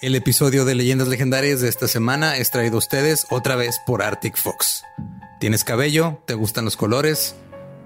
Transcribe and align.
El 0.00 0.14
episodio 0.14 0.64
de 0.64 0.76
Leyendas 0.76 1.08
Legendarias 1.08 1.60
de 1.60 1.68
esta 1.68 1.88
semana 1.88 2.36
es 2.36 2.52
traído 2.52 2.76
a 2.76 2.78
ustedes 2.78 3.26
otra 3.30 3.56
vez 3.56 3.80
por 3.84 4.00
Arctic 4.00 4.36
Fox. 4.36 4.84
¿Tienes 5.40 5.64
cabello? 5.64 6.22
¿Te 6.24 6.34
gustan 6.34 6.64
los 6.64 6.76
colores? 6.76 7.34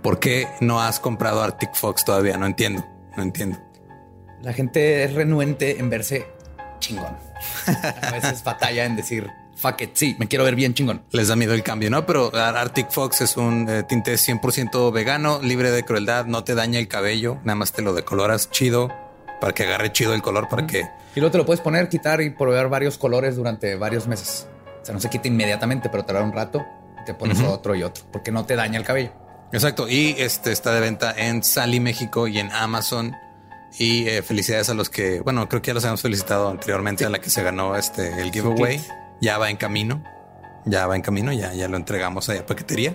¿Por 0.02 0.20
qué 0.20 0.46
no 0.60 0.82
has 0.82 1.00
comprado 1.00 1.42
Arctic 1.42 1.74
Fox 1.74 2.04
todavía? 2.04 2.36
No 2.36 2.44
entiendo, 2.44 2.84
no 3.16 3.22
entiendo. 3.22 3.58
La 4.42 4.52
gente 4.52 5.04
es 5.04 5.14
renuente 5.14 5.80
en 5.80 5.88
verse 5.88 6.26
chingón. 6.80 7.16
A 7.66 8.10
veces 8.10 8.44
batalla 8.44 8.84
en 8.84 8.94
decir, 8.94 9.30
fuck 9.56 9.80
it, 9.80 9.92
sí, 9.94 10.14
me 10.18 10.28
quiero 10.28 10.44
ver 10.44 10.54
bien 10.54 10.74
chingón. 10.74 11.02
Les 11.12 11.28
da 11.28 11.36
miedo 11.36 11.54
el 11.54 11.62
cambio, 11.62 11.88
¿no? 11.88 12.04
Pero 12.04 12.30
Arctic 12.36 12.90
Fox 12.90 13.22
es 13.22 13.38
un 13.38 13.70
eh, 13.70 13.84
tinte 13.84 14.12
100% 14.16 14.92
vegano, 14.92 15.40
libre 15.40 15.70
de 15.70 15.82
crueldad, 15.82 16.26
no 16.26 16.44
te 16.44 16.54
daña 16.54 16.78
el 16.78 16.88
cabello, 16.88 17.38
nada 17.42 17.54
más 17.54 17.72
te 17.72 17.80
lo 17.80 17.94
decoloras 17.94 18.50
chido 18.50 18.92
para 19.42 19.52
que 19.54 19.64
agarre 19.64 19.90
chido 19.90 20.14
el 20.14 20.22
color, 20.22 20.48
para 20.48 20.68
que 20.68 20.88
Y 21.16 21.20
luego 21.20 21.32
te 21.32 21.38
lo 21.38 21.44
puedes 21.44 21.60
poner, 21.60 21.88
quitar 21.88 22.20
y 22.20 22.30
probar 22.30 22.68
varios 22.68 22.96
colores 22.96 23.34
durante 23.34 23.74
varios 23.74 24.06
meses. 24.06 24.46
O 24.80 24.84
sea, 24.84 24.94
no 24.94 25.00
se 25.00 25.10
quita 25.10 25.26
inmediatamente, 25.26 25.88
pero 25.88 26.04
te 26.04 26.12
da 26.12 26.22
un 26.22 26.32
rato 26.32 26.64
y 27.00 27.04
te 27.04 27.12
pones 27.12 27.40
otro 27.40 27.74
y 27.74 27.82
otro, 27.82 28.04
porque 28.12 28.30
no 28.30 28.46
te 28.46 28.54
daña 28.54 28.78
el 28.78 28.84
cabello. 28.84 29.10
Exacto. 29.52 29.88
Y 29.88 30.14
este 30.16 30.52
está 30.52 30.72
de 30.72 30.80
venta 30.80 31.12
en 31.16 31.42
Sally 31.42 31.80
México 31.80 32.28
y 32.28 32.38
en 32.38 32.52
Amazon. 32.52 33.16
Y 33.80 34.06
eh, 34.06 34.22
felicidades 34.22 34.68
a 34.68 34.74
los 34.74 34.88
que, 34.88 35.20
bueno, 35.22 35.48
creo 35.48 35.60
que 35.60 35.68
ya 35.68 35.74
los 35.74 35.84
hemos 35.84 36.02
felicitado 36.02 36.48
anteriormente 36.48 37.04
a 37.04 37.10
la 37.10 37.20
que 37.20 37.28
se 37.28 37.42
ganó 37.42 37.74
este 37.74 38.22
el 38.22 38.30
giveaway. 38.30 38.80
Ya 39.20 39.38
va 39.38 39.50
en 39.50 39.56
camino. 39.56 40.04
Ya 40.66 40.86
va 40.86 40.94
en 40.94 41.02
camino. 41.02 41.32
Ya, 41.32 41.52
ya 41.52 41.66
lo 41.66 41.76
entregamos 41.76 42.28
a 42.28 42.46
paquetería. 42.46 42.94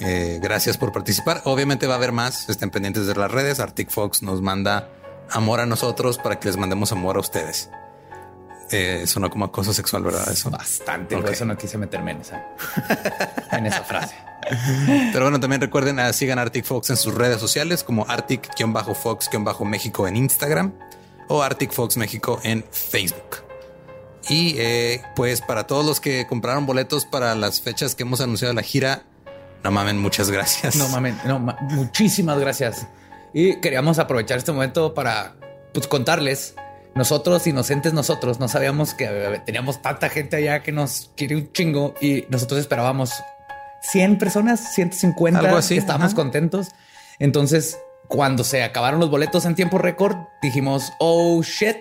Eh, 0.00 0.38
gracias 0.42 0.76
por 0.76 0.92
participar. 0.92 1.40
Obviamente 1.44 1.86
va 1.86 1.94
a 1.94 1.96
haber 1.96 2.12
más. 2.12 2.50
Estén 2.50 2.68
pendientes 2.68 3.06
de 3.06 3.14
las 3.14 3.30
redes. 3.30 3.58
Arctic 3.58 3.88
Fox 3.88 4.22
nos 4.22 4.42
manda 4.42 4.90
amor 5.30 5.60
a 5.60 5.66
nosotros 5.66 6.18
para 6.18 6.38
que 6.40 6.48
les 6.48 6.56
mandemos 6.56 6.92
amor 6.92 7.16
a 7.16 7.20
ustedes. 7.20 7.70
Eh, 8.72 9.04
sonó 9.06 9.30
como 9.30 9.44
acoso 9.44 9.72
sexual, 9.72 10.02
¿verdad? 10.02 10.28
Eso. 10.30 10.50
Bastante, 10.50 11.16
por 11.16 11.30
eso 11.30 11.44
no 11.44 11.56
quise 11.56 11.78
meterme 11.78 12.10
en 12.12 12.20
esa, 12.22 12.44
en 13.52 13.66
esa 13.66 13.82
frase. 13.84 14.14
Pero 15.12 15.24
bueno, 15.24 15.38
también 15.40 15.60
recuerden, 15.60 15.98
ah, 16.00 16.12
sigan 16.12 16.38
Arctic 16.38 16.64
Fox 16.64 16.90
en 16.90 16.96
sus 16.96 17.14
redes 17.14 17.40
sociales 17.40 17.84
como 17.84 18.04
Arctic-Fox-México 18.08 20.06
en 20.08 20.16
Instagram 20.16 20.72
o 21.28 21.42
Arctic 21.42 21.72
Fox 21.72 21.96
México 21.96 22.40
en 22.42 22.64
Facebook. 22.70 23.44
Y 24.28 24.56
eh, 24.58 25.02
pues 25.14 25.40
para 25.40 25.66
todos 25.66 25.86
los 25.86 26.00
que 26.00 26.26
compraron 26.26 26.66
boletos 26.66 27.04
para 27.06 27.34
las 27.36 27.60
fechas 27.60 27.94
que 27.94 28.02
hemos 28.02 28.20
anunciado 28.20 28.52
de 28.52 28.56
la 28.56 28.62
gira, 28.62 29.04
no 29.62 29.70
mamen, 29.70 29.98
muchas 29.98 30.30
gracias. 30.30 30.74
No 30.76 30.88
mames, 30.88 31.14
no, 31.24 31.38
ma- 31.38 31.56
muchísimas 31.70 32.38
gracias. 32.38 32.86
Y 33.38 33.56
queríamos 33.60 33.98
aprovechar 33.98 34.38
este 34.38 34.50
momento 34.50 34.94
para 34.94 35.34
pues, 35.74 35.86
contarles. 35.86 36.54
Nosotros, 36.94 37.46
inocentes 37.46 37.92
nosotros, 37.92 38.40
no 38.40 38.48
sabíamos 38.48 38.94
que 38.94 39.42
teníamos 39.44 39.82
tanta 39.82 40.08
gente 40.08 40.36
allá 40.36 40.62
que 40.62 40.72
nos 40.72 41.10
quiere 41.18 41.36
un 41.36 41.52
chingo 41.52 41.92
y 42.00 42.24
nosotros 42.30 42.58
esperábamos 42.60 43.12
100 43.92 44.16
personas, 44.16 44.72
150. 44.74 45.38
Algo 45.38 45.58
así, 45.58 45.76
Estábamos 45.76 46.12
ajá. 46.12 46.16
contentos. 46.16 46.68
Entonces, 47.18 47.78
cuando 48.08 48.42
se 48.42 48.62
acabaron 48.62 49.00
los 49.00 49.10
boletos 49.10 49.44
en 49.44 49.54
tiempo 49.54 49.76
récord, 49.76 50.16
dijimos, 50.40 50.94
oh 50.98 51.42
shit. 51.42 51.76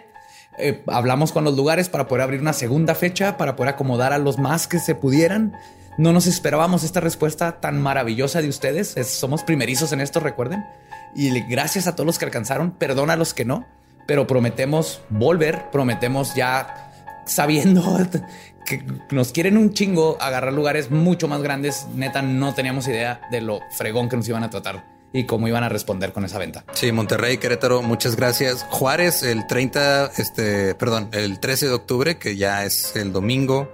Eh, 0.58 0.84
hablamos 0.88 1.32
con 1.32 1.46
los 1.46 1.56
lugares 1.56 1.88
para 1.88 2.08
poder 2.10 2.24
abrir 2.24 2.42
una 2.42 2.52
segunda 2.52 2.96
fecha, 2.96 3.38
para 3.38 3.56
poder 3.56 3.76
acomodar 3.76 4.12
a 4.12 4.18
los 4.18 4.38
más 4.38 4.68
que 4.68 4.80
se 4.80 4.94
pudieran. 4.96 5.54
No 5.98 6.12
nos 6.12 6.28
esperábamos 6.28 6.84
esta 6.84 7.00
respuesta 7.00 7.62
tan 7.62 7.82
maravillosa 7.82 8.42
de 8.42 8.50
ustedes. 8.50 8.98
Es- 8.98 9.08
somos 9.12 9.44
primerizos 9.44 9.94
en 9.94 10.02
esto, 10.02 10.20
recuerden. 10.20 10.66
Y 11.16 11.40
gracias 11.42 11.88
a 11.88 11.96
todos 11.96 12.06
los 12.06 12.20
que 12.20 12.26
alcanzaron, 12.26 12.72
perdona 12.72 13.14
a 13.14 13.16
los 13.16 13.34
que 13.34 13.46
no, 13.46 13.66
pero 14.06 14.28
prometemos 14.28 15.02
volver, 15.10 15.72
prometemos 15.72 16.36
ya 16.36 16.92
sabiendo 17.26 17.98
que 18.66 18.84
nos 19.12 19.32
quieren 19.32 19.58
un 19.58 19.74
chingo 19.74 20.18
agarrar 20.20 20.54
lugares 20.54 20.92
mucho 20.92 21.28
más 21.28 21.42
grandes. 21.42 21.88
Neta, 21.96 22.22
no 22.22 22.54
teníamos 22.54 22.88
idea 22.88 23.22
de 23.32 23.42
lo 23.42 23.62
fregón 23.72 24.10
que 24.10 24.18
nos 24.18 24.28
iban 24.28 24.44
a 24.44 24.50
tratar 24.50 24.84
y 25.14 25.26
cómo 25.26 25.48
iban 25.48 25.64
a 25.64 25.70
responder 25.70 26.12
con 26.12 26.26
esa 26.26 26.38
venta. 26.38 26.66
Sí, 26.74 26.92
Monterrey, 26.92 27.38
Querétaro, 27.38 27.82
muchas 27.82 28.18
gracias. 28.18 28.66
Juárez, 28.70 29.24
el 29.24 29.48
30, 29.48 30.12
este, 30.18 30.76
perdón, 30.76 31.10
el 31.14 31.40
13 31.40 31.68
de 31.68 31.74
octubre, 31.74 32.18
que 32.18 32.36
ya 32.36 32.66
es 32.66 32.98
el 32.98 33.14
domingo. 33.14 33.72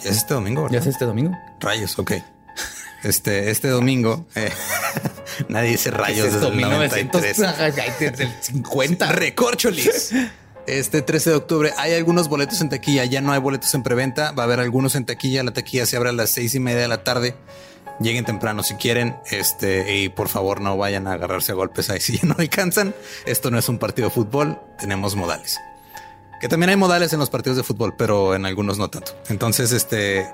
¿Ya 0.00 0.10
es 0.10 0.16
este 0.16 0.32
domingo? 0.32 0.62
¿Ya 0.62 0.72
¿verdad? 0.72 0.80
es 0.80 0.86
este 0.94 1.04
domingo? 1.04 1.36
Rayos, 1.60 1.98
ok. 1.98 2.12
Este, 3.06 3.50
este 3.50 3.68
domingo, 3.68 4.26
eh, 4.34 4.50
nadie 5.48 5.70
dice 5.70 5.92
rayos 5.92 6.32
desde 6.32 6.48
el 6.48 6.60
93. 6.60 7.38
1900, 7.38 8.00
desde 8.00 8.24
el 8.24 8.32
50. 8.40 9.12
Recorcholis. 9.12 10.12
Este 10.66 11.02
13 11.02 11.30
de 11.30 11.36
octubre 11.36 11.72
hay 11.78 11.94
algunos 11.94 12.28
boletos 12.28 12.60
en 12.60 12.68
taquilla, 12.68 13.04
ya 13.04 13.20
no 13.20 13.30
hay 13.30 13.38
boletos 13.38 13.72
en 13.74 13.84
preventa, 13.84 14.32
va 14.32 14.42
a 14.42 14.46
haber 14.46 14.58
algunos 14.58 14.96
en 14.96 15.06
taquilla, 15.06 15.44
la 15.44 15.52
taquilla 15.52 15.86
se 15.86 15.96
abre 15.96 16.08
a 16.08 16.12
las 16.12 16.30
seis 16.30 16.56
y 16.56 16.60
media 16.60 16.80
de 16.80 16.88
la 16.88 17.04
tarde. 17.04 17.36
Lleguen 18.00 18.24
temprano 18.24 18.64
si 18.64 18.74
quieren, 18.74 19.14
este, 19.30 19.98
y 19.98 20.08
por 20.08 20.28
favor 20.28 20.60
no 20.60 20.76
vayan 20.76 21.06
a 21.06 21.12
agarrarse 21.12 21.52
a 21.52 21.54
golpes 21.54 21.88
ahí 21.90 22.00
si 22.00 22.18
ya 22.18 22.26
no 22.26 22.34
alcanzan. 22.36 22.92
Esto 23.24 23.52
no 23.52 23.58
es 23.58 23.68
un 23.68 23.78
partido 23.78 24.08
de 24.08 24.14
fútbol, 24.14 24.58
tenemos 24.80 25.14
modales. 25.14 25.60
Que 26.40 26.48
también 26.48 26.70
hay 26.70 26.76
modales 26.76 27.12
en 27.12 27.18
los 27.18 27.30
partidos 27.30 27.56
de 27.56 27.62
fútbol, 27.62 27.94
pero 27.96 28.34
en 28.34 28.44
algunos 28.44 28.76
no 28.78 28.90
tanto. 28.90 29.12
Entonces, 29.28 29.72
este 29.72 30.26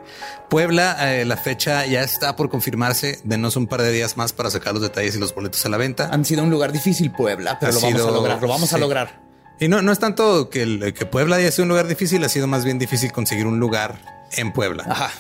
Puebla, 0.51 1.15
eh, 1.15 1.25
la 1.25 1.37
fecha 1.37 1.87
ya 1.87 2.03
está 2.03 2.35
por 2.37 2.51
confirmarse. 2.51 3.21
Denos 3.25 3.57
un 3.57 3.67
par 3.67 3.83
de 3.83 3.93
días 3.93 4.17
más 4.17 4.33
para 4.33 4.51
sacar 4.51 4.75
los 4.75 4.83
detalles 4.83 5.15
y 5.17 5.19
los 5.19 5.35
boletos 5.35 5.65
a 5.65 5.69
la 5.69 5.77
venta. 5.77 6.09
Han 6.13 6.25
sido 6.25 6.43
un 6.43 6.51
lugar 6.51 6.73
difícil, 6.73 7.13
Puebla, 7.13 7.59
pero 7.61 7.71
Ha 7.71 7.75
lo 7.75 7.81
vamos 7.81 8.01
a 8.03 8.11
lograr. 8.11 8.43
Lo 8.43 8.49
vamos 8.49 8.73
a 8.73 8.79
lograr. 8.79 9.23
Y 9.61 9.69
no, 9.69 9.81
no 9.81 9.93
es 9.93 9.99
tanto 10.01 10.51
que, 10.51 10.63
el- 10.63 10.93
que 10.95 11.07
Puebla 11.07 11.37
haya 11.37 11.51
sido 11.53 11.65
un 11.65 11.69
lugar 11.69 11.87
difícil, 11.87 12.25
ha 12.25 12.29
sido 12.29 12.47
más 12.49 12.65
bien 12.65 12.79
difícil 12.81 13.13
conseguir 13.13 13.47
un 13.47 13.61
lugar 13.61 14.01
en 14.33 14.53
Puebla. 14.53 14.85
Ajá. 14.89 15.11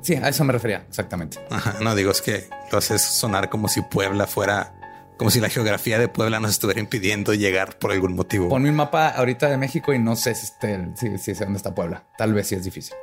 Sí, 0.00 0.14
a 0.14 0.28
eso 0.28 0.44
me 0.44 0.52
refería. 0.52 0.84
Exactamente. 0.88 1.38
Ajá, 1.50 1.76
no 1.80 1.94
digo, 1.94 2.10
es 2.10 2.22
que 2.22 2.48
lo 2.72 2.78
haces 2.78 3.02
sonar 3.02 3.50
como 3.50 3.68
si 3.68 3.82
Puebla 3.82 4.26
fuera, 4.26 4.72
como 5.16 5.30
si 5.30 5.40
la 5.40 5.48
geografía 5.48 5.98
de 5.98 6.08
Puebla 6.08 6.40
nos 6.40 6.50
estuviera 6.52 6.80
impidiendo 6.80 7.34
llegar 7.34 7.78
por 7.78 7.92
algún 7.92 8.14
motivo. 8.14 8.48
Ponme 8.48 8.70
un 8.70 8.76
mapa 8.76 9.08
ahorita 9.10 9.48
de 9.48 9.56
México 9.56 9.92
y 9.92 9.98
no 9.98 10.16
sé 10.16 10.34
si, 10.34 10.46
esté- 10.46 10.92
si, 10.96 11.18
si 11.18 11.34
sé 11.34 11.44
dónde 11.44 11.56
está 11.58 11.74
Puebla. 11.74 12.04
Tal 12.18 12.32
vez 12.34 12.48
sí 12.48 12.54
es 12.54 12.64
difícil. 12.64 12.94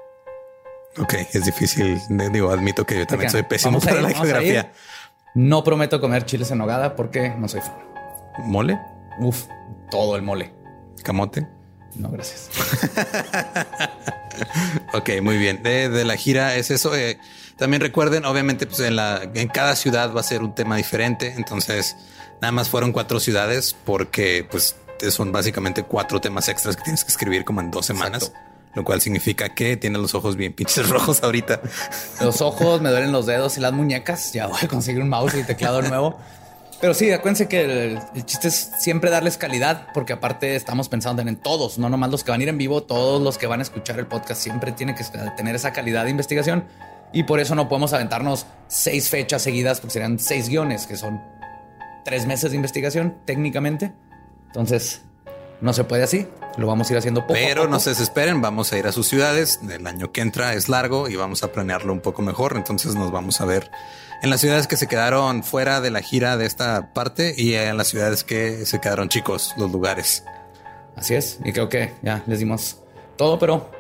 Ok, 0.98 1.14
es 1.34 1.46
difícil. 1.46 2.00
Digo, 2.10 2.52
admito 2.52 2.86
que 2.86 2.98
yo 2.98 3.08
también 3.08 3.32
soy 3.32 3.44
pésimo 3.44 3.72
vamos 3.80 3.86
para 3.86 3.98
ir, 3.98 4.04
la 4.04 4.10
geografía. 4.14 4.72
No 5.36 5.64
prometo 5.64 6.02
comer 6.02 6.26
chiles 6.26 6.52
en 6.52 6.58
nogada 6.58 6.96
porque 6.98 7.30
no 7.30 7.48
soy 7.48 7.62
fan. 7.62 7.78
¿Mole? 8.46 8.78
Uf, 9.20 9.46
todo 9.90 10.18
el 10.18 10.22
mole. 10.22 10.54
¿Camote? 11.04 11.48
No, 11.96 12.10
gracias. 12.10 12.50
Ok, 14.94 15.10
muy 15.22 15.38
bien. 15.38 15.62
De, 15.64 15.90
de 15.90 16.04
la 16.06 16.16
gira 16.16 16.56
es 16.56 16.72
eso. 16.72 16.96
Eh, 16.96 17.18
también 17.62 17.82
recuerden, 17.82 18.26
obviamente, 18.26 18.68
pues 18.68 18.82
en, 18.82 18.98
la, 18.98 19.22
en 19.34 19.48
cada 19.48 19.78
ciudad 19.78 20.14
va 20.14 20.20
a 20.20 20.24
ser 20.24 20.42
un 20.42 20.54
tema 20.54 20.76
diferente. 20.76 21.34
Entonces, 21.38 21.96
Nada 22.42 22.52
más 22.52 22.70
fueron 22.70 22.92
cuatro 22.92 23.20
ciudades 23.20 23.76
porque 23.86 24.48
pues 24.50 24.76
son 25.10 25.32
básicamente 25.32 25.84
cuatro 25.84 26.20
temas 26.20 26.50
extras 26.50 26.76
que 26.76 26.82
tienes 26.82 27.04
que 27.04 27.12
escribir 27.12 27.46
como 27.46 27.62
en 27.62 27.70
dos 27.70 27.86
semanas. 27.86 28.24
Exacto. 28.24 28.50
Lo 28.74 28.84
cual 28.84 29.00
significa 29.00 29.50
que 29.50 29.78
tiene 29.78 30.00
los 30.00 30.16
ojos 30.16 30.36
bien 30.36 30.54
pinches 30.54 30.90
rojos 30.90 31.22
ahorita. 31.22 31.62
Los 32.20 32.42
ojos, 32.42 32.82
me 32.82 32.90
duelen 32.90 33.12
los 33.12 33.28
dedos 33.28 33.58
y 33.58 33.62
las 33.62 33.74
muñecas. 33.74 34.34
Ya 34.34 34.48
voy 34.48 34.60
a 34.64 34.68
conseguir 34.68 35.04
un 35.04 35.10
mouse 35.10 35.36
y 35.36 35.44
teclado 35.44 35.84
nuevo. 35.84 36.18
Pero 36.80 36.96
sí, 36.96 37.12
acuérdense 37.12 37.48
que 37.48 37.62
el, 37.62 38.00
el 38.16 38.26
chiste 38.26 38.48
es 38.48 38.72
siempre 38.80 39.12
darles 39.12 39.38
calidad, 39.38 39.90
porque 39.94 40.14
aparte 40.14 40.56
estamos 40.56 40.90
pensando 40.90 41.22
en 41.22 41.36
todos, 41.36 41.78
no 41.78 41.90
nomás 41.90 42.10
los 42.10 42.24
que 42.24 42.32
van 42.32 42.40
a 42.40 42.44
ir 42.44 42.50
en 42.50 42.58
vivo, 42.58 42.82
todos 42.82 43.22
los 43.22 43.38
que 43.38 43.46
van 43.46 43.60
a 43.60 43.64
escuchar 43.64 44.00
el 44.00 44.08
podcast 44.08 44.42
siempre 44.42 44.72
tienen 44.72 44.96
que 44.96 45.04
tener 45.38 45.54
esa 45.54 45.74
calidad 45.74 46.06
de 46.06 46.10
investigación. 46.10 46.64
Y 47.14 47.24
por 47.24 47.40
eso 47.40 47.56
no 47.56 47.68
podemos 47.68 47.94
aventarnos 47.94 48.46
seis 48.68 49.10
fechas 49.10 49.42
seguidas, 49.42 49.80
porque 49.80 49.94
serían 49.94 50.18
seis 50.20 50.48
guiones, 50.50 50.88
que 50.88 50.96
son 50.98 51.22
tres 52.06 52.26
meses 52.26 52.52
de 52.52 52.56
investigación 52.58 53.18
técnicamente. 53.26 53.94
Entonces, 54.48 55.02
no 55.60 55.74
se 55.74 55.84
puede 55.84 56.04
así. 56.04 56.28
Lo 56.58 56.68
vamos 56.68 56.90
a 56.90 56.94
ir 56.94 56.98
haciendo 57.00 57.22
poco. 57.22 57.34
a 57.34 57.38
Pero 57.38 57.62
poco. 57.64 57.72
no 57.72 57.80
se 57.80 57.92
desesperen, 57.92 58.42
vamos 58.42 58.74
a 58.74 58.78
ir 58.78 58.88
a 58.88 58.92
sus 58.92 59.08
ciudades. 59.08 59.60
El 59.70 59.86
año 59.88 60.12
que 60.12 60.22
entra 60.22 60.54
es 60.54 60.68
largo 60.70 61.08
y 61.08 61.16
vamos 61.16 61.44
a 61.44 61.52
planearlo 61.52 61.94
un 61.94 62.02
poco 62.02 62.22
mejor. 62.22 62.56
Entonces 62.58 62.96
nos 62.96 63.12
vamos 63.12 63.40
a 63.42 63.46
ver 63.46 63.72
en 64.22 64.30
las 64.30 64.42
ciudades 64.42 64.68
que 64.68 64.76
se 64.78 64.88
quedaron 64.88 65.44
fuera 65.44 65.80
de 65.82 65.92
la 65.92 66.02
gira 66.02 66.38
de 66.38 66.46
esta 66.46 66.94
parte 66.94 67.34
y 67.38 67.54
en 67.54 67.78
las 67.78 67.88
ciudades 67.88 68.24
que 68.24 68.66
se 68.66 68.80
quedaron 68.82 69.08
chicos, 69.10 69.54
los 69.58 69.72
lugares. 69.72 70.26
Así 70.96 71.16
es. 71.16 71.40
Y 71.46 71.54
creo 71.54 71.70
que 71.70 71.94
ya 72.02 72.22
les 72.28 72.40
dimos 72.40 72.78
todo, 73.18 73.40
pero 73.40 73.72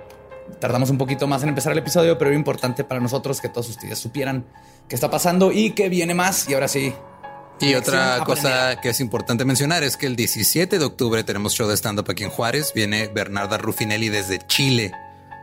tardamos 0.59 0.89
un 0.89 0.97
poquito 0.97 1.27
más 1.27 1.43
en 1.43 1.49
empezar 1.49 1.71
el 1.71 1.79
episodio, 1.79 2.17
pero 2.17 2.29
era 2.29 2.37
importante 2.37 2.83
para 2.83 2.99
nosotros 2.99 3.41
que 3.41 3.49
todos 3.49 3.69
ustedes 3.69 3.99
supieran 3.99 4.45
qué 4.87 4.95
está 4.95 5.09
pasando 5.09 5.51
y 5.51 5.71
que 5.71 5.89
viene 5.89 6.13
más. 6.13 6.49
Y 6.49 6.53
ahora 6.53 6.67
sí. 6.67 6.93
Y 7.59 7.75
otra 7.75 8.23
cosa 8.25 8.81
que 8.81 8.89
es 8.89 8.99
importante 8.99 9.45
mencionar 9.45 9.83
es 9.83 9.95
que 9.95 10.07
el 10.07 10.15
17 10.15 10.79
de 10.79 10.85
octubre 10.85 11.23
tenemos 11.23 11.53
show 11.53 11.67
de 11.67 11.77
stand-up 11.77 12.09
aquí 12.09 12.23
en 12.23 12.31
Juárez. 12.31 12.73
Viene 12.73 13.07
Bernarda 13.07 13.57
Rufinelli 13.57 14.09
desde 14.09 14.39
Chile. 14.47 14.91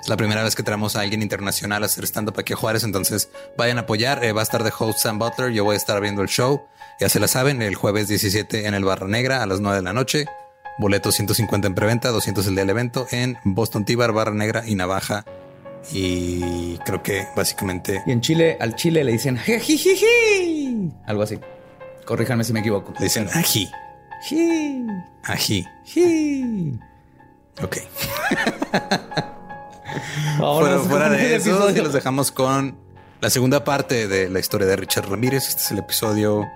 Es 0.01 0.09
la 0.09 0.17
primera 0.17 0.43
vez 0.43 0.55
que 0.55 0.63
traemos 0.63 0.97
a 0.97 1.01
alguien 1.01 1.23
internacional 1.23 1.83
a 1.83 1.87
hacer 1.87 2.05
stand-up 2.05 2.35
aquí 2.39 2.55
a 2.55 2.57
Juárez. 2.57 2.83
Entonces 2.83 3.31
vayan 3.57 3.79
a 3.79 3.83
apoyar. 3.83 4.25
Eh, 4.25 4.33
va 4.33 4.41
a 4.41 4.45
estar 4.45 4.65
de 4.65 4.73
host 4.77 4.99
Sam 4.99 5.19
Butler. 5.19 5.53
Yo 5.53 5.65
voy 5.65 5.75
a 5.75 5.77
estar 5.77 6.01
viendo 6.01 6.23
el 6.23 6.29
show. 6.29 6.67
Ya 7.01 7.09
se 7.09 7.21
la 7.21 7.29
saben, 7.29 7.63
el 7.63 7.77
jueves 7.77 8.09
17 8.09 8.67
en 8.67 8.75
el 8.75 8.85
Barra 8.85 9.07
Negra 9.07 9.43
a 9.43 9.47
las 9.47 9.61
9 9.61 9.77
de 9.77 9.83
la 9.83 9.93
noche. 9.93 10.27
Boletos 10.79 11.15
150 11.17 11.67
en 11.67 11.75
preventa, 11.75 12.11
200 12.11 12.47
el 12.47 12.55
día 12.55 12.63
del 12.63 12.71
evento 12.71 13.07
en 13.11 13.37
Boston 13.45 13.85
Tibar, 13.85 14.13
Barra 14.13 14.33
Negra 14.33 14.63
y 14.67 14.75
Navaja. 14.77 15.25
Y 15.93 16.77
creo 16.79 17.03
que 17.03 17.27
básicamente 17.37 18.03
Y 18.07 18.11
en 18.13 18.21
Chile, 18.21 18.57
al 18.61 18.75
Chile 18.75 19.05
le 19.05 19.13
dicen 19.13 19.37
jejijiji. 19.37 20.93
Algo 21.07 21.23
así. 21.23 21.39
Corríjanme 22.05 22.45
si 22.45 22.53
me 22.53 22.61
equivoco. 22.61 22.93
le 22.99 23.05
dicen 23.05 23.29
ají, 23.33 23.69
Ji, 24.29 24.87
ají. 25.25 25.65
ji. 25.85 26.79
Ok. 27.63 27.77
Vámonos 30.39 30.87
Fuera, 30.87 31.09
de 31.11 31.37
eso, 31.37 31.71
los 31.71 31.93
dejamos 31.93 32.31
con 32.31 32.77
la 33.21 33.31
segunda 33.31 33.65
parte 33.65 34.07
de 34.07 34.29
la 34.29 34.39
historia 34.39 34.67
de 34.67 34.77
Richard 34.77 35.09
Ramírez. 35.09 35.49
Este 35.49 35.63
es 35.63 35.71
el 35.73 35.79
episodio 35.79 36.47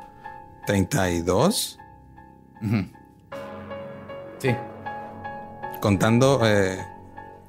32. 0.66 1.78
Sí. 4.42 4.50
Contando. 5.80 6.40
eh, 6.44 6.78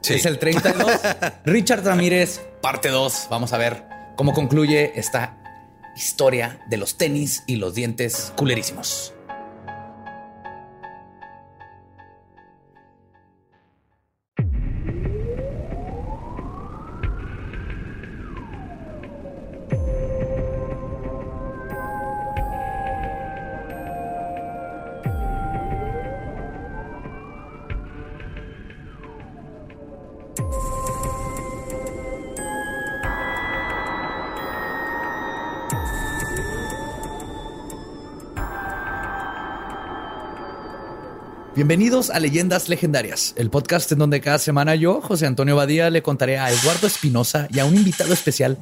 sí. 0.02 0.14
Es 0.14 0.26
el 0.26 0.38
32. 0.38 0.92
Richard 1.46 1.84
Ramírez, 1.84 2.40
parte 2.62 2.90
2. 2.90 3.28
Vamos 3.32 3.52
a 3.52 3.58
ver 3.58 3.84
cómo 4.16 4.34
concluye 4.34 4.92
esta 4.98 5.38
historia 5.96 6.60
de 6.68 6.78
los 6.78 6.98
tenis 6.98 7.44
y 7.48 7.56
los 7.56 7.74
dientes 7.74 8.32
culerísimos. 8.36 9.14
Bienvenidos 41.56 42.10
a 42.10 42.20
Leyendas 42.20 42.68
Legendarias, 42.68 43.36
el 43.38 43.50
podcast 43.52 43.92
en 43.92 44.00
donde 44.00 44.22
cada 44.22 44.40
semana 44.40 44.74
yo, 44.76 45.02
José 45.02 45.28
Antonio 45.28 45.56
Badía, 45.56 45.90
le 45.92 46.02
contaré 46.02 46.40
a 46.40 46.50
Eduardo 46.52 46.88
Espinosa 46.88 47.48
y 47.52 47.60
a 47.60 47.66
un 47.66 47.76
invitado 47.76 48.12
especial 48.14 48.58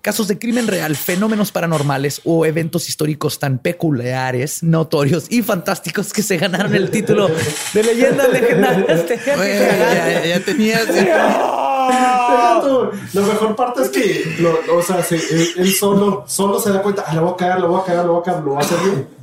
casos 0.00 0.28
de 0.28 0.38
crimen 0.38 0.68
real, 0.68 0.94
fenómenos 0.94 1.50
paranormales 1.50 2.20
o 2.24 2.46
eventos 2.46 2.88
históricos 2.88 3.40
tan 3.40 3.58
peculiares, 3.58 4.62
notorios 4.62 5.26
y 5.28 5.42
fantásticos 5.42 6.12
que 6.12 6.22
se 6.22 6.36
ganaron 6.36 6.72
el 6.76 6.90
título 6.92 7.28
de 7.74 7.82
Leyendas 7.82 8.28
Legendarias. 8.32 9.04
Güey, 9.36 9.58
ya, 9.58 10.24
ya 10.26 10.40
tenías. 10.44 10.86
Deja 10.86 12.60
tú, 12.62 12.90
Lo 13.14 13.22
mejor 13.22 13.56
parte 13.56 13.82
es 13.82 13.88
que, 13.88 14.36
lo- 14.38 14.60
o 14.76 14.82
sea, 14.82 15.02
se- 15.02 15.16
él, 15.16 15.48
él 15.56 15.72
solo, 15.74 16.22
solo 16.28 16.60
se 16.60 16.70
da 16.70 16.80
cuenta, 16.82 17.04
ah, 17.08 17.14
lo 17.14 17.22
voy 17.22 17.32
a 17.32 17.36
cagar, 17.36 17.60
lo 17.60 17.68
voy 17.68 17.80
a 17.80 17.84
cagar, 17.84 18.04
lo 18.06 18.12
voy 18.12 18.20
a 18.20 18.24
cagar, 18.24 18.42
lo 18.44 18.50
voy 18.52 18.62
a 18.62 18.64
hacer 18.64 18.78
bien. 18.84 19.15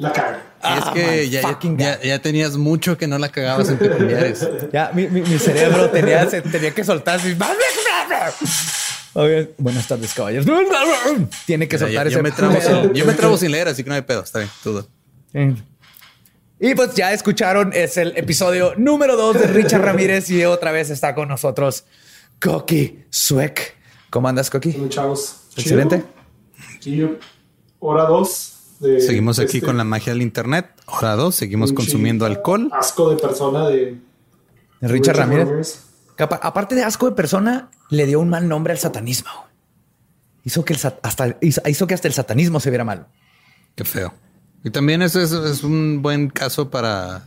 La 0.00 0.12
caga. 0.12 0.36
es 0.36 0.42
Ah, 0.62 0.92
que 0.94 1.28
ya, 1.28 1.40
ya, 1.42 1.48
fucking 1.48 1.76
ya- 1.78 2.00
ya 2.02 2.18
tenías 2.20 2.56
mucho 2.56 2.96
que 2.96 3.06
no 3.06 3.18
la 3.18 3.28
cagabas 3.30 3.68
en 3.68 3.78
peculiares. 3.78 4.48
Ya, 4.72 4.90
mi, 4.94 5.06
mi- 5.08 5.20
mi 5.22 5.38
cerebro 5.38 5.90
tenía, 5.90 6.28
se- 6.28 6.42
tenía 6.42 6.70
que 6.72 6.84
soltar. 6.84 7.18
así. 7.20 7.36
Buenas 9.58 9.86
tardes, 9.88 10.14
caballeros. 10.14 10.46
Tiene 11.46 11.68
que 11.68 11.78
soltar 11.78 12.04
yo, 12.08 12.10
ese 12.10 12.16
yo 12.18 12.22
me 12.22 12.30
trabo 12.30 12.60
sin, 12.60 12.94
yo 12.94 13.04
me 13.06 13.12
trabo 13.14 13.36
sin 13.36 13.50
leer, 13.52 13.68
así 13.68 13.82
que 13.82 13.88
no 13.90 13.94
hay 13.96 14.02
pedo. 14.02 14.22
Está 14.22 14.38
bien, 14.38 14.50
todo. 14.62 14.86
Y 16.62 16.74
pues 16.74 16.94
ya 16.94 17.12
escucharon, 17.12 17.72
es 17.74 17.96
el 17.96 18.16
episodio 18.16 18.74
número 18.76 19.16
dos 19.16 19.40
de 19.40 19.46
Richard 19.48 19.82
Ramírez 19.82 20.30
y 20.30 20.44
otra 20.44 20.72
vez 20.72 20.90
está 20.90 21.14
con 21.14 21.28
nosotros 21.28 21.84
Coqui 22.40 23.04
Suek. 23.10 23.76
¿Cómo 24.10 24.28
andas, 24.28 24.50
Coqui? 24.50 24.76
Chavos. 24.88 25.36
Excelente. 25.56 26.04
Chido. 26.80 27.16
Hora 27.78 28.04
dos. 28.04 28.56
De, 28.80 29.00
Seguimos 29.00 29.38
aquí 29.38 29.58
este 29.58 29.66
con 29.66 29.76
la 29.76 29.84
magia 29.84 30.12
del 30.12 30.22
internet. 30.22 30.70
Hora 30.86 31.14
dos, 31.14 31.34
seguimos 31.36 31.72
consumiendo 31.72 32.24
alcohol. 32.26 32.70
Asco 32.72 33.10
de 33.10 33.16
persona 33.16 33.68
de 33.68 33.98
Richard, 34.80 35.16
Ramírez. 35.16 35.82
Que 36.16 36.22
apa- 36.24 36.40
aparte 36.42 36.74
de 36.74 36.82
asco 36.82 37.08
de 37.08 37.14
persona, 37.14 37.70
le 37.90 38.06
dio 38.06 38.20
un 38.20 38.28
mal 38.30 38.48
nombre 38.48 38.72
al 38.72 38.78
satanismo. 38.78 39.30
Hizo 40.44 40.64
que, 40.64 40.72
el 40.72 40.78
sat- 40.78 40.98
hasta, 41.02 41.36
hizo, 41.42 41.60
hizo 41.68 41.86
que 41.86 41.94
hasta 41.94 42.08
el 42.08 42.14
satanismo 42.14 42.58
se 42.60 42.70
viera 42.70 42.84
mal. 42.84 43.06
Qué 43.74 43.84
feo. 43.84 44.14
Y 44.64 44.70
también 44.70 45.02
eso 45.02 45.20
es, 45.20 45.32
es 45.32 45.62
un 45.62 46.00
buen 46.02 46.28
caso 46.30 46.70
para, 46.70 47.24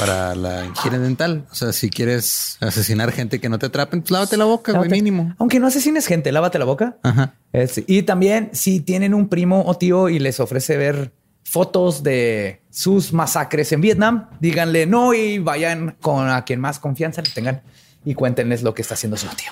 para 0.00 0.34
la 0.34 0.66
higiene 0.66 0.98
dental. 0.98 1.46
O 1.50 1.54
sea, 1.54 1.72
si 1.72 1.90
quieres 1.90 2.56
asesinar 2.60 3.12
gente 3.12 3.40
que 3.40 3.48
no 3.48 3.58
te 3.58 3.66
atrapen, 3.66 4.00
pues 4.00 4.10
lávate 4.10 4.36
la 4.36 4.44
boca, 4.46 4.72
güey, 4.72 4.90
mínimo. 4.90 5.34
Aunque 5.38 5.60
no 5.60 5.66
asesines 5.66 6.06
gente, 6.06 6.32
lávate 6.32 6.58
la 6.58 6.64
boca. 6.64 6.96
Ajá. 7.02 7.34
Es- 7.52 7.82
y 7.86 8.02
también, 8.02 8.50
si 8.52 8.80
tienen 8.80 9.14
un 9.14 9.28
primo 9.28 9.64
o 9.66 9.76
tío 9.76 10.08
y 10.08 10.18
les 10.18 10.40
ofrece 10.40 10.76
ver 10.76 11.12
fotos 11.44 12.02
de 12.02 12.62
sus 12.70 13.12
masacres 13.12 13.72
en 13.72 13.80
Vietnam, 13.80 14.28
díganle 14.40 14.86
no 14.86 15.14
y 15.14 15.38
vayan 15.38 15.96
con 16.00 16.28
a 16.28 16.44
quien 16.44 16.60
más 16.60 16.78
confianza 16.78 17.22
le 17.22 17.30
tengan 17.30 17.62
y 18.04 18.14
cuéntenles 18.14 18.62
lo 18.62 18.72
que 18.74 18.82
está 18.82 18.94
haciendo 18.94 19.16
su 19.16 19.26
tío. 19.28 19.50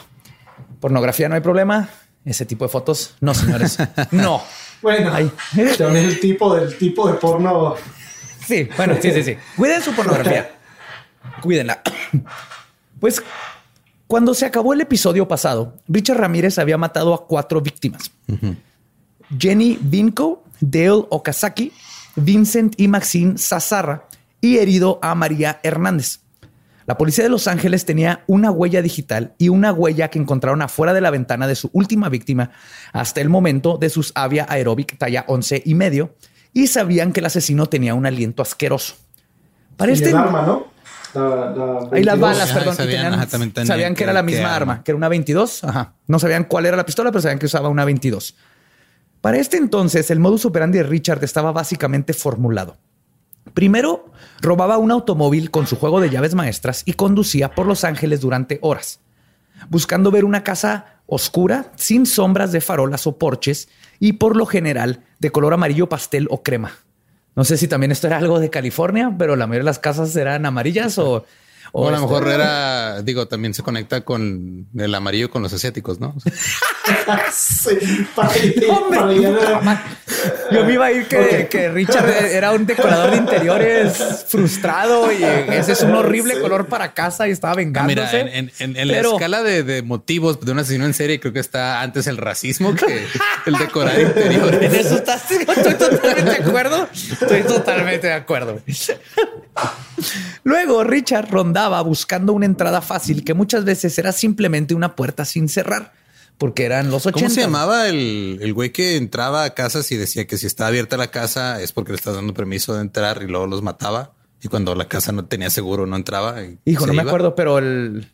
Pornografía 0.81 1.29
no 1.29 1.35
hay 1.35 1.41
problema. 1.41 1.89
Ese 2.25 2.45
tipo 2.45 2.65
de 2.65 2.69
fotos, 2.69 3.15
no, 3.21 3.33
señores. 3.35 3.79
no. 4.11 4.43
Bueno, 4.83 5.11
Ay. 5.13 5.31
también 5.77 6.05
el 6.05 6.21
tipo 6.21 6.55
del 6.55 6.77
tipo 6.79 7.09
de 7.09 7.15
porno. 7.15 7.75
Sí, 8.49 8.67
bueno, 8.79 8.97
sí, 9.01 9.13
sí, 9.13 9.23
sí. 9.23 9.37
Cuiden 9.57 9.83
su 9.83 9.93
pornografía. 9.95 10.51
Cuídenla. 11.43 11.83
Pues 12.99 13.23
cuando 14.07 14.33
se 14.33 14.47
acabó 14.47 14.73
el 14.73 14.81
episodio 14.81 15.29
pasado, 15.29 15.77
Richard 15.87 16.17
Ramírez 16.17 16.59
había 16.59 16.79
matado 16.79 17.13
a 17.13 17.27
cuatro 17.27 17.61
víctimas. 17.61 18.11
Jenny 19.39 19.79
Vinco, 19.83 20.43
Dale 20.61 21.05
Okazaki, 21.11 21.73
Vincent 22.17 22.73
y 22.81 22.89
Maxine 22.89 23.37
Sazarra 23.37 24.09
y 24.41 24.57
herido 24.57 24.99
a 25.03 25.15
María 25.15 25.61
Hernández. 25.63 26.21
La 26.87 26.97
policía 26.97 27.25
de 27.25 27.29
Los 27.29 27.49
Ángeles 27.49 27.85
tenía 27.85 28.25
una 28.27 28.51
huella 28.51 28.81
digital 28.81 29.35
y 29.37 29.51
una 29.51 29.75
huella 29.75 30.09
que 30.09 30.19
encontraron 30.19 30.63
afuera 30.63 30.95
de 30.95 31.03
la 31.03 31.11
ventana 31.11 31.47
de 31.47 31.55
su 31.55 31.69
última 31.75 32.09
víctima 32.09 32.51
hasta 32.95 33.21
el 33.21 33.29
momento 33.29 33.77
de 33.77 33.91
sus 33.91 34.11
Avia 34.15 34.47
Aerobic 34.49 34.97
talla 34.97 35.27
11 35.29 35.65
y 35.67 35.75
medio 35.75 36.15
y 36.53 36.67
sabían 36.69 37.13
que 37.13 37.21
el 37.21 37.27
asesino 37.27 37.67
tenía 37.67 37.95
un 37.95 38.07
aliento 38.07 38.43
asqueroso. 38.43 38.95
Para 39.77 39.93
Y 39.93 39.95
este 39.95 40.11
el 40.11 40.17
arma, 40.17 40.43
¿no? 40.43 40.67
La, 41.15 41.21
la 41.23 41.79
Ahí 41.93 42.05
las 42.05 42.19
22. 42.19 42.21
balas, 42.21 42.51
Ajá, 42.51 42.59
perdón. 42.59 42.75
y 42.75 42.77
sabían, 42.77 43.03
tenían- 43.03 43.15
ajá, 43.15 43.67
sabían 43.67 43.93
que 43.95 43.99
que- 43.99 44.05
era 44.05 44.13
la 44.13 44.23
misma 44.23 44.55
arma. 44.55 44.73
arma. 44.75 44.85
que 44.85 44.91
era 44.91 44.97
una 44.97 45.09
22. 45.09 45.65
Ajá. 45.65 45.95
No 46.07 46.19
sabían 46.19 46.45
cuál 46.45 46.67
era 46.67 46.77
la 46.77 46.85
pistola, 46.85 47.11
pero 47.11 47.23
sabían 47.23 47.39
que 47.39 47.47
usaba 47.47 47.69
una 47.69 47.85
22. 47.85 48.37
Para 49.21 49.39
este 49.39 49.57
entonces, 49.57 50.11
el 50.11 50.21
modus 50.21 50.45
operandi 50.45 50.79
de 50.79 50.85
Richard 50.85 51.25
estaba 51.25 51.51
básicamente 51.53 52.13
formulado. 52.13 52.77
Primero, 53.55 54.13
robaba 54.43 54.79
un 54.79 54.91
automóvil 54.91 55.51
con 55.51 55.67
su 55.67 55.77
juego 55.77 56.01
de 56.01 56.11
llaves 56.11 56.35
maestras 56.35 56.83
y 56.85 56.93
conducía 56.93 57.51
por 57.55 57.67
Los 57.67 57.83
Ángeles 57.85 58.21
durante 58.21 58.59
horas, 58.63 59.01
buscando 59.69 60.11
ver 60.11 60.25
una 60.25 60.45
casa 60.45 61.03
oscura, 61.07 61.73
sin 61.77 62.07
sombras 62.07 62.53
de 62.53 62.61
farolas 62.61 63.07
o 63.07 63.19
porches 63.19 63.69
y 63.99 64.15
por 64.15 64.37
lo 64.37 64.47
general 64.47 65.05
de 65.19 65.31
color 65.31 65.55
amarillo 65.55 65.89
pastel 65.89 66.29
o 66.31 66.43
crema. 66.43 66.73
No 67.35 67.45
sé 67.45 67.57
si 67.57 67.69
también 67.69 67.93
esto 67.93 68.07
era 68.07 68.19
algo 68.19 68.41
de 68.41 68.51
California, 68.51 69.15
pero 69.17 69.37
la 69.37 69.47
mayoría 69.47 69.65
de 69.65 69.71
las 69.71 69.79
casas 69.79 70.15
eran 70.17 70.47
amarillas 70.47 70.99
o... 70.99 71.25
O, 71.73 71.89
a 71.89 71.91
lo 71.91 71.97
este- 71.97 72.07
mejor 72.09 72.29
era, 72.29 73.03
digo, 73.03 73.29
también 73.29 73.55
se 73.55 73.63
conecta 73.63 74.01
con 74.03 74.67
el 74.77 74.95
amarillo 74.95 75.31
con 75.31 75.43
los 75.43 75.53
asiáticos, 75.53 76.01
¿no? 76.01 76.15
Sí, 77.33 77.77
para, 78.15 78.31
para 78.89 79.71
a-. 79.73 79.83
Yo 80.51 80.65
me 80.65 80.73
iba 80.75 80.87
a 80.87 80.93
ir 80.93 81.07
que, 81.07 81.47
que 81.51 81.69
Richard 81.69 82.09
era 82.09 82.53
un 82.53 82.65
decorador 82.67 83.11
de 83.11 83.17
interiores 83.19 84.25
frustrado 84.29 85.13
y 85.13 85.23
ese 85.23 85.73
es 85.73 85.83
un 85.83 85.95
horrible 85.95 86.41
color 86.41 86.67
para 86.67 86.93
casa 86.95 87.29
y 87.29 87.33
estaba 87.33 87.53
Ah, 87.53 87.57
vengándose. 87.57 87.97
Mira, 87.97 88.21
en, 88.21 88.29
en- 88.29 88.53
en- 88.59 88.77
en 88.77 88.89
la 88.89 89.01
escala 89.01 89.43
de, 89.43 89.63
de 89.63 89.83
motivos 89.83 90.41
de 90.41 90.53
un 90.53 90.59
asesino 90.61 90.87
en 90.87 90.95
serie, 90.95 91.21
creo 91.21 91.33
que 91.33 91.41
está 91.41 91.83
antes 91.83 92.07
el 92.07 92.17
racismo 92.17 92.75
que 92.75 93.05
el 93.47 93.55
decorar 93.59 94.01
interiores. 94.01 94.63
En 94.63 94.75
eso 94.81 94.97
estás, 94.97 95.31
estoy 95.31 95.75
totalmente 95.75 96.31
de 96.31 96.37
acuerdo. 96.49 96.89
Estoy 96.93 97.43
totalmente 97.43 98.07
de 98.07 98.13
acuerdo. 98.15 98.61
Luego 100.45 100.85
Richard 100.85 101.29
rondaba 101.59 101.81
buscando 101.83 102.33
una 102.33 102.47
entrada 102.47 102.81
fácil 102.81 103.25
que 103.25 103.35
muchas 103.35 103.65
veces 103.65 103.99
era 103.99 104.13
simplemente 104.13 104.75
una 104.75 104.95
puerta 104.95 105.25
sin 105.25 105.49
cerrar, 105.49 105.93
porque 106.39 106.65
eran 106.65 106.91
los 106.91 107.05
80. 107.07 107.19
¿Cómo 107.21 107.35
se 107.35 107.41
llamaba 107.41 107.89
el, 107.89 108.39
el 108.41 108.55
güey 108.55 108.71
que 108.71 108.97
entraba 108.97 109.45
a 109.45 109.55
casas 109.55 109.91
y 109.91 109.97
decía 109.97 110.27
que 110.27 110.37
si 110.39 110.47
está 110.47 110.69
abierta 110.69 110.97
la 110.97 111.11
casa 111.11 111.61
es 111.61 111.73
porque 111.73 111.93
le 111.93 111.97
estás 111.97 112.15
dando 112.15 112.33
permiso 112.35 112.75
de 112.75 112.83
entrar 112.83 113.23
y 113.23 113.27
luego 113.27 113.47
los 113.49 113.63
mataba? 113.63 114.13
Y 114.41 114.47
cuando 114.49 114.75
la 114.77 114.87
casa 114.87 115.11
no 115.11 115.25
tenía 115.25 115.51
seguro, 115.51 115.85
no 115.87 115.97
entraba. 115.97 116.43
y 116.45 116.59
Hijo, 116.65 116.87
no 116.87 116.93
me 116.93 117.03
acuerdo, 117.03 117.35
pero 117.35 117.59
el 117.59 118.07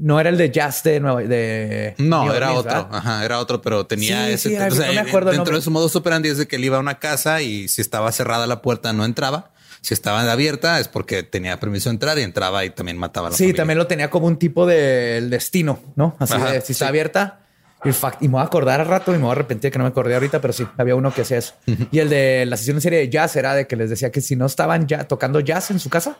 no 0.00 0.20
era 0.20 0.28
el 0.28 0.36
de 0.36 0.50
Jazz 0.52 0.82
de 0.84 1.00
Nueva 1.00 1.22
de 1.22 1.94
No, 1.98 2.32
era 2.32 2.52
otro. 2.52 2.70
¿verdad? 2.70 2.88
Ajá, 2.92 3.24
era 3.24 3.38
otro, 3.40 3.60
pero 3.62 3.84
tenía 3.86 4.26
Sí, 4.26 4.32
ese. 4.32 4.48
sí, 4.50 4.54
era- 4.54 4.68
o 4.68 4.70
sea, 4.70 4.86
no 4.88 4.92
me 4.92 5.00
acuerdo 5.00 5.30
dentro 5.32 5.56
de 5.56 5.62
su 5.62 5.70
modo 5.70 5.90
operandi 5.92 6.28
es 6.28 6.36
de 6.38 6.46
que 6.46 6.56
él 6.56 6.64
iba 6.66 6.76
a 6.76 6.80
una 6.80 6.98
casa 6.98 7.40
y 7.42 7.66
si 7.68 7.80
estaba 7.80 8.12
cerrada 8.12 8.46
la 8.46 8.60
puerta 8.62 8.92
no 8.92 9.04
entraba. 9.06 9.50
Si 9.88 9.94
estaba 9.94 10.30
abierta 10.30 10.78
es 10.80 10.86
porque 10.88 11.22
tenía 11.22 11.58
permiso 11.58 11.88
de 11.88 11.94
entrar 11.94 12.18
y 12.18 12.22
entraba 12.22 12.62
y 12.62 12.68
también 12.68 12.98
mataba 12.98 13.28
a 13.28 13.30
la 13.30 13.36
Sí, 13.38 13.44
familia. 13.44 13.56
también 13.62 13.78
lo 13.78 13.86
tenía 13.86 14.10
como 14.10 14.26
un 14.26 14.36
tipo 14.38 14.66
del 14.66 15.30
destino, 15.30 15.78
¿no? 15.96 16.14
Así 16.18 16.34
Ajá, 16.34 16.52
de 16.52 16.60
si 16.60 16.72
está 16.72 16.88
abierta. 16.88 17.40
Y, 17.84 17.88
fact- 17.88 18.18
y 18.20 18.26
me 18.28 18.32
voy 18.32 18.42
a 18.42 18.44
acordar 18.44 18.80
al 18.82 18.86
rato 18.86 19.12
y 19.12 19.16
me 19.16 19.22
voy 19.22 19.30
a 19.30 19.32
arrepentir 19.32 19.70
que 19.72 19.78
no 19.78 19.84
me 19.84 19.88
acordé 19.88 20.12
ahorita, 20.12 20.42
pero 20.42 20.52
sí, 20.52 20.66
había 20.76 20.94
uno 20.94 21.14
que 21.14 21.22
hacía 21.22 21.38
eso. 21.38 21.54
Y 21.90 22.00
el 22.00 22.10
de 22.10 22.44
la 22.44 22.58
sesión 22.58 22.76
en 22.76 22.80
serie 22.82 22.98
de 22.98 23.08
jazz 23.08 23.34
era 23.36 23.54
de 23.54 23.66
que 23.66 23.76
les 23.76 23.88
decía 23.88 24.10
que 24.12 24.20
si 24.20 24.36
no 24.36 24.44
estaban 24.44 24.86
ya 24.86 25.04
tocando 25.04 25.40
jazz 25.40 25.70
en 25.70 25.78
su 25.80 25.88
casa, 25.88 26.18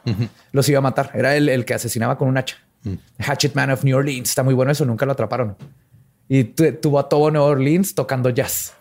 los 0.52 0.66
iba 0.70 0.78
a 0.78 0.82
matar. 0.82 1.10
Era 1.12 1.36
el, 1.36 1.50
el 1.50 1.66
que 1.66 1.74
asesinaba 1.74 2.16
con 2.16 2.28
un 2.28 2.38
hacha. 2.38 2.56
Hatchet 3.18 3.54
Man 3.54 3.70
of 3.70 3.84
New 3.84 3.94
Orleans. 3.98 4.30
Está 4.30 4.42
muy 4.42 4.54
bueno 4.54 4.72
eso, 4.72 4.86
nunca 4.86 5.04
lo 5.04 5.12
atraparon. 5.12 5.56
Y 6.26 6.44
tu- 6.44 6.72
tuvo 6.74 7.00
a 7.00 7.08
todo 7.08 7.30
New 7.30 7.42
Orleans 7.42 7.94
tocando 7.94 8.30
jazz. 8.30 8.72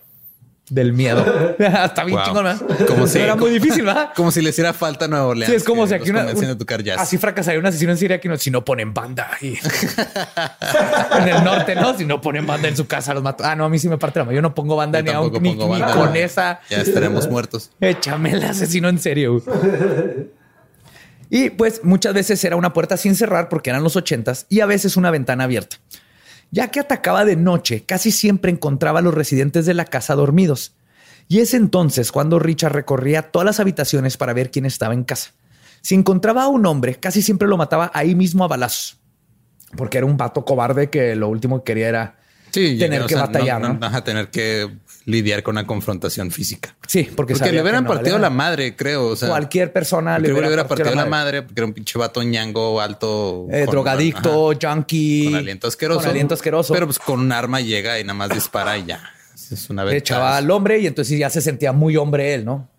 Del 0.69 0.91
miedo. 0.91 1.23
Está 1.59 2.03
bien 2.03 2.17
Wow. 2.17 2.25
chingón, 2.25 2.43
¿verdad? 2.43 2.85
Como 2.87 3.07
si- 3.07 3.19
Era 3.19 3.35
muy 3.37 3.49
difícil, 3.51 3.85
¿verdad? 3.85 4.09
Como 4.15 4.31
si 4.31 4.41
le 4.41 4.49
hiciera 4.49 4.73
falta 4.73 5.05
a 5.05 5.07
Nueva 5.07 5.27
Orleans. 5.27 5.49
Sí, 5.49 5.55
es 5.55 5.63
como 5.63 5.87
si 5.87 5.93
aquí 5.93 6.09
una, 6.09 6.25
un- 6.25 6.57
tocar 6.57 6.83
jazz. 6.83 6.99
así 6.99 7.17
fracasaría 7.17 7.57
un 7.59 7.65
asesino 7.65 7.91
en 7.93 7.97
Siria 7.97 8.19
que 8.19 8.27
no, 8.27 8.35
si 8.37 8.51
no 8.51 8.65
ponen 8.65 8.93
banda 8.93 9.29
y 9.41 9.53
en 11.19 11.27
el 11.29 11.43
norte, 11.43 11.73
¿no? 11.75 11.97
Si 11.97 12.03
no 12.05 12.19
ponen 12.19 12.45
banda 12.45 12.67
en 12.67 12.75
su 12.75 12.85
casa 12.85 13.13
los 13.13 13.23
mato. 13.23 13.45
Ah, 13.45 13.55
no, 13.55 13.63
a 13.65 13.69
mí 13.69 13.79
sí 13.79 13.87
me 13.87 13.97
parte 13.97 14.19
la 14.19 14.25
mano. 14.25 14.35
Yo 14.35 14.41
no 14.41 14.53
pongo 14.53 14.75
banda 14.75 14.99
Yo 14.99 15.05
ni, 15.05 15.11
tampoco 15.11 15.39
ni, 15.39 15.53
ni 15.55 15.81
con 15.93 16.15
esa. 16.17 16.59
Ya 16.69 16.81
estaremos 16.81 17.29
muertos. 17.29 17.71
Échame 17.79 18.31
el 18.31 18.43
asesino 18.43 18.89
en 18.89 18.99
serio. 18.99 19.41
Y 21.29 21.49
pues 21.49 21.81
muchas 21.83 22.13
veces 22.13 22.43
era 22.43 22.55
una 22.55 22.73
puerta 22.73 22.95
sin 22.97 23.15
cerrar 23.15 23.49
porque 23.49 23.69
eran 23.69 23.83
los 23.83 23.95
ochentas 23.95 24.45
y 24.49 24.61
a 24.61 24.65
veces 24.65 24.95
una 24.97 25.11
ventana 25.11 25.43
abierta. 25.45 25.77
Ya 26.51 26.69
que 26.69 26.79
atacaba 26.79 27.25
de 27.25 27.35
noche, 27.35 27.83
casi 27.85 28.11
siempre 28.11 28.51
encontraba 28.51 28.99
a 28.99 29.01
los 29.01 29.13
residentes 29.13 29.65
de 29.65 29.73
la 29.73 29.85
casa 29.85 30.15
dormidos. 30.15 30.75
Y 31.27 31.39
es 31.39 31.53
entonces 31.53 32.11
cuando 32.11 32.39
Richard 32.39 32.73
recorría 32.73 33.31
todas 33.31 33.45
las 33.45 33.59
habitaciones 33.59 34.17
para 34.17 34.33
ver 34.33 34.49
quién 34.49 34.65
estaba 34.65 34.93
en 34.93 35.03
casa. 35.03 35.31
Si 35.81 35.95
encontraba 35.95 36.43
a 36.43 36.47
un 36.47 36.65
hombre, 36.65 36.95
casi 36.95 37.21
siempre 37.21 37.47
lo 37.47 37.57
mataba 37.57 37.91
ahí 37.93 38.15
mismo 38.15 38.43
a 38.43 38.47
balazos. 38.47 38.97
Porque 39.75 39.97
era 39.97 40.07
un 40.07 40.15
vato 40.15 40.45
cobarde 40.45 40.89
que 40.89 41.15
lo 41.15 41.27
último 41.27 41.59
que 41.59 41.71
quería 41.71 41.89
era 41.89 42.17
Sí, 42.51 42.77
tener 42.77 43.01
o 43.01 43.07
que 43.07 43.13
sea, 43.13 43.25
batallar, 43.25 43.61
¿no? 43.61 43.85
Ajá, 43.85 44.03
tener 44.03 44.29
que 44.29 44.69
lidiar 45.07 45.41
con 45.41 45.53
una 45.55 45.65
confrontación 45.65 46.31
física. 46.31 46.75
Sí, 46.85 47.09
porque, 47.15 47.33
le 47.33 47.61
hubieran 47.61 47.85
no 47.85 47.89
partido 47.89 48.19
la 48.19 48.29
madre, 48.29 48.75
creo. 48.75 49.07
O 49.07 49.15
sea, 49.15 49.29
Cualquier 49.29 49.71
persona 49.71 50.19
le 50.19 50.31
hubiera, 50.31 50.47
hubiera 50.47 50.67
partido 50.67 50.93
la 50.93 51.05
madre. 51.05 51.43
porque 51.43 51.61
era 51.61 51.65
un 51.65 51.73
pinche 51.73 51.97
vato 51.97 52.21
ñango 52.21 52.79
alto. 52.81 53.47
Eh, 53.49 53.63
con- 53.63 53.71
drogadicto, 53.71 54.51
ajá, 54.51 54.59
junkie. 54.75 55.25
con 55.25 55.35
aliento 55.35 55.67
asqueroso. 55.67 56.01
Con 56.01 56.09
aliento 56.09 56.33
asqueroso. 56.33 56.73
Pero 56.73 56.87
pues 56.87 56.99
con 56.99 57.21
un 57.21 57.31
arma 57.31 57.61
llega 57.61 57.97
y 57.99 58.03
nada 58.03 58.15
más 58.15 58.29
dispara 58.29 58.77
y 58.77 58.85
ya. 58.85 59.01
Es 59.49 59.69
una 59.69 59.85
vez. 59.85 59.95
echaba 59.95 60.35
al 60.35 60.51
hombre 60.51 60.79
y 60.79 60.87
entonces 60.87 61.17
ya 61.17 61.29
se 61.29 61.39
sentía 61.39 61.71
muy 61.71 61.95
hombre 61.95 62.33
él, 62.33 62.43
¿no? 62.43 62.69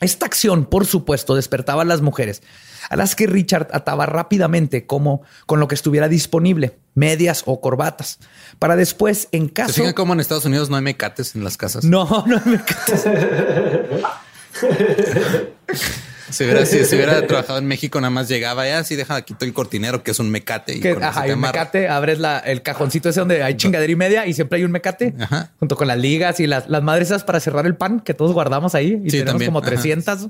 Esta 0.00 0.26
acción, 0.26 0.66
por 0.66 0.84
supuesto, 0.84 1.34
despertaba 1.34 1.82
a 1.82 1.84
las 1.86 2.02
mujeres, 2.02 2.42
a 2.90 2.96
las 2.96 3.16
que 3.16 3.26
Richard 3.26 3.68
ataba 3.72 4.04
rápidamente 4.04 4.86
como 4.86 5.22
con 5.46 5.58
lo 5.58 5.68
que 5.68 5.74
estuviera 5.74 6.08
disponible, 6.08 6.78
medias 6.94 7.42
o 7.46 7.60
corbatas, 7.60 8.18
para 8.58 8.76
después, 8.76 9.28
en 9.32 9.46
¿Se 9.46 9.52
caso... 9.52 9.72
fijan 9.74 9.94
cómo 9.94 10.12
en 10.12 10.20
Estados 10.20 10.44
Unidos 10.44 10.68
no 10.68 10.76
hay 10.76 10.82
mecates 10.82 11.34
en 11.34 11.44
las 11.44 11.56
casas? 11.56 11.84
No, 11.84 12.24
no 12.26 12.42
me 12.44 12.56
encanta. 12.56 14.20
Si 16.30 16.44
hubiera, 16.44 16.66
si, 16.66 16.84
si 16.84 16.96
hubiera 16.96 17.26
trabajado 17.26 17.58
en 17.58 17.66
México, 17.66 18.00
nada 18.00 18.10
más 18.10 18.28
llegaba 18.28 18.66
ya, 18.66 18.78
así 18.78 18.96
deja 18.96 19.20
quito 19.22 19.44
el 19.44 19.52
cortinero, 19.52 20.02
que 20.02 20.10
es 20.10 20.18
un 20.18 20.30
mecate. 20.30 20.76
Y 20.76 20.80
Que, 20.80 20.92
ajá, 21.00 21.24
un 21.32 21.40
mecate, 21.40 21.88
abres 21.88 22.18
la- 22.18 22.38
el 22.38 22.62
cajoncito 22.62 23.08
ese 23.08 23.20
donde 23.20 23.42
hay 23.42 23.56
chingadera 23.56 23.90
y 23.92 23.96
media 23.96 24.26
y 24.26 24.34
siempre 24.34 24.58
hay 24.58 24.64
un 24.64 24.72
mecate 24.72 25.14
Ajá. 25.20 25.50
junto 25.58 25.76
con 25.76 25.86
las 25.88 25.98
ligas 25.98 26.40
y 26.40 26.46
las, 26.46 26.68
las 26.68 26.82
madres 26.82 27.08
esas 27.08 27.24
para 27.24 27.40
cerrar 27.40 27.66
el 27.66 27.76
pan 27.76 28.00
que 28.00 28.14
todos 28.14 28.32
guardamos 28.32 28.74
ahí 28.74 29.00
y 29.04 29.10
Sí, 29.10 29.18
tenemos 29.18 29.32
también, 29.32 29.48
como 29.50 29.58
ajá. 29.60 29.68
300. 29.70 30.28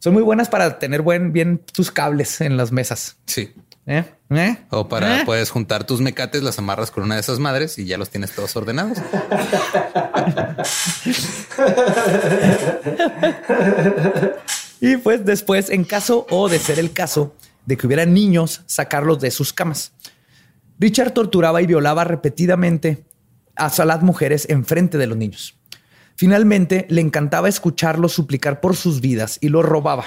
Son 0.00 0.12
muy 0.12 0.22
buenas 0.22 0.48
para 0.48 0.78
tener 0.78 1.02
buen, 1.02 1.32
bien 1.32 1.60
tus 1.72 1.90
cables 1.90 2.40
en 2.40 2.56
las 2.56 2.72
mesas. 2.72 3.16
Sí. 3.26 3.52
¿Eh? 3.86 4.04
¿Eh? 4.30 4.56
O 4.68 4.86
para 4.86 5.20
¿Eh? 5.20 5.22
puedes 5.24 5.48
juntar 5.50 5.84
tus 5.84 6.02
mecates, 6.02 6.42
las 6.42 6.58
amarras 6.58 6.90
con 6.90 7.04
una 7.04 7.14
de 7.14 7.22
esas 7.22 7.38
madres 7.38 7.78
y 7.78 7.86
ya 7.86 7.96
los 7.96 8.10
tienes 8.10 8.32
todos 8.32 8.54
ordenados. 8.54 8.98
Y 14.80 14.96
pues 14.96 15.24
después, 15.24 15.70
en 15.70 15.84
caso 15.84 16.26
o 16.30 16.48
de 16.48 16.58
ser 16.58 16.78
el 16.78 16.92
caso 16.92 17.34
de 17.66 17.76
que 17.76 17.86
hubiera 17.86 18.06
niños, 18.06 18.62
sacarlos 18.66 19.20
de 19.20 19.30
sus 19.30 19.52
camas. 19.52 19.92
Richard 20.78 21.12
torturaba 21.12 21.60
y 21.60 21.66
violaba 21.66 22.04
repetidamente 22.04 23.04
a 23.56 23.84
las 23.84 24.02
mujeres 24.02 24.46
enfrente 24.48 24.96
de 24.96 25.06
los 25.06 25.18
niños. 25.18 25.54
Finalmente, 26.14 26.86
le 26.88 27.00
encantaba 27.00 27.48
escucharlos 27.48 28.12
suplicar 28.12 28.60
por 28.60 28.74
sus 28.74 29.00
vidas 29.00 29.38
y 29.40 29.48
los 29.48 29.64
robaba. 29.64 30.04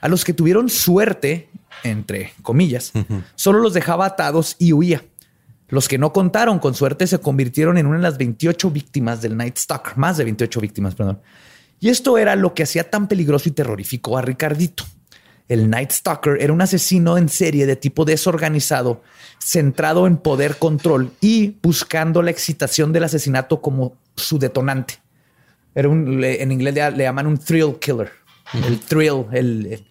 A 0.00 0.08
los 0.08 0.24
que 0.24 0.34
tuvieron 0.34 0.68
suerte, 0.68 1.48
entre 1.82 2.32
comillas, 2.42 2.92
solo 3.34 3.60
los 3.60 3.72
dejaba 3.72 4.06
atados 4.06 4.56
y 4.58 4.72
huía. 4.72 5.02
Los 5.68 5.88
que 5.88 5.96
no 5.96 6.12
contaron 6.12 6.58
con 6.58 6.74
suerte 6.74 7.06
se 7.06 7.18
convirtieron 7.18 7.78
en 7.78 7.86
una 7.86 7.96
de 7.96 8.02
las 8.02 8.18
28 8.18 8.70
víctimas 8.70 9.22
del 9.22 9.36
Night 9.36 9.56
Stalker, 9.56 9.96
más 9.96 10.16
de 10.16 10.24
28 10.24 10.60
víctimas, 10.60 10.94
perdón. 10.94 11.20
Y 11.84 11.90
esto 11.90 12.16
era 12.16 12.34
lo 12.34 12.54
que 12.54 12.62
hacía 12.62 12.88
tan 12.88 13.08
peligroso 13.08 13.50
y 13.50 13.52
terrorífico 13.52 14.16
a 14.16 14.22
Ricardito. 14.22 14.84
El 15.50 15.68
Night 15.68 15.90
Stalker 15.90 16.38
era 16.40 16.50
un 16.50 16.62
asesino 16.62 17.18
en 17.18 17.28
serie 17.28 17.66
de 17.66 17.76
tipo 17.76 18.06
desorganizado, 18.06 19.02
centrado 19.38 20.06
en 20.06 20.16
poder, 20.16 20.56
control 20.56 21.12
y 21.20 21.58
buscando 21.62 22.22
la 22.22 22.30
excitación 22.30 22.94
del 22.94 23.04
asesinato 23.04 23.60
como 23.60 23.98
su 24.16 24.38
detonante. 24.38 24.94
Era 25.74 25.90
un, 25.90 26.24
en 26.24 26.52
inglés 26.52 26.72
le, 26.74 27.04
llaman 27.04 27.26
un 27.26 27.36
thrill 27.36 27.78
killer. 27.78 28.10
El 28.66 28.80
thrill, 28.80 29.26
el- 29.32 29.86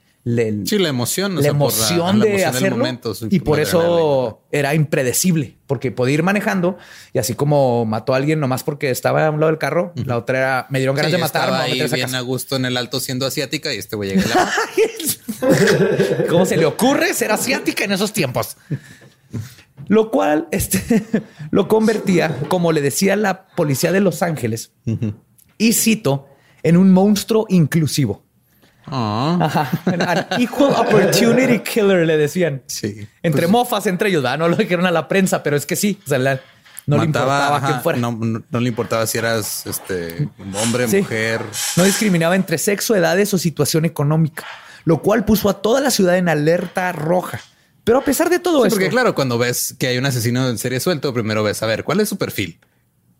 Sí, 0.65 0.77
la 0.77 0.87
emoción. 0.87 1.35
la 1.35 1.41
sea, 1.41 1.51
emoción 1.51 2.19
la 2.19 2.25
de 2.25 2.31
emoción 2.31 2.53
del 2.53 2.55
hacerlo 2.55 2.77
momento, 2.77 3.13
y 3.29 3.39
por 3.41 3.59
eso 3.59 4.41
era 4.51 4.73
impredecible 4.73 5.57
porque 5.67 5.91
podía 5.91 6.13
ir 6.13 6.23
manejando 6.23 6.77
y 7.11 7.19
así 7.19 7.33
como 7.35 7.83
mató 7.85 8.13
a 8.13 8.17
alguien 8.17 8.39
nomás 8.39 8.63
porque 8.63 8.89
estaba 8.89 9.25
a 9.27 9.31
un 9.31 9.41
lado 9.41 9.51
del 9.51 9.59
carro, 9.59 9.91
la 9.95 10.17
otra 10.17 10.37
era 10.37 10.67
me 10.69 10.79
dieron 10.79 10.95
ganas 10.95 11.11
Sí, 11.11 11.17
de 11.17 11.21
matar, 11.21 11.41
estaba 11.43 11.57
voy 11.57 11.61
a 11.61 11.63
ahí 11.65 11.71
meter 11.71 11.83
a 11.83 11.85
esa 11.87 11.95
bien 11.97 12.07
casa. 12.07 12.17
a 12.19 12.21
gusto 12.21 12.55
en 12.55 12.65
el 12.65 12.77
alto 12.77 12.99
siendo 13.01 13.25
asiática 13.25 13.73
y 13.73 13.77
este 13.79 13.95
güey 13.97 14.11
llega 14.11 14.23
y 14.23 14.29
la 14.29 16.27
¿Cómo 16.29 16.45
se 16.45 16.55
le 16.55 16.65
ocurre 16.65 17.13
ser 17.13 17.31
asiática 17.31 17.83
en 17.83 17.91
esos 17.91 18.13
tiempos? 18.13 18.55
Lo 19.87 20.09
cual 20.11 20.47
este, 20.51 21.03
lo 21.51 21.67
convertía, 21.67 22.37
como 22.47 22.71
le 22.71 22.81
decía 22.81 23.15
la 23.17 23.47
policía 23.47 23.91
de 23.91 23.99
Los 23.99 24.21
Ángeles, 24.21 24.71
y 25.57 25.73
cito, 25.73 26.29
en 26.63 26.77
un 26.77 26.91
monstruo 26.93 27.45
inclusivo. 27.49 28.22
Ah, 28.85 29.37
Ajá. 29.41 29.69
An 29.85 30.41
equal 30.41 30.71
opportunity 30.73 31.59
killer, 31.59 32.05
le 32.05 32.17
decían. 32.17 32.63
sí. 32.67 33.07
Entre 33.21 33.43
Pues, 33.43 33.51
mofas, 33.51 33.87
entre 33.87 34.09
ellos, 34.09 34.21
¿verdad? 34.23 34.37
no 34.37 34.47
lo 34.47 34.55
dijeron 34.55 34.85
a 34.85 34.91
la 34.91 35.07
prensa, 35.07 35.41
pero 35.43 35.55
es 35.55 35.65
que 35.65 35.75
sí. 35.75 35.99
O 36.05 36.09
sea, 36.09 36.17
la- 36.19 36.39
No 36.85 36.97
le 36.97 37.05
importaba 37.05 37.55
ajá, 37.57 37.67
quién 37.67 37.81
fuera. 37.81 37.97
No, 37.99 38.11
no- 38.11 38.43
no 38.49 38.59
le 38.59 38.67
importaba 38.67 39.07
si 39.07 39.17
eras 39.17 39.65
este 39.65 40.27
hombre, 40.61 40.87
Sí. 40.89 40.97
mujer. 40.97 41.41
No 41.77 41.83
discriminaba 41.85 42.35
entre 42.35 42.57
sexo, 42.57 42.93
edades 42.95 43.33
o 43.33 43.37
situación 43.37 43.85
económica, 43.85 44.43
lo 44.83 45.01
cual 45.01 45.23
puso 45.23 45.47
a 45.49 45.61
toda 45.61 45.79
la 45.79 45.91
ciudad 45.91 46.17
en 46.17 46.27
alerta 46.27 46.91
roja. 46.91 47.39
Pero 47.85 47.99
a 47.99 48.03
pesar 48.03 48.29
de 48.29 48.39
todo 48.39 48.61
Sí, 48.61 48.67
esto, 48.67 48.75
porque 48.75 48.89
claro, 48.89 49.15
cuando 49.15 49.37
ves 49.37 49.75
que 49.79 49.87
hay 49.87 49.97
un 49.97 50.05
asesino 50.05 50.47
en 50.49 50.57
serie 50.57 50.79
suelto, 50.81 51.13
primero 51.13 51.41
ves 51.43 51.63
a 51.63 51.65
ver 51.67 51.83
cuál 51.85 52.01
es 52.01 52.09
su 52.09 52.17
perfil. 52.17 52.59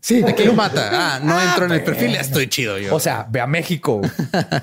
Sí, 0.03 0.21
¿A 0.21 0.33
quién 0.35 0.49
lo 0.49 0.53
mata? 0.53 0.89
Ah, 0.91 1.19
no 1.23 1.33
Ah, 1.37 1.45
entro 1.45 1.65
en 1.65 1.71
el 1.71 1.83
perfil, 1.83 2.13
estoy 2.15 2.47
chido 2.49 2.77
yo. 2.77 2.93
O 2.93 2.99
sea, 2.99 3.25
ve 3.29 3.39
a 3.39 3.47
México. 3.47 4.01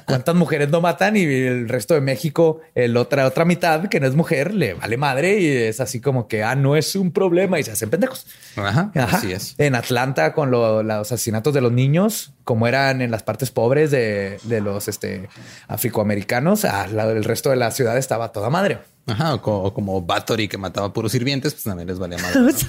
¿Cuántas 0.06 0.34
mujeres 0.34 0.68
no 0.68 0.80
matan? 0.82 1.16
Y 1.16 1.22
el 1.24 1.66
resto 1.68 1.94
de 1.94 2.02
México, 2.02 2.60
el 2.74 2.96
otra, 2.96 3.26
otra 3.26 3.44
mitad 3.46 3.88
que 3.88 3.98
no 4.00 4.06
es 4.06 4.14
mujer, 4.14 4.52
le 4.54 4.74
vale 4.74 4.96
madre 4.98 5.40
y 5.40 5.46
es 5.48 5.80
así 5.80 6.00
como 6.00 6.28
que 6.28 6.44
ah, 6.44 6.54
no 6.54 6.76
es 6.76 6.94
un 6.94 7.10
problema 7.10 7.58
y 7.58 7.64
se 7.64 7.70
hacen 7.72 7.88
pendejos. 7.88 8.26
Ajá, 8.56 8.92
Ajá. 8.94 9.16
así 9.16 9.32
es. 9.32 9.54
En 9.58 9.74
Atlanta, 9.74 10.34
con 10.34 10.50
lo- 10.50 10.82
los 10.82 11.10
asesinatos 11.12 11.54
de 11.54 11.60
los 11.62 11.72
niños, 11.72 12.32
como 12.44 12.66
eran 12.66 13.00
en 13.00 13.10
las 13.10 13.22
partes 13.22 13.50
pobres 13.50 13.90
de, 13.90 14.38
de 14.44 14.60
los 14.60 14.88
este, 14.88 15.28
afroamericanos, 15.68 16.64
ah, 16.64 16.86
el 16.90 17.24
resto 17.24 17.50
de 17.50 17.56
la 17.56 17.70
ciudad 17.70 17.96
estaba 17.96 18.32
toda 18.32 18.50
madre. 18.50 18.78
Ajá, 19.06 19.34
o, 19.34 19.42
co- 19.42 19.62
o 19.62 19.74
como 19.74 20.02
Bathory 20.02 20.46
que 20.48 20.58
mataba 20.58 20.92
puros 20.92 21.12
sirvientes, 21.12 21.54
pues 21.54 21.64
también 21.64 21.88
les 21.88 21.98
valía 21.98 22.18
madre. 22.18 22.52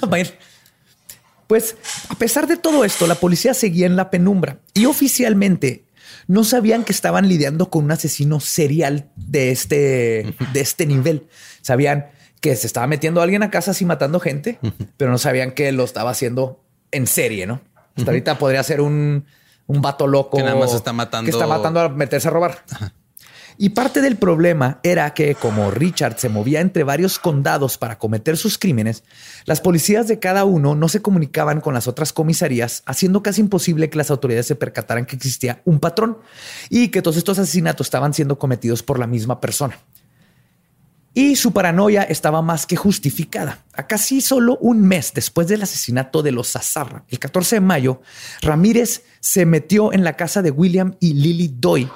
Pues 1.46 1.76
a 2.08 2.14
pesar 2.14 2.46
de 2.46 2.56
todo 2.56 2.84
esto, 2.84 3.06
la 3.06 3.14
policía 3.16 3.54
seguía 3.54 3.86
en 3.86 3.96
la 3.96 4.10
penumbra 4.10 4.58
y 4.74 4.86
oficialmente 4.86 5.84
no 6.26 6.44
sabían 6.44 6.84
que 6.84 6.92
estaban 6.92 7.28
lidiando 7.28 7.68
con 7.70 7.84
un 7.84 7.92
asesino 7.92 8.40
serial 8.40 9.10
de 9.16 9.50
este, 9.50 10.34
de 10.52 10.60
este 10.60 10.86
nivel. 10.86 11.26
Sabían 11.62 12.06
que 12.40 12.56
se 12.56 12.66
estaba 12.66 12.86
metiendo 12.86 13.20
a 13.20 13.24
alguien 13.24 13.42
a 13.42 13.50
casa 13.50 13.72
así 13.72 13.84
matando 13.84 14.18
gente, 14.20 14.58
pero 14.96 15.10
no 15.10 15.18
sabían 15.18 15.52
que 15.52 15.70
lo 15.72 15.84
estaba 15.84 16.10
haciendo 16.10 16.64
en 16.90 17.06
serie, 17.06 17.46
¿no? 17.46 17.60
Hasta 17.96 18.10
ahorita 18.10 18.38
podría 18.38 18.62
ser 18.62 18.80
un, 18.80 19.26
un 19.66 19.82
vato 19.82 20.06
loco 20.06 20.36
Que 20.38 20.42
nada 20.42 20.56
más 20.56 20.74
está 20.74 20.92
matando- 20.92 21.26
que 21.26 21.30
está 21.30 21.46
matando 21.46 21.80
a 21.80 21.88
meterse 21.90 22.28
a 22.28 22.30
robar. 22.30 22.64
Y 23.62 23.68
parte 23.68 24.00
del 24.00 24.16
problema 24.16 24.80
era 24.82 25.14
que 25.14 25.36
como 25.36 25.70
Richard 25.70 26.18
se 26.18 26.28
movía 26.28 26.60
entre 26.60 26.82
varios 26.82 27.20
condados 27.20 27.78
para 27.78 27.96
cometer 27.96 28.36
sus 28.36 28.58
crímenes, 28.58 29.04
las 29.44 29.60
policías 29.60 30.08
de 30.08 30.18
cada 30.18 30.44
uno 30.44 30.74
no 30.74 30.88
se 30.88 31.00
comunicaban 31.00 31.60
con 31.60 31.72
las 31.72 31.86
otras 31.86 32.12
comisarías, 32.12 32.82
haciendo 32.86 33.22
casi 33.22 33.40
imposible 33.40 33.88
que 33.88 33.98
las 33.98 34.10
autoridades 34.10 34.48
se 34.48 34.56
percataran 34.56 35.06
que 35.06 35.14
existía 35.14 35.62
un 35.64 35.78
patrón 35.78 36.18
y 36.70 36.88
que 36.88 37.02
todos 37.02 37.16
estos 37.16 37.38
asesinatos 37.38 37.86
estaban 37.86 38.12
siendo 38.14 38.36
cometidos 38.36 38.82
por 38.82 38.98
la 38.98 39.06
misma 39.06 39.40
persona. 39.40 39.78
Y 41.14 41.36
su 41.36 41.52
paranoia 41.52 42.02
estaba 42.02 42.42
más 42.42 42.66
que 42.66 42.74
justificada. 42.74 43.62
A 43.74 43.86
casi 43.86 44.22
solo 44.22 44.58
un 44.60 44.82
mes 44.82 45.12
después 45.14 45.46
del 45.46 45.62
asesinato 45.62 46.24
de 46.24 46.32
los 46.32 46.50
Zazarra, 46.50 47.04
el 47.10 47.20
14 47.20 47.56
de 47.56 47.60
mayo, 47.60 48.00
Ramírez 48.40 49.04
se 49.20 49.46
metió 49.46 49.92
en 49.92 50.02
la 50.02 50.14
casa 50.14 50.42
de 50.42 50.50
William 50.50 50.96
y 50.98 51.14
Lily 51.14 51.54
Doy 51.60 51.88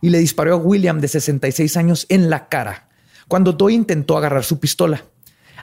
y 0.00 0.10
le 0.10 0.18
disparó 0.18 0.54
a 0.54 0.56
William 0.56 1.00
de 1.00 1.08
66 1.08 1.76
años 1.76 2.06
en 2.08 2.30
la 2.30 2.48
cara 2.48 2.90
cuando 3.30 3.52
Doy 3.52 3.76
intentó 3.76 4.18
agarrar 4.18 4.42
su 4.42 4.58
pistola. 4.58 5.04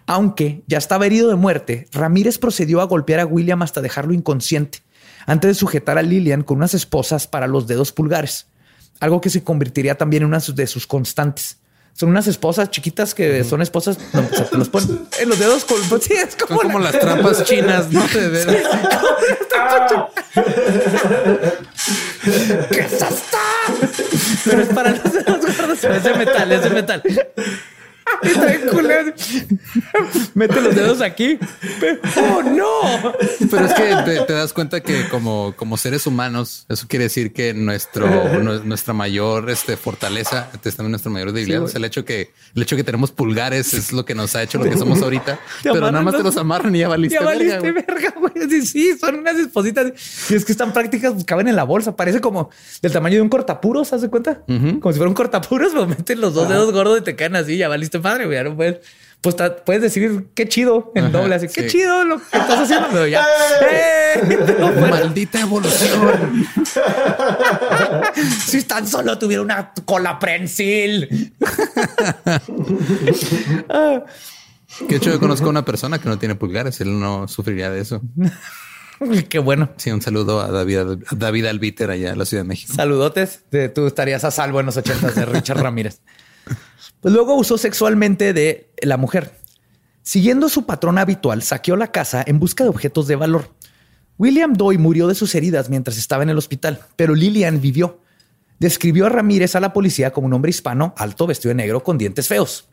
Aunque 0.06 0.64
ya 0.68 0.78
estaba 0.78 1.06
herido 1.06 1.28
de 1.28 1.36
muerte, 1.36 1.86
Ramírez 1.92 2.38
procedió 2.38 2.80
a 2.80 2.86
golpear 2.86 3.20
a 3.20 3.26
William 3.26 3.62
hasta 3.62 3.82
dejarlo 3.82 4.14
inconsciente, 4.14 4.80
antes 5.26 5.50
de 5.50 5.54
sujetar 5.54 5.98
a 5.98 6.02
Lillian 6.02 6.44
con 6.44 6.58
unas 6.58 6.74
esposas 6.74 7.28
para 7.28 7.46
los 7.46 7.68
dedos 7.68 7.92
pulgares, 7.92 8.48
algo 9.02 9.20
que 9.20 9.30
se 9.30 9.44
convertiría 9.44 9.96
también 9.96 10.24
en 10.24 10.30
una 10.30 10.40
de 10.40 10.66
sus 10.66 10.88
constantes. 10.88 11.58
Son 12.00 12.10
unas 12.10 12.28
esposas 12.28 12.70
chiquitas 12.70 13.16
que 13.16 13.44
son 13.44 13.60
esposas, 13.64 13.98
no, 14.14 14.22
o 14.22 14.36
sea, 14.36 14.48
los 14.52 14.70
ponen 14.70 15.08
en 15.20 15.30
los 15.30 15.40
dedos. 15.40 15.66
Con, 15.66 15.78
sí, 16.02 16.14
es 16.14 16.36
Son 16.38 16.48
como, 16.48 16.62
como 16.62 16.78
la- 16.80 16.92
las 16.92 17.00
trampas 17.02 17.44
chinas, 17.44 17.90
no 17.92 18.04
te 18.06 18.28
ves. 18.30 18.46
¿Qué 22.72 22.80
es? 22.82 23.00
Pero 24.46 24.62
es 24.62 24.70
para 24.70 24.92
los 24.92 25.12
dedos 25.12 25.58
gordos. 25.58 25.84
Es 25.84 26.04
de 26.04 26.14
metal, 26.14 26.52
es 26.52 26.64
de 26.64 26.70
metal. 26.70 27.04
Está 28.24 28.46
bien 28.46 28.62
culero. 28.72 29.14
Mete 30.34 30.62
los 30.62 30.76
dedos 30.76 31.02
aquí. 31.02 31.38
¡Oh, 32.18 32.42
no! 32.44 33.14
Pero 33.50 33.66
es 33.66 33.74
que 33.74 33.96
te, 34.06 34.20
te 34.26 34.34
das 34.34 34.54
cuenta 34.54 34.82
que 34.82 35.08
como, 35.10 35.54
como 35.56 35.78
seres 35.78 36.08
humanos, 36.08 36.66
eso 36.70 36.86
quiere 36.88 37.04
decir 37.06 37.34
que 37.34 37.54
nuestro, 37.54 38.08
nu- 38.42 38.64
nuestra 38.64 38.94
mayor 38.94 39.50
este, 39.50 39.78
fortaleza, 39.78 40.50
este, 40.54 40.70
es 40.70 40.76
también 40.76 40.92
nuestra 40.92 41.12
mayor 41.12 41.32
debilidad. 41.32 41.60
güey. 41.60 41.70
es 41.70 41.76
el 41.76 41.86
hecho 41.86 42.06
que 42.06 42.32
el 42.56 42.64
hecho 42.64 42.76
que 42.76 42.84
tenemos 42.84 43.12
pulgares 43.12 43.74
es 43.74 43.92
lo 43.94 44.06
que 44.06 44.16
nos 44.16 44.36
ha 44.36 44.44
hecho 44.44 44.58
lo 44.58 44.66
que 44.66 44.78
somos 44.78 45.02
ahorita. 45.02 45.40
Te 45.64 45.72
pero 45.72 45.92
nada 45.92 46.04
más 46.04 46.14
te 46.14 46.20
los- 46.24 46.36
los 46.36 46.38
amarran 46.38 46.76
y 46.76 46.80
ya 46.80 46.88
valiste. 46.88 47.16
Ya 47.20 47.26
verga, 47.26 47.36
valiste 47.38 47.72
güey. 47.72 47.86
verga, 47.86 48.14
güey. 48.20 48.50
Sí, 48.50 48.66
sí, 48.66 48.98
son 48.98 49.16
unas 49.20 49.38
espositas. 49.38 49.92
Y 50.30 50.36
es 50.36 50.46
que 50.46 50.52
están 50.52 50.74
prácticas, 50.74 51.14
pues, 51.14 51.26
caben 51.26 51.48
en 51.48 51.56
la 51.56 51.64
bolsa. 51.64 51.96
Parece 51.96 52.22
como 52.22 52.50
del 52.82 52.92
tamaño 52.92 53.16
de 53.16 53.22
un 53.22 53.30
cortapuros, 53.30 53.94
¿haz 53.94 54.02
de 54.02 54.10
cuenta? 54.10 54.42
Como 54.46 54.92
si 54.94 54.98
fuera 54.98 55.08
un 55.10 55.14
cortapuros, 55.14 55.72
pues 55.76 55.88
meten 55.88 56.22
los 56.22 56.34
dos 56.34 56.48
dedos 56.50 56.72
gordos 56.72 57.00
y 57.00 57.04
te 57.04 57.16
caen 57.16 57.36
así. 57.36 57.58
Ya 57.58 57.68
valiste 57.68 57.97
padre, 58.00 58.26
güey. 58.26 58.44
No 58.44 58.56
puedes. 58.56 58.78
Pues 59.20 59.36
puedes 59.66 59.82
decir 59.82 60.28
qué 60.36 60.48
chido 60.48 60.92
en 60.94 61.06
Ajá, 61.06 61.18
doble, 61.18 61.36
así 61.36 61.48
qué 61.48 61.64
sí. 61.64 61.80
chido 61.80 62.06
lo 62.06 62.18
que 62.20 62.38
estás 62.38 62.60
haciendo, 62.60 62.88
pero 62.92 63.08
ya. 63.08 63.26
¡Eh! 63.70 64.56
No. 64.60 64.72
Maldita 64.90 65.42
evolución. 65.42 66.48
Si 68.46 68.64
tan 68.64 68.88
solo 68.88 69.18
tuviera 69.20 69.42
una 69.42 69.74
cola 69.86 70.18
prensil. 70.20 71.34
Que 74.88 74.98
hecho 74.98 75.10
yo 75.12 75.20
conozco 75.20 75.48
a 75.48 75.50
una 75.50 75.66
persona 75.66 76.00
que 76.00 76.08
no 76.08 76.20
tiene 76.20 76.36
pulgares. 76.36 76.80
Él 76.82 77.00
no 77.00 77.28
sufriría 77.28 77.72
de 77.72 77.82
eso. 77.82 78.02
Qué 79.30 79.40
bueno. 79.40 79.70
Sí, 79.78 79.92
un 79.92 80.02
saludo 80.02 80.42
a 80.42 80.52
David, 80.52 80.78
a 80.78 80.98
David 81.16 81.46
Albiter 81.46 81.90
allá 81.90 82.12
en 82.12 82.20
la 82.20 82.26
Ciudad 82.26 82.44
de 82.44 82.50
México. 82.50 82.74
Saludotes. 82.74 83.44
Tú 83.74 83.88
estarías 83.88 84.24
a 84.24 84.32
salvo 84.32 84.60
en 84.60 84.68
los 84.68 84.78
ochentas 84.78 85.16
de 85.16 85.26
Richard 85.26 85.60
Ramírez. 85.62 86.02
Pues 87.02 87.14
luego 87.14 87.36
usó 87.36 87.58
sexualmente 87.58 88.34
de 88.34 88.72
la 88.82 88.98
mujer. 88.98 89.32
Siguiendo 90.02 90.50
su 90.50 90.66
patrón 90.66 90.98
habitual, 90.98 91.44
saqueó 91.44 91.76
la 91.76 91.92
casa 91.92 92.24
en 92.26 92.40
busca 92.40 92.64
de 92.64 92.70
objetos 92.70 93.08
de 93.08 93.16
valor. 93.16 93.50
William 94.18 94.54
Doy 94.54 94.78
murió 94.78 95.08
de 95.08 95.16
sus 95.16 95.36
heridas 95.36 95.70
mientras 95.70 95.98
estaba 95.98 96.24
en 96.24 96.30
el 96.30 96.38
hospital, 96.38 96.80
pero 96.96 97.14
Lillian 97.14 97.62
vivió. 97.62 98.00
Describió 98.60 99.06
a 99.06 99.10
Ramírez 99.10 99.56
a 99.56 99.60
la 99.60 99.74
policía 99.74 100.12
como 100.12 100.26
un 100.28 100.34
hombre 100.34 100.50
hispano, 100.50 100.96
alto, 100.98 101.28
vestido 101.28 101.50
de 101.50 101.56
negro, 101.56 101.84
con 101.84 101.98
dientes 101.98 102.28
feos. 102.28 102.68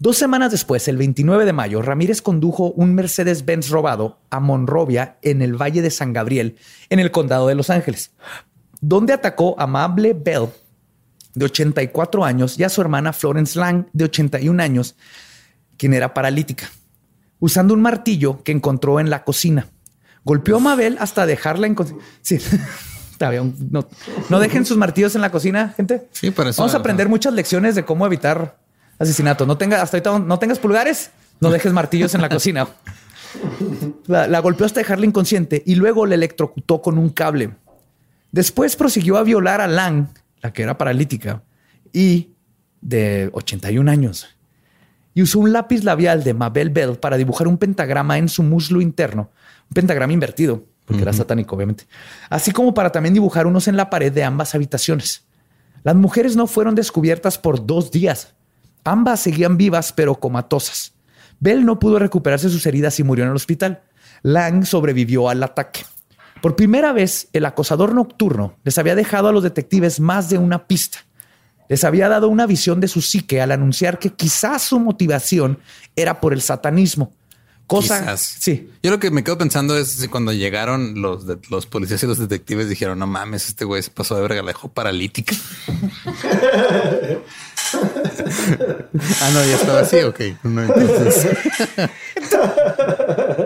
Dos 0.00 0.16
semanas 0.16 0.50
después, 0.50 0.88
el 0.88 0.96
29 0.96 1.44
de 1.44 1.52
mayo, 1.52 1.80
Ramírez 1.80 2.20
condujo 2.20 2.72
un 2.72 2.94
Mercedes-Benz 2.94 3.68
robado 3.68 4.18
a 4.30 4.40
Monrovia 4.40 5.18
en 5.22 5.40
el 5.40 5.54
Valle 5.54 5.82
de 5.82 5.90
San 5.90 6.12
Gabriel, 6.12 6.56
en 6.90 6.98
el 6.98 7.12
condado 7.12 7.46
de 7.46 7.54
Los 7.54 7.70
Ángeles, 7.70 8.10
donde 8.80 9.12
atacó 9.12 9.54
a 9.60 9.68
Mable 9.68 10.14
Bell, 10.14 10.48
de 11.34 11.44
84 11.46 12.24
años, 12.24 12.58
y 12.58 12.64
a 12.64 12.68
su 12.68 12.80
hermana 12.80 13.12
Florence 13.12 13.58
Lang, 13.58 13.86
de 13.92 14.04
81 14.04 14.62
años, 14.62 14.96
quien 15.76 15.92
era 15.94 16.14
paralítica, 16.14 16.70
usando 17.40 17.74
un 17.74 17.82
martillo 17.82 18.42
que 18.42 18.52
encontró 18.52 19.00
en 19.00 19.10
la 19.10 19.24
cocina. 19.24 19.68
Golpeó 20.24 20.56
a 20.56 20.60
Mabel 20.60 20.96
hasta 21.00 21.26
dejarla 21.26 21.66
en... 21.66 21.76
Sí. 22.22 22.38
No, 23.70 23.88
no 24.28 24.38
dejen 24.38 24.66
sus 24.66 24.76
martillos 24.76 25.14
en 25.14 25.22
la 25.22 25.30
cocina, 25.30 25.72
gente. 25.78 26.08
Sí, 26.12 26.30
para 26.30 26.50
eso- 26.50 26.60
Vamos 26.60 26.74
a 26.74 26.78
aprender 26.78 27.08
muchas 27.08 27.32
lecciones 27.32 27.74
de 27.74 27.82
cómo 27.84 28.04
evitar 28.04 28.58
asesinatos. 28.98 29.46
No 29.46 29.56
tengas, 29.56 29.80
hasta 29.80 29.96
ahorita 29.96 30.18
no 30.18 30.38
tengas 30.38 30.58
pulgares, 30.58 31.10
no 31.40 31.50
dejes 31.50 31.72
martillos 31.72 32.14
en 32.14 32.20
la 32.20 32.28
cocina. 32.28 32.68
La, 34.06 34.26
la 34.28 34.38
golpeó 34.40 34.66
hasta 34.66 34.80
dejarla 34.80 35.06
inconsciente 35.06 35.62
y 35.64 35.74
luego 35.74 36.04
le 36.06 36.14
electrocutó 36.16 36.82
con 36.82 36.98
un 36.98 37.08
cable. 37.08 37.54
Después 38.30 38.76
prosiguió 38.76 39.16
a 39.16 39.22
violar 39.22 39.60
a 39.60 39.66
Lang, 39.66 40.08
la 40.44 40.52
que 40.52 40.62
era 40.62 40.76
paralítica, 40.76 41.42
y 41.92 42.34
de 42.82 43.30
81 43.32 43.90
años. 43.90 44.28
Y 45.14 45.22
usó 45.22 45.38
un 45.38 45.52
lápiz 45.52 45.84
labial 45.84 46.22
de 46.22 46.34
Mabel 46.34 46.68
Bell 46.68 46.98
para 46.98 47.16
dibujar 47.16 47.48
un 47.48 47.56
pentagrama 47.56 48.18
en 48.18 48.28
su 48.28 48.42
muslo 48.42 48.82
interno, 48.82 49.30
un 49.70 49.74
pentagrama 49.74 50.12
invertido, 50.12 50.66
porque 50.84 51.00
era 51.00 51.14
satánico, 51.14 51.56
obviamente, 51.56 51.86
así 52.28 52.50
como 52.50 52.74
para 52.74 52.92
también 52.92 53.14
dibujar 53.14 53.46
unos 53.46 53.68
en 53.68 53.78
la 53.78 53.88
pared 53.88 54.12
de 54.12 54.22
ambas 54.22 54.54
habitaciones. 54.54 55.24
Las 55.82 55.94
mujeres 55.94 56.36
no 56.36 56.46
fueron 56.46 56.74
descubiertas 56.74 57.38
por 57.38 57.64
dos 57.64 57.90
días. 57.90 58.34
Ambas 58.84 59.20
seguían 59.20 59.56
vivas, 59.56 59.94
pero 59.94 60.16
comatosas. 60.16 60.92
Bell 61.40 61.64
no 61.64 61.78
pudo 61.78 61.98
recuperarse 61.98 62.50
sus 62.50 62.66
heridas 62.66 63.00
y 63.00 63.02
murió 63.02 63.24
en 63.24 63.30
el 63.30 63.36
hospital. 63.36 63.82
Lang 64.22 64.66
sobrevivió 64.66 65.30
al 65.30 65.42
ataque. 65.42 65.84
Por 66.44 66.56
primera 66.56 66.92
vez, 66.92 67.28
el 67.32 67.46
acosador 67.46 67.94
nocturno 67.94 68.58
les 68.64 68.76
había 68.76 68.94
dejado 68.94 69.28
a 69.28 69.32
los 69.32 69.42
detectives 69.42 69.98
más 69.98 70.28
de 70.28 70.36
una 70.36 70.66
pista. 70.66 70.98
Les 71.70 71.84
había 71.84 72.06
dado 72.10 72.28
una 72.28 72.44
visión 72.44 72.80
de 72.80 72.88
su 72.88 73.00
psique 73.00 73.40
al 73.40 73.50
anunciar 73.50 73.98
que 73.98 74.10
quizás 74.10 74.60
su 74.60 74.78
motivación 74.78 75.58
era 75.96 76.20
por 76.20 76.34
el 76.34 76.42
satanismo. 76.42 77.14
Cosa. 77.66 77.98
Quizás. 78.00 78.20
Sí. 78.40 78.68
Yo 78.82 78.90
lo 78.90 78.98
que 79.00 79.10
me 79.10 79.24
quedo 79.24 79.38
pensando 79.38 79.74
es 79.74 79.88
si 79.88 80.08
cuando 80.08 80.34
llegaron 80.34 81.00
los, 81.00 81.26
de- 81.26 81.38
los 81.48 81.64
policías 81.64 82.02
y 82.02 82.06
los 82.06 82.18
detectives 82.18 82.68
dijeron, 82.68 82.98
no 82.98 83.06
mames, 83.06 83.48
este 83.48 83.64
güey 83.64 83.82
se 83.82 83.90
pasó 83.90 84.14
de 84.14 84.20
verga, 84.20 84.42
la 84.42 84.48
dejó 84.48 84.68
paralítica. 84.70 85.34
ah, 89.22 89.30
no, 89.32 89.46
ya 89.46 89.56
estaba 89.56 89.80
así. 89.80 89.96
Ok. 90.02 90.20
No, 90.42 90.62
entonces. 90.62 91.26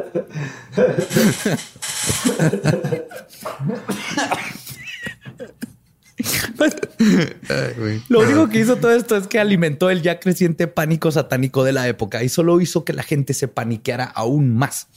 Lo 8.09 8.21
único 8.21 8.49
que 8.49 8.61
hizo 8.61 8.77
todo 8.77 8.93
esto 8.93 9.17
es 9.17 9.27
que 9.29 9.39
alimentó 9.39 9.91
el 9.91 10.03
ya 10.03 10.19
creciente 10.19 10.67
pánico 10.67 11.11
satánico 11.11 11.65
de 11.65 11.73
la 11.73 11.89
época 11.89 12.23
y 12.23 12.29
solo 12.29 12.61
hizo 12.61 12.85
que 12.85 12.93
la 12.93 13.03
gente 13.03 13.35
se 13.35 13.49
paniqueara 13.49 14.05
aún 14.05 14.55
más. 14.55 14.89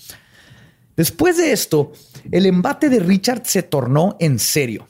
Después 0.95 1.37
de 1.37 1.51
esto, 1.51 1.93
el 2.31 2.45
embate 2.45 2.89
de 2.89 2.99
Richard 2.99 3.43
se 3.45 3.63
tornó 3.63 4.17
en 4.19 4.39
serio. 4.39 4.87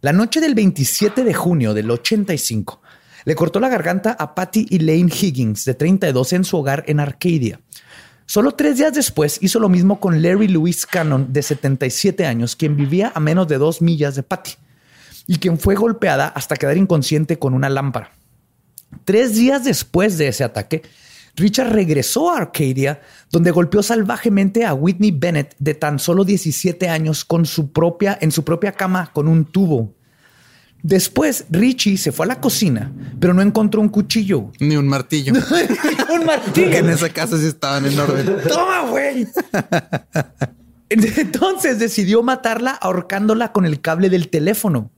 La 0.00 0.12
noche 0.12 0.40
del 0.40 0.54
27 0.54 1.24
de 1.24 1.34
junio 1.34 1.74
del 1.74 1.90
85, 1.90 2.80
le 3.24 3.34
cortó 3.34 3.60
la 3.60 3.68
garganta 3.68 4.12
a 4.12 4.34
Patty 4.34 4.66
Elaine 4.70 5.10
Higgins, 5.12 5.64
de 5.64 5.74
32, 5.74 6.32
en 6.32 6.44
su 6.44 6.56
hogar 6.56 6.84
en 6.86 7.00
Arcadia. 7.00 7.60
Solo 8.30 8.52
tres 8.52 8.76
días 8.76 8.92
después 8.92 9.38
hizo 9.42 9.58
lo 9.58 9.68
mismo 9.68 9.98
con 9.98 10.22
Larry 10.22 10.46
Louis 10.46 10.86
Cannon, 10.86 11.32
de 11.32 11.42
77 11.42 12.26
años, 12.26 12.54
quien 12.54 12.76
vivía 12.76 13.10
a 13.12 13.18
menos 13.18 13.48
de 13.48 13.58
dos 13.58 13.82
millas 13.82 14.14
de 14.14 14.22
Patty 14.22 14.52
y 15.26 15.38
quien 15.38 15.58
fue 15.58 15.74
golpeada 15.74 16.28
hasta 16.28 16.54
quedar 16.54 16.76
inconsciente 16.76 17.40
con 17.40 17.54
una 17.54 17.68
lámpara. 17.68 18.12
Tres 19.04 19.34
días 19.34 19.64
después 19.64 20.16
de 20.16 20.28
ese 20.28 20.44
ataque, 20.44 20.82
Richard 21.34 21.72
regresó 21.72 22.30
a 22.30 22.36
Arcadia, 22.36 23.00
donde 23.32 23.50
golpeó 23.50 23.82
salvajemente 23.82 24.64
a 24.64 24.74
Whitney 24.74 25.10
Bennett, 25.10 25.56
de 25.58 25.74
tan 25.74 25.98
solo 25.98 26.22
17 26.24 26.88
años, 26.88 27.24
con 27.24 27.44
su 27.46 27.72
propia, 27.72 28.16
en 28.20 28.30
su 28.30 28.44
propia 28.44 28.70
cama 28.70 29.10
con 29.12 29.26
un 29.26 29.44
tubo. 29.44 29.92
Después, 30.82 31.44
Richie 31.50 31.98
se 31.98 32.12
fue 32.12 32.26
a 32.26 32.28
la 32.28 32.40
cocina, 32.40 32.92
pero 33.18 33.34
no 33.34 33.42
encontró 33.42 33.80
un 33.80 33.88
cuchillo. 33.88 34.50
Ni 34.60 34.76
un 34.76 34.88
martillo. 34.88 35.34
un 36.12 36.24
martillo. 36.24 36.72
En 36.72 36.88
esa 36.88 37.10
casa 37.10 37.38
sí 37.38 37.46
estaban 37.46 37.86
en 37.86 37.98
orden. 37.98 38.36
Toma, 38.48 38.88
güey. 38.88 39.26
Entonces 40.88 41.78
decidió 41.78 42.22
matarla 42.22 42.72
ahorcándola 42.72 43.52
con 43.52 43.66
el 43.66 43.80
cable 43.80 44.08
del 44.10 44.28
teléfono. 44.28 44.90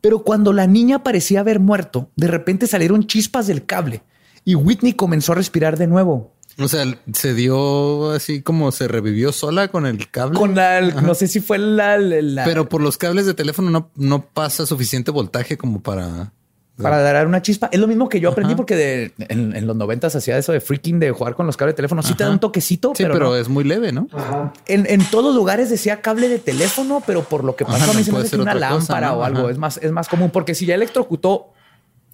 Pero 0.00 0.22
cuando 0.22 0.52
la 0.52 0.66
niña 0.66 1.02
parecía 1.02 1.40
haber 1.40 1.60
muerto, 1.60 2.10
de 2.16 2.28
repente 2.28 2.66
salieron 2.66 3.06
chispas 3.06 3.46
del 3.46 3.66
cable 3.66 4.02
y 4.44 4.54
Whitney 4.54 4.94
comenzó 4.94 5.32
a 5.32 5.36
respirar 5.36 5.76
de 5.76 5.86
nuevo. 5.86 6.34
O 6.60 6.68
sea, 6.68 6.84
se 7.12 7.34
dio 7.34 8.10
así 8.12 8.42
como 8.42 8.70
se 8.72 8.86
revivió 8.88 9.32
sola 9.32 9.68
con 9.68 9.86
el 9.86 10.10
cable. 10.10 10.38
Con 10.38 10.54
la, 10.54 10.80
no 10.80 11.14
sé 11.14 11.26
si 11.26 11.40
fue 11.40 11.58
la, 11.58 11.96
la- 11.98 12.44
Pero 12.44 12.68
por 12.68 12.80
los 12.82 12.98
cables 12.98 13.26
de 13.26 13.34
teléfono 13.34 13.70
no, 13.70 13.90
no 13.96 14.22
pasa 14.26 14.66
suficiente 14.66 15.10
voltaje 15.10 15.56
como 15.56 15.80
para. 15.80 16.32
para 16.76 17.00
dar 17.00 17.26
una 17.26 17.40
chispa. 17.42 17.68
Es 17.72 17.78
lo 17.80 17.86
mismo 17.86 18.08
que 18.08 18.20
yo 18.20 18.30
aprendí 18.30 18.52
Ajá. 18.52 18.56
porque 18.56 18.76
de- 18.76 19.12
en, 19.28 19.54
en 19.56 19.66
los 19.66 19.76
noventas 19.76 20.14
hacía 20.16 20.36
eso 20.38 20.52
de 20.52 20.60
freaking 20.60 20.98
de 20.98 21.10
jugar 21.12 21.34
con 21.34 21.46
los 21.46 21.56
cables 21.56 21.72
de 21.74 21.76
teléfono. 21.76 22.02
Sí 22.02 22.14
te 22.14 22.24
da 22.24 22.30
un 22.30 22.38
toquecito, 22.40 22.92
Sí, 22.94 23.02
pero, 23.04 23.14
pero, 23.14 23.26
no. 23.30 23.36
es 23.36 23.48
muy 23.48 23.64
leve, 23.64 23.92
¿no? 23.92 24.06
Ajá. 24.12 24.52
en, 24.66 24.86
en 24.88 25.04
todos 25.10 25.34
lugares 25.34 25.70
decía 25.70 26.00
cable 26.02 26.28
de 26.28 26.38
teléfono, 26.38 27.02
pero 27.06 27.22
por 27.22 27.44
lo 27.44 27.56
que 27.56 27.64
pasó 27.64 27.76
Ajá, 27.84 27.90
a 27.92 27.94
mí 27.94 28.00
no 28.00 28.04
se 28.04 28.12
me 28.12 28.18
hace 28.18 28.36
una 28.36 28.52
cosa, 28.54 28.58
lámpara 28.70 29.08
¿no? 29.08 29.14
o 29.18 29.24
algo 29.24 29.48
es 29.50 29.58
más, 29.58 29.78
es 29.82 29.92
más 29.92 30.08
común 30.08 30.30
porque 30.30 30.54
si 30.54 30.66
ya 30.66 30.74
electrocutó 30.74 31.52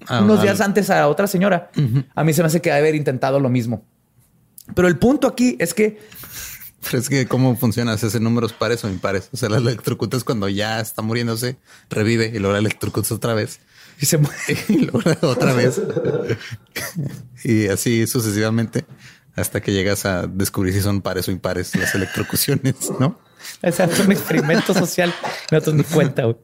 Ah, 0.08 0.20
unos 0.22 0.42
días 0.42 0.60
antes 0.60 0.90
a 0.90 1.08
otra 1.08 1.26
señora, 1.26 1.70
a 2.14 2.22
mí 2.22 2.32
se 2.34 2.42
me 2.42 2.46
hace 2.48 2.60
que 2.60 2.70
haber 2.70 2.94
intentado 2.94 3.40
lo 3.40 3.48
mismo. 3.48 3.82
Pero 4.74 4.88
el 4.88 4.98
punto 4.98 5.28
aquí 5.28 5.56
es 5.58 5.74
que 5.74 5.98
Pero 6.84 6.98
es 6.98 7.08
que 7.08 7.26
cómo 7.26 7.56
funciona, 7.56 7.96
se 7.98 8.06
hacen 8.06 8.22
números 8.22 8.52
pares 8.52 8.84
o 8.84 8.88
impares. 8.88 9.28
O 9.32 9.36
sea, 9.36 9.48
la 9.48 9.58
electrocutas 9.58 10.24
cuando 10.24 10.48
ya 10.48 10.80
está 10.80 11.02
muriéndose, 11.02 11.56
revive 11.90 12.26
y 12.34 12.38
luego 12.38 12.52
la 12.52 12.58
electrocutas 12.58 13.12
otra 13.12 13.34
vez 13.34 13.60
y 14.00 14.06
se 14.06 14.18
muere. 14.18 14.36
y 14.68 14.78
luego 14.78 15.00
otra 15.22 15.52
vez. 15.52 15.80
y 17.44 17.68
así 17.68 18.06
sucesivamente 18.06 18.84
hasta 19.34 19.60
que 19.60 19.72
llegas 19.72 20.06
a 20.06 20.26
descubrir 20.26 20.72
si 20.72 20.80
son 20.80 21.02
pares 21.02 21.28
o 21.28 21.30
impares 21.30 21.76
las 21.76 21.94
electrocuciones, 21.94 22.90
¿no? 22.98 23.20
Es 23.62 23.78
un 23.78 24.12
experimento 24.12 24.72
social. 24.74 25.14
Nosotros 25.50 25.76
ni 25.76 25.84
cuenta. 25.84 26.24
güey. 26.24 26.36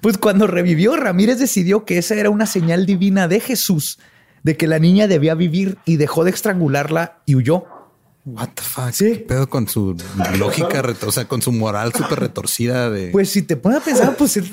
Pues 0.00 0.18
cuando 0.18 0.46
revivió, 0.46 0.96
Ramírez 0.96 1.38
decidió 1.38 1.84
que 1.84 1.98
esa 1.98 2.14
era 2.14 2.30
una 2.30 2.46
señal 2.46 2.86
divina 2.86 3.26
de 3.26 3.40
Jesús, 3.40 3.98
de 4.42 4.56
que 4.56 4.66
la 4.66 4.78
niña 4.78 5.06
debía 5.06 5.34
vivir 5.34 5.78
y 5.84 5.96
dejó 5.96 6.24
de 6.24 6.30
estrangularla 6.30 7.18
y 7.26 7.34
huyó. 7.36 7.64
What 8.26 8.50
the 8.54 8.62
fuck? 8.62 8.90
Sí. 8.92 9.12
¿Qué 9.12 9.16
pedo 9.20 9.48
con 9.48 9.66
su 9.66 9.96
lógica, 10.38 10.82
o 11.06 11.10
sea, 11.12 11.26
con 11.26 11.40
su 11.42 11.52
moral 11.52 11.92
súper 11.94 12.20
retorcida 12.20 12.90
de 12.90 13.08
Pues 13.08 13.30
si 13.30 13.42
te 13.42 13.56
pones 13.56 13.80
a 13.80 13.84
pensar, 13.84 14.14
pues 14.16 14.36
es, 14.36 14.50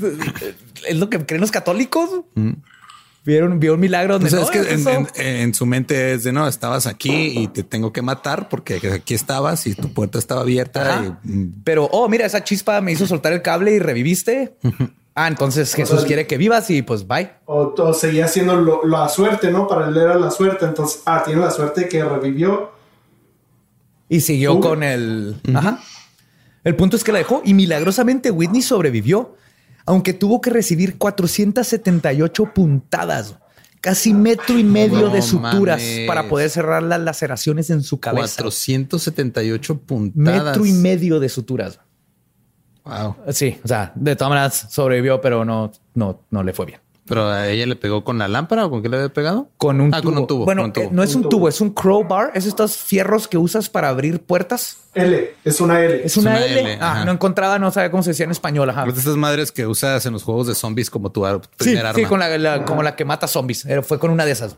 es 0.88 0.96
lo 0.98 1.10
que 1.10 1.26
creen 1.26 1.42
los 1.42 1.52
católicos. 1.52 2.10
Vieron, 3.26 3.60
vio 3.60 3.74
un 3.74 3.82
milagro 3.82 4.14
donde 4.20 4.28
O 4.28 4.30
sea, 4.30 4.40
no, 4.40 4.46
es 4.46 4.52
que 4.52 4.74
en, 4.74 4.80
eso- 4.80 4.90
en- 4.90 5.08
en 5.42 5.54
su 5.54 5.66
mente 5.66 6.14
es 6.14 6.24
de 6.24 6.32
no, 6.32 6.48
estabas 6.48 6.88
aquí 6.88 7.12
y 7.38 7.48
te 7.50 7.64
tengo 7.64 7.92
que 7.92 8.02
matar 8.02 8.48
porque 8.48 8.80
aquí 8.94 9.14
estabas 9.14 9.68
y 9.68 9.76
tu 9.76 9.92
puerta 9.94 10.18
estaba 10.18 10.42
abierta. 10.42 11.18
Y, 11.26 11.30
mm, 11.30 11.62
Pero, 11.66 11.90
oh, 11.92 12.08
mira, 12.08 12.26
esa 12.26 12.42
chispa 12.46 12.80
me 12.80 12.94
hizo 12.94 13.06
soltar 13.06 13.34
el 13.34 13.42
cable 13.42 13.74
y 13.74 13.80
reviviste. 13.80 14.56
Ah, 15.20 15.28
entonces 15.28 15.74
Jesús 15.74 16.06
quiere 16.06 16.28
que 16.28 16.38
vivas 16.38 16.70
y 16.70 16.84
pues 16.84 17.08
bye. 17.08 17.32
O, 17.46 17.74
o 17.76 17.94
seguía 17.94 18.26
haciendo 18.26 18.56
lo- 18.56 18.86
la 18.86 19.10
suerte, 19.10 19.50
¿no? 19.50 19.68
Para 19.68 19.88
él 19.88 19.98
era 19.98 20.14
la 20.16 20.30
suerte. 20.30 20.66
Entonces, 20.66 21.02
ah, 21.08 21.24
tiene 21.26 21.42
la 21.42 21.50
suerte 21.50 21.90
que 21.90 22.04
revivió. 22.04 22.70
Y 24.10 24.22
siguió 24.22 24.60
con 24.60 24.84
el. 24.84 25.36
Ajá. 25.56 25.80
El 26.64 26.76
punto 26.76 26.96
es 26.98 27.04
que 27.04 27.12
la 27.12 27.18
dejó 27.18 27.42
y 27.44 27.54
milagrosamente 27.56 28.30
Whitney 28.30 28.62
sobrevivió, 28.62 29.36
aunque 29.86 30.14
tuvo 30.14 30.40
que 30.40 30.50
recibir 30.52 30.98
478 30.98 32.54
puntadas, 32.54 33.36
casi 33.82 34.14
metro 34.14 34.58
y 34.60 34.64
medio 34.64 35.02
No 35.08 35.10
de 35.10 35.22
suturas 35.24 35.82
mames. 35.82 36.08
para 36.08 36.30
poder 36.30 36.50
cerrar 36.52 36.84
las 36.84 37.00
laceraciones 37.02 37.70
en 37.70 37.82
su 37.84 38.00
cabeza. 38.00 38.36
478 38.44 39.80
puntadas. 39.80 40.44
Metro 40.46 40.66
y 40.66 40.74
medio 40.74 41.20
de 41.20 41.30
suturas. 41.30 41.80
Wow. 42.88 43.16
Sí, 43.34 43.60
o 43.64 43.68
sea, 43.68 43.92
de 43.96 44.16
todas 44.16 44.30
maneras 44.30 44.68
sobrevivió, 44.70 45.20
pero 45.22 45.44
no, 45.46 45.72
no, 45.94 46.22
no 46.30 46.44
le 46.44 46.54
fue 46.54 46.66
bien. 46.66 46.80
Pero 47.06 47.26
a 47.30 47.48
ella 47.48 47.66
le 47.66 47.78
pegó 47.78 48.04
con 48.04 48.18
la 48.18 48.28
lámpara 48.28 48.66
o 48.66 48.70
con 48.70 48.82
qué 48.84 48.90
le 48.90 48.98
había 48.98 49.08
pegado? 49.10 49.48
Con 49.58 49.80
un 49.80 49.94
Ah, 49.94 50.02
tubo. 50.02 50.12
con 50.12 50.18
un 50.22 50.28
tubo. 50.28 50.44
Bueno, 50.46 50.62
con 50.64 50.66
un 50.68 50.74
tubo. 50.74 50.84
eh, 50.86 50.90
no 50.92 51.04
es 51.04 51.16
Un 51.16 51.24
un 51.24 51.30
tubo. 51.30 51.48
es 51.48 51.62
un 51.62 51.70
crowbar. 51.70 52.32
Es 52.34 52.46
estos 52.46 52.76
fierros 52.76 53.30
que 53.30 53.38
usas 53.38 53.70
para 53.70 53.88
abrir 53.88 54.20
puertas. 54.22 54.76
L, 54.94 55.36
es 55.46 55.62
una 55.62 55.80
L. 55.82 56.02
Es 56.04 56.18
una, 56.18 56.32
una 56.32 56.46
L. 56.46 56.60
L, 56.60 56.78
Ah, 56.82 56.92
ajá. 56.92 57.06
no 57.06 57.14
encontraba, 57.14 57.60
no 57.60 57.72
sabía 57.72 57.92
cómo 57.92 58.04
se 58.04 58.10
decía 58.10 58.26
en 58.26 58.32
español. 58.32 58.70
Ajá. 58.70 58.84
Pues 58.84 58.96
de 58.96 59.00
estas 59.02 59.16
madres 59.16 59.54
que 59.54 59.66
usas 59.66 60.06
en 60.06 60.12
los 60.12 60.24
juegos 60.24 60.48
de 60.48 60.56
zombies 60.56 60.90
como 60.90 61.10
tu 61.10 61.26
ar- 61.26 61.40
Sí, 61.44 61.50
primer 61.76 61.82
sí, 61.96 62.02
arma. 62.02 62.10
con 62.10 62.20
la, 62.20 62.38
la- 62.38 62.66
como 62.66 62.84
la 62.84 62.98
que 62.98 63.06
mata 63.06 63.26
zombies. 63.28 63.66
Era- 63.66 63.84
fue 63.84 64.00
con 64.00 64.12
una 64.12 64.26
de 64.26 64.32
esas. 64.32 64.58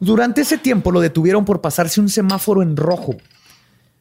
Durante 0.00 0.42
ese 0.42 0.58
tiempo 0.58 0.92
lo 0.92 1.00
detuvieron 1.00 1.44
por 1.46 1.60
pasarse 1.60 1.98
un 2.00 2.08
semáforo 2.10 2.60
en 2.62 2.76
rojo. 2.76 3.16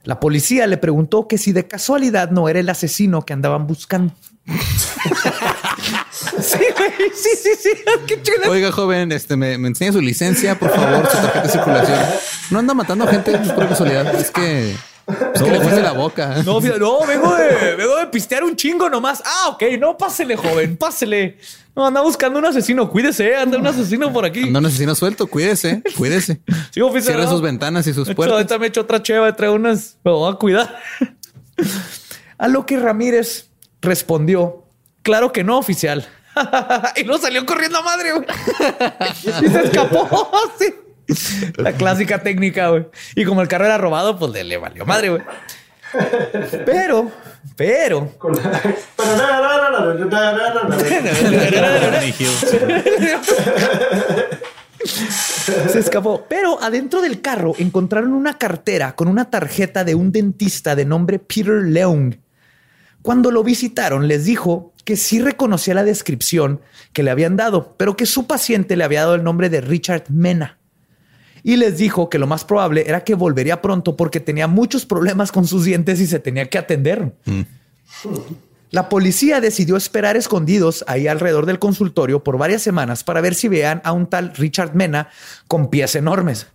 La 0.07 0.21
policía 0.21 0.65
le 0.67 0.77
preguntó 0.77 1.27
que 1.27 1.37
si 1.37 1.51
de 1.51 1.67
casualidad 1.67 2.31
no 2.31 2.47
era 2.47 2.61
el 2.61 2.69
asesino 2.69 3.23
que 3.23 3.33
andaban 3.33 3.67
buscando. 3.67 4.13
sí, 6.39 6.59
güey, 6.77 6.91
sí, 7.13 7.29
sí, 7.35 7.49
sí. 7.59 7.69
Qué 8.07 8.21
chulo. 8.21 8.49
Oiga, 8.49 8.71
joven, 8.71 9.11
este 9.11 9.35
me, 9.35 9.57
me 9.57 9.67
enseña 9.67 9.91
su 9.91 9.99
licencia, 9.99 10.57
por 10.57 10.73
favor, 10.73 11.05
su 11.09 11.17
tarjeta 11.17 11.41
de 11.41 11.49
circulación. 11.49 11.99
No 12.51 12.59
anda 12.59 12.73
matando 12.73 13.05
gente 13.05 13.37
pues, 13.37 13.51
por 13.51 13.67
casualidad. 13.67 14.15
Es 14.15 14.31
que, 14.31 14.77
es 15.07 15.41
que 15.41 15.51
le 15.51 15.61
fuiste 15.61 15.81
la 15.81 15.93
boca. 15.93 16.43
No, 16.43 16.59
no, 16.59 17.05
vengo 17.05 17.35
de, 17.35 17.75
vengo 17.75 17.95
de 17.97 18.07
pistear 18.07 18.43
un 18.43 18.55
chingo 18.55 18.89
nomás. 18.89 19.23
Ah, 19.25 19.49
ok, 19.49 19.63
no, 19.79 19.97
pásele, 19.97 20.35
joven, 20.35 20.75
pásele. 20.75 21.37
No, 21.75 21.85
anda 21.85 22.01
buscando 22.01 22.39
un 22.39 22.45
asesino, 22.45 22.89
cuídese, 22.89 23.35
anda 23.35 23.57
un 23.57 23.67
asesino 23.67 24.11
por 24.11 24.25
aquí. 24.25 24.43
Anda 24.43 24.59
un 24.59 24.65
asesino 24.65 24.95
suelto, 24.95 25.27
cuídese, 25.27 25.81
cuídese. 25.95 26.41
Sí, 26.71 26.81
oficial. 26.81 27.13
Cierre 27.13 27.23
no. 27.23 27.31
sus 27.31 27.41
ventanas 27.41 27.87
y 27.87 27.93
sus 27.93 28.09
puertas. 28.13 28.35
ahorita 28.35 28.57
me 28.57 28.65
he 28.65 28.69
hecho 28.69 28.81
otra 28.81 29.01
cheva, 29.01 29.33
traigo 29.35 29.55
unas, 29.55 29.97
me 30.03 30.11
voy 30.11 30.33
a 30.33 30.35
cuidar. 30.35 30.75
a 32.37 32.47
lo 32.47 32.65
que 32.65 32.77
Ramírez 32.77 33.49
respondió, 33.81 34.65
claro 35.03 35.31
que 35.31 35.43
no, 35.43 35.57
oficial. 35.57 36.07
y 36.97 37.03
no 37.03 37.17
salió 37.17 37.45
corriendo 37.45 37.77
a 37.77 37.81
madre, 37.83 38.11
güey. 38.11 38.25
y 39.45 39.47
se 39.47 39.63
escapó, 39.63 40.29
sí. 40.59 40.73
La 41.57 41.73
clásica 41.73 42.21
técnica, 42.21 42.69
güey. 42.69 42.85
Y 43.15 43.25
como 43.25 43.41
el 43.41 43.47
carro 43.47 43.65
era 43.65 43.77
robado, 43.77 44.17
pues 44.17 44.31
le, 44.31 44.43
le 44.43 44.57
valió 44.57 44.85
madre, 44.85 45.09
güey. 45.09 45.21
Pero, 46.65 47.11
pero, 47.55 48.11
Se 54.83 55.79
escapó. 55.79 56.25
Pero 56.29 56.61
adentro 56.61 57.01
del 57.01 57.21
carro 57.21 57.53
encontraron 57.57 58.13
una 58.13 58.37
cartera 58.37 58.95
con 58.95 59.07
una 59.07 59.29
tarjeta 59.29 59.83
de 59.83 59.95
un 59.95 60.11
dentista 60.11 60.75
de 60.75 60.85
nombre 60.85 61.19
Peter 61.19 61.63
Leung. 61.63 62.15
Cuando 63.01 63.31
lo 63.31 63.43
visitaron, 63.43 64.07
les 64.07 64.25
dijo 64.25 64.73
que 64.83 64.97
sí 64.97 65.19
reconocía 65.21 65.73
la 65.73 65.83
descripción 65.83 66.61
que 66.93 67.03
le 67.03 67.11
habían 67.11 67.37
dado, 67.37 67.75
pero 67.77 67.95
que 67.95 68.05
su 68.05 68.27
paciente 68.27 68.75
le 68.75 68.83
había 68.83 69.01
dado 69.01 69.15
el 69.15 69.23
nombre 69.23 69.49
de 69.49 69.61
Richard 69.61 70.03
Mena. 70.09 70.56
Y 71.43 71.57
les 71.57 71.77
dijo 71.77 72.09
que 72.09 72.19
lo 72.19 72.27
más 72.27 72.43
probable 72.43 72.85
era 72.87 73.03
que 73.03 73.15
volvería 73.15 73.61
pronto 73.61 73.95
porque 73.95 74.19
tenía 74.19 74.47
muchos 74.47 74.85
problemas 74.85 75.31
con 75.31 75.47
sus 75.47 75.65
dientes 75.65 75.99
y 75.99 76.07
se 76.07 76.19
tenía 76.19 76.49
que 76.49 76.57
atender. 76.57 77.13
La 78.69 78.89
policía 78.89 79.39
decidió 79.39 79.77
esperar 79.77 80.17
escondidos 80.17 80.83
ahí 80.87 81.07
alrededor 81.07 81.45
del 81.45 81.59
consultorio 81.59 82.23
por 82.23 82.37
varias 82.37 82.61
semanas 82.61 83.03
para 83.03 83.21
ver 83.21 83.33
si 83.33 83.47
vean 83.47 83.81
a 83.85 83.93
un 83.93 84.07
tal 84.07 84.33
Richard 84.35 84.75
Mena 84.75 85.09
con 85.47 85.69
pies 85.69 85.95
enormes. 85.95 86.47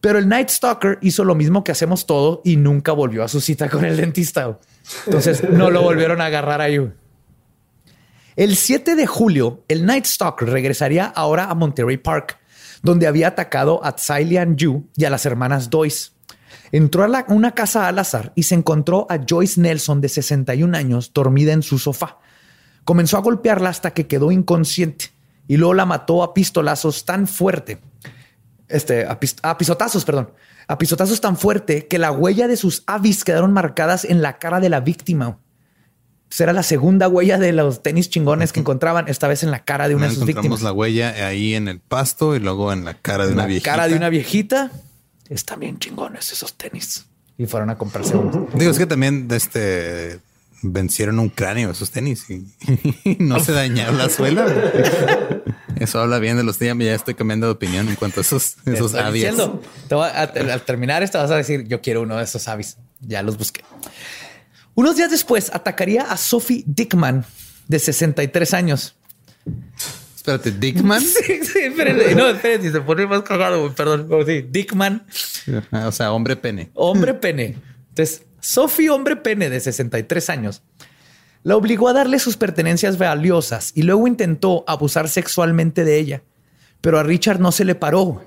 Pero 0.00 0.18
el 0.18 0.28
Night 0.28 0.48
Stalker 0.48 0.98
hizo 1.02 1.24
lo 1.24 1.34
mismo 1.34 1.62
que 1.62 1.70
hacemos 1.70 2.06
todo 2.06 2.40
y 2.44 2.56
nunca 2.56 2.92
volvió 2.92 3.22
a 3.22 3.28
su 3.28 3.40
cita 3.40 3.68
con 3.68 3.84
el 3.84 3.96
dentista. 3.96 4.58
Entonces 5.06 5.48
no 5.48 5.70
lo 5.70 5.82
volvieron 5.82 6.20
a 6.20 6.26
agarrar 6.26 6.60
ahí. 6.60 6.90
El 8.34 8.56
7 8.56 8.96
de 8.96 9.06
julio, 9.06 9.62
el 9.68 9.84
Night 9.84 10.06
Stalker 10.06 10.48
regresaría 10.48 11.04
ahora 11.04 11.44
a 11.44 11.54
Monterey 11.54 11.98
Park, 11.98 12.38
donde 12.82 13.06
había 13.06 13.28
atacado 13.28 13.84
a 13.84 13.96
Tsai 13.96 14.38
Yu 14.56 14.88
y 14.96 15.04
a 15.04 15.10
las 15.10 15.26
hermanas 15.26 15.70
Doyce. 15.70 16.10
Entró 16.70 17.04
a 17.04 17.24
una 17.28 17.52
casa 17.52 17.88
al 17.88 17.98
azar 17.98 18.32
y 18.34 18.44
se 18.44 18.54
encontró 18.54 19.06
a 19.10 19.18
Joyce 19.28 19.60
Nelson 19.60 20.00
de 20.00 20.08
61 20.08 20.76
años 20.76 21.12
dormida 21.14 21.52
en 21.52 21.62
su 21.62 21.78
sofá. 21.78 22.18
Comenzó 22.84 23.16
a 23.16 23.20
golpearla 23.20 23.68
hasta 23.68 23.92
que 23.92 24.06
quedó 24.06 24.32
inconsciente 24.32 25.06
y 25.46 25.56
luego 25.56 25.74
la 25.74 25.86
mató 25.86 26.22
a 26.22 26.34
pistolazos 26.34 27.04
tan 27.04 27.26
fuerte 27.26 27.80
este, 28.72 29.06
a, 29.06 29.58
pisotazos, 29.58 30.04
perdón, 30.04 30.30
a 30.66 30.78
pisotazos 30.78 31.20
tan 31.20 31.36
fuerte 31.36 31.86
que 31.86 31.98
la 31.98 32.10
huella 32.10 32.48
de 32.48 32.56
sus 32.56 32.82
avis 32.86 33.22
quedaron 33.22 33.52
marcadas 33.52 34.04
en 34.04 34.22
la 34.22 34.38
cara 34.38 34.60
de 34.60 34.70
la 34.70 34.80
víctima. 34.80 35.38
Será 36.32 36.54
la 36.54 36.62
segunda 36.62 37.08
huella 37.08 37.36
de 37.36 37.52
los 37.52 37.82
tenis 37.82 38.08
chingones 38.08 38.54
que 38.54 38.60
encontraban, 38.60 39.06
esta 39.06 39.28
vez 39.28 39.42
en 39.42 39.50
la 39.50 39.64
cara 39.64 39.86
de 39.86 39.94
una 39.94 40.08
de 40.08 40.14
sus 40.14 40.24
víctimas. 40.24 40.62
la 40.62 40.72
huella 40.72 41.26
ahí 41.26 41.54
en 41.54 41.68
el 41.68 41.78
pasto 41.78 42.34
y 42.34 42.38
luego 42.38 42.72
en 42.72 42.86
la 42.86 42.94
cara 42.94 43.26
de 43.26 43.34
una 43.34 43.44
viejita. 43.44 43.70
cara 43.70 43.86
de 43.86 43.96
una 43.96 44.08
viejita. 44.08 44.70
Están 45.28 45.60
bien 45.60 45.78
chingones 45.78 46.32
esos 46.32 46.54
tenis. 46.54 47.04
Y 47.36 47.44
fueron 47.44 47.68
a 47.68 47.76
comprarse 47.76 48.16
unos. 48.16 48.50
Digo, 48.54 48.70
es 48.70 48.78
que 48.78 48.86
también 48.86 49.28
este 49.30 50.20
vencieron 50.62 51.18
un 51.18 51.28
cráneo 51.28 51.70
esos 51.70 51.90
tenis 51.90 52.24
y, 52.30 52.46
no 53.18 53.38
se 53.38 53.52
dañaron 53.52 53.98
la 53.98 54.08
suela. 54.08 54.46
Eso 55.76 56.00
habla 56.00 56.18
bien 56.18 56.38
de 56.38 56.44
los 56.44 56.58
días. 56.58 56.74
Ya 56.78 56.94
estoy 56.94 57.12
cambiando 57.12 57.46
de 57.46 57.52
opinión 57.52 57.90
en 57.90 57.96
cuanto 57.96 58.20
a 58.20 58.22
esos, 58.22 58.56
esos 58.64 58.94
avis. 58.94 59.26
al 59.90 60.62
terminar 60.62 61.02
esto 61.02 61.18
vas 61.18 61.30
a 61.30 61.36
decir 61.36 61.68
yo 61.68 61.82
quiero 61.82 62.00
uno 62.00 62.16
de 62.16 62.24
esos 62.24 62.48
avis. 62.48 62.78
Ya 63.00 63.22
los 63.22 63.36
busqué. 63.36 63.62
Unos 64.74 64.96
días 64.96 65.10
después 65.10 65.50
atacaría 65.52 66.02
a 66.02 66.16
Sophie 66.16 66.64
Dickman 66.66 67.24
de 67.68 67.78
63 67.78 68.54
años. 68.54 68.96
Espérate, 70.16 70.52
Dickman. 70.52 71.02
Sí, 71.02 71.40
sí, 71.44 71.58
espérate. 71.58 72.14
No, 72.14 72.28
espérate, 72.28 72.70
se 72.70 72.80
pone 72.80 73.06
más 73.06 73.22
cagado, 73.22 73.72
perdón. 73.74 74.08
Sí, 74.24 74.46
Dickman. 74.48 75.04
O 75.72 75.92
sea, 75.92 76.12
hombre 76.12 76.36
pene. 76.36 76.70
Hombre 76.74 77.14
pene. 77.14 77.56
Entonces, 77.88 78.24
Sophie, 78.40 78.90
hombre 78.90 79.16
pene 79.16 79.50
de 79.50 79.60
63 79.60 80.30
años, 80.30 80.62
la 81.42 81.56
obligó 81.56 81.88
a 81.88 81.92
darle 81.92 82.18
sus 82.18 82.36
pertenencias 82.36 82.98
valiosas 82.98 83.72
y 83.74 83.82
luego 83.82 84.06
intentó 84.06 84.64
abusar 84.66 85.08
sexualmente 85.08 85.84
de 85.84 85.98
ella. 85.98 86.22
Pero 86.80 86.98
a 86.98 87.02
Richard 87.02 87.40
no 87.40 87.52
se 87.52 87.64
le 87.64 87.74
paró. 87.74 88.24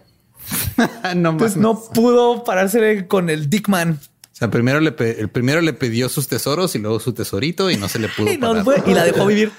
no 1.16 1.30
Entonces 1.32 1.58
no 1.58 1.82
pudo 1.82 2.44
pararse 2.44 3.08
con 3.08 3.30
el 3.30 3.50
Dickman. 3.50 4.00
O 4.36 4.38
sea, 4.38 4.52
primero 4.52 4.82
le 4.82 4.94
el 5.00 5.30
primero 5.30 5.62
le 5.62 5.72
pidió 5.72 6.10
sus 6.10 6.28
tesoros 6.28 6.76
y 6.76 6.80
luego 6.80 7.00
su 7.00 7.14
tesorito 7.14 7.72
y 7.72 7.78
no 7.78 7.88
se 7.88 8.00
le 8.00 8.10
pudo 8.10 8.30
y, 8.86 8.92
y 8.92 8.94
la 8.94 9.06
dejó 9.06 9.26
vivir. 9.26 9.54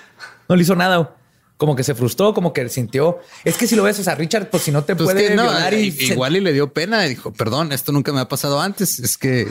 No 0.50 0.54
le 0.54 0.62
hizo 0.62 0.76
nada 0.76 1.16
como 1.56 1.74
que 1.74 1.82
se 1.82 1.94
frustró, 1.94 2.34
como 2.34 2.52
que 2.52 2.68
sintió. 2.68 3.20
Es 3.44 3.56
que 3.56 3.66
si 3.66 3.74
lo 3.76 3.82
ves, 3.82 3.98
o 3.98 4.02
sea, 4.02 4.14
Richard, 4.14 4.50
pues 4.50 4.64
si 4.64 4.70
no 4.70 4.84
te 4.84 4.94
pues 4.94 5.06
puede 5.06 5.30
violar 5.32 5.72
y 5.72 5.86
igual 6.00 6.36
y 6.36 6.40
le 6.40 6.52
dio 6.52 6.70
pena 6.72 7.06
y 7.06 7.10
dijo, 7.10 7.32
perdón, 7.32 7.72
esto 7.72 7.92
nunca 7.92 8.12
me 8.12 8.20
ha 8.20 8.28
pasado 8.28 8.60
antes. 8.60 8.98
Es 8.98 9.16
que 9.16 9.48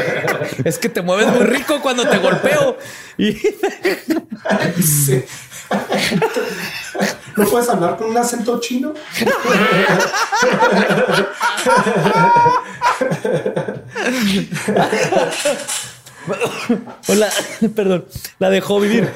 es 0.64 0.78
que 0.78 0.88
te 0.88 1.02
mueves 1.02 1.28
muy 1.28 1.44
rico 1.44 1.80
cuando 1.80 2.08
te 2.08 2.18
golpeo 2.18 2.76
y 3.16 3.36
¿No 7.36 7.44
puedes 7.44 7.68
hablar 7.68 7.96
con 7.96 8.10
un 8.10 8.16
acento 8.16 8.60
chino? 8.60 8.94
Hola, 17.08 17.28
perdón, 17.74 18.06
la 18.38 18.50
dejó 18.50 18.80
vivir. 18.80 19.08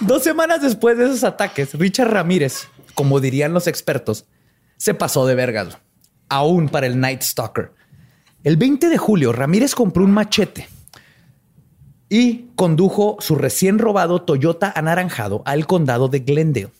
Dos 0.00 0.22
semanas 0.22 0.62
después 0.62 0.96
de 0.96 1.04
esos 1.06 1.24
ataques, 1.24 1.74
Richard 1.74 2.10
Ramírez, 2.10 2.68
como 2.94 3.20
dirían 3.20 3.52
los 3.52 3.66
expertos, 3.66 4.26
se 4.76 4.94
pasó 4.94 5.26
de 5.26 5.34
vergas, 5.34 5.78
aún 6.28 6.68
para 6.68 6.86
el 6.86 7.00
Night 7.00 7.22
Stalker. 7.22 7.72
El 8.44 8.56
20 8.56 8.88
de 8.88 8.98
julio, 8.98 9.32
Ramírez 9.32 9.74
compró 9.74 10.04
un 10.04 10.12
machete 10.12 10.68
y 12.08 12.50
condujo 12.54 13.16
su 13.20 13.34
recién 13.34 13.78
robado 13.78 14.22
Toyota 14.22 14.72
anaranjado 14.74 15.42
al 15.44 15.66
condado 15.66 16.08
de 16.08 16.20
Glendale. 16.20 16.70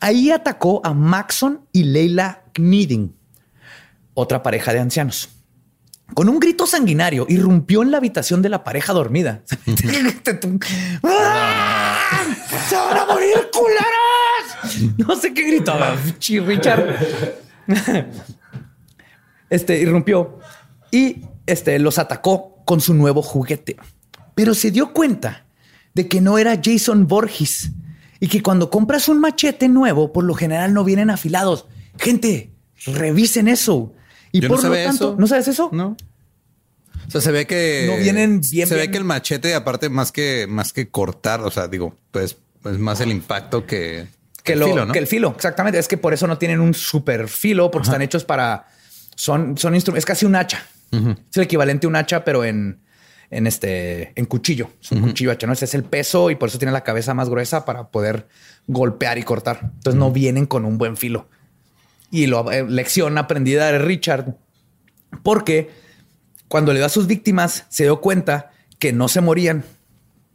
Ahí 0.00 0.30
atacó 0.30 0.80
a 0.84 0.94
Maxon 0.94 1.66
y 1.72 1.84
Leila 1.84 2.44
Kneeding, 2.52 3.14
otra 4.14 4.42
pareja 4.42 4.72
de 4.72 4.80
ancianos. 4.80 5.33
Con 6.14 6.28
un 6.28 6.38
grito 6.38 6.66
sanguinario, 6.66 7.26
irrumpió 7.28 7.82
en 7.82 7.90
la 7.90 7.98
habitación 7.98 8.40
de 8.40 8.48
la 8.48 8.62
pareja 8.64 8.92
dormida. 8.92 9.42
¡Se 12.68 12.76
van 12.76 12.98
a 12.98 13.06
morir, 13.06 13.50
culeros! 13.52 14.98
No 14.98 15.16
sé 15.16 15.34
qué 15.34 15.42
gritaba 15.42 15.96
Richard. 16.46 16.96
Este 19.50 19.78
irrumpió 19.80 20.38
y 20.90 21.22
este 21.46 21.78
los 21.78 21.98
atacó 21.98 22.62
con 22.64 22.80
su 22.80 22.94
nuevo 22.94 23.22
juguete. 23.22 23.76
Pero 24.34 24.54
se 24.54 24.70
dio 24.70 24.92
cuenta 24.92 25.46
de 25.94 26.08
que 26.08 26.20
no 26.20 26.38
era 26.38 26.60
Jason 26.62 27.06
Borges 27.06 27.70
y 28.20 28.28
que 28.28 28.42
cuando 28.42 28.70
compras 28.70 29.08
un 29.08 29.20
machete 29.20 29.68
nuevo, 29.68 30.12
por 30.12 30.24
lo 30.24 30.34
general 30.34 30.72
no 30.74 30.84
vienen 30.84 31.10
afilados. 31.10 31.66
Gente, 31.98 32.52
revisen 32.86 33.48
eso. 33.48 33.92
Y 34.34 34.40
por 34.48 34.62
lo 34.64 34.74
tanto, 34.74 35.14
¿no 35.16 35.28
sabes 35.28 35.46
eso? 35.46 35.68
No. 35.70 35.96
O 37.06 37.10
sea, 37.10 37.20
se 37.20 37.30
ve 37.30 37.46
que 37.46 37.86
no 37.88 38.02
vienen 38.02 38.40
bien. 38.40 38.66
Se 38.66 38.74
ve 38.74 38.90
que 38.90 38.98
el 38.98 39.04
machete, 39.04 39.54
aparte, 39.54 39.88
más 39.88 40.10
que 40.10 40.46
más 40.48 40.72
que 40.72 40.88
cortar, 40.88 41.40
o 41.42 41.52
sea, 41.52 41.68
digo, 41.68 41.94
pues, 42.10 42.36
pues 42.60 42.76
más 42.78 43.00
el 43.00 43.12
impacto 43.12 43.64
que, 43.64 44.08
que, 44.42 44.54
el 44.54 44.64
filo, 44.64 44.86
¿no? 44.86 44.92
Que 44.92 44.98
el 44.98 45.06
filo, 45.06 45.32
exactamente. 45.36 45.78
Es 45.78 45.86
que 45.86 45.98
por 45.98 46.12
eso 46.12 46.26
no 46.26 46.36
tienen 46.36 46.58
un 46.58 46.74
super 46.74 47.28
filo, 47.28 47.70
porque 47.70 47.86
están 47.86 48.02
hechos 48.02 48.24
para. 48.24 48.66
Son, 49.14 49.56
son 49.56 49.76
instrumentos. 49.76 50.02
Es 50.02 50.06
casi 50.06 50.26
un 50.26 50.34
hacha. 50.34 50.66
Es 50.90 51.36
el 51.36 51.44
equivalente 51.44 51.86
a 51.86 51.90
un 51.90 51.96
hacha, 51.96 52.24
pero 52.24 52.44
en, 52.44 52.80
en 53.30 53.46
este, 53.46 54.12
en 54.16 54.24
cuchillo. 54.24 54.70
Es 54.82 54.90
un 54.90 55.02
cuchillo 55.02 55.30
hacha, 55.30 55.46
¿no? 55.46 55.52
Ese 55.52 55.66
es 55.66 55.74
el 55.74 55.84
peso 55.84 56.30
y 56.30 56.34
por 56.34 56.48
eso 56.48 56.58
tiene 56.58 56.72
la 56.72 56.82
cabeza 56.82 57.14
más 57.14 57.28
gruesa 57.28 57.64
para 57.64 57.88
poder 57.88 58.26
golpear 58.66 59.16
y 59.16 59.22
cortar. 59.22 59.60
Entonces 59.62 59.94
no 59.98 60.10
vienen 60.10 60.46
con 60.46 60.64
un 60.64 60.76
buen 60.76 60.96
filo. 60.96 61.28
Y 62.14 62.28
la 62.28 62.44
eh, 62.52 62.62
lección 62.62 63.18
aprendida 63.18 63.72
de 63.72 63.80
Richard, 63.80 64.36
porque 65.24 65.72
cuando 66.46 66.72
le 66.72 66.78
dio 66.78 66.86
a 66.86 66.88
sus 66.88 67.08
víctimas, 67.08 67.64
se 67.70 67.82
dio 67.82 68.00
cuenta 68.00 68.52
que 68.78 68.92
no 68.92 69.08
se 69.08 69.20
morían 69.20 69.64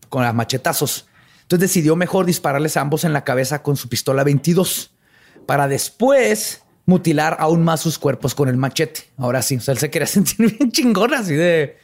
con 0.09 0.23
las 0.23 0.35
machetazos. 0.35 1.07
Entonces 1.43 1.69
decidió 1.69 1.95
mejor 1.95 2.25
dispararles 2.25 2.75
a 2.75 2.81
ambos 2.81 3.05
en 3.05 3.13
la 3.13 3.23
cabeza 3.23 3.63
con 3.63 3.77
su 3.77 3.87
pistola 3.87 4.25
22 4.25 4.91
para 5.45 5.69
después 5.69 6.63
mutilar 6.85 7.37
aún 7.39 7.63
más 7.63 7.79
sus 7.79 7.97
cuerpos 7.97 8.35
con 8.35 8.49
el 8.49 8.57
machete. 8.57 9.11
Ahora 9.15 9.41
sí, 9.41 9.55
o 9.55 9.61
sea, 9.61 9.71
él 9.71 9.77
se 9.77 9.89
quería 9.89 10.05
sentir 10.07 10.57
bien 10.57 10.73
chingón 10.73 11.13
así 11.13 11.33
de 11.33 11.77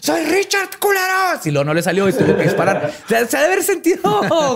soy 0.00 0.24
Richard 0.24 0.78
culeros. 0.78 1.44
Y 1.44 1.50
luego 1.50 1.64
no 1.64 1.74
le 1.74 1.82
salió 1.82 2.08
y 2.08 2.12
tuvo 2.12 2.36
que 2.36 2.44
disparar. 2.44 2.92
Se, 3.08 3.16
ha 3.16 3.24
de 3.24 3.46
haber 3.46 3.62
sentido 3.62 4.02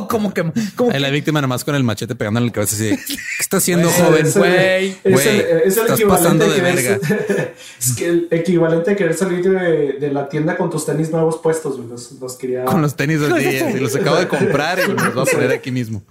como 0.09 0.33
que. 0.33 0.45
Como 0.77 0.91
la 0.91 1.11
víctima 1.11 1.41
nomás 1.41 1.65
con 1.65 1.75
el 1.75 1.85
machete 1.85 2.15
pegando 2.15 2.41
en 2.41 2.47
el 2.47 2.53
cabeza 2.53 2.77
así. 2.77 2.97
¿Qué 3.07 3.17
está 3.41 3.59
haciendo, 3.59 3.91
joven? 3.91 4.31
Güey, 4.35 4.97
güey. 5.05 5.45
Estás 5.65 6.01
pasando 6.03 6.49
de 6.49 6.61
verga. 6.61 6.99
Es 7.79 7.93
que 7.97 8.07
el 8.07 8.29
equivalente 8.31 8.93
a 8.93 8.97
querer 8.97 9.15
salir 9.15 9.43
de, 9.49 10.11
la 10.11 10.29
tienda 10.29 10.57
con 10.57 10.71
tus 10.71 10.87
tenis 10.87 11.11
nuevos 11.11 11.39
puestos. 11.39 11.79
Los, 12.21 12.37
quería. 12.37 12.65
Con 12.65 12.81
los 12.81 12.95
tenis 12.95 13.21
dos 13.21 13.37
días. 13.39 13.75
Y 13.75 13.79
los 13.79 13.95
acabo 13.95 14.17
de 14.17 14.29
comprar 14.29 14.79
y 14.79 14.93
los 14.93 15.15
voy 15.15 15.23
a 15.29 15.33
poner 15.33 15.53
aquí 15.53 15.71
mismo. 15.71 16.03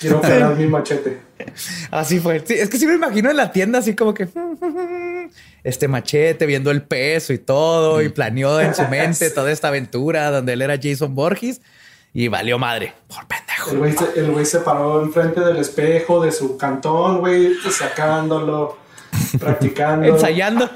Quiero 0.00 0.20
pegar 0.20 0.56
mi 0.56 0.66
machete. 0.66 1.25
Así 1.90 2.20
fue. 2.20 2.42
Sí, 2.44 2.54
es 2.54 2.68
que 2.68 2.78
sí 2.78 2.86
me 2.86 2.94
imagino 2.94 3.30
en 3.30 3.36
la 3.36 3.52
tienda 3.52 3.78
así 3.78 3.94
como 3.94 4.14
que 4.14 4.28
este 5.64 5.88
machete, 5.88 6.46
viendo 6.46 6.70
el 6.70 6.82
peso 6.82 7.32
y 7.32 7.38
todo, 7.38 8.02
y 8.02 8.08
planeó 8.08 8.60
en 8.60 8.74
su 8.74 8.86
mente 8.88 9.30
toda 9.34 9.50
esta 9.50 9.68
aventura 9.68 10.30
donde 10.30 10.52
él 10.54 10.62
era 10.62 10.78
Jason 10.80 11.14
Borges 11.14 11.60
y 12.12 12.28
valió 12.28 12.58
madre 12.58 12.94
por 13.08 13.26
pendejo. 13.26 13.70
El 14.16 14.30
güey 14.30 14.46
se, 14.46 14.60
paró 14.60 15.02
enfrente 15.02 15.40
del 15.40 15.58
espejo 15.58 16.22
de 16.22 16.32
su 16.32 16.56
cantón, 16.56 17.18
güey, 17.18 17.54
sacándolo, 17.70 18.78
practicando, 19.38 20.06
ensayando. 20.06 20.70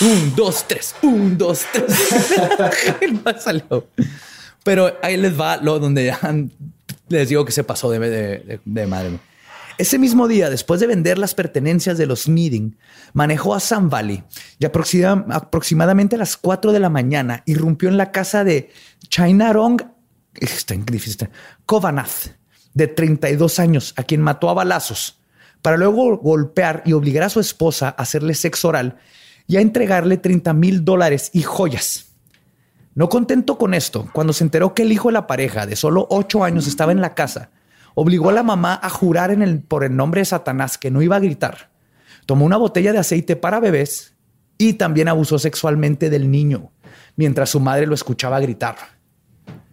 un, 0.00 0.36
dos, 0.36 0.64
tres, 0.68 0.94
un, 1.02 1.36
dos, 1.36 1.66
tres. 1.72 2.34
no 3.24 3.40
salió. 3.40 3.88
Pero 4.62 4.96
ahí 5.02 5.16
les 5.16 5.38
va 5.38 5.56
lo 5.56 5.80
donde 5.80 6.14
les 7.12 7.28
digo 7.28 7.44
que 7.44 7.52
se 7.52 7.64
pasó 7.64 7.90
de, 7.90 8.60
de, 8.64 8.86
madre. 8.86 9.18
Ese 9.78 9.98
mismo 9.98 10.28
día, 10.28 10.50
después 10.50 10.80
de 10.80 10.86
vender 10.86 11.18
las 11.18 11.34
pertenencias 11.34 11.96
de 11.98 12.06
los 12.06 12.28
Meeting, 12.28 12.76
manejó 13.12 13.54
a 13.54 13.60
Sun 13.60 13.88
Valley 13.88 14.22
y 14.58 14.64
aproximadamente 14.64 16.16
a 16.16 16.18
las 16.18 16.36
4 16.36 16.72
de 16.72 16.80
la 16.80 16.90
mañana 16.90 17.42
irrumpió 17.46 17.88
en 17.88 17.96
la 17.96 18.12
casa 18.12 18.44
de 18.44 18.70
Chainarong 19.08 19.92
está 20.34 20.74
Kovanath, 21.66 22.36
de 22.74 22.86
32 22.88 23.58
años, 23.58 23.94
a 23.96 24.02
quien 24.02 24.20
mató 24.20 24.50
a 24.50 24.54
balazos. 24.54 25.18
para 25.60 25.76
luego 25.76 26.18
golpear 26.18 26.82
y 26.84 26.92
obligar 26.92 27.22
a 27.22 27.28
su 27.28 27.38
esposa 27.38 27.86
a 27.86 28.02
hacerle 28.02 28.34
sexo 28.34 28.66
oral 28.66 28.96
y 29.46 29.58
a 29.58 29.60
entregarle 29.60 30.16
30 30.16 30.52
mil 30.54 30.84
dólares 30.84 31.30
y 31.32 31.42
joyas. 31.42 32.11
No 32.94 33.08
contento 33.08 33.56
con 33.58 33.72
esto, 33.74 34.08
cuando 34.12 34.32
se 34.32 34.44
enteró 34.44 34.74
que 34.74 34.82
el 34.82 34.92
hijo 34.92 35.08
de 35.08 35.14
la 35.14 35.26
pareja 35.26 35.66
de 35.66 35.76
solo 35.76 36.06
ocho 36.10 36.44
años 36.44 36.66
estaba 36.66 36.92
en 36.92 37.00
la 37.00 37.14
casa, 37.14 37.50
obligó 37.94 38.28
a 38.30 38.32
la 38.32 38.42
mamá 38.42 38.78
a 38.82 38.90
jurar 38.90 39.30
en 39.30 39.42
el, 39.42 39.60
por 39.62 39.84
el 39.84 39.96
nombre 39.96 40.20
de 40.20 40.24
Satanás 40.26 40.76
que 40.78 40.90
no 40.90 41.00
iba 41.02 41.16
a 41.16 41.20
gritar. 41.20 41.70
Tomó 42.26 42.44
una 42.44 42.56
botella 42.58 42.92
de 42.92 42.98
aceite 42.98 43.34
para 43.36 43.60
bebés 43.60 44.14
y 44.58 44.74
también 44.74 45.08
abusó 45.08 45.38
sexualmente 45.38 46.10
del 46.10 46.30
niño 46.30 46.70
mientras 47.16 47.50
su 47.50 47.60
madre 47.60 47.86
lo 47.86 47.94
escuchaba 47.94 48.40
gritar. 48.40 48.76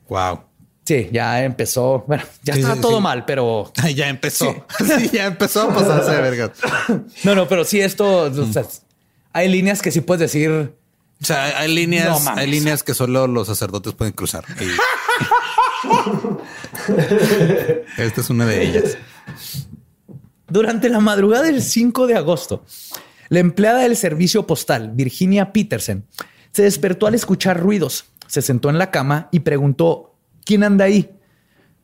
Wow. 0.08 0.42
Sí, 0.86 1.10
ya 1.12 1.44
empezó. 1.44 2.04
Bueno, 2.08 2.24
ya 2.44 2.54
Sí, 2.56 2.62
estaba 2.62 2.76
sí, 2.76 2.82
todo 2.82 2.98
sí. 2.98 3.04
mal, 3.04 3.26
pero 3.26 3.72
Ya 3.96 4.10
empezó. 4.10 4.66
Sí, 4.80 5.10
ya 5.14 5.28
empezó 5.28 5.70
a 5.70 5.74
pasarse 5.74 6.12
de 6.12 6.22
verga. 6.22 6.52
no, 7.24 7.36
no, 7.36 7.48
pero 7.48 7.64
sí, 7.64 7.80
esto 7.80 8.24
o 8.24 8.46
sea, 8.52 8.64
hay 9.34 9.48
líneas 9.50 9.82
que 9.82 9.92
sí 9.92 10.02
puedes 10.02 10.22
decir. 10.22 10.74
O 11.22 11.26
sea, 11.26 11.60
hay- 11.60 11.74
líneas, 11.74 12.24
No 12.24 12.32
hay 12.36 12.50
líneas 12.50 12.82
que 12.84 12.94
solo 12.94 13.28
los 13.28 13.48
sacerdotes 13.48 13.94
pueden 13.94 14.14
cruzar. 14.14 14.46
Y- 14.60 14.70
Esta 18.02 18.22
es 18.22 18.30
una 18.30 18.46
de 18.46 18.64
ellas. 18.64 18.98
Durante 20.48 20.90
la 20.90 21.00
madrugada 21.00 21.44
del 21.44 21.62
5 21.62 22.08
de 22.08 22.16
agosto, 22.16 22.64
la 23.30 23.40
empleada 23.40 23.80
del 23.80 23.96
servicio 23.96 24.48
postal, 24.48 24.92
Virginia 24.94 25.52
Peterson, 25.54 26.06
se 26.52 26.64
despertó 26.64 27.06
al 27.08 27.16
escuchar 27.16 27.60
ruidos. 27.60 28.06
Se 28.28 28.42
sentó 28.42 28.70
en 28.70 28.78
la 28.78 28.92
cama 28.92 29.28
y 29.32 29.40
preguntó, 29.42 30.16
¿quién 30.46 30.64
anda 30.64 30.86
ahí? 30.86 31.12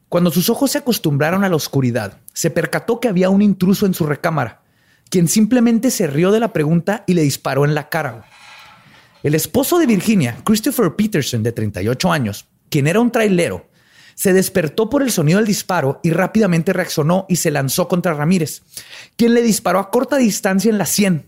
Cuando 0.09 0.31
sus 0.31 0.49
ojos 0.49 0.71
se 0.71 0.77
acostumbraron 0.79 1.43
a 1.43 1.49
la 1.49 1.55
oscuridad, 1.55 2.19
se 2.33 2.49
percató 2.49 2.99
que 2.99 3.07
había 3.07 3.29
un 3.29 3.41
intruso 3.41 3.85
en 3.85 3.93
su 3.93 4.05
recámara, 4.05 4.61
quien 5.09 5.27
simplemente 5.27 5.91
se 5.91 6.07
rió 6.07 6.31
de 6.31 6.39
la 6.39 6.53
pregunta 6.53 7.03
y 7.07 7.13
le 7.15 7.21
disparó 7.23 7.65
en 7.65 7.75
la 7.75 7.89
cara. 7.89 8.25
El 9.25 9.33
esposo 9.33 9.79
de 9.79 9.87
Virginia, 9.87 10.37
Christopher 10.43 10.95
Peterson, 10.95 11.41
de 11.41 11.51
38 11.51 12.11
años, 12.11 12.45
quien 12.69 12.85
era 12.85 12.99
un 12.99 13.09
trailero, 13.09 13.67
se 14.13 14.33
despertó 14.33 14.87
por 14.87 15.01
el 15.01 15.09
sonido 15.11 15.39
del 15.39 15.47
disparo 15.47 15.99
y 16.03 16.11
rápidamente 16.11 16.73
reaccionó 16.73 17.25
y 17.27 17.37
se 17.37 17.49
lanzó 17.49 17.87
contra 17.87 18.13
Ramírez, 18.13 18.61
quien 19.17 19.33
le 19.33 19.41
disparó 19.41 19.79
a 19.79 19.89
corta 19.89 20.17
distancia 20.17 20.69
en 20.69 20.77
la 20.77 20.85
sien. 20.85 21.25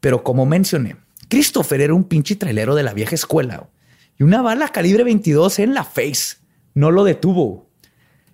Pero 0.00 0.22
como 0.22 0.44
mencioné, 0.44 0.96
Christopher 1.30 1.80
era 1.80 1.94
un 1.94 2.04
pinche 2.04 2.36
trailero 2.36 2.74
de 2.74 2.82
la 2.82 2.92
vieja 2.92 3.14
escuela 3.14 3.70
y 4.18 4.22
una 4.22 4.42
bala 4.42 4.68
calibre 4.68 5.02
22 5.02 5.60
en 5.60 5.72
la 5.72 5.84
face 5.84 6.36
no 6.74 6.90
lo 6.90 7.04
detuvo. 7.04 7.70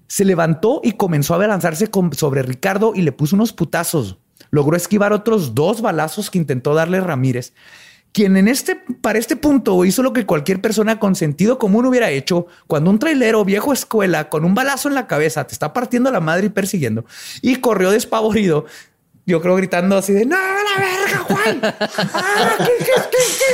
Se 0.08 0.24
levantó 0.24 0.80
y 0.82 0.94
comenzó 0.94 1.34
a 1.34 1.36
abalanzarse 1.36 1.86
con- 1.86 2.12
sobre 2.12 2.42
Ricardo 2.42 2.92
y 2.96 3.02
le 3.02 3.12
puso 3.12 3.36
unos 3.36 3.52
putazos. 3.52 4.18
Logró 4.50 4.76
esquivar 4.76 5.12
otros 5.12 5.54
dos 5.54 5.80
balazos 5.80 6.28
que 6.28 6.38
intentó 6.38 6.74
darle 6.74 7.00
Ramírez, 7.00 7.52
quien 8.12 8.36
en 8.36 8.48
este, 8.48 8.76
para 8.76 9.18
este 9.18 9.36
punto 9.36 9.84
hizo 9.84 10.02
lo 10.02 10.12
que 10.12 10.26
cualquier 10.26 10.60
persona 10.60 10.98
con 10.98 11.14
sentido 11.14 11.58
común 11.58 11.86
hubiera 11.86 12.10
hecho 12.10 12.46
cuando 12.66 12.90
un 12.90 12.98
trailero 12.98 13.44
viejo 13.44 13.72
escuela 13.72 14.28
con 14.28 14.44
un 14.44 14.54
balazo 14.54 14.88
en 14.88 14.94
la 14.94 15.06
cabeza 15.06 15.46
te 15.46 15.52
está 15.52 15.72
partiendo 15.72 16.10
la 16.10 16.20
madre 16.20 16.46
y 16.46 16.50
persiguiendo 16.50 17.04
y 17.42 17.56
corrió 17.56 17.90
despavorido. 17.90 18.66
Yo 19.26 19.40
creo 19.40 19.54
gritando 19.54 19.96
así 19.96 20.12
de 20.12 20.26
no, 20.26 20.36
la 20.36 20.82
verga, 20.82 21.18
Juan. 21.18 21.60
Ah, 21.62 22.56
¿qué, 22.58 22.84
qué, 22.84 22.92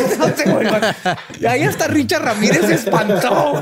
qué? 0.08 0.54
No. 0.54 1.38
Y 1.40 1.44
ahí 1.44 1.62
hasta 1.64 1.86
Richard 1.88 2.22
Ramírez 2.22 2.64
se 2.66 2.74
espantó. 2.74 3.52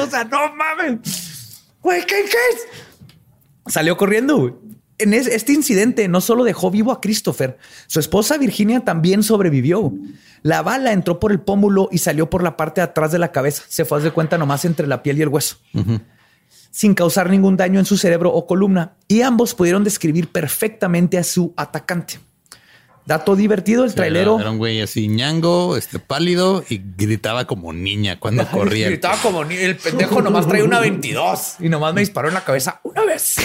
O 0.00 0.06
sea, 0.06 0.24
no 0.24 0.54
mames. 0.54 1.60
Güey, 1.82 2.00
¿qué, 2.06 2.24
qué 2.24 2.36
es? 2.54 3.72
Salió 3.72 3.98
corriendo. 3.98 4.38
güey. 4.38 4.67
En 4.98 5.14
es- 5.14 5.26
este 5.28 5.52
incidente 5.52 6.08
no 6.08 6.20
solo 6.20 6.44
dejó 6.44 6.70
vivo 6.70 6.90
a 6.92 7.00
Christopher, 7.00 7.56
su 7.86 8.00
esposa 8.00 8.36
Virginia 8.38 8.80
también 8.80 9.22
sobrevivió. 9.22 9.92
La 10.42 10.62
bala 10.62 10.92
entró 10.92 11.18
por 11.20 11.30
el 11.32 11.40
pómulo 11.40 11.88
y 11.92 11.98
salió 11.98 12.28
por 12.30 12.42
la 12.42 12.56
parte 12.56 12.80
de 12.80 12.86
atrás 12.86 13.12
de 13.12 13.18
la 13.18 13.32
cabeza. 13.32 13.62
Se 13.68 13.84
fue 13.84 13.98
a 13.98 14.00
de 14.00 14.10
cuenta 14.10 14.38
nomás 14.38 14.64
entre 14.64 14.86
la 14.86 15.02
piel 15.02 15.18
y 15.18 15.22
el 15.22 15.28
hueso, 15.28 15.56
sin 16.70 16.94
causar 16.94 17.30
ningún 17.30 17.56
daño 17.56 17.78
en 17.78 17.86
su 17.86 17.96
cerebro 17.96 18.32
o 18.32 18.46
columna. 18.46 18.92
Y 19.08 19.22
ambos 19.22 19.54
pudieron 19.54 19.84
describir 19.84 20.28
perfectamente 20.28 21.18
a 21.18 21.24
su 21.24 21.52
atacante. 21.56 22.18
Dato 23.08 23.36
divertido, 23.36 23.86
el 23.86 23.94
trailero 23.94 24.34
Era, 24.34 24.42
era 24.42 24.50
un 24.50 24.58
güey 24.58 24.82
así 24.82 25.08
ñango, 25.08 25.78
este 25.78 25.98
pálido 25.98 26.62
y 26.68 26.78
gritaba 26.94 27.46
como 27.46 27.72
niña 27.72 28.20
cuando 28.20 28.46
corría. 28.46 28.88
Gritaba 28.88 29.16
como 29.22 29.46
ni 29.46 29.54
el 29.54 29.78
pendejo 29.78 30.20
nomás 30.20 30.46
traía 30.46 30.62
una 30.62 30.78
22 30.78 31.54
y 31.60 31.70
nomás 31.70 31.94
me 31.94 32.02
disparó 32.02 32.28
en 32.28 32.34
la 32.34 32.44
cabeza 32.44 32.82
una 32.82 33.06
vez. 33.06 33.36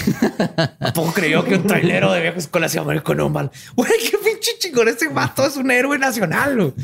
Tampoco 0.78 1.14
creyó 1.14 1.42
que 1.46 1.54
un 1.54 1.66
trailero 1.66 2.12
de 2.12 2.20
vieja 2.20 2.36
escuela 2.36 2.68
se 2.68 2.76
iba 2.76 2.82
a 2.82 2.84
morir 2.84 3.02
con 3.02 3.18
un 3.18 3.32
mal. 3.32 3.50
Güey, 3.74 3.90
qué 4.02 4.18
pinche 4.18 4.50
chingón 4.58 4.88
ese 4.88 5.08
vato 5.08 5.46
es 5.46 5.56
un 5.56 5.70
héroe 5.70 5.98
nacional. 5.98 6.74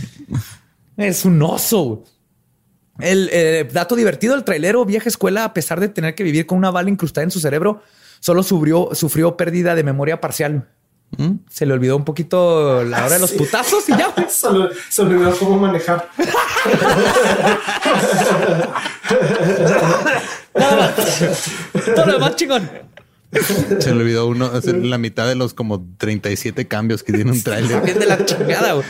Es 0.97 1.27
un 1.27 1.43
oso. 1.43 2.05
El 2.99 3.29
eh, 3.31 3.69
dato 3.71 3.95
divertido, 3.95 4.35
el 4.35 4.43
trailero 4.43 4.87
vieja 4.87 5.11
escuela, 5.11 5.45
a 5.45 5.53
pesar 5.53 5.81
de 5.81 5.90
tener 5.90 6.14
que 6.14 6.23
vivir 6.23 6.47
con 6.47 6.57
una 6.57 6.71
bala 6.71 6.88
incrustada 6.88 7.25
en 7.25 7.31
su 7.31 7.40
cerebro, 7.40 7.83
solo 8.21 8.43
sufrió, 8.43 8.88
sufrió 8.95 9.37
pérdida 9.37 9.75
de 9.75 9.85
memoria 9.85 10.19
parcial. 10.19 10.66
Se 11.51 11.66
le 11.66 11.73
olvidó 11.75 11.96
un 11.96 12.05
poquito 12.05 12.83
la 12.85 13.05
hora 13.05 13.14
de 13.14 13.20
los 13.20 13.31
Sí. 13.31 13.37
putazos 13.38 13.88
y 13.88 13.92
ya. 13.92 14.14
se 14.88 15.03
olvidó 15.03 15.37
cómo 15.38 15.59
manejar. 15.59 16.09
Todo 21.94 22.07
lo 22.07 22.12
demás 22.14 22.37
chingón. 22.37 22.70
Se 23.79 23.94
le 23.94 24.01
olvidó 24.03 24.27
uno, 24.27 24.46
hacer 24.46 24.77
la 24.77 24.99
mitad 24.99 25.27
de 25.29 25.37
los 25.37 25.55
como 25.55 25.87
37 25.99 26.66
cambios 26.66 27.03
que 27.03 27.12
tiene 27.12 27.31
un 27.31 27.42
tráiler. 27.42 27.73
También 27.79 27.99
de 27.99 28.07
la 28.07 28.25
chingada. 28.25 28.73
güey. 28.75 28.87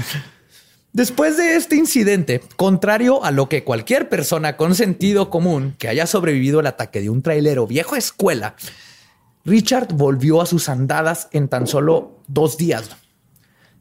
Después 0.93 1.37
de 1.37 1.55
este 1.57 1.77
incidente, 1.77 2.41
contrario 2.57 3.23
a 3.23 3.31
lo 3.31 3.49
que 3.49 3.63
cualquier 3.63 4.09
persona 4.09 4.57
con 4.57 4.75
sentido 4.75 5.31
común 5.31 5.75
que 5.79 5.89
haya 5.89 6.07
sobrevivido 6.07 6.59
al 6.61 6.67
ataque 6.67 7.01
de 7.01 7.11
un 7.11 7.23
trailero 7.23 7.67
viejo 7.67 7.95
escuela, 7.97 8.57
Richard 9.45 9.95
volvió 9.95 10.43
a 10.43 10.47
sus 10.47 10.69
andadas 10.69 11.29
en 11.33 11.49
tan 11.49 11.67
solo 11.67 12.19
dos 12.29 12.59
días. 12.59 12.91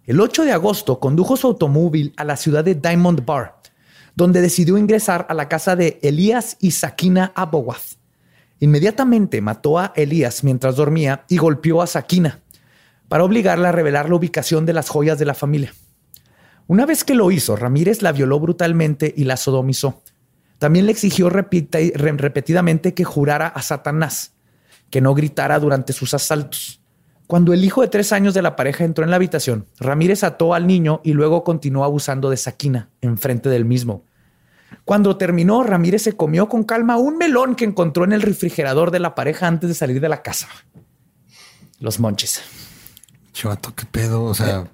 El 0.05 0.21
8 0.21 0.45
de 0.45 0.53
agosto 0.53 0.99
condujo 0.99 1.35
su 1.35 1.47
automóvil 1.47 2.13
a 2.17 2.23
la 2.23 2.37
ciudad 2.37 2.63
de 2.63 2.75
Diamond 2.75 3.25
Bar, 3.25 3.59
donde 4.15 4.41
decidió 4.41 4.77
ingresar 4.77 5.27
a 5.29 5.33
la 5.33 5.49
casa 5.49 5.75
de 5.75 5.99
Elías 6.01 6.57
y 6.59 6.71
Sakina 6.71 7.31
Abowath. 7.35 7.97
Inmediatamente 8.59 9.41
mató 9.41 9.79
a 9.79 9.93
Elías 9.95 10.43
mientras 10.43 10.75
dormía 10.75 11.25
y 11.27 11.37
golpeó 11.37 11.81
a 11.81 11.87
Sakina 11.87 12.39
para 13.07 13.23
obligarla 13.23 13.69
a 13.69 13.73
revelar 13.73 14.09
la 14.09 14.15
ubicación 14.15 14.65
de 14.65 14.73
las 14.73 14.89
joyas 14.89 15.19
de 15.19 15.25
la 15.25 15.33
familia. 15.33 15.73
Una 16.67 16.85
vez 16.85 17.03
que 17.03 17.15
lo 17.15 17.31
hizo, 17.31 17.55
Ramírez 17.55 18.01
la 18.01 18.11
violó 18.11 18.39
brutalmente 18.39 19.13
y 19.15 19.25
la 19.25 19.37
sodomizó. 19.37 20.01
También 20.59 20.85
le 20.85 20.91
exigió 20.91 21.29
repetidamente 21.29 22.93
que 22.93 23.03
jurara 23.03 23.47
a 23.47 23.61
Satanás, 23.61 24.33
que 24.89 25.01
no 25.01 25.13
gritara 25.13 25.59
durante 25.59 25.93
sus 25.93 26.13
asaltos. 26.13 26.81
Cuando 27.27 27.53
el 27.53 27.63
hijo 27.63 27.81
de 27.81 27.87
tres 27.87 28.11
años 28.11 28.33
de 28.33 28.41
la 28.41 28.55
pareja 28.55 28.83
entró 28.83 29.03
en 29.03 29.11
la 29.11 29.17
habitación, 29.17 29.67
Ramírez 29.79 30.23
ató 30.23 30.53
al 30.53 30.65
niño 30.65 31.01
y 31.03 31.13
luego 31.13 31.43
continuó 31.43 31.83
abusando 31.83 32.29
de 32.29 32.37
Sakina 32.37 32.89
enfrente 33.01 33.49
del 33.49 33.65
mismo. 33.65 34.03
Cuando 34.83 35.17
terminó, 35.17 35.63
Ramírez 35.63 36.01
se 36.01 36.13
comió 36.13 36.49
con 36.49 36.63
calma 36.63 36.97
un 36.97 37.17
melón 37.17 37.55
que 37.55 37.65
encontró 37.65 38.03
en 38.03 38.13
el 38.13 38.21
refrigerador 38.21 38.89
de 38.89 38.99
la 38.99 39.13
pareja 39.13 39.47
antes 39.47 39.69
de 39.69 39.75
salir 39.75 40.01
de 40.01 40.09
la 40.09 40.23
casa. 40.23 40.47
Los 41.79 41.99
monches. 41.99 42.41
Chavato, 43.31 43.75
qué 43.75 43.85
pedo. 43.85 44.23
O 44.23 44.33
sea, 44.33 44.67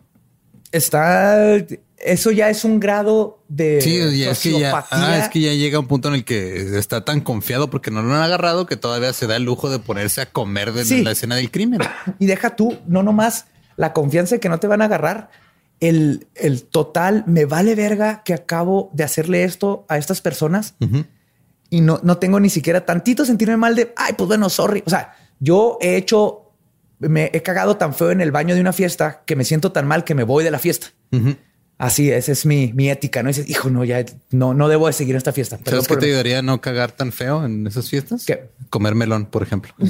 Está. 0.71 1.57
Eso 1.97 2.29
ya 2.31 2.49
es 2.49 2.65
un 2.65 2.79
grado 2.79 3.43
de. 3.47 3.79
sí, 3.81 3.97
ya 4.19 4.31
es 4.31 4.39
que 4.39 4.59
ya, 4.59 4.85
ah, 4.91 5.17
es 5.17 5.29
que 5.29 5.39
ya 5.39 5.53
llega 5.53 5.79
un 5.79 5.87
punto 5.87 6.09
en 6.09 6.15
el 6.15 6.25
que 6.25 6.77
está 6.77 7.05
tan 7.05 7.21
confiado 7.21 7.69
porque 7.69 7.89
no 7.89 8.01
lo 8.01 8.13
han 8.13 8.21
agarrado 8.21 8.65
que 8.65 8.75
todavía 8.75 9.13
se 9.13 9.27
da 9.27 9.37
el 9.37 9.43
lujo 9.43 9.69
de 9.69 9.79
ponerse 9.79 10.21
a 10.21 10.25
comer 10.25 10.73
de 10.73 10.83
Sí. 10.85 11.03
la 11.03 11.11
escena 11.11 11.35
del 11.35 11.51
crimen. 11.51 11.79
Y 12.19 12.25
deja 12.25 12.55
tú, 12.55 12.77
no 12.85 13.01
nomás 13.01 13.45
la 13.77 13.93
confianza 13.93 14.35
de 14.35 14.39
que 14.41 14.49
no 14.49 14.59
te 14.59 14.67
van 14.67 14.81
a 14.81 14.85
agarrar. 14.85 15.29
El, 15.79 16.27
el 16.35 16.63
total 16.63 17.23
me 17.27 17.45
vale 17.45 17.75
verga 17.75 18.23
que 18.23 18.33
acabo 18.33 18.89
de 18.93 19.03
hacerle 19.03 19.43
esto 19.43 19.85
a 19.89 19.97
estas 19.97 20.21
personas 20.21 20.75
y 21.69 21.81
no, 21.81 21.99
no 22.03 22.17
tengo 22.17 22.39
ni 22.39 22.49
siquiera 22.49 22.85
tantito 22.85 23.25
sentirme 23.25 23.57
mal 23.57 23.75
de 23.75 23.93
ay, 23.97 24.13
pues 24.17 24.27
bueno, 24.27 24.49
sorry. 24.49 24.83
O 24.85 24.89
sea, 24.89 25.15
yo 25.39 25.77
he 25.81 25.97
hecho, 25.97 26.53
me 26.99 27.29
he 27.33 27.41
cagado 27.41 27.75
tan 27.75 27.93
feo 27.93 28.11
en 28.11 28.21
el 28.21 28.31
baño 28.31 28.55
de 28.55 28.61
una 28.61 28.71
fiesta 28.71 29.23
que 29.25 29.35
me 29.35 29.43
siento 29.43 29.73
tan 29.73 29.85
mal 29.85 30.03
que 30.05 30.15
me 30.15 30.23
voy 30.23 30.43
de 30.45 30.51
la 30.51 30.59
fiesta. 30.59 30.87
Así, 31.77 32.09
esa 32.09 32.31
es 32.31 32.45
mi, 32.45 32.71
mi 32.73 32.89
ética. 32.89 33.21
No 33.21 33.27
dices, 33.27 33.49
hijo, 33.49 33.69
no, 33.69 33.83
ya 33.83 34.05
no, 34.31 34.53
no 34.53 34.69
debo 34.69 34.87
de 34.87 34.93
seguir 34.93 35.15
esta 35.15 35.33
fiesta. 35.33 35.57
Perdón 35.57 35.83
¿Sabes 35.83 35.87
qué 35.87 35.97
te 35.97 36.05
ayudaría 36.05 36.39
a 36.39 36.41
no 36.41 36.61
cagar 36.61 36.91
tan 36.91 37.11
feo 37.11 37.45
en 37.45 37.67
esas 37.67 37.89
fiestas? 37.89 38.25
¿Qué? 38.25 38.49
Comer 38.69 38.95
melón, 38.95 39.25
por 39.25 39.43
ejemplo. 39.43 39.73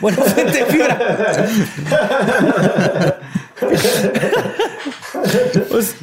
Bueno, 0.00 0.22
fuente 0.24 0.64
fibra. 0.66 0.98
Pues, 5.68 5.96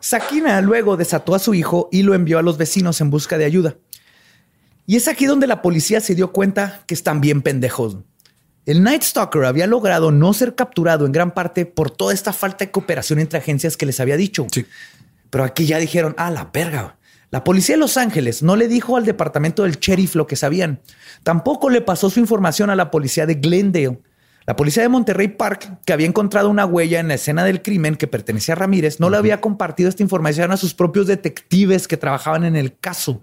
Sakina 0.00 0.60
luego 0.62 0.96
desató 0.96 1.34
a 1.34 1.38
su 1.38 1.52
hijo 1.52 1.90
y 1.92 2.02
lo 2.02 2.14
envió 2.14 2.38
a 2.38 2.42
los 2.42 2.56
vecinos 2.56 3.00
en 3.02 3.10
busca 3.10 3.36
de 3.36 3.44
ayuda. 3.44 3.76
Y 4.86 4.96
es 4.96 5.06
aquí 5.06 5.26
donde 5.26 5.46
la 5.46 5.60
policía 5.60 6.00
se 6.00 6.14
dio 6.14 6.32
cuenta 6.32 6.82
que 6.86 6.94
están 6.94 7.20
bien 7.20 7.42
pendejos. 7.42 7.98
El 8.66 8.82
Night 8.82 9.02
Stalker 9.02 9.44
había 9.44 9.66
logrado 9.66 10.10
no 10.10 10.32
ser 10.32 10.54
capturado 10.54 11.04
en 11.04 11.12
gran 11.12 11.32
parte 11.32 11.66
por 11.66 11.90
toda 11.90 12.14
esta 12.14 12.32
falta 12.32 12.64
de 12.64 12.70
cooperación 12.70 13.18
entre 13.18 13.38
agencias 13.38 13.76
que 13.76 13.84
les 13.84 14.00
había 14.00 14.16
dicho. 14.16 14.46
Sí. 14.50 14.64
Pero 15.28 15.44
aquí 15.44 15.66
ya 15.66 15.78
dijeron, 15.78 16.14
ah, 16.16 16.30
la 16.30 16.50
verga. 16.52 16.96
La 17.30 17.44
policía 17.44 17.74
de 17.74 17.80
Los 17.80 17.96
Ángeles 17.96 18.42
no 18.42 18.56
le 18.56 18.68
dijo 18.68 18.96
al 18.96 19.04
departamento 19.04 19.64
del 19.64 19.78
sheriff 19.78 20.14
lo 20.14 20.26
que 20.26 20.36
sabían. 20.36 20.80
Tampoco 21.24 21.68
le 21.68 21.82
pasó 21.82 22.08
su 22.08 22.20
información 22.20 22.70
a 22.70 22.76
la 22.76 22.90
policía 22.90 23.26
de 23.26 23.34
Glendale. 23.34 23.98
La 24.46 24.56
policía 24.56 24.82
de 24.82 24.88
Monterrey 24.88 25.28
Park, 25.28 25.80
que 25.84 25.92
había 25.92 26.06
encontrado 26.06 26.48
una 26.48 26.64
huella 26.64 27.00
en 27.00 27.08
la 27.08 27.14
escena 27.14 27.44
del 27.44 27.60
crimen 27.60 27.96
que 27.96 28.06
pertenecía 28.06 28.54
a 28.54 28.58
Ramírez, 28.58 29.00
no 29.00 29.10
le 29.10 29.16
había 29.16 29.40
compartido 29.40 29.88
esta 29.88 30.02
información 30.02 30.52
a 30.52 30.56
sus 30.56 30.74
propios 30.74 31.06
detectives 31.06 31.88
que 31.88 31.96
trabajaban 31.96 32.44
en 32.44 32.56
el 32.56 32.78
caso, 32.78 33.20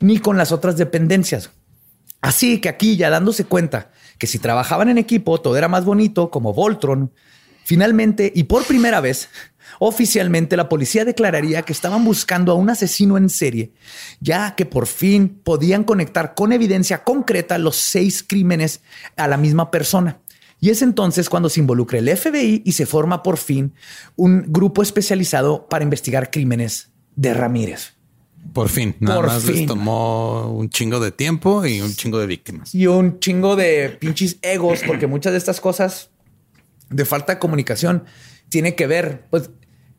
ni 0.00 0.18
con 0.18 0.38
las 0.38 0.52
otras 0.52 0.76
dependencias. 0.76 1.50
Así 2.20 2.60
que 2.60 2.68
aquí 2.68 2.96
ya 2.96 3.10
dándose 3.10 3.44
cuenta 3.44 3.90
que 4.22 4.28
si 4.28 4.38
trabajaban 4.38 4.88
en 4.88 4.98
equipo 4.98 5.40
todo 5.40 5.56
era 5.56 5.66
más 5.66 5.84
bonito, 5.84 6.30
como 6.30 6.54
Voltron, 6.54 7.12
finalmente 7.64 8.30
y 8.32 8.44
por 8.44 8.64
primera 8.64 9.00
vez, 9.00 9.28
oficialmente 9.80 10.56
la 10.56 10.68
policía 10.68 11.04
declararía 11.04 11.62
que 11.62 11.72
estaban 11.72 12.04
buscando 12.04 12.52
a 12.52 12.54
un 12.54 12.70
asesino 12.70 13.16
en 13.18 13.28
serie, 13.28 13.72
ya 14.20 14.54
que 14.54 14.64
por 14.64 14.86
fin 14.86 15.40
podían 15.42 15.82
conectar 15.82 16.34
con 16.34 16.52
evidencia 16.52 17.02
concreta 17.02 17.58
los 17.58 17.74
seis 17.74 18.22
crímenes 18.22 18.82
a 19.16 19.26
la 19.26 19.38
misma 19.38 19.72
persona. 19.72 20.20
Y 20.60 20.70
es 20.70 20.82
entonces 20.82 21.28
cuando 21.28 21.48
se 21.48 21.58
involucra 21.58 21.98
el 21.98 22.16
FBI 22.16 22.62
y 22.64 22.72
se 22.74 22.86
forma 22.86 23.24
por 23.24 23.38
fin 23.38 23.74
un 24.14 24.44
grupo 24.46 24.84
especializado 24.84 25.66
para 25.66 25.82
investigar 25.82 26.30
crímenes 26.30 26.92
de 27.16 27.34
Ramírez. 27.34 27.94
Por 28.52 28.68
fin, 28.68 28.96
nada 29.00 29.16
Por 29.16 29.26
más 29.28 29.44
les 29.44 29.56
fin. 29.58 29.66
tomó 29.66 30.52
un 30.52 30.68
chingo 30.68 31.00
de 31.00 31.12
tiempo 31.12 31.64
y 31.64 31.80
un 31.80 31.94
chingo 31.94 32.18
de 32.18 32.26
víctimas. 32.26 32.74
y 32.74 32.86
un 32.86 33.18
chingo 33.20 33.56
de 33.56 33.96
pinches 34.00 34.36
egos, 34.42 34.80
porque 34.86 35.06
muchas 35.06 35.32
de 35.32 35.38
estas 35.38 35.60
cosas 35.60 36.10
de 36.90 37.04
falta 37.04 37.34
de 37.34 37.38
comunicación 37.38 38.04
tiene 38.48 38.74
que 38.74 38.86
ver, 38.86 39.24
pues 39.30 39.50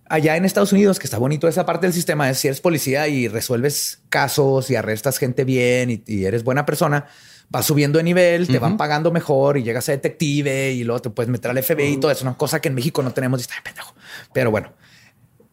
allá 0.08 0.36
en 0.38 0.46
Estados 0.46 0.72
Unidos, 0.74 1.00
que 1.00 1.08
está 1.08 1.18
bonito 1.18 1.48
esa 1.48 1.66
parte 1.66 1.88
del 1.88 1.94
sistema, 1.94 2.30
es 2.30 2.38
si 2.38 2.48
eres 2.48 2.62
policía 2.62 3.08
y 3.08 3.28
resuelves 3.28 4.02
casos 4.10 4.70
y 4.70 4.76
arrestas 4.76 5.18
gente 5.18 5.44
bien 5.46 5.90
y, 5.90 6.04
y 6.06 6.26
eres 6.26 6.44
buena 6.44 6.66
persona, 6.66 7.08
vas 7.50 7.66
subiendo 7.66 7.98
de 7.98 8.04
nivel, 8.04 8.48
te 8.48 8.60
van 8.60 8.78
pagando 8.78 9.12
mejor 9.12 9.58
y 9.58 9.64
llegas 9.64 9.88
a 9.90 9.94
detective 9.94 10.72
y 10.74 10.84
luego 10.84 11.02
te 11.02 11.10
puedes 11.10 11.30
meter 11.30 11.50
al 11.52 11.64
FBI 11.64 11.94
y 11.94 11.98
todo 11.98 12.12
eso, 12.12 12.26
una 12.26 12.36
cosa 12.38 12.60
que 12.62 12.68
en 12.68 12.76
México 12.76 13.02
no 13.02 13.12
tenemos 13.12 13.40
y 13.40 13.44
está 13.44 13.56
de 13.56 13.62
pendejo. 13.62 13.96
Pero 14.34 14.52
bueno, 14.52 14.74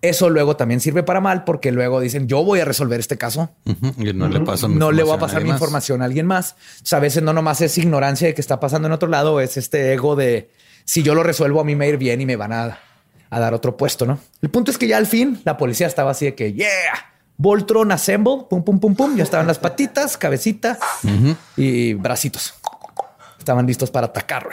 eso 0.02 0.30
luego 0.30 0.56
también 0.56 0.80
sirve 0.80 1.02
para 1.02 1.20
mal 1.20 1.44
porque 1.44 1.72
luego 1.72 2.00
dicen 2.00 2.26
yo 2.26 2.42
voy 2.42 2.60
a 2.60 2.64
resolver 2.64 3.00
este 3.00 3.18
caso 3.18 3.50
Y 3.98 4.12
no 4.12 4.28
le 4.28 4.40
paso 4.40 4.68
mi 4.68 4.76
no 4.76 4.92
le 4.92 5.02
voy 5.02 5.14
a 5.14 5.18
pasar 5.18 5.42
mi 5.42 5.50
información 5.50 6.02
a 6.02 6.06
alguien 6.06 6.26
más. 6.26 6.56
O 6.82 6.86
sea, 6.86 6.98
a 6.98 7.00
veces 7.00 7.22
no 7.22 7.32
nomás 7.32 7.60
es 7.60 7.76
ignorancia 7.78 8.28
de 8.28 8.34
que 8.34 8.40
está 8.40 8.60
pasando 8.60 8.88
en 8.88 8.92
otro 8.92 9.08
lado, 9.08 9.40
es 9.40 9.56
este 9.56 9.92
ego 9.92 10.16
de 10.16 10.50
si 10.84 11.02
yo 11.02 11.14
lo 11.14 11.22
resuelvo 11.22 11.60
a 11.60 11.64
mí 11.64 11.74
me 11.74 11.84
va 11.84 11.88
a 11.90 11.92
ir 11.92 11.98
bien 11.98 12.20
y 12.20 12.26
me 12.26 12.36
van 12.36 12.52
a, 12.52 12.78
a 13.30 13.40
dar 13.40 13.54
otro 13.54 13.76
puesto, 13.76 14.06
¿no? 14.06 14.18
El 14.42 14.50
punto 14.50 14.70
es 14.70 14.78
que 14.78 14.88
ya 14.88 14.96
al 14.96 15.06
fin 15.06 15.40
la 15.44 15.56
policía 15.56 15.86
estaba 15.86 16.12
así 16.12 16.24
de 16.24 16.34
que, 16.34 16.52
yeah, 16.52 16.68
Voltron 17.40 17.90
Assemble, 17.90 18.44
pum, 18.50 18.62
pum, 18.62 18.78
pum, 18.78 18.94
pum, 18.94 19.16
ya 19.16 19.22
estaban 19.22 19.46
las 19.46 19.58
patitas, 19.58 20.18
cabecita 20.18 20.78
y 21.56 21.94
bracitos. 21.94 22.52
Estaban 23.38 23.66
listos 23.66 23.90
para 23.90 24.08
atacar. 24.08 24.46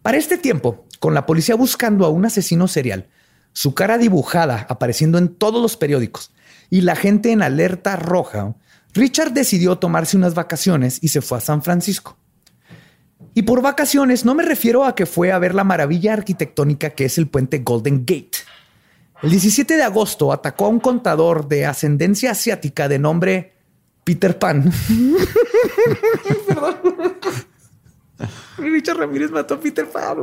Para 0.00 0.16
este 0.16 0.38
tiempo, 0.38 0.86
con 1.00 1.12
la 1.12 1.26
policía 1.26 1.54
buscando 1.54 2.06
a 2.06 2.08
un 2.08 2.24
asesino 2.24 2.66
serial, 2.66 3.08
su 3.52 3.74
cara 3.74 3.98
dibujada 3.98 4.66
apareciendo 4.68 5.18
en 5.18 5.28
todos 5.28 5.60
los 5.60 5.76
periódicos 5.76 6.32
y 6.70 6.80
la 6.80 6.96
gente 6.96 7.32
en 7.32 7.42
alerta 7.42 7.96
roja, 7.96 8.54
Richard 8.94 9.32
decidió 9.32 9.78
tomarse 9.78 10.16
unas 10.16 10.34
vacaciones 10.34 10.98
y 11.02 11.08
se 11.08 11.20
fue 11.20 11.38
a 11.38 11.42
San 11.42 11.62
Francisco. 11.62 12.16
Y 13.34 13.42
por 13.42 13.62
vacaciones 13.62 14.24
no 14.24 14.34
me 14.34 14.42
refiero 14.42 14.84
a 14.84 14.94
que 14.94 15.06
fue 15.06 15.32
a 15.32 15.38
ver 15.38 15.54
la 15.54 15.64
maravilla 15.64 16.12
arquitectónica 16.12 16.90
que 16.90 17.06
es 17.06 17.18
el 17.18 17.28
puente 17.28 17.58
Golden 17.58 18.00
Gate. 18.00 18.38
El 19.22 19.30
17 19.30 19.76
de 19.76 19.82
agosto 19.82 20.32
atacó 20.32 20.66
a 20.66 20.68
un 20.68 20.80
contador 20.80 21.48
de 21.48 21.64
ascendencia 21.64 22.32
asiática 22.32 22.88
de 22.88 22.98
nombre 22.98 23.52
Peter 24.04 24.38
Pan. 24.38 24.64
Perdón. 26.46 26.76
Richard 28.58 28.98
Ramírez 28.98 29.30
mató 29.30 29.54
a 29.54 29.60
Peter 29.60 29.88
Pan. 29.88 30.18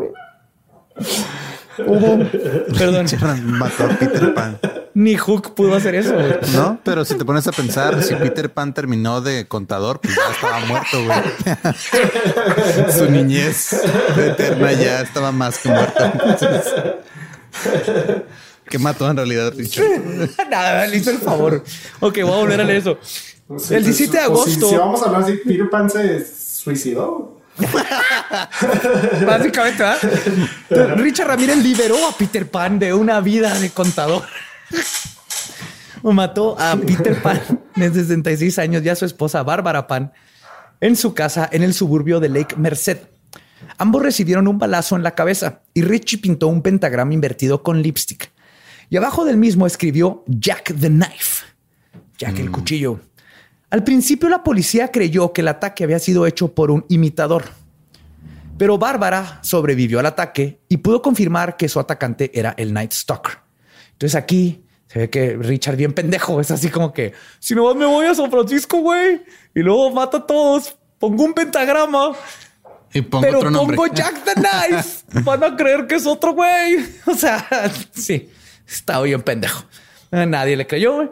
Perdón. 2.78 3.08
Mató 3.46 3.86
a 3.86 3.90
Peter 3.90 4.34
Pan. 4.34 4.60
Ni 4.94 5.16
Hook 5.16 5.54
pudo 5.56 5.76
hacer 5.76 5.96
eso. 5.96 6.14
güey. 6.14 6.34
No, 6.54 6.80
pero 6.84 7.06
si 7.06 7.16
te 7.16 7.24
pones 7.24 7.48
a 7.48 7.52
pensar, 7.52 8.04
si 8.04 8.16
Peter 8.16 8.52
Pan 8.52 8.74
terminó 8.74 9.22
de 9.22 9.48
contador, 9.48 10.02
pues 10.02 10.16
ya 10.16 10.22
estaba 10.34 10.60
muerto, 10.66 10.98
güey. 11.06 12.92
Su 12.98 13.10
niñez 13.10 13.74
eterna 14.18 14.74
ya 14.74 15.02
estaba 15.02 15.32
más 15.32 15.60
que 15.60 15.70
muerta. 15.70 16.12
Entonces, 16.14 16.74
¿Qué 18.70 18.78
mató 18.78 19.10
en 19.10 19.18
realidad 19.18 19.54
Richard? 19.56 19.86
Nada, 20.50 20.86
le 20.88 20.98
hizo 20.98 21.12
el 21.12 21.18
favor. 21.20 21.64
Ok, 22.02 22.20
voy 22.22 22.34
a 22.34 22.38
volver 22.38 22.62
a 22.62 22.64
leer 22.64 22.80
eso. 22.80 22.98
El 23.72 23.84
17 23.84 24.18
de 24.18 24.28
pues, 24.30 24.44
si- 24.44 24.52
agosto. 24.52 24.70
Si, 24.70 24.76
vamos 24.76 25.02
a 25.02 25.06
hablar 25.06 25.24
así, 25.24 25.40
Peter 25.46 25.70
Pan 25.70 25.90
se 25.90 26.24
suicidó. 26.26 27.39
Básicamente, 29.26 29.84
¿verdad? 29.84 30.98
Richard 30.98 31.28
Ramírez 31.28 31.58
liberó 31.58 32.08
a 32.08 32.12
Peter 32.12 32.50
Pan 32.50 32.80
de 32.80 32.94
una 32.94 33.20
vida 33.22 33.58
de 33.60 33.70
contador. 33.70 34.24
O 36.02 36.12
mató 36.14 36.60
a 36.60 36.76
Peter 36.78 37.22
Pan 37.22 37.42
de 37.76 37.92
66 37.92 38.60
años 38.60 38.84
y 38.84 38.90
a 38.90 38.96
su 38.96 39.06
esposa 39.06 39.44
Bárbara 39.44 39.88
Pan 39.88 40.14
en 40.82 40.96
su 40.96 41.14
casa 41.14 41.50
en 41.52 41.64
el 41.64 41.74
suburbio 41.74 42.20
de 42.20 42.30
Lake 42.30 42.56
Merced. 42.56 43.00
Ambos 43.78 44.02
recibieron 44.02 44.48
un 44.48 44.58
balazo 44.58 44.96
en 44.96 45.04
la 45.04 45.16
cabeza 45.16 45.62
y 45.74 45.82
Richie 45.82 46.20
pintó 46.20 46.48
un 46.48 46.62
pentagrama 46.62 47.14
invertido 47.14 47.64
con 47.64 47.82
lipstick. 47.82 48.32
Y 48.90 48.98
abajo 48.98 49.26
del 49.26 49.38
mismo 49.38 49.68
escribió 49.68 50.24
Jack 50.28 50.74
the 50.80 50.88
Knife, 50.88 51.46
Jack 52.18 52.40
el 52.40 52.52
cuchillo. 52.52 53.00
Al 53.70 53.84
principio 53.84 54.30
la 54.30 54.44
policía 54.44 54.92
creyó 54.92 55.32
que 55.32 55.42
el 55.42 55.48
ataque 55.48 55.84
había 55.84 56.00
sido 56.00 56.26
hecho 56.26 56.54
por 56.54 56.72
un 56.72 56.86
imitador. 56.90 57.46
Pero 58.58 58.78
Bárbara 58.78 59.40
sobrevivió 59.42 60.00
al 60.00 60.06
ataque 60.08 60.60
y 60.68 60.78
pudo 60.78 61.02
confirmar 61.02 61.56
que 61.56 61.70
su 61.70 61.80
atacante 61.80 62.32
era 62.34 62.54
el 62.58 62.74
Night 62.74 62.92
Stalker. 62.92 63.38
Entonces 63.94 64.16
aquí 64.16 64.66
se 64.88 65.00
ve 65.00 65.10
que 65.10 65.38
Richard 65.38 65.78
bien 65.78 65.94
pendejo 65.94 66.42
es 66.42 66.52
así 66.52 66.70
como 66.70 66.92
que 66.92 67.14
si 67.40 67.54
no 67.56 67.74
me 67.76 67.86
voy 67.86 68.08
a 68.08 68.16
San 68.16 68.30
Francisco, 68.32 68.78
güey, 68.80 69.22
y 69.54 69.60
luego 69.60 69.92
mato 69.92 70.18
a 70.18 70.26
todos, 70.28 70.76
pongo 70.98 71.24
un 71.24 71.34
pentagrama, 71.34 72.14
Y 72.92 73.02
pongo 73.02 73.22
pero 73.22 73.38
otro 73.38 73.52
nombre. 73.52 73.78
pongo 73.78 73.94
Jack 73.94 74.24
the 74.26 74.34
Knife. 74.34 75.04
Van 75.24 75.44
a 75.44 75.56
creer 75.56 75.86
que 75.86 75.96
es 75.96 76.08
otro 76.08 76.34
güey. 76.34 76.86
O 77.06 77.14
sea, 77.14 77.48
sí, 77.92 78.30
estaba 78.68 79.04
bien 79.04 79.22
pendejo. 79.22 79.64
Nadie 80.12 80.58
le 80.58 80.66
creyó, 80.66 80.96
güey. 80.96 81.10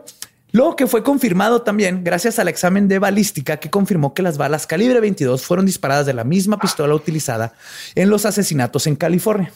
Lo 0.57 0.75
que 0.75 0.87
fue 0.87 1.03
confirmado 1.03 1.61
también 1.61 2.03
gracias 2.03 2.39
al 2.39 2.47
examen 2.47 2.87
de 2.87 2.97
balística 2.97 3.57
que 3.57 3.69
confirmó 3.69 4.15
que 4.15 4.23
las 4.23 4.39
balas 4.39 4.65
calibre 4.65 4.99
22 4.99 5.45
fueron 5.45 5.67
disparadas 5.67 6.07
de 6.07 6.15
la 6.15 6.23
misma 6.23 6.57
pistola 6.57 6.95
utilizada 6.95 7.53
en 7.93 8.09
los 8.09 8.25
asesinatos 8.25 8.87
en 8.87 8.95
California. 8.95 9.53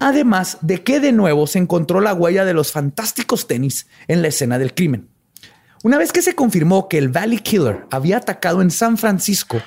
Además 0.00 0.56
de 0.62 0.82
que 0.82 1.00
de 1.00 1.12
nuevo 1.12 1.46
se 1.46 1.58
encontró 1.58 2.00
la 2.00 2.14
huella 2.14 2.46
de 2.46 2.54
los 2.54 2.72
fantásticos 2.72 3.46
tenis 3.46 3.86
en 4.06 4.22
la 4.22 4.28
escena 4.28 4.58
del 4.58 4.72
crimen. 4.72 5.10
Una 5.82 5.98
vez 5.98 6.10
que 6.10 6.22
se 6.22 6.34
confirmó 6.34 6.88
que 6.88 6.96
el 6.96 7.10
Valley 7.10 7.40
Killer 7.40 7.84
había 7.90 8.16
atacado 8.16 8.62
en 8.62 8.70
San 8.70 8.96
Francisco, 8.96 9.60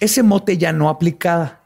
ese 0.00 0.22
mote 0.22 0.56
ya 0.56 0.72
no 0.72 0.88
aplicaba, 0.88 1.60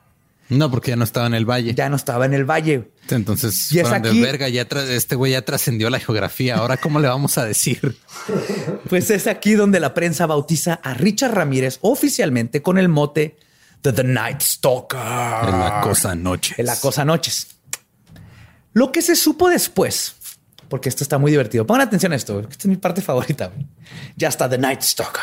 No, 0.50 0.70
porque 0.70 0.90
ya 0.92 0.96
no 0.96 1.04
estaba 1.04 1.26
en 1.26 1.34
el 1.34 1.44
valle. 1.44 1.74
ya 1.74 1.88
no 1.88 1.96
estaba 1.96 2.24
en 2.26 2.32
el 2.34 2.44
valle. 2.44 2.90
Entonces, 3.10 3.70
Y 3.72 3.78
es 3.80 3.82
fueron 3.86 4.02
de 4.02 4.08
aquí- 4.10 4.20
verga, 4.22 4.48
ya 4.48 4.66
este 4.90 5.14
güey 5.14 5.32
ya 5.32 5.42
trascendió 5.42 5.90
la 5.90 5.98
geografía. 6.00 6.56
Ahora, 6.56 6.76
¿cómo 6.78 7.00
le 7.00 7.08
vamos 7.08 7.36
a 7.38 7.44
decir? 7.44 7.98
Pues 8.88 9.10
es 9.10 9.26
aquí 9.26 9.52
donde 9.54 9.80
la 9.80 9.92
prensa 9.94 10.24
bautiza 10.26 10.74
a 10.82 10.94
Richard 10.94 11.34
Ramírez 11.34 11.78
oficialmente 11.82 12.62
con 12.62 12.78
el 12.78 12.88
mote 12.88 13.36
de 13.82 13.92
The 13.92 14.04
Night 14.04 14.40
Stalker. 14.40 14.98
En 14.98 15.58
la 15.60 15.80
cosa 15.82 16.14
noche. 16.14 16.54
En 16.58 16.66
la 16.66 16.76
cosa 16.76 17.04
noches. 17.04 17.48
Lo 18.72 18.90
que 18.92 19.02
se 19.02 19.16
supo 19.16 19.48
después, 19.48 20.14
porque 20.68 20.88
esto 20.88 21.02
está 21.04 21.18
muy 21.18 21.30
divertido. 21.30 21.66
Pongan 21.66 21.82
atención 21.88 22.12
a 22.12 22.16
esto. 22.16 22.40
Esta 22.40 22.54
es 22.56 22.66
mi 22.66 22.76
parte 22.76 23.02
favorita. 23.02 23.52
Ya 24.16 24.28
está 24.28 24.48
The 24.48 24.58
Night 24.58 24.80
Stalker. 24.82 25.22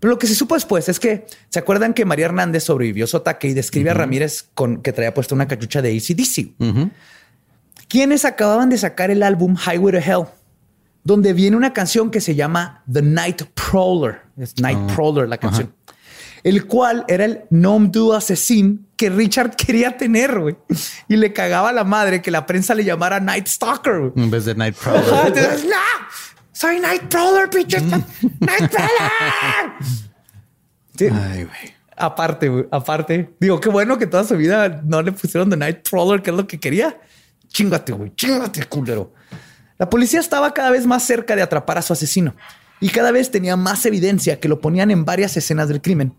Pero 0.00 0.10
lo 0.12 0.18
que 0.18 0.26
se 0.26 0.34
supo 0.34 0.54
después 0.54 0.88
es 0.88 0.98
que 0.98 1.26
se 1.50 1.58
acuerdan 1.58 1.92
que 1.94 2.04
María 2.06 2.24
Hernández 2.24 2.64
sobrevivió 2.64 3.06
su 3.06 3.18
ataque 3.18 3.48
y 3.48 3.54
describe 3.54 3.90
a 3.90 3.94
Ramírez 3.94 4.48
con 4.54 4.82
que 4.82 4.92
traía 4.92 5.12
puesta 5.14 5.34
una 5.34 5.46
cachucha 5.46 5.82
de 5.82 5.90
ACDC. 5.96 6.54
Quienes 7.86 8.24
acababan 8.24 8.70
de 8.70 8.78
sacar 8.78 9.10
el 9.10 9.22
álbum 9.22 9.56
Highway 9.56 9.92
to 9.92 9.98
Hell, 9.98 10.26
donde 11.04 11.32
viene 11.32 11.56
una 11.56 11.72
canción 11.72 12.10
que 12.10 12.20
se 12.20 12.34
llama 12.34 12.82
The 12.90 13.02
Night 13.02 13.42
Prowler. 13.54 14.22
Es 14.38 14.58
Night 14.58 14.78
Prowler 14.94 15.28
la 15.28 15.38
canción. 15.38 15.74
El 16.42 16.66
cual 16.66 17.04
era 17.06 17.26
el 17.26 17.42
nom 17.50 17.90
du 17.90 18.14
assassin 18.14 18.86
que 18.96 19.10
Richard 19.10 19.56
quería 19.56 19.96
tener, 19.98 20.38
güey. 20.38 20.56
Y 21.08 21.16
le 21.16 21.34
cagaba 21.34 21.68
a 21.68 21.72
la 21.72 21.84
madre 21.84 22.22
que 22.22 22.30
la 22.30 22.46
prensa 22.46 22.74
le 22.74 22.84
llamara 22.84 23.20
Night 23.20 23.46
Stalker. 23.46 23.98
güey. 23.98 24.12
En 24.24 24.30
vez 24.30 24.46
de 24.46 24.54
Night 24.54 24.76
Prowler. 24.76 25.04
entonces, 25.26 25.64
¡No! 25.64 25.76
¡Soy 26.60 26.78
Night 26.78 27.04
Prowler, 27.08 27.48
pinche! 27.48 27.80
¡Night 27.80 28.70
Prowler! 28.70 29.72
Sí. 30.94 31.06
Ay, 31.10 31.44
güey. 31.44 31.74
aparte, 31.96 32.50
güey, 32.50 32.66
aparte. 32.70 33.34
Digo, 33.40 33.58
qué 33.58 33.70
bueno 33.70 33.96
que 33.96 34.06
toda 34.06 34.24
su 34.24 34.36
vida 34.36 34.82
no 34.84 35.00
le 35.00 35.12
pusieron 35.12 35.48
The 35.48 35.56
Nightcrawler, 35.56 36.20
que 36.20 36.28
es 36.28 36.36
lo 36.36 36.46
que 36.46 36.60
quería. 36.60 37.00
Chingate, 37.48 37.92
güey, 37.92 38.14
chingate, 38.14 38.64
culero. 38.64 39.14
La 39.78 39.88
policía 39.88 40.20
estaba 40.20 40.52
cada 40.52 40.70
vez 40.70 40.86
más 40.86 41.02
cerca 41.02 41.34
de 41.34 41.40
atrapar 41.40 41.78
a 41.78 41.82
su 41.82 41.94
asesino 41.94 42.34
y 42.78 42.90
cada 42.90 43.10
vez 43.10 43.30
tenía 43.30 43.56
más 43.56 43.86
evidencia 43.86 44.38
que 44.38 44.48
lo 44.48 44.60
ponían 44.60 44.90
en 44.90 45.06
varias 45.06 45.34
escenas 45.38 45.68
del 45.68 45.80
crimen. 45.80 46.12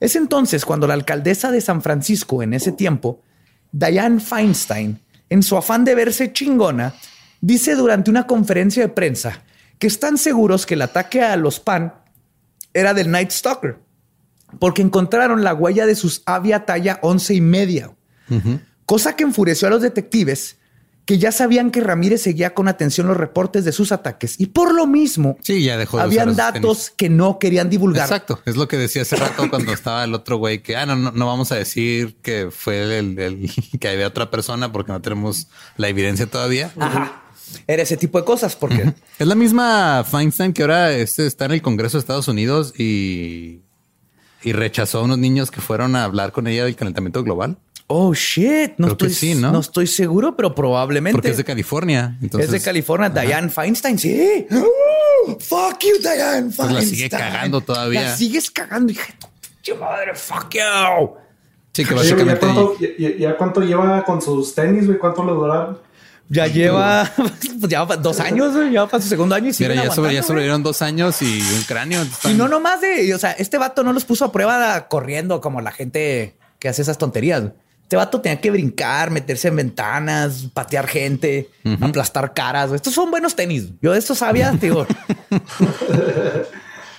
Es 0.00 0.16
entonces 0.16 0.64
cuando 0.64 0.88
la 0.88 0.94
alcaldesa 0.94 1.52
de 1.52 1.60
San 1.60 1.82
Francisco 1.82 2.42
en 2.42 2.52
ese 2.52 2.72
tiempo, 2.72 3.22
Diane 3.70 4.18
Feinstein, 4.18 5.00
en 5.28 5.42
su 5.44 5.56
afán 5.56 5.84
de 5.84 5.94
verse 5.94 6.32
chingona, 6.32 6.94
dice 7.40 7.76
durante 7.76 8.10
una 8.10 8.26
conferencia 8.26 8.82
de 8.82 8.88
prensa 8.88 9.44
que 9.78 9.86
están 9.86 10.18
seguros 10.18 10.66
que 10.66 10.74
el 10.74 10.82
ataque 10.82 11.22
a 11.22 11.36
los 11.36 11.60
PAN 11.60 11.94
era 12.74 12.94
del 12.94 13.10
Night 13.10 13.30
Stalker, 13.30 13.78
porque 14.58 14.82
encontraron 14.82 15.44
la 15.44 15.54
huella 15.54 15.86
de 15.86 15.94
sus 15.94 16.22
avia 16.26 16.64
talla 16.64 16.98
once 17.02 17.34
y 17.34 17.40
media, 17.40 17.90
cosa 18.86 19.16
que 19.16 19.24
enfureció 19.24 19.68
a 19.68 19.70
los 19.70 19.82
detectives 19.82 20.56
que 21.04 21.16
ya 21.16 21.32
sabían 21.32 21.70
que 21.70 21.80
Ramírez 21.80 22.20
seguía 22.20 22.52
con 22.52 22.68
atención 22.68 23.06
los 23.06 23.16
reportes 23.16 23.64
de 23.64 23.72
sus 23.72 23.92
ataques 23.92 24.38
y 24.38 24.44
por 24.48 24.74
lo 24.74 24.86
mismo 24.86 25.38
Sí, 25.42 25.62
ya 25.64 25.78
dejó 25.78 25.96
de 25.96 26.02
habían 26.02 26.36
datos 26.36 26.90
que 26.94 27.08
no 27.08 27.38
querían 27.38 27.70
divulgar. 27.70 28.04
Exacto, 28.04 28.42
es 28.44 28.56
lo 28.56 28.68
que 28.68 28.76
decía 28.76 29.00
hace 29.02 29.16
rato 29.16 29.48
cuando 29.48 29.72
estaba 29.72 30.04
el 30.04 30.12
otro 30.12 30.36
güey 30.36 30.62
que, 30.62 30.76
ah, 30.76 30.84
no, 30.84 30.96
no, 30.96 31.10
no 31.12 31.26
vamos 31.26 31.50
a 31.50 31.54
decir 31.54 32.18
que 32.20 32.50
fue 32.50 32.98
el, 32.98 33.18
el- 33.18 33.50
que 33.80 33.88
había 33.88 34.06
otra 34.06 34.30
persona 34.30 34.70
porque 34.70 34.92
no 34.92 35.00
tenemos 35.00 35.48
la 35.78 35.88
evidencia 35.88 36.26
todavía. 36.26 36.72
Ajá. 36.78 37.22
Era 37.66 37.82
ese 37.82 37.96
tipo 37.96 38.18
de 38.18 38.24
cosas 38.24 38.56
porque 38.56 38.92
Es 39.18 39.26
la 39.26 39.34
misma 39.34 40.04
Feinstein 40.10 40.52
que 40.52 40.62
ahora 40.62 40.92
este 40.92 41.26
está 41.26 41.44
en 41.46 41.52
el 41.52 41.62
Congreso 41.62 41.96
de 41.98 42.00
Estados 42.00 42.28
Unidos 42.28 42.72
y, 42.78 43.60
y 44.42 44.52
rechazó 44.52 45.00
a 45.00 45.02
unos 45.02 45.18
niños 45.18 45.50
que 45.50 45.60
fueron 45.60 45.96
a 45.96 46.04
hablar 46.04 46.32
con 46.32 46.46
ella 46.46 46.64
del 46.64 46.76
calentamiento 46.76 47.22
global 47.22 47.58
Oh 47.90 48.12
shit, 48.12 48.72
no 48.76 48.86
Creo 48.88 48.92
estoy, 48.92 49.10
sí, 49.14 49.34
¿no? 49.34 49.58
estoy 49.60 49.86
seguro, 49.86 50.36
pero 50.36 50.54
probablemente 50.54 51.14
porque 51.14 51.30
es 51.30 51.38
de 51.38 51.44
California. 51.44 52.18
Entonces, 52.20 52.48
es 52.48 52.52
de 52.52 52.60
California. 52.60 53.08
Diane 53.08 53.48
Feinstein, 53.48 53.98
sí. 53.98 54.46
Oh, 54.52 55.38
fuck 55.40 55.78
you, 55.80 55.98
Diane 55.98 56.50
Feinstein. 56.52 56.68
Pues 56.68 56.72
la 56.74 56.82
sigue 56.82 57.08
cagando 57.08 57.62
todavía. 57.62 58.02
La 58.02 58.14
sigues 58.16 58.50
cagando, 58.50 58.92
hija 58.92 59.04
de 59.64 59.74
madre. 59.74 60.14
Fuck 60.14 60.50
you. 60.54 61.10
Sí, 61.72 61.84
que 61.86 61.94
Oye, 61.94 62.08
¿ya, 62.08 62.14
básicamente 62.14 62.40
cuánto, 62.40 62.78
ya- 62.78 62.88
ya- 62.98 63.16
ya 63.16 63.36
cuánto 63.38 63.60
lleva 63.62 64.04
con 64.04 64.20
sus 64.20 64.54
tenis, 64.54 64.84
güey? 64.86 64.98
¿Cuánto 64.98 65.24
le 65.24 65.32
duraron? 65.32 65.78
Ya 66.30 66.46
lleva, 66.46 67.10
pues 67.16 67.70
ya 67.70 67.84
dos 67.86 68.20
años, 68.20 68.54
ya 68.70 68.86
para 68.86 69.02
su 69.02 69.08
segundo 69.08 69.34
año 69.34 69.50
y 69.50 69.54
mira, 69.58 69.74
ya, 69.74 69.90
sobre, 69.90 70.12
ya 70.12 70.22
sobrevivieron 70.22 70.62
dos 70.62 70.82
años 70.82 71.22
y 71.22 71.40
un 71.40 71.62
cráneo. 71.62 72.04
Y 72.24 72.34
no 72.34 72.48
nomás 72.48 72.80
de, 72.82 73.14
o 73.14 73.18
sea, 73.18 73.32
este 73.32 73.56
vato 73.56 73.82
no 73.82 73.92
los 73.94 74.04
puso 74.04 74.26
a 74.26 74.32
prueba 74.32 74.88
corriendo 74.88 75.40
como 75.40 75.60
la 75.62 75.72
gente 75.72 76.36
que 76.58 76.68
hace 76.68 76.82
esas 76.82 76.98
tonterías. 76.98 77.44
Este 77.82 77.96
vato 77.96 78.20
tenía 78.20 78.38
que 78.42 78.50
brincar, 78.50 79.10
meterse 79.10 79.48
en 79.48 79.56
ventanas, 79.56 80.48
patear 80.52 80.86
gente, 80.86 81.48
aplastar 81.80 82.34
caras. 82.34 82.70
Estos 82.72 82.92
son 82.92 83.10
buenos 83.10 83.34
tenis. 83.34 83.68
Yo 83.80 83.92
de 83.92 83.98
estos 83.98 84.18
sabía, 84.18 84.50
digo. 84.60 84.86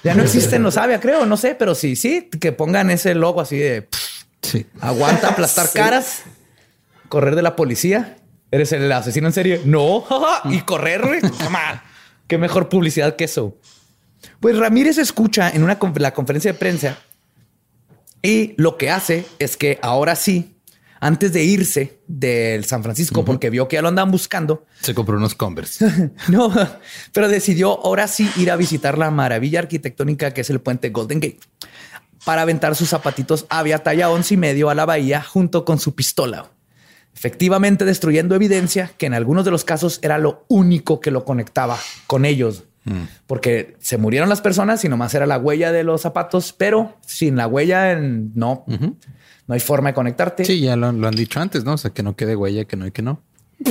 ya 0.03 0.15
no 0.15 0.23
existen 0.23 0.63
los 0.63 0.73
sabia, 0.73 0.99
creo, 0.99 1.27
no 1.27 1.38
sé, 1.38 1.53
pero 1.53 1.75
sí, 1.75 1.95
sí, 1.95 2.30
que 2.39 2.51
pongan 2.51 2.89
ese 2.89 3.13
logo 3.13 3.41
así 3.41 3.57
de 3.57 3.84
pff, 3.84 4.23
Sí. 4.41 4.65
aguanta 4.82 5.30
aplastar 5.30 5.67
Sí. 5.71 5.77
caras, 5.77 6.21
correr 7.09 7.36
de 7.36 7.41
la 7.43 7.55
policía. 7.55 8.15
¿Eres 8.52 8.72
el 8.72 8.91
asesino 8.91 9.28
en 9.28 9.34
serie? 9.34 9.62
No. 9.66 10.06
y 10.45 10.62
correr, 10.62 11.06
güey. 11.06 11.22
Qué 12.28 12.38
mejor 12.38 12.70
publicidad 12.70 13.16
que 13.16 13.26
eso. 13.26 13.58
Pues 14.39 14.58
Ramírez 14.58 14.97
escucha 14.97 15.50
en 15.50 15.64
una 15.64 15.80
la 15.95 16.14
conferencia 16.14 16.52
de 16.52 16.58
prensa 16.58 16.97
y 18.22 18.54
lo 18.58 18.78
que 18.78 18.89
hace 18.89 19.26
es 19.39 19.56
que 19.56 19.80
ahora 19.82 20.16
sí, 20.16 20.58
antes 21.00 21.32
de 21.32 21.43
irse 21.43 22.00
del 22.08 22.66
San 22.66 22.84
Francisco, 22.84 23.24
porque 23.24 23.50
vio 23.50 23.68
que 23.68 23.78
ya 23.78 23.82
lo 23.82 23.88
andaban 23.88 24.12
buscando, 24.12 24.66
Se 24.82 24.93
compró 24.93 25.18
unos 25.18 25.36
Converse. 25.36 26.12
no, 26.28 26.54
pero 27.14 27.30
decidió 27.30 27.80
ahora 27.86 28.08
sí 28.08 28.30
ir 28.36 28.52
a 28.52 28.58
visitar 28.58 28.97
la 28.97 29.10
maravilla 29.10 29.60
arquitectónica 29.60 30.32
que 30.32 30.41
es 30.41 30.50
el 30.50 30.60
puente 30.60 30.89
Golden 30.89 31.22
Gate 31.22 31.39
para 32.26 32.41
aventar 32.41 32.76
sus 32.76 32.89
zapatitos 32.89 33.45
avia 33.50 33.82
talla 33.82 34.10
once 34.10 34.34
y 34.34 34.38
medio 34.38 34.70
a 34.70 34.76
la 34.76 34.86
bahía 34.86 35.22
junto 35.22 35.64
con 35.64 35.80
su 35.80 35.95
pistola. 35.95 36.52
Efectivamente 37.20 37.84
destruyendo 37.84 38.34
evidencia 38.34 38.91
que 38.97 39.05
en 39.05 39.13
algunos 39.13 39.43
de 39.43 39.51
los 39.51 39.65
casos 39.65 39.99
era 40.01 40.17
lo 40.17 40.45
único 40.47 41.01
que 41.01 41.11
lo 41.11 41.26
conectaba 41.26 41.78
con 42.07 42.24
ellos. 42.24 42.63
Porque 43.28 43.76
se 43.80 43.97
murieron 43.99 44.30
las 44.30 44.39
personas 44.41 44.84
y 44.86 44.89
nomás 44.89 45.13
era 45.13 45.28
la 45.28 45.38
huella 45.38 45.72
de 45.72 45.84
los 45.84 46.01
zapatos, 46.01 46.53
pero 46.53 46.97
sin 47.05 47.36
la 47.36 47.45
huella 47.45 47.91
en- 47.91 48.32
no, 48.34 48.63
no 48.67 49.53
hay 49.53 49.59
forma 49.59 49.89
de 49.89 49.93
conectarte. 49.95 50.43
Sí, 50.45 50.61
ya 50.61 50.76
lo, 50.76 50.91
lo 50.93 51.07
han 51.07 51.13
dicho 51.13 51.39
antes, 51.39 51.63
¿no? 51.65 51.74
O 51.74 51.78
sea, 51.78 51.91
que 51.91 52.01
no 52.03 52.15
quede 52.15 52.36
huella, 52.36 52.63
que 52.65 52.78
no 52.78 52.88
y 52.88 52.91
que 52.91 53.01
no. 53.03 53.22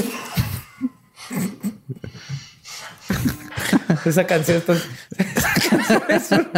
Esa 4.05 4.27
canción 4.27 4.59
está- 4.59 4.75
esa 5.19 5.55
canción 5.55 6.03
es 6.09 6.31
un, 6.33 6.49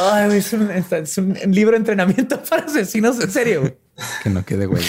Ay, 0.00 0.26
güey, 0.26 0.38
es 0.38 0.52
un, 0.52 0.70
es 0.70 1.18
un 1.18 1.34
libro 1.48 1.72
de 1.72 1.78
entrenamiento 1.78 2.40
para 2.48 2.64
asesinos 2.64 3.20
en 3.20 3.30
serio. 3.30 3.76
Que 4.22 4.30
no 4.30 4.44
quede 4.44 4.66
huella. 4.66 4.88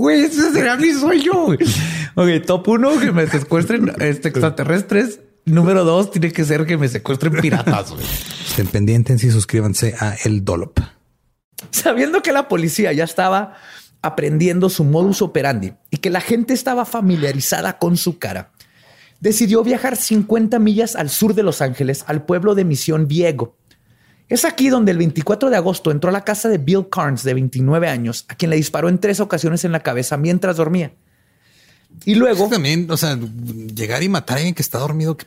Güey, 0.00 0.22
ese 0.22 0.50
será 0.52 0.78
mi 0.78 0.90
sueño. 0.94 1.32
Ok, 2.14 2.46
top 2.46 2.68
uno, 2.68 2.98
que 2.98 3.12
me 3.12 3.26
secuestren 3.26 3.92
este, 4.00 4.28
extraterrestres. 4.28 5.20
Número 5.44 5.84
dos, 5.84 6.10
tiene 6.10 6.32
que 6.32 6.42
ser 6.42 6.64
que 6.64 6.78
me 6.78 6.88
secuestren 6.88 7.34
piratas. 7.34 7.90
güey. 7.90 8.06
Estén 8.48 8.66
pendientes 8.68 9.22
y 9.24 9.30
suscríbanse 9.30 9.94
a 10.00 10.16
El 10.24 10.42
Dolop. 10.42 10.80
Sabiendo 11.70 12.22
que 12.22 12.32
la 12.32 12.48
policía 12.48 12.94
ya 12.94 13.04
estaba 13.04 13.56
aprendiendo 14.00 14.70
su 14.70 14.84
modus 14.84 15.20
operandi 15.20 15.74
y 15.90 15.98
que 15.98 16.08
la 16.08 16.22
gente 16.22 16.54
estaba 16.54 16.86
familiarizada 16.86 17.76
con 17.76 17.98
su 17.98 18.18
cara, 18.18 18.52
decidió 19.20 19.62
viajar 19.62 19.98
50 19.98 20.58
millas 20.60 20.96
al 20.96 21.10
sur 21.10 21.34
de 21.34 21.42
Los 21.42 21.60
Ángeles, 21.60 22.04
al 22.06 22.24
pueblo 22.24 22.54
de 22.54 22.64
Misión 22.64 23.06
Viego. 23.06 23.54
Es 24.30 24.44
aquí 24.46 24.68
donde 24.70 24.92
el 24.92 24.98
24 24.98 25.50
de 25.50 25.56
agosto 25.56 25.90
entró 25.90 26.08
a 26.08 26.12
la 26.12 26.24
casa 26.24 26.48
de 26.48 26.56
Bill 26.56 26.88
Carnes, 26.90 27.22
de 27.24 27.34
29 27.34 27.88
años, 27.88 28.24
a 28.28 28.34
quien 28.36 28.48
le 28.50 28.56
disparó 28.56 28.88
en 28.88 28.98
tres 28.98 29.20
ocasiones 29.20 29.64
en 29.66 29.72
la 29.72 29.80
cabeza 29.80 30.16
mientras 30.16 30.56
dormía. 30.56 30.92
Y 32.04 32.14
luego, 32.14 32.48
también, 32.48 32.88
o 32.90 32.96
sea, 32.96 33.18
llegar 33.74 34.02
y 34.02 34.08
matar 34.08 34.36
a 34.36 34.38
alguien 34.38 34.54
que 34.54 34.62
está 34.62 34.78
dormido. 34.78 35.16
que- 35.16 35.26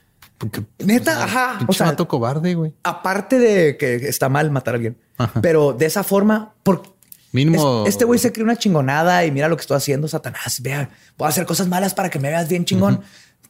que- 0.51 0.63
Neta, 0.83 1.11
o 1.11 1.15
sea, 1.15 1.23
ajá, 1.25 1.57
pinche 1.59 1.71
o 1.71 1.73
sea- 1.73 1.85
vato 1.87 2.07
cobarde, 2.07 2.55
güey. 2.55 2.73
aparte 2.83 3.39
de 3.39 3.77
que 3.77 3.95
está 4.07 4.27
mal 4.29 4.51
matar 4.51 4.73
a 4.73 4.75
alguien, 4.75 4.97
Ajá. 5.17 5.39
pero 5.41 5.71
de 5.73 5.85
esa 5.85 6.03
forma, 6.03 6.53
por 6.63 6.83
Mínimo. 7.31 7.83
Es- 7.85 7.93
este 7.93 8.03
güey 8.05 8.19
se 8.19 8.31
cree 8.33 8.43
una 8.43 8.57
chingonada 8.57 9.25
y 9.25 9.31
mira 9.31 9.47
lo 9.47 9.55
que 9.55 9.61
estoy 9.61 9.77
haciendo, 9.77 10.07
Satanás. 10.07 10.61
Vea, 10.61 10.89
voy 11.17 11.25
a 11.27 11.29
hacer 11.29 11.45
cosas 11.45 11.67
malas 11.67 11.93
para 11.93 12.09
que 12.09 12.19
me 12.19 12.29
veas 12.29 12.47
bien 12.49 12.63
chingón, 12.65 13.01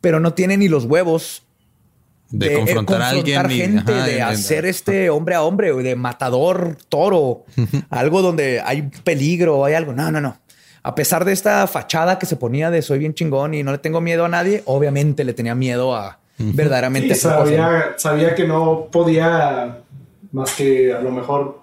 pero 0.02 0.20
no 0.20 0.34
tiene 0.34 0.56
ni 0.58 0.68
los 0.68 0.86
huevos 0.86 1.44
de, 2.34 2.54
eh, 2.54 2.58
confrontar 2.58 3.02
a 3.02 3.10
alguien 3.10 3.52
y 3.52 3.56
gente, 3.58 3.92
ajá, 3.94 4.06
de 4.06 4.18
y- 4.18 4.20
hacer 4.20 4.66
este 4.66 5.10
hombre 5.10 5.36
a 5.36 5.44
hombre, 5.44 5.72
o 5.72 5.78
de 5.78 5.96
matador 5.96 6.78
toro, 6.90 7.46
algo 7.90 8.22
donde 8.22 8.60
hay 8.64 8.82
peligro, 9.04 9.64
hay 9.66 9.76
algo. 9.76 9.94
No, 9.94 10.12
no, 10.12 10.20
no. 10.20 10.38
A 10.82 10.96
pesar 10.96 11.24
de 11.24 11.32
esta 11.32 11.66
fachada 11.68 12.20
que 12.20 12.26
se 12.26 12.36
ponía 12.36 12.70
de 12.70 12.82
soy 12.82 13.00
bien 13.00 13.14
chingón 13.14 13.54
y 13.54 13.64
no 13.64 13.72
le 13.72 13.78
tengo 13.78 14.02
miedo 14.02 14.26
a 14.26 14.30
nadie, 14.30 14.64
obviamente 14.66 15.24
le 15.24 15.34
tenía 15.34 15.56
miedo 15.56 15.96
a 15.96 16.20
verdaderamente 16.38 17.16
Sí, 17.16 17.22
sabía, 17.22 17.94
sabía 17.98 18.36
que 18.36 18.46
no 18.48 18.88
podía 18.92 19.78
más 20.34 20.52
que 20.56 20.92
a 20.94 21.00
lo 21.00 21.12
mejor 21.12 21.60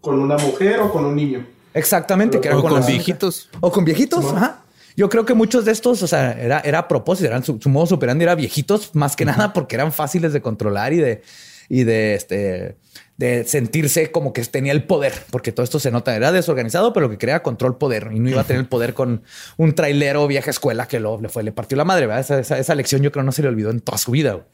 con 0.00 0.18
una 0.18 0.36
mujer 0.36 0.80
o 0.80 0.90
con 0.92 1.04
un 1.06 1.14
niño. 1.16 1.46
Exactamente, 1.72 2.40
que 2.40 2.48
era 2.48 2.58
O 2.58 2.62
con, 2.62 2.70
con 2.72 2.80
las- 2.80 2.88
viejitos. 2.88 3.48
O 3.60 3.70
con 3.70 3.84
viejitos, 3.84 4.24
ajá. 4.34 4.59
Yo 5.00 5.08
creo 5.08 5.24
que 5.24 5.32
muchos 5.32 5.64
de 5.64 5.72
estos, 5.72 6.02
o 6.02 6.06
sea, 6.06 6.32
era, 6.32 6.60
era 6.60 6.80
a 6.80 6.86
propósito, 6.88 7.26
eran 7.28 7.42
su, 7.42 7.58
su 7.58 7.70
modo 7.70 7.86
superandi 7.86 8.22
era 8.24 8.34
viejitos, 8.34 8.94
más 8.94 9.16
que 9.16 9.24
nada 9.24 9.54
porque 9.54 9.74
eran 9.76 9.92
fáciles 9.92 10.34
de 10.34 10.42
controlar 10.42 10.92
y 10.92 10.98
de, 10.98 11.22
y 11.70 11.84
de 11.84 12.14
este, 12.16 12.76
de 13.16 13.44
sentirse 13.44 14.12
como 14.12 14.34
que 14.34 14.44
tenía 14.44 14.72
el 14.72 14.84
poder, 14.84 15.14
porque 15.30 15.52
todo 15.52 15.64
esto 15.64 15.80
se 15.80 15.90
nota, 15.90 16.14
era 16.14 16.32
desorganizado, 16.32 16.92
pero 16.92 17.06
lo 17.06 17.10
que 17.10 17.16
quería 17.16 17.42
control 17.42 17.78
poder 17.78 18.10
y 18.12 18.18
no 18.20 18.28
iba 18.28 18.42
a 18.42 18.44
tener 18.44 18.60
el 18.60 18.68
poder 18.68 18.92
con 18.92 19.22
un 19.56 19.74
trailero 19.74 20.26
vieja 20.26 20.50
escuela 20.50 20.86
que 20.86 21.00
lo, 21.00 21.18
le 21.18 21.30
fue, 21.30 21.44
le 21.44 21.52
partió 21.52 21.78
la 21.78 21.86
madre. 21.86 22.06
¿verdad? 22.06 22.20
Esa, 22.20 22.38
esa- 22.38 22.58
esa 22.58 22.74
lección 22.74 23.00
yo 23.00 23.10
creo 23.10 23.24
no 23.24 23.32
se 23.32 23.40
le 23.40 23.48
olvidó 23.48 23.70
en 23.70 23.80
toda 23.80 23.96
su 23.96 24.10
vida. 24.10 24.44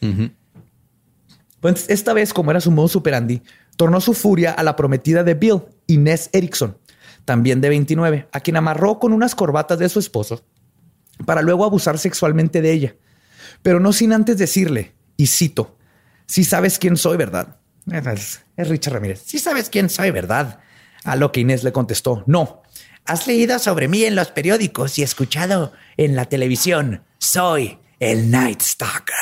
Pues 1.61 1.87
esta 1.89 2.13
vez, 2.13 2.33
como 2.33 2.51
era 2.51 2.61
su 2.61 2.71
modo 2.71 2.87
superandi, 2.87 3.43
tornó 3.77 4.01
su 4.01 4.15
furia 4.15 4.53
a 4.53 4.63
la 4.63 4.77
prometida 4.77 5.25
de 5.25 5.35
Bill, 5.35 5.63
Inés 5.87 6.29
Erickson, 6.33 6.77
también 7.27 7.61
de 7.61 7.69
29, 7.69 8.29
a 8.33 8.41
quien 8.41 8.57
amarró 8.57 8.99
con 8.99 9.13
unas 9.13 9.35
corbatas 9.35 9.79
de 9.79 9.91
su 9.91 9.99
esposo 9.99 10.43
para 11.27 11.43
luego 11.43 11.65
abusar 11.65 11.99
sexualmente 11.99 12.63
de 12.63 12.73
ella. 12.73 12.97
Pero 13.63 13.81
no 13.81 13.93
sin 13.93 14.13
antes 14.13 14.39
decirle, 14.39 14.95
y 15.17 15.27
cito, 15.27 15.77
si 16.27 16.45
sabes 16.45 16.79
quién 16.79 16.97
soy, 16.97 17.17
¿verdad? 17.17 17.59
Es, 17.87 18.43
Richard 18.57 18.95
Ramírez. 18.95 19.23
Si 19.25 19.39
sabes 19.39 19.69
quién 19.71 19.89
soy, 19.89 20.11
¿verdad? 20.11 20.61
A 21.05 21.17
lo 21.17 21.33
que 21.33 21.41
Inés 21.41 21.63
le 21.65 21.73
contestó, 21.73 22.25
no. 22.27 22.63
Has 23.05 23.27
leído 23.27 23.59
sobre 23.59 23.87
mí 23.87 24.05
en 24.05 24.17
los 24.17 24.29
periódicos 24.29 24.99
y 24.99 25.03
escuchado 25.03 25.73
en 25.97 26.17
la 26.17 26.25
televisión. 26.25 27.05
Soy 27.19 27.79
el 28.01 28.31
Night 28.31 28.61
Stalker. 28.63 29.15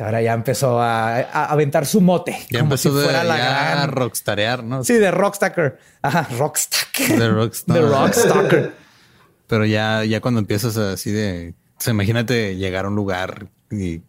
Ahora 0.00 0.22
ya 0.22 0.32
empezó 0.32 0.80
a, 0.80 1.16
a 1.16 1.46
aventar 1.46 1.86
su 1.86 2.00
mote. 2.00 2.32
Ya 2.50 2.60
como 2.60 2.72
empezó 2.72 2.90
si 2.96 3.04
fuera 3.04 3.22
de 3.22 3.28
la 3.28 3.36
gran... 3.36 3.90
rockstarear, 3.90 4.62
¿no? 4.64 4.84
Sí, 4.84 4.94
de 4.94 5.10
Rockstalker. 5.10 5.78
Ajá, 6.02 6.28
Rockstalker. 6.38 7.18
De 7.18 7.28
rockstar. 7.28 7.76
De 7.76 7.82
Rockstalker. 7.82 8.72
Pero 9.46 9.64
ya, 9.64 10.04
ya 10.04 10.20
cuando 10.20 10.40
empiezas 10.40 10.76
así 10.76 11.10
de, 11.10 11.54
o 11.76 11.80
sea, 11.80 11.92
imagínate 11.92 12.56
llegar 12.56 12.84
a 12.84 12.88
un 12.88 12.94
lugar 12.96 13.48
y 13.70 14.02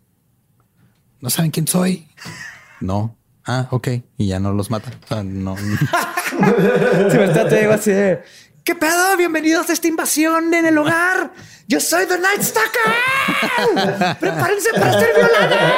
no 1.22 1.30
saben 1.30 1.52
quién 1.52 1.68
soy. 1.68 2.08
No. 2.82 3.16
Ah, 3.46 3.68
ok. 3.72 3.88
Y 4.18 4.28
ya 4.28 4.40
no 4.40 4.54
los 4.54 4.70
matan. 4.70 4.94
O 5.04 5.08
sea, 5.08 5.24
no. 5.24 5.56
Sí, 6.30 7.18
¿verdad? 7.18 7.50
Te 7.50 7.62
digo 7.62 7.74
así 7.74 7.92
de, 7.92 8.22
¿Qué 8.70 8.76
pedo? 8.76 9.18
Bienvenidos 9.18 9.68
a 9.72 9.74
esta 9.74 9.88
invasión 9.88 10.54
en 10.54 10.64
el 10.64 10.78
hogar. 10.78 11.32
Yo 11.68 11.80
soy 11.80 12.06
The 12.06 12.20
Night 12.20 12.44
Stalker. 12.44 12.84
Prepárense 14.20 14.70
para 14.74 14.94
ser 14.94 15.10
violados. 15.16 15.74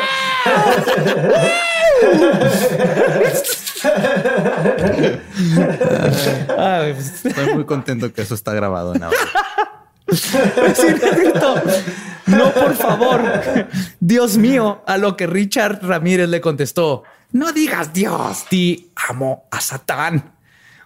Ay, 6.58 6.94
pues, 6.94 7.26
Estoy 7.26 7.54
muy 7.54 7.64
contento 7.64 8.12
que 8.12 8.24
eso 8.24 8.36
está 8.36 8.54
grabado 8.54 8.94
en 8.94 9.04
audio. 9.04 9.18
No, 12.26 12.52
por 12.52 12.76
favor. 12.76 13.22
Dios 14.02 14.36
mío, 14.36 14.84
a 14.86 14.98
lo 14.98 15.16
que 15.16 15.28
Richard 15.28 15.80
Ramírez 15.82 16.28
le 16.28 16.42
contestó. 16.42 17.04
No 17.32 17.54
digas 17.54 17.94
Dios, 17.94 18.48
di 18.52 18.92
amo 19.08 19.46
a 19.50 19.62
Satán. 19.62 20.41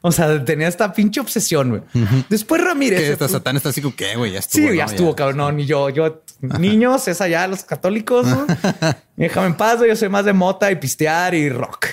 O 0.08 0.12
sea, 0.12 0.45
tenía 0.45 0.68
esta 0.68 0.93
pinche 0.93 1.20
obsesión. 1.20 1.70
güey. 1.70 1.82
Después 2.30 2.64
Ramírez. 2.64 3.01
Esta 3.01 3.28
fue- 3.28 3.38
Satán 3.39 3.58
está 3.58 3.70
así 3.70 3.82
como 3.82 3.95
que, 3.95 4.16
güey, 4.16 4.34
ya 4.34 4.39
estuvo. 4.39 4.62
Sí, 4.62 4.68
¿no? 4.70 4.74
ya 4.76 4.86
estuvo, 4.86 5.16
cabrón. 5.16 5.38
No, 5.38 5.51
ni 5.51 5.66
yo, 5.66 5.89
yo, 5.89 6.22
niños, 6.60 7.08
es 7.08 7.22
allá 7.22 7.47
los 7.47 7.64
católicos. 7.64 8.28
¿no? 8.28 8.45
Déjame 9.18 9.47
en 9.47 9.58
paz, 9.58 9.78
güey, 9.78 9.89
yo 9.89 9.95
soy 9.95 10.10
más 10.10 10.24
de 10.26 10.34
mota 10.34 10.70
y 10.70 10.76
pistear 10.76 11.34
y 11.34 11.49
rock. 11.49 11.88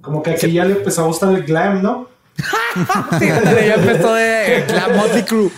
Como 0.00 0.24
que 0.24 0.30
aquí 0.30 0.50
ya 0.52 0.64
le 0.64 0.72
empezó 0.72 1.02
a 1.02 1.06
gustar 1.06 1.32
el 1.34 1.44
glam, 1.44 1.82
¿no? 1.82 2.08
Sí, 3.18 3.28
ándale, 3.30 3.66
ya 3.68 3.74
empezó 3.74 4.12
de 4.14 4.64
la 4.74 4.88
Motley 4.88 5.22
Crue. 5.22 5.50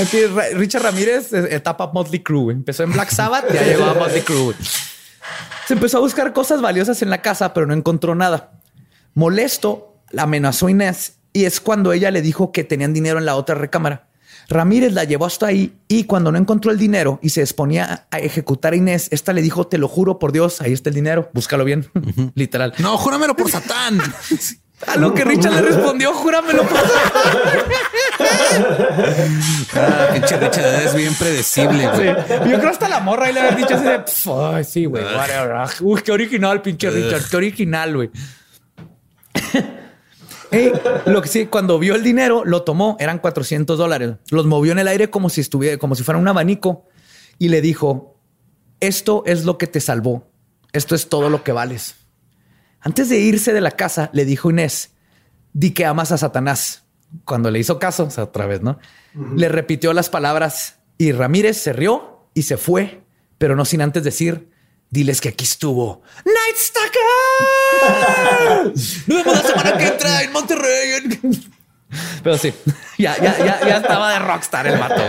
Aquí, 0.00 0.18
Richard 0.56 0.82
Ramírez, 0.82 1.32
eh, 1.32 1.54
etapa 1.56 1.90
Motley 1.92 2.22
Crue. 2.22 2.42
güey. 2.42 2.56
Empezó 2.56 2.82
en 2.84 2.92
Black 2.92 3.10
Sabbath, 3.10 3.50
ya 3.52 3.62
llegó 3.64 3.84
a 3.84 3.94
Motley 3.94 4.20
Crue. 4.22 4.42
güey. 4.42 4.56
Se 5.66 5.72
empezó 5.74 5.96
a 5.96 6.00
buscar 6.00 6.32
cosas 6.34 6.60
valiosas 6.60 7.00
en 7.00 7.08
la 7.08 7.22
casa, 7.22 7.54
pero 7.54 7.64
no 7.66 7.72
encontró 7.72 8.14
nada. 8.14 8.52
Molesto, 9.14 9.89
la 10.10 10.22
amenazó 10.24 10.66
a 10.66 10.70
Inés 10.70 11.14
y 11.32 11.44
es 11.44 11.60
cuando 11.60 11.92
ella 11.92 12.10
le 12.10 12.22
dijo 12.22 12.52
que 12.52 12.64
tenían 12.64 12.92
dinero 12.92 13.18
en 13.18 13.24
la 13.24 13.36
otra 13.36 13.54
recámara. 13.54 14.06
Ramírez 14.48 14.92
la 14.94 15.04
llevó 15.04 15.26
hasta 15.26 15.46
ahí 15.46 15.74
y 15.86 16.04
cuando 16.04 16.32
no 16.32 16.38
encontró 16.38 16.72
el 16.72 16.78
dinero 16.78 17.20
y 17.22 17.28
se 17.30 17.40
disponía 17.40 18.06
a 18.10 18.18
ejecutar 18.18 18.72
a 18.72 18.76
Inés, 18.76 19.06
esta 19.12 19.32
le 19.32 19.42
dijo, 19.42 19.68
te 19.68 19.78
lo 19.78 19.86
juro 19.86 20.18
por 20.18 20.32
Dios, 20.32 20.60
ahí 20.60 20.72
está 20.72 20.88
el 20.88 20.96
dinero, 20.96 21.30
búscalo 21.32 21.64
bien, 21.64 21.88
literal. 22.34 22.74
No, 22.78 22.96
júramelo 22.98 23.36
por 23.36 23.48
Satán. 23.50 24.00
A 24.86 24.96
lo 24.96 25.12
que 25.12 25.24
Richard 25.26 25.52
le 25.52 25.60
respondió, 25.60 26.14
júramelo 26.14 26.62
por 26.62 26.78
Ah, 29.74 30.08
pinche 30.14 30.38
Richard, 30.38 30.82
es 30.86 30.94
bien 30.94 31.14
predecible. 31.14 31.86
Sí. 31.96 32.02
Yo 32.50 32.58
creo 32.58 32.70
hasta 32.70 32.88
la 32.88 33.00
morra 33.00 33.28
y 33.30 33.34
le 33.34 33.40
había 33.40 33.56
dicho 33.56 33.74
así 33.74 33.84
de, 33.84 33.98
"Pf, 33.98 34.30
ay, 34.54 34.64
sí, 34.64 34.86
güey, 34.86 35.04
whatever. 35.04 35.52
Ah, 35.52 35.68
Uy, 35.80 36.00
qué 36.02 36.12
original, 36.12 36.62
pinche 36.62 36.88
Richard, 36.90 37.24
qué 37.30 37.36
original, 37.36 37.94
güey. 37.94 38.10
Lo 41.06 41.22
que 41.22 41.28
sí, 41.28 41.46
cuando 41.46 41.78
vio 41.78 41.94
el 41.94 42.02
dinero, 42.02 42.44
lo 42.44 42.62
tomó, 42.62 42.96
eran 42.98 43.18
400 43.18 43.78
dólares. 43.78 44.14
Los 44.30 44.46
movió 44.46 44.72
en 44.72 44.78
el 44.78 44.88
aire 44.88 45.10
como 45.10 45.30
si 45.30 45.40
estuviera, 45.40 45.78
como 45.78 45.94
si 45.94 46.02
fuera 46.02 46.18
un 46.18 46.28
abanico 46.28 46.86
y 47.38 47.48
le 47.48 47.60
dijo, 47.60 48.18
esto 48.80 49.22
es 49.26 49.44
lo 49.44 49.58
que 49.58 49.66
te 49.66 49.80
salvó. 49.80 50.30
Esto 50.72 50.94
es 50.94 51.08
todo 51.08 51.30
lo 51.30 51.42
que 51.42 51.52
vales. 51.52 51.96
Antes 52.80 53.08
de 53.08 53.18
irse 53.18 53.52
de 53.52 53.60
la 53.60 53.72
casa, 53.72 54.10
le 54.12 54.24
dijo 54.24 54.50
Inés, 54.50 54.92
di 55.52 55.72
que 55.72 55.84
amas 55.84 56.12
a 56.12 56.18
Satanás. 56.18 56.84
Cuando 57.24 57.50
le 57.50 57.58
hizo 57.58 57.78
caso, 57.78 58.04
o 58.04 58.10
sea, 58.10 58.24
otra 58.24 58.46
vez, 58.46 58.62
¿no? 58.62 58.78
Le 59.36 59.48
repitió 59.48 59.92
las 59.92 60.08
palabras 60.08 60.78
y 60.96 61.12
Ramírez 61.12 61.56
se 61.56 61.72
rió 61.72 62.28
y 62.34 62.42
se 62.42 62.56
fue, 62.56 63.02
pero 63.38 63.56
no 63.56 63.64
sin 63.64 63.82
antes 63.82 64.04
decir, 64.04 64.50
diles 64.90 65.20
que 65.20 65.30
aquí 65.30 65.44
estuvo. 65.44 66.02
Night 66.24 66.56
Stalker. 66.56 67.02
Nos 68.74 69.06
vemos 69.06 69.34
la 69.34 69.42
semana 69.42 69.78
que 69.78 69.86
entra 69.86 70.22
en 70.22 70.32
Monterrey. 70.32 71.08
Pero 72.22 72.38
sí, 72.38 72.54
ya, 72.98 73.16
ya, 73.18 73.36
ya, 73.38 73.60
ya 73.66 73.76
estaba 73.78 74.12
de 74.12 74.18
rockstar 74.20 74.66
el 74.68 74.78
vato. 74.78 75.02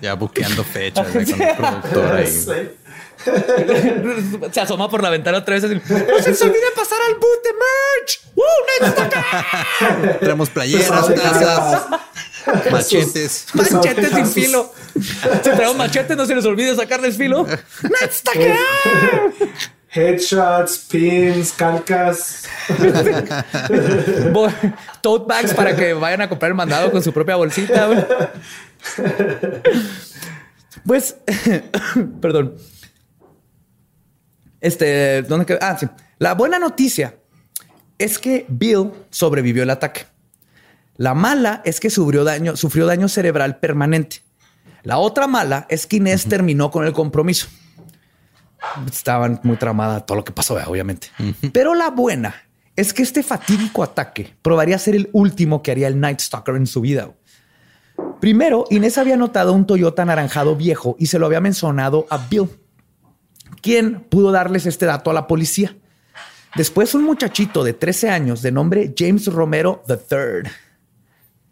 Ya 0.00 0.14
buqueando 0.14 0.64
fechas 0.64 1.06
con 1.06 1.20
el 1.20 1.56
productor 1.56 2.16
ahí. 2.16 2.44
Se 4.52 4.60
asoma 4.60 4.88
por 4.88 5.02
la 5.02 5.10
ventana 5.10 5.38
otra 5.38 5.54
vez. 5.54 5.64
Así, 5.64 5.74
no 5.88 6.22
se 6.22 6.30
les 6.30 6.42
olvide 6.42 6.70
pasar 6.74 6.98
al 7.08 7.14
boot 7.14 7.42
de 7.44 7.50
merch. 7.52 8.20
¡Uh, 8.34 8.42
Night 8.80 8.92
Stalker! 8.96 10.18
Traemos 10.20 10.50
playeras, 10.50 11.14
tazas, 11.14 11.86
machetes. 12.70 13.46
Machetes 13.54 14.10
sin 14.12 14.26
filo. 14.26 14.72
Si 14.94 15.50
traemos 15.50 15.76
machetes, 15.76 16.16
no 16.16 16.26
se 16.26 16.34
les 16.34 16.44
olvide 16.44 16.74
sacarles 16.74 17.16
filo. 17.16 17.44
Night 17.44 18.12
Stalker. 18.12 18.56
Headshots, 19.92 20.86
pins, 20.88 21.52
calcas. 21.52 22.44
Tote 25.00 25.24
bags 25.26 25.52
para 25.52 25.74
que 25.74 25.94
vayan 25.94 26.20
a 26.22 26.28
comprar 26.28 26.50
el 26.50 26.54
mandado 26.54 26.92
con 26.92 27.02
su 27.02 27.12
propia 27.12 27.34
bolsita. 27.34 27.88
Pues, 30.86 31.16
perdón. 32.20 32.56
Este, 34.60 35.22
¿dónde 35.22 35.46
quedó? 35.46 35.58
Ah, 35.62 35.76
sí. 35.78 35.86
La 36.18 36.34
buena 36.34 36.58
noticia 36.58 37.16
es 37.98 38.18
que 38.18 38.46
Bill 38.48 38.90
sobrevivió 39.10 39.62
el 39.62 39.70
ataque. 39.70 40.02
La 40.96 41.14
mala 41.14 41.62
es 41.64 41.80
que 41.80 41.88
sufrió 41.88 42.24
daño, 42.24 42.56
sufrió 42.56 42.86
daño 42.86 43.08
cerebral 43.08 43.58
permanente. 43.58 44.18
La 44.82 44.98
otra 44.98 45.26
mala 45.26 45.66
es 45.68 45.86
que 45.86 45.96
Inés 45.96 46.26
terminó 46.26 46.70
con 46.70 46.86
el 46.86 46.92
compromiso. 46.92 47.48
Estaban 48.90 49.40
muy 49.42 49.56
tramada 49.56 50.00
todo 50.00 50.16
lo 50.16 50.24
que 50.24 50.32
pasó, 50.32 50.58
obviamente. 50.66 51.08
Pero 51.52 51.74
la 51.74 51.90
buena 51.90 52.34
es 52.76 52.92
que 52.92 53.02
este 53.02 53.22
fatídico 53.22 53.82
ataque 53.82 54.34
probaría 54.42 54.78
ser 54.78 54.94
el 54.94 55.08
último 55.12 55.62
que 55.62 55.70
haría 55.70 55.88
el 55.88 56.00
Night 56.00 56.20
Stalker 56.20 56.56
en 56.56 56.66
su 56.66 56.80
vida. 56.80 57.10
Primero, 58.20 58.64
Inés 58.70 58.98
había 58.98 59.16
notado 59.16 59.52
un 59.52 59.66
Toyota 59.66 60.02
anaranjado 60.02 60.56
viejo 60.56 60.96
y 60.98 61.06
se 61.06 61.18
lo 61.18 61.26
había 61.26 61.40
mencionado 61.40 62.06
a 62.10 62.18
Bill, 62.18 62.48
quien 63.62 64.00
pudo 64.00 64.32
darles 64.32 64.66
este 64.66 64.86
dato 64.86 65.10
a 65.10 65.14
la 65.14 65.26
policía. 65.26 65.76
Después, 66.56 66.94
un 66.94 67.04
muchachito 67.04 67.62
de 67.62 67.72
13 67.74 68.10
años 68.10 68.42
de 68.42 68.50
nombre 68.52 68.94
James 68.96 69.26
Romero 69.26 69.84
III. 69.88 70.50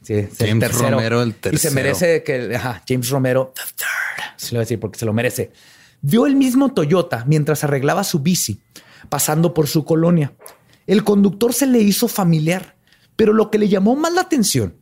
Sí, 0.03 0.15
el 0.15 0.29
James 0.37 0.61
tercero. 0.61 0.91
Romero 0.91 1.23
el 1.23 1.29
Y 1.31 1.33
se 1.33 1.39
tercero. 1.41 1.75
merece 1.75 2.23
que 2.23 2.57
ajá, 2.57 2.83
James 2.89 3.09
Romero 3.11 3.53
III. 3.57 4.25
Se 4.37 4.47
lo 4.47 4.51
voy 4.53 4.59
a 4.59 4.61
decir 4.61 4.81
porque 4.81 4.99
se 4.99 5.07
lo 5.07 5.13
merece. 5.13 5.53
Vio 6.01 6.27
el 6.27 6.37
mismo 6.37 6.73
Toyota 6.73 7.25
mientras 7.27 7.65
arreglaba 7.65 8.05
su 8.05 8.21
bici, 8.21 8.61
pasando 9.09 9.53
por 9.55 9.67
su 9.67 9.85
colonia. 9.85 10.33
El 10.87 11.05
conductor 11.05 11.53
se 11.53 11.67
le 11.67 11.81
hizo 11.81 12.09
familiar, 12.09 12.77
pero 13.17 13.33
lo 13.33 13.51
que 13.51 13.59
le 13.59 13.69
llamó 13.69 13.97
más 13.97 14.13
la 14.13 14.23
atención 14.23 14.75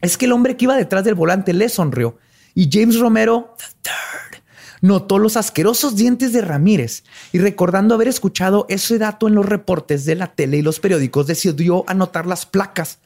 es 0.00 0.16
que 0.16 0.26
el 0.26 0.32
hombre 0.32 0.56
que 0.56 0.64
iba 0.66 0.76
detrás 0.76 1.04
del 1.04 1.14
volante 1.14 1.52
le 1.52 1.68
sonrió 1.68 2.18
y 2.54 2.68
James 2.70 2.98
Romero 2.98 3.56
III 3.84 4.31
notó 4.82 5.18
los 5.18 5.38
asquerosos 5.38 5.96
dientes 5.96 6.34
de 6.34 6.42
Ramírez 6.42 7.04
y 7.32 7.38
recordando 7.38 7.94
haber 7.94 8.08
escuchado 8.08 8.66
ese 8.68 8.98
dato 8.98 9.28
en 9.28 9.34
los 9.34 9.46
reportes 9.46 10.04
de 10.04 10.16
la 10.16 10.34
tele 10.34 10.58
y 10.58 10.62
los 10.62 10.80
periódicos 10.80 11.26
decidió 11.26 11.84
anotar 11.86 12.26
las 12.26 12.44
placas 12.44 12.98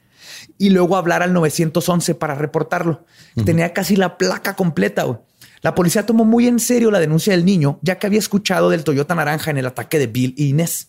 y 0.59 0.71
luego 0.71 0.97
hablar 0.97 1.23
al 1.23 1.33
911 1.33 2.15
para 2.17 2.35
reportarlo. 2.35 3.05
Tenía 3.45 3.73
casi 3.73 3.95
la 3.95 4.19
placa 4.19 4.57
completa. 4.57 5.21
La 5.63 5.75
policía 5.75 6.07
tomó 6.07 6.25
muy 6.25 6.47
en 6.47 6.61
serio 6.61 6.91
la 6.91 7.01
denuncia 7.01 7.33
del 7.33 7.45
niño, 7.45 7.79
ya 7.83 7.99
que 7.99 8.07
había 8.07 8.19
escuchado 8.19 8.71
del 8.71 8.85
Toyota 8.85 9.15
naranja 9.15 9.51
en 9.51 9.59
el 9.59 9.67
ataque 9.67 9.99
de 9.99 10.07
Bill 10.07 10.35
y 10.37 10.49
Inés. 10.49 10.89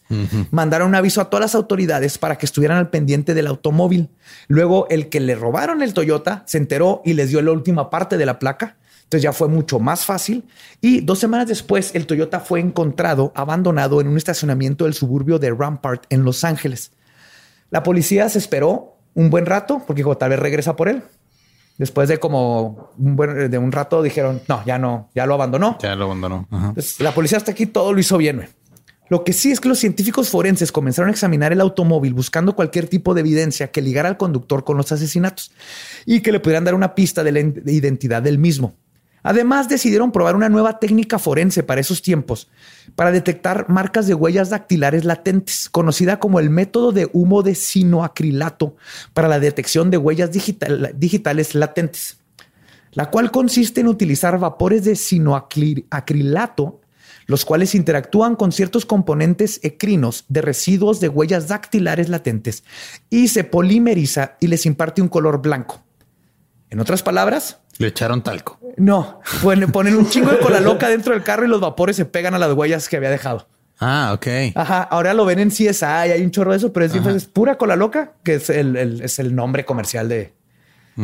Mandaron 0.52 0.90
un 0.90 0.96
aviso 0.96 1.20
a 1.20 1.30
todas 1.30 1.42
las 1.42 1.56
autoridades 1.56 2.18
para 2.18 2.38
que 2.38 2.46
estuvieran 2.46 2.78
al 2.78 2.90
pendiente 2.90 3.34
del 3.34 3.48
automóvil. 3.48 4.10
Luego, 4.48 4.88
el 4.90 5.10
que 5.10 5.20
le 5.20 5.36
robaron 5.36 5.82
el 5.82 5.94
Toyota 5.94 6.44
se 6.46 6.58
enteró 6.58 7.02
y 7.04 7.14
les 7.14 7.30
dio 7.30 7.42
la 7.42 7.52
última 7.52 7.90
parte 7.90 8.18
de 8.18 8.26
la 8.26 8.40
placa. 8.40 8.77
Entonces 9.08 9.24
ya 9.24 9.32
fue 9.32 9.48
mucho 9.48 9.80
más 9.80 10.06
fácil. 10.06 10.44
Y 10.82 11.00
dos 11.00 11.20
semanas 11.20 11.48
después, 11.48 11.96
el 11.96 12.06
Toyota 12.06 12.42
fue 12.42 12.60
encontrado 12.60 13.32
abandonado 13.36 14.02
en 14.02 14.10
un 14.10 14.18
estacionamiento 14.18 14.84
del 14.84 14.94
suburbio 14.94 15.40
de 15.40 15.50
Rampart 15.52 16.04
en 16.10 16.26
Los 16.26 16.44
Ángeles. 16.44 16.92
La 17.70 17.84
policía 17.84 18.28
se 18.28 18.38
esperó 18.38 18.98
un 19.14 19.30
buen 19.30 19.46
rato 19.46 19.82
porque 19.88 20.02
dijo, 20.02 20.18
tal 20.18 20.32
vez 20.32 20.40
regresa 20.40 20.76
por 20.76 20.90
él. 20.90 21.04
Después 21.78 22.10
de 22.10 22.20
como 22.20 22.92
un 22.98 23.16
buen, 23.16 23.50
de 23.50 23.58
un 23.58 23.72
rato 23.72 24.02
dijeron, 24.02 24.42
no, 24.50 24.62
ya 24.66 24.78
no, 24.78 25.10
ya 25.16 25.26
lo 25.26 25.36
abandonó. 25.36 25.78
Ya 25.82 25.96
lo 25.96 26.04
abandonó. 26.04 26.46
Ajá. 26.52 26.68
Entonces, 26.70 27.00
la 27.00 27.14
policía 27.14 27.38
hasta 27.38 27.52
aquí 27.52 27.66
todo 27.66 27.94
lo 27.94 28.00
hizo 28.02 28.18
bien. 28.18 28.50
Lo 29.08 29.24
que 29.24 29.32
sí 29.32 29.54
es 29.54 29.62
que 29.62 29.70
los 29.70 29.80
científicos 29.80 30.30
forenses 30.30 30.74
comenzaron 30.74 31.08
a 31.08 31.14
examinar 31.14 31.54
el 31.54 31.62
automóvil 31.62 32.14
buscando 32.14 32.58
cualquier 32.58 32.90
tipo 32.90 33.14
de 33.14 33.22
evidencia 33.22 33.72
que 33.72 33.82
ligara 33.82 34.10
al 34.10 34.18
conductor 34.18 34.66
con 34.66 34.76
los 34.76 34.92
asesinatos 34.92 35.54
y 36.06 36.20
que 36.20 36.34
le 36.34 36.42
pudieran 36.42 36.66
dar 36.66 36.76
una 36.76 36.94
pista 36.94 37.24
de 37.24 37.32
la 37.32 37.40
identidad 37.72 38.22
del 38.22 38.38
mismo. 38.38 38.76
Además, 39.28 39.68
decidieron 39.68 40.14
probar 40.14 40.38
una 40.38 40.48
nueva 40.48 40.80
técnica 40.80 41.20
forense 41.20 41.62
para 41.62 41.82
esos 41.82 42.02
tiempos, 42.02 42.48
para 42.96 43.12
detectar 43.12 43.68
marcas 43.68 44.08
de 44.08 44.14
huellas 44.14 44.52
dactilares 44.52 45.04
latentes, 45.04 45.68
conocida 45.70 46.18
como 46.18 46.40
el 46.40 46.50
método 46.50 46.94
de 46.94 47.10
humo 47.12 47.44
de 47.44 47.54
sinoacrilato 47.54 48.78
para 49.14 49.28
la 49.28 49.42
detección 49.42 49.92
de 49.92 49.98
huellas 49.98 50.32
digital- 50.32 50.94
digitales 50.96 51.56
latentes 51.56 52.20
la 52.94 53.12
cual 53.12 53.30
consiste 53.30 53.82
en 53.82 53.88
utilizar 53.88 54.40
vapores 54.40 54.86
de 54.86 54.96
sinoacrilato, 54.96 56.80
los 57.26 57.44
cuales 57.44 57.76
interactúan 57.76 58.38
con 58.38 58.54
ciertos 58.54 58.86
componentes 58.86 59.60
ecrinos 59.62 60.24
de 60.30 60.42
residuos 60.42 61.02
de 61.02 61.10
huellas 61.10 61.50
dactilares 61.50 62.08
latentes 62.08 62.64
y 63.10 63.28
se 63.28 63.44
polimeriza 63.44 64.38
y 64.40 64.48
les 64.48 64.66
imparte 64.66 65.02
un 65.02 65.10
color 65.10 65.42
blanco. 65.42 65.84
En 66.70 66.80
otras 66.80 67.04
palabras, 67.04 67.60
Le 67.80 67.88
echaron 67.88 68.22
talco. 68.24 68.60
no, 68.78 69.20
ponen, 69.44 69.72
ponen 69.72 69.96
un 69.96 70.10
chingo 70.10 70.32
de 70.32 70.40
cola 70.40 70.60
loca 70.60 70.90
dentro 70.90 71.14
del 71.14 71.24
carro 71.24 71.46
y 71.46 71.48
los 71.48 71.62
vapores 71.62 71.96
se 71.96 72.06
pegan 72.06 72.34
a 72.34 72.40
las 72.40 72.54
huellas 72.54 72.90
que 72.90 72.98
había 72.98 73.10
dejado. 73.10 73.48
Ah, 73.80 74.12
ok. 74.16 74.28
Ajá, 74.56 74.82
ahora 74.84 75.14
lo 75.14 75.24
ven 75.26 75.38
en 75.40 75.50
CSI, 75.50 75.86
hay 75.86 76.24
un 76.24 76.32
chorro 76.32 76.52
de 76.52 76.58
eso, 76.58 76.74
pero 76.74 76.86
es, 76.88 76.96
es 76.96 77.26
pura 77.26 77.58
cola 77.60 77.76
loca, 77.76 78.14
que 78.24 78.36
es 78.36 78.50
el, 78.50 78.76
el- 78.76 79.02
es 79.02 79.20
el 79.20 79.36
nombre 79.36 79.66
comercial 79.66 80.10
de... 80.10 80.34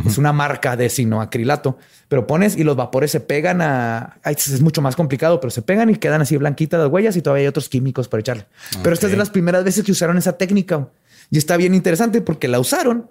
Es 0.08 0.18
una 0.18 0.34
marca 0.34 0.76
de 0.76 0.90
sinoacrilato, 0.90 1.78
pero 2.08 2.26
pones 2.26 2.58
y 2.58 2.64
los 2.64 2.76
vapores 2.76 3.12
se 3.12 3.20
pegan 3.20 3.62
a... 3.62 4.18
ay, 4.24 4.34
es 4.36 4.60
mucho 4.62 4.82
más 4.82 4.96
complicado, 4.96 5.40
pero 5.40 5.52
se 5.52 5.62
pegan 5.62 5.92
y 5.92 5.98
quedan 5.98 6.20
así 6.20 6.36
blanquitas 6.36 6.80
las 6.80 6.90
huellas 6.90 7.16
y 7.16 7.22
todavía 7.22 7.42
hay 7.44 7.48
otros 7.48 7.70
químicos 7.70 8.08
para 8.08 8.22
echarle. 8.22 8.48
Pero 8.82 8.92
esta 8.96 9.06
es 9.06 9.12
de 9.12 9.20
las 9.20 9.30
primeras 9.30 9.64
veces 9.64 9.84
que 9.84 9.92
usaron 9.92 10.18
esa 10.18 10.36
técnica 10.36 10.88
y 11.30 11.38
está 11.38 11.58
bien 11.58 11.76
interesante 11.76 12.22
porque 12.22 12.48
la 12.48 12.60
usaron 12.60 13.08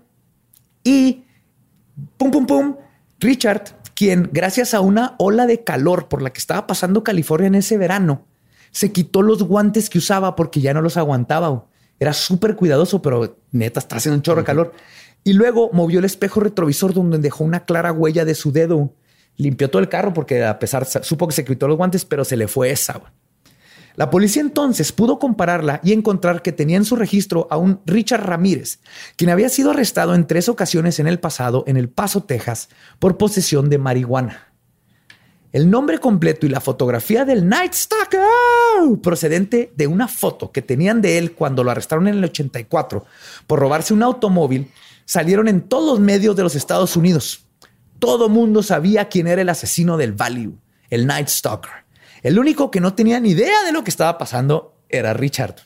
y 0.82 1.22
pum, 2.16 2.32
pum, 2.32 2.46
pum, 2.46 2.76
Richard, 3.22 3.76
quien 3.94 4.30
gracias 4.32 4.74
a 4.74 4.80
una 4.80 5.14
ola 5.18 5.46
de 5.46 5.62
calor 5.62 6.08
por 6.08 6.22
la 6.22 6.32
que 6.32 6.40
estaba 6.40 6.66
pasando 6.66 7.04
California 7.04 7.46
en 7.46 7.54
ese 7.54 7.78
verano, 7.78 8.26
se 8.72 8.90
quitó 8.90 9.22
los 9.22 9.44
guantes 9.44 9.88
que 9.88 9.98
usaba 9.98 10.34
porque 10.34 10.60
ya 10.60 10.74
no 10.74 10.82
los 10.82 10.96
aguantaba. 10.96 11.66
Era 12.00 12.14
súper 12.14 12.56
cuidadoso, 12.56 13.00
pero 13.00 13.38
neta 13.52 13.78
está 13.78 13.96
haciendo 13.96 14.16
un 14.16 14.22
chorro 14.22 14.40
de 14.40 14.46
calor. 14.46 14.72
Y 15.22 15.34
luego 15.34 15.70
movió 15.72 16.00
el 16.00 16.04
espejo 16.04 16.40
retrovisor 16.40 16.94
donde 16.94 17.18
dejó 17.18 17.44
una 17.44 17.64
clara 17.64 17.92
huella 17.92 18.24
de 18.24 18.34
su 18.34 18.50
dedo. 18.50 18.92
Limpió 19.36 19.70
todo 19.70 19.80
el 19.80 19.88
carro 19.88 20.12
porque 20.12 20.44
a 20.44 20.58
pesar, 20.58 20.84
supo 20.84 21.28
que 21.28 21.34
se 21.34 21.44
quitó 21.44 21.68
los 21.68 21.76
guantes, 21.76 22.04
pero 22.04 22.24
se 22.24 22.36
le 22.36 22.48
fue 22.48 22.70
esa. 22.70 23.00
La 23.94 24.10
policía 24.10 24.42
entonces 24.42 24.92
pudo 24.92 25.18
compararla 25.18 25.80
y 25.82 25.92
encontrar 25.92 26.42
que 26.42 26.52
tenía 26.52 26.76
en 26.76 26.84
su 26.84 26.96
registro 26.96 27.46
a 27.50 27.56
un 27.56 27.80
Richard 27.84 28.24
Ramírez, 28.24 28.80
quien 29.16 29.30
había 29.30 29.48
sido 29.48 29.70
arrestado 29.70 30.14
en 30.14 30.26
tres 30.26 30.48
ocasiones 30.48 30.98
en 30.98 31.06
el 31.06 31.20
pasado 31.20 31.64
en 31.66 31.76
El 31.76 31.88
Paso, 31.88 32.22
Texas, 32.22 32.68
por 32.98 33.18
posesión 33.18 33.68
de 33.68 33.78
marihuana. 33.78 34.52
El 35.52 35.70
nombre 35.70 35.98
completo 35.98 36.46
y 36.46 36.48
la 36.48 36.62
fotografía 36.62 37.26
del 37.26 37.46
Night 37.46 37.74
Stalker, 37.74 38.22
procedente 39.02 39.70
de 39.76 39.86
una 39.86 40.08
foto 40.08 40.50
que 40.50 40.62
tenían 40.62 41.02
de 41.02 41.18
él 41.18 41.32
cuando 41.32 41.62
lo 41.62 41.70
arrestaron 41.70 42.08
en 42.08 42.14
el 42.14 42.24
84 42.24 43.04
por 43.46 43.58
robarse 43.58 43.92
un 43.92 44.02
automóvil, 44.02 44.70
salieron 45.04 45.48
en 45.48 45.60
todos 45.60 45.90
los 45.90 46.00
medios 46.00 46.34
de 46.36 46.42
los 46.42 46.54
Estados 46.54 46.96
Unidos. 46.96 47.44
Todo 47.98 48.30
mundo 48.30 48.62
sabía 48.62 49.10
quién 49.10 49.26
era 49.26 49.42
el 49.42 49.50
asesino 49.50 49.98
del 49.98 50.12
Value, 50.12 50.56
el 50.88 51.06
Night 51.06 51.28
Stalker. 51.28 51.81
El 52.22 52.38
único 52.38 52.70
que 52.70 52.80
no 52.80 52.94
tenía 52.94 53.18
ni 53.20 53.30
idea 53.30 53.62
de 53.64 53.72
lo 53.72 53.82
que 53.84 53.90
estaba 53.90 54.16
pasando 54.16 54.76
era 54.88 55.12
Richard. 55.12 55.56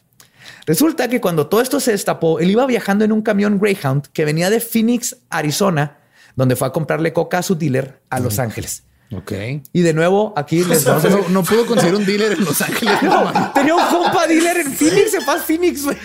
Resulta 0.66 1.08
que 1.08 1.20
cuando 1.20 1.46
todo 1.48 1.60
esto 1.60 1.80
se 1.80 1.92
destapó, 1.92 2.40
él 2.40 2.50
iba 2.50 2.66
viajando 2.66 3.04
en 3.04 3.12
un 3.12 3.22
camión 3.22 3.58
Greyhound 3.58 4.08
que 4.12 4.24
venía 4.24 4.50
de 4.50 4.60
Phoenix, 4.60 5.16
Arizona, 5.30 5.98
donde 6.34 6.56
fue 6.56 6.68
a 6.68 6.72
comprarle 6.72 7.12
coca 7.12 7.38
a 7.38 7.42
su 7.42 7.56
dealer 7.56 8.00
a 8.10 8.20
Los 8.20 8.38
Ángeles. 8.38 8.84
Ok. 9.14 9.32
Y 9.72 9.82
de 9.82 9.92
nuevo, 9.94 10.34
aquí 10.36 10.64
les 10.64 10.84
vamos 10.86 11.04
a 11.04 11.10
No, 11.10 11.28
no 11.28 11.44
pudo 11.44 11.64
conseguir 11.66 11.94
un 11.94 12.04
dealer 12.04 12.32
en 12.32 12.44
Los 12.44 12.60
Ángeles. 12.60 12.94
No, 13.02 13.52
tenía 13.54 13.74
un 13.74 13.86
compa 13.86 14.26
dealer 14.26 14.56
en 14.58 14.72
Phoenix, 14.72 15.12
se 15.12 15.20
fue 15.20 15.34
a 15.34 15.38
Phoenix, 15.38 15.84
güey. 15.84 15.96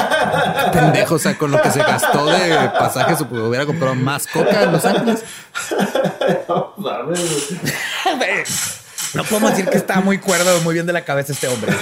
Pendejo, 0.72 1.16
o 1.16 1.18
sea, 1.18 1.36
con 1.36 1.50
lo 1.50 1.60
que 1.60 1.70
se 1.70 1.80
gastó 1.80 2.26
de 2.26 2.70
pasajes, 2.78 3.20
hubiera 3.22 3.66
comprado 3.66 3.94
más 3.96 4.26
coca 4.26 4.62
en 4.62 4.72
Los 4.72 4.84
Ángeles. 4.84 5.24
No 6.48 6.74
podemos 9.28 9.50
decir 9.50 9.66
que 9.66 9.76
está 9.78 10.00
muy 10.00 10.18
cuerdo, 10.18 10.60
muy 10.62 10.74
bien 10.74 10.86
de 10.86 10.92
la 10.92 11.04
cabeza 11.04 11.32
este 11.32 11.48
hombre. 11.48 11.72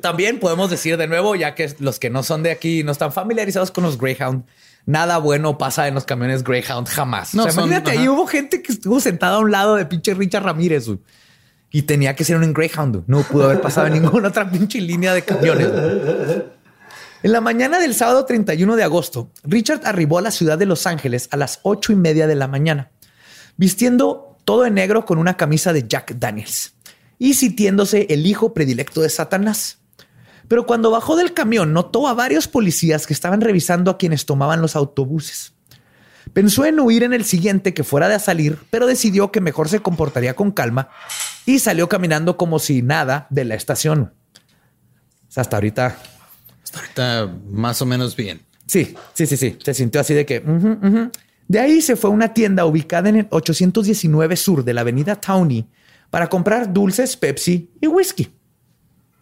También 0.00 0.38
podemos 0.40 0.70
decir 0.70 0.96
de 0.96 1.06
nuevo, 1.06 1.34
ya 1.36 1.54
que 1.54 1.74
los 1.78 1.98
que 1.98 2.10
no 2.10 2.22
son 2.22 2.42
de 2.42 2.50
aquí 2.50 2.82
no 2.82 2.92
están 2.92 3.12
familiarizados 3.12 3.70
con 3.70 3.84
los 3.84 3.98
Greyhound, 3.98 4.44
nada 4.86 5.18
bueno 5.18 5.58
pasa 5.58 5.88
en 5.88 5.94
los 5.94 6.04
camiones 6.04 6.44
Greyhound 6.44 6.88
jamás. 6.88 7.34
No, 7.34 7.42
o 7.42 7.44
sea, 7.44 7.52
son- 7.52 7.64
imagínate, 7.64 7.90
ahí 7.92 7.98
ajá. 7.98 8.10
hubo 8.12 8.26
gente 8.26 8.62
que 8.62 8.72
estuvo 8.72 9.00
sentada 9.00 9.36
a 9.36 9.38
un 9.40 9.50
lado 9.50 9.76
de 9.76 9.86
pinche 9.86 10.14
Richard 10.14 10.44
Ramírez 10.44 10.86
güey, 10.86 10.98
y 11.70 11.82
tenía 11.82 12.14
que 12.16 12.24
ser 12.24 12.36
un 12.36 12.52
Greyhound. 12.52 13.04
No 13.06 13.22
pudo 13.22 13.44
haber 13.44 13.60
pasado 13.60 13.86
en 13.88 13.92
ninguna 14.02 14.28
otra 14.28 14.50
pinche 14.50 14.80
línea 14.80 15.12
de 15.14 15.22
camiones. 15.22 15.70
güey. 15.70 16.42
En 17.20 17.32
la 17.32 17.40
mañana 17.40 17.80
del 17.80 17.94
sábado 17.94 18.24
31 18.24 18.76
de 18.76 18.84
agosto, 18.84 19.30
Richard 19.42 19.80
arribó 19.84 20.18
a 20.18 20.22
la 20.22 20.30
ciudad 20.30 20.56
de 20.56 20.66
Los 20.66 20.86
Ángeles 20.86 21.28
a 21.32 21.36
las 21.36 21.58
ocho 21.64 21.92
y 21.92 21.96
media 21.96 22.28
de 22.28 22.36
la 22.36 22.46
mañana, 22.46 22.90
vistiendo 23.56 24.27
todo 24.48 24.62
de 24.62 24.70
negro 24.70 25.04
con 25.04 25.18
una 25.18 25.36
camisa 25.36 25.74
de 25.74 25.86
Jack 25.86 26.14
Daniels 26.14 26.72
y 27.18 27.34
sintiéndose 27.34 28.06
el 28.08 28.24
hijo 28.24 28.54
predilecto 28.54 29.02
de 29.02 29.10
Satanás. 29.10 29.76
Pero 30.48 30.64
cuando 30.64 30.90
bajó 30.90 31.16
del 31.16 31.34
camión, 31.34 31.74
notó 31.74 32.08
a 32.08 32.14
varios 32.14 32.48
policías 32.48 33.06
que 33.06 33.12
estaban 33.12 33.42
revisando 33.42 33.90
a 33.90 33.98
quienes 33.98 34.24
tomaban 34.24 34.62
los 34.62 34.74
autobuses. 34.74 35.52
Pensó 36.32 36.64
en 36.64 36.80
huir 36.80 37.02
en 37.02 37.12
el 37.12 37.26
siguiente 37.26 37.74
que 37.74 37.84
fuera 37.84 38.08
de 38.08 38.18
salir, 38.18 38.58
pero 38.70 38.86
decidió 38.86 39.30
que 39.30 39.42
mejor 39.42 39.68
se 39.68 39.80
comportaría 39.80 40.34
con 40.34 40.50
calma 40.50 40.88
y 41.44 41.58
salió 41.58 41.90
caminando 41.90 42.38
como 42.38 42.58
si 42.58 42.80
nada 42.80 43.26
de 43.28 43.44
la 43.44 43.54
estación. 43.54 44.14
Hasta 45.36 45.58
ahorita 45.58 45.98
Hasta 46.64 46.78
ahorita 46.78 47.38
más 47.50 47.82
o 47.82 47.84
menos 47.84 48.16
bien. 48.16 48.40
Sí, 48.66 48.94
sí, 49.12 49.26
sí, 49.26 49.36
sí. 49.36 49.58
Se 49.62 49.74
sintió 49.74 50.00
así 50.00 50.14
de 50.14 50.24
que. 50.24 50.42
De 51.48 51.58
ahí 51.58 51.80
se 51.80 51.96
fue 51.96 52.10
a 52.10 52.12
una 52.12 52.34
tienda 52.34 52.66
ubicada 52.66 53.08
en 53.08 53.16
el 53.16 53.26
819 53.30 54.36
sur 54.36 54.64
de 54.64 54.74
la 54.74 54.82
avenida 54.82 55.16
Townie 55.16 55.66
para 56.10 56.28
comprar 56.28 56.72
dulces, 56.72 57.16
Pepsi 57.16 57.70
y 57.80 57.86
whisky. 57.86 58.30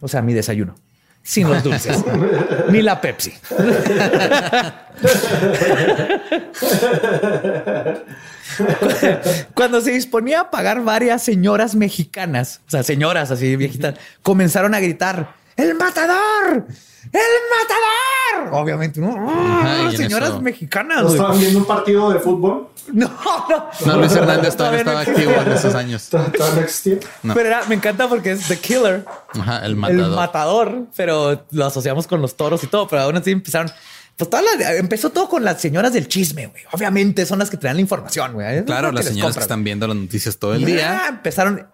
O 0.01 0.07
sea, 0.07 0.21
mi 0.21 0.33
desayuno. 0.33 0.75
Sin 1.23 1.49
los 1.49 1.63
dulces. 1.63 1.97
Ni 2.69 2.81
la 2.81 3.01
Pepsi. 3.01 3.33
Cuando 9.53 9.81
se 9.81 9.91
disponía 9.91 10.41
a 10.41 10.51
pagar 10.51 10.83
varias 10.83 11.23
señoras 11.23 11.75
mexicanas, 11.75 12.61
o 12.67 12.71
sea, 12.71 12.83
señoras 12.83 13.31
así 13.31 13.55
viejitas, 13.55 13.95
comenzaron 14.21 14.73
a 14.73 14.79
gritar: 14.79 15.33
¡El 15.57 15.75
matador! 15.75 16.65
¡El 17.11 17.21
matador! 17.59 18.16
Obviamente, 18.51 18.99
¿no? 18.99 19.09
Ajá, 19.29 19.83
en 19.91 19.97
señoras 19.97 20.29
eso- 20.29 20.41
mexicanas. 20.41 20.97
¿No 20.99 21.03
güey. 21.05 21.15
estaban 21.15 21.39
viendo 21.39 21.59
un 21.59 21.65
partido 21.65 22.09
de 22.11 22.19
fútbol? 22.19 22.67
No, 22.93 23.09
no. 23.49 23.69
No, 23.85 23.97
Luis 23.97 24.13
Hernández 24.13 24.55
todavía 24.55 24.81
no 24.85 24.91
estaba 24.97 25.19
activo 25.19 25.31
en 25.33 25.51
esos 25.51 25.75
años. 25.75 26.07
¿Todavía 26.09 26.39
no 26.55 26.61
existía? 26.61 26.97
Pero 27.21 27.41
era- 27.41 27.65
me 27.67 27.75
encanta 27.75 28.07
porque 28.07 28.31
es 28.31 28.47
The 28.47 28.57
Killer, 28.59 29.03
Ajá, 29.37 29.57
el 29.65 29.71
el 29.71 29.75
matador. 29.75 30.85
pero 30.95 31.45
lo 31.51 31.65
asociamos 31.65 32.07
con 32.07 32.21
los 32.21 32.37
toros 32.37 32.63
y 32.63 32.67
todo. 32.67 32.87
Pero 32.87 33.01
aún 33.01 33.17
así 33.17 33.31
empezaron. 33.31 33.69
Pues 34.15 34.29
toda 34.29 34.41
la- 34.41 34.75
empezó 34.77 35.09
todo 35.09 35.27
con 35.27 35.43
las 35.43 35.59
señoras 35.59 35.91
del 35.93 36.07
chisme, 36.07 36.47
güey. 36.47 36.63
Obviamente 36.71 37.25
son 37.25 37.39
las 37.39 37.49
que 37.49 37.57
traen 37.57 37.75
la 37.75 37.81
información, 37.81 38.33
güey. 38.33 38.63
Claro, 38.63 38.91
las 38.93 39.05
señoras 39.05 39.35
que 39.35 39.41
están 39.41 39.63
viendo 39.65 39.85
las 39.87 39.97
noticias 39.97 40.37
todo 40.37 40.53
el 40.53 40.61
Ya, 40.61 40.65
día. 40.67 41.01
empezaron. 41.09 41.67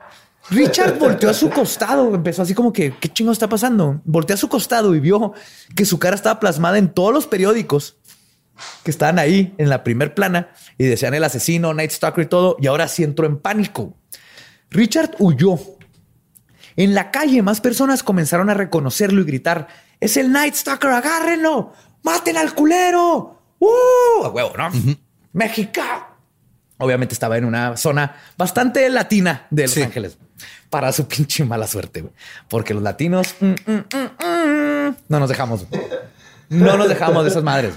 Richard 0.50 1.00
volteó 1.00 1.30
a 1.30 1.34
su 1.34 1.50
costado, 1.50 2.14
empezó 2.14 2.42
así 2.42 2.54
como 2.54 2.74
que, 2.74 2.94
¿qué 3.00 3.10
chingo 3.10 3.32
está 3.32 3.48
pasando? 3.48 4.02
Volteó 4.04 4.34
a 4.34 4.38
su 4.38 4.50
costado 4.50 4.94
y 4.94 5.00
vio 5.00 5.34
que 5.76 5.86
su 5.86 6.00
cara 6.00 6.16
estaba 6.16 6.40
plasmada 6.40 6.78
en 6.78 6.90
todos 6.90 7.14
los 7.14 7.28
periódicos 7.28 7.98
que 8.84 8.92
estaban 8.92 9.20
ahí 9.20 9.54
en 9.58 9.70
la 9.70 9.84
primer 9.84 10.14
plana 10.14 10.50
y 10.78 10.84
decían 10.86 11.14
el 11.14 11.24
asesino, 11.24 11.74
Night 11.74 11.92
Stalker 11.92 12.26
y 12.26 12.28
todo, 12.28 12.58
y 12.60 12.68
ahora 12.68 12.88
sí 12.88 13.04
entró 13.04 13.26
en 13.26 13.38
pánico. 13.40 13.96
Richard 14.70 15.16
huyó. 15.20 15.58
En 16.76 16.94
la 16.94 17.12
calle 17.12 17.42
más 17.42 17.62
personas 17.62 18.04
comenzaron 18.04 18.50
a 18.50 18.54
reconocerlo 18.54 19.22
y 19.22 19.26
gritar, 19.26 19.68
es 20.00 20.18
el 20.18 20.32
Night 20.32 20.56
Stalker, 20.56 20.90
agárrenlo, 20.90 21.72
maten 22.04 22.36
al 22.38 22.54
culero. 22.54 23.40
¡Uh! 23.60 24.26
A 24.26 24.30
huevo, 24.30 24.52
¿no? 24.58 24.70
México. 25.32 25.82
Obviamente 26.80 27.14
estaba 27.14 27.38
en 27.38 27.46
una 27.46 27.78
zona 27.78 28.16
bastante 28.38 28.90
latina 28.90 29.48
de 29.50 29.64
Los 29.64 29.72
Sí. 29.72 29.82
Ángeles. 29.84 30.18
Para 30.70 30.92
su 30.92 31.08
pinche 31.08 31.46
mala 31.46 31.68
suerte, 31.68 32.02
güey. 32.02 32.14
Porque 32.50 32.74
los 32.74 32.84
latinos 32.84 33.36
mm, 33.40 33.46
mm, 33.46 33.72
mm, 33.72 34.26
mm, 34.88 34.96
no 35.08 35.20
nos 35.20 35.30
dejamos. 35.30 35.68
güey. 35.70 35.82
No 36.50 36.78
nos 36.78 36.88
dejamos 36.90 37.24
de 37.24 37.30
esas 37.32 37.44
madres. 37.44 37.74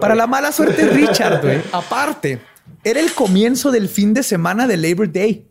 Para 0.00 0.14
la 0.14 0.26
mala 0.26 0.52
suerte, 0.52 0.86
Richard, 0.88 1.42
güey, 1.42 1.60
aparte, 1.72 2.40
era 2.84 3.00
el 3.00 3.12
comienzo 3.12 3.70
del 3.70 3.88
fin 3.88 4.14
de 4.14 4.22
semana 4.22 4.66
de 4.66 4.76
Labor 4.76 5.10
Day. 5.12 5.46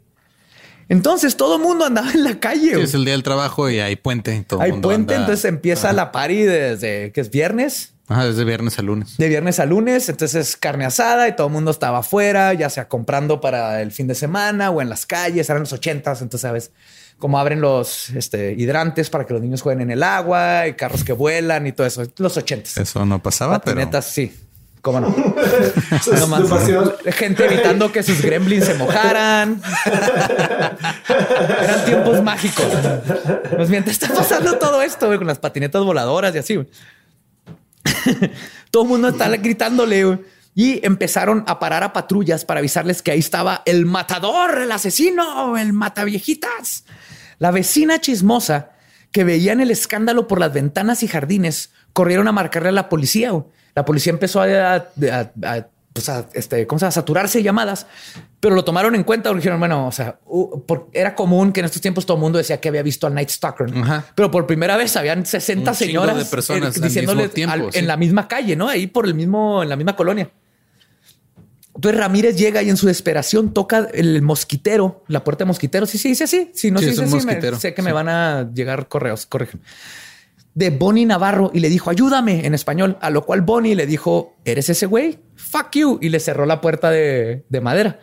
Entonces 0.89 1.37
todo 1.37 1.55
el 1.55 1.61
mundo 1.61 1.85
andaba 1.85 2.11
en 2.11 2.23
la 2.23 2.39
calle. 2.39 2.75
Sí, 2.75 2.81
es 2.81 2.93
el 2.93 3.05
día 3.05 3.13
del 3.13 3.23
trabajo 3.23 3.69
y 3.69 3.79
hay 3.79 3.95
puente. 3.95 4.35
y 4.35 4.41
todo 4.43 4.59
el 4.59 4.65
Hay 4.65 4.71
mundo 4.73 4.89
puente, 4.89 5.13
anda- 5.15 5.25
entonces 5.27 5.45
empieza 5.45 5.93
la 5.93 6.11
party 6.11 6.41
desde 6.43 7.11
que 7.13 7.21
es 7.21 7.29
viernes, 7.29 7.93
Ajá, 8.11 8.25
desde 8.25 8.43
viernes 8.43 8.77
a 8.77 8.81
lunes. 8.81 9.17
de 9.17 9.27
viernes 9.29 9.59
a 9.59 9.65
lunes, 9.65 10.09
entonces 10.09 10.57
carne 10.57 10.85
asada 10.85 11.27
y 11.27 11.35
todo 11.35 11.47
el 11.47 11.53
mundo 11.53 11.71
estaba 11.71 11.99
afuera, 11.99 12.53
ya 12.53 12.69
sea 12.69 12.87
comprando 12.87 13.39
para 13.39 13.81
el 13.81 13.91
fin 13.91 14.07
de 14.07 14.15
semana 14.15 14.69
o 14.69 14.81
en 14.81 14.89
las 14.89 15.05
calles, 15.05 15.49
eran 15.49 15.61
los 15.61 15.71
ochentas, 15.73 16.21
entonces 16.21 16.41
sabes 16.41 16.71
cómo 17.17 17.39
abren 17.39 17.61
los 17.61 18.09
este, 18.09 18.53
hidrantes 18.53 19.09
para 19.09 19.25
que 19.25 19.33
los 19.33 19.41
niños 19.41 19.61
jueguen 19.61 19.81
en 19.83 19.91
el 19.91 20.03
agua 20.03 20.67
y 20.67 20.73
carros 20.73 21.03
que 21.03 21.13
vuelan 21.13 21.67
y 21.67 21.71
todo 21.71 21.87
eso, 21.87 22.03
los 22.17 22.35
ochentas. 22.35 22.77
Eso 22.77 23.05
no 23.05 23.21
pasaba, 23.21 23.59
pero 23.61 23.75
Patinetas, 23.77 24.05
sí. 24.05 24.35
¿Cómo 24.81 24.99
no? 24.99 25.15
Es 25.91 26.19
Nomás 26.19 26.41
demasiado- 26.41 26.97
gente 27.13 27.45
evitando 27.45 27.91
que 27.91 28.01
sus 28.01 28.19
gremlins 28.19 28.65
se 28.65 28.73
mojaran. 28.73 29.61
Eran 31.63 31.85
tiempos 31.85 32.23
mágicos. 32.23 32.65
Pues 33.55 33.69
mientras 33.69 34.01
está 34.01 34.13
pasando 34.13 34.57
todo 34.57 34.81
esto, 34.81 35.05
güey, 35.05 35.17
con 35.19 35.27
las 35.27 35.37
patinetas 35.39 35.83
voladoras 35.83 36.33
y 36.35 36.39
así, 36.39 36.55
güey. 36.55 36.67
todo 38.71 38.83
el 38.83 38.89
mundo 38.89 39.09
está 39.09 39.29
gritándole. 39.29 40.19
Y 40.53 40.85
empezaron 40.85 41.45
a 41.47 41.59
parar 41.59 41.83
a 41.83 41.93
patrullas 41.93 42.43
para 42.43 42.59
avisarles 42.59 43.01
que 43.01 43.11
ahí 43.11 43.19
estaba 43.19 43.61
el 43.65 43.85
matador, 43.85 44.59
el 44.59 44.71
asesino, 44.71 45.57
el 45.57 45.71
mataviejitas. 45.71 46.83
La 47.39 47.51
vecina 47.51 48.01
chismosa 48.01 48.71
que 49.11 49.23
veían 49.23 49.61
el 49.61 49.71
escándalo 49.71 50.27
por 50.27 50.39
las 50.39 50.53
ventanas 50.53 51.03
y 51.03 51.07
jardines 51.07 51.71
corrieron 51.93 52.27
a 52.27 52.31
marcarle 52.31 52.69
a 52.69 52.73
la 52.73 52.89
policía. 52.89 53.31
La 53.75 53.85
policía 53.85 54.11
empezó 54.11 54.41
a, 54.41 54.87
pues 55.93 56.07
a, 56.09 56.25
este, 56.33 56.65
¿cómo 56.67 56.79
se 56.79 56.83
llama? 56.85 56.91
saturarse 56.91 57.39
de 57.39 57.43
llamadas, 57.43 57.85
pero 58.39 58.55
lo 58.55 58.63
tomaron 58.63 58.95
en 58.95 59.03
cuenta. 59.03 59.29
porque 59.29 59.41
Dijeron, 59.41 59.59
bueno, 59.59 59.87
o 59.87 59.91
sea, 59.91 60.19
uh, 60.25 60.61
por- 60.65 60.89
era 60.93 61.15
común 61.15 61.51
que 61.51 61.59
en 61.59 61.65
estos 61.65 61.81
tiempos 61.81 62.05
todo 62.05 62.15
el 62.17 62.21
mundo 62.21 62.37
decía 62.37 62.61
que 62.61 62.69
había 62.69 62.81
visto 62.81 63.07
al 63.07 63.13
Night 63.13 63.29
Stalker, 63.29 63.67
pero 64.15 64.31
por 64.31 64.47
primera 64.47 64.77
vez 64.77 64.95
habían 64.95 65.25
60 65.25 65.71
Un 65.71 65.75
señoras 65.75 66.17
de 66.17 66.25
personas 66.25 66.75
eh, 66.77 66.79
al 66.81 66.87
diciéndole 66.87 67.27
tiempo, 67.29 67.53
al- 67.53 67.71
sí. 67.73 67.79
en 67.79 67.87
la 67.87 67.97
misma 67.97 68.27
calle, 68.27 68.55
no? 68.55 68.69
Ahí 68.69 68.87
por 68.87 69.05
el 69.05 69.13
mismo, 69.15 69.61
en 69.63 69.69
la 69.69 69.75
misma 69.75 69.95
colonia. 69.95 70.31
Entonces 71.75 71.99
Ramírez 71.99 72.35
llega 72.37 72.61
y 72.61 72.69
en 72.69 72.77
su 72.77 72.85
desesperación 72.85 73.53
toca 73.53 73.87
el 73.93 74.21
mosquitero, 74.21 75.03
la 75.07 75.23
puerta 75.23 75.45
de 75.45 75.47
mosquitero. 75.47 75.85
Sí, 75.85 75.97
sí, 75.97 76.09
dice 76.09 76.25
así. 76.25 76.51
Si 76.53 76.69
no 76.69 76.79
Sí, 76.79 76.85
se 76.85 76.91
es 76.91 76.97
dice 76.99 77.11
un 77.13 77.17
así, 77.31 77.41
me- 77.51 77.59
sé 77.59 77.73
que 77.73 77.81
me 77.81 77.93
van 77.93 78.09
a 78.09 78.49
llegar 78.53 78.87
correos, 78.87 79.25
corrígeme. 79.25 79.63
De 80.53 80.69
Bonnie 80.69 81.05
Navarro 81.05 81.49
y 81.53 81.61
le 81.61 81.69
dijo, 81.69 81.89
ayúdame 81.89 82.45
en 82.45 82.53
español. 82.53 82.97
A 82.99 83.09
lo 83.09 83.25
cual 83.25 83.39
Bonnie 83.41 83.73
le 83.73 83.85
dijo, 83.85 84.35
¿eres 84.43 84.67
ese 84.69 84.85
güey? 84.85 85.17
Fuck 85.51 85.71
you. 85.73 85.99
Y 86.01 86.07
le 86.07 86.21
cerró 86.21 86.45
la 86.45 86.61
puerta 86.61 86.89
de, 86.89 87.43
de 87.49 87.61
madera. 87.61 87.99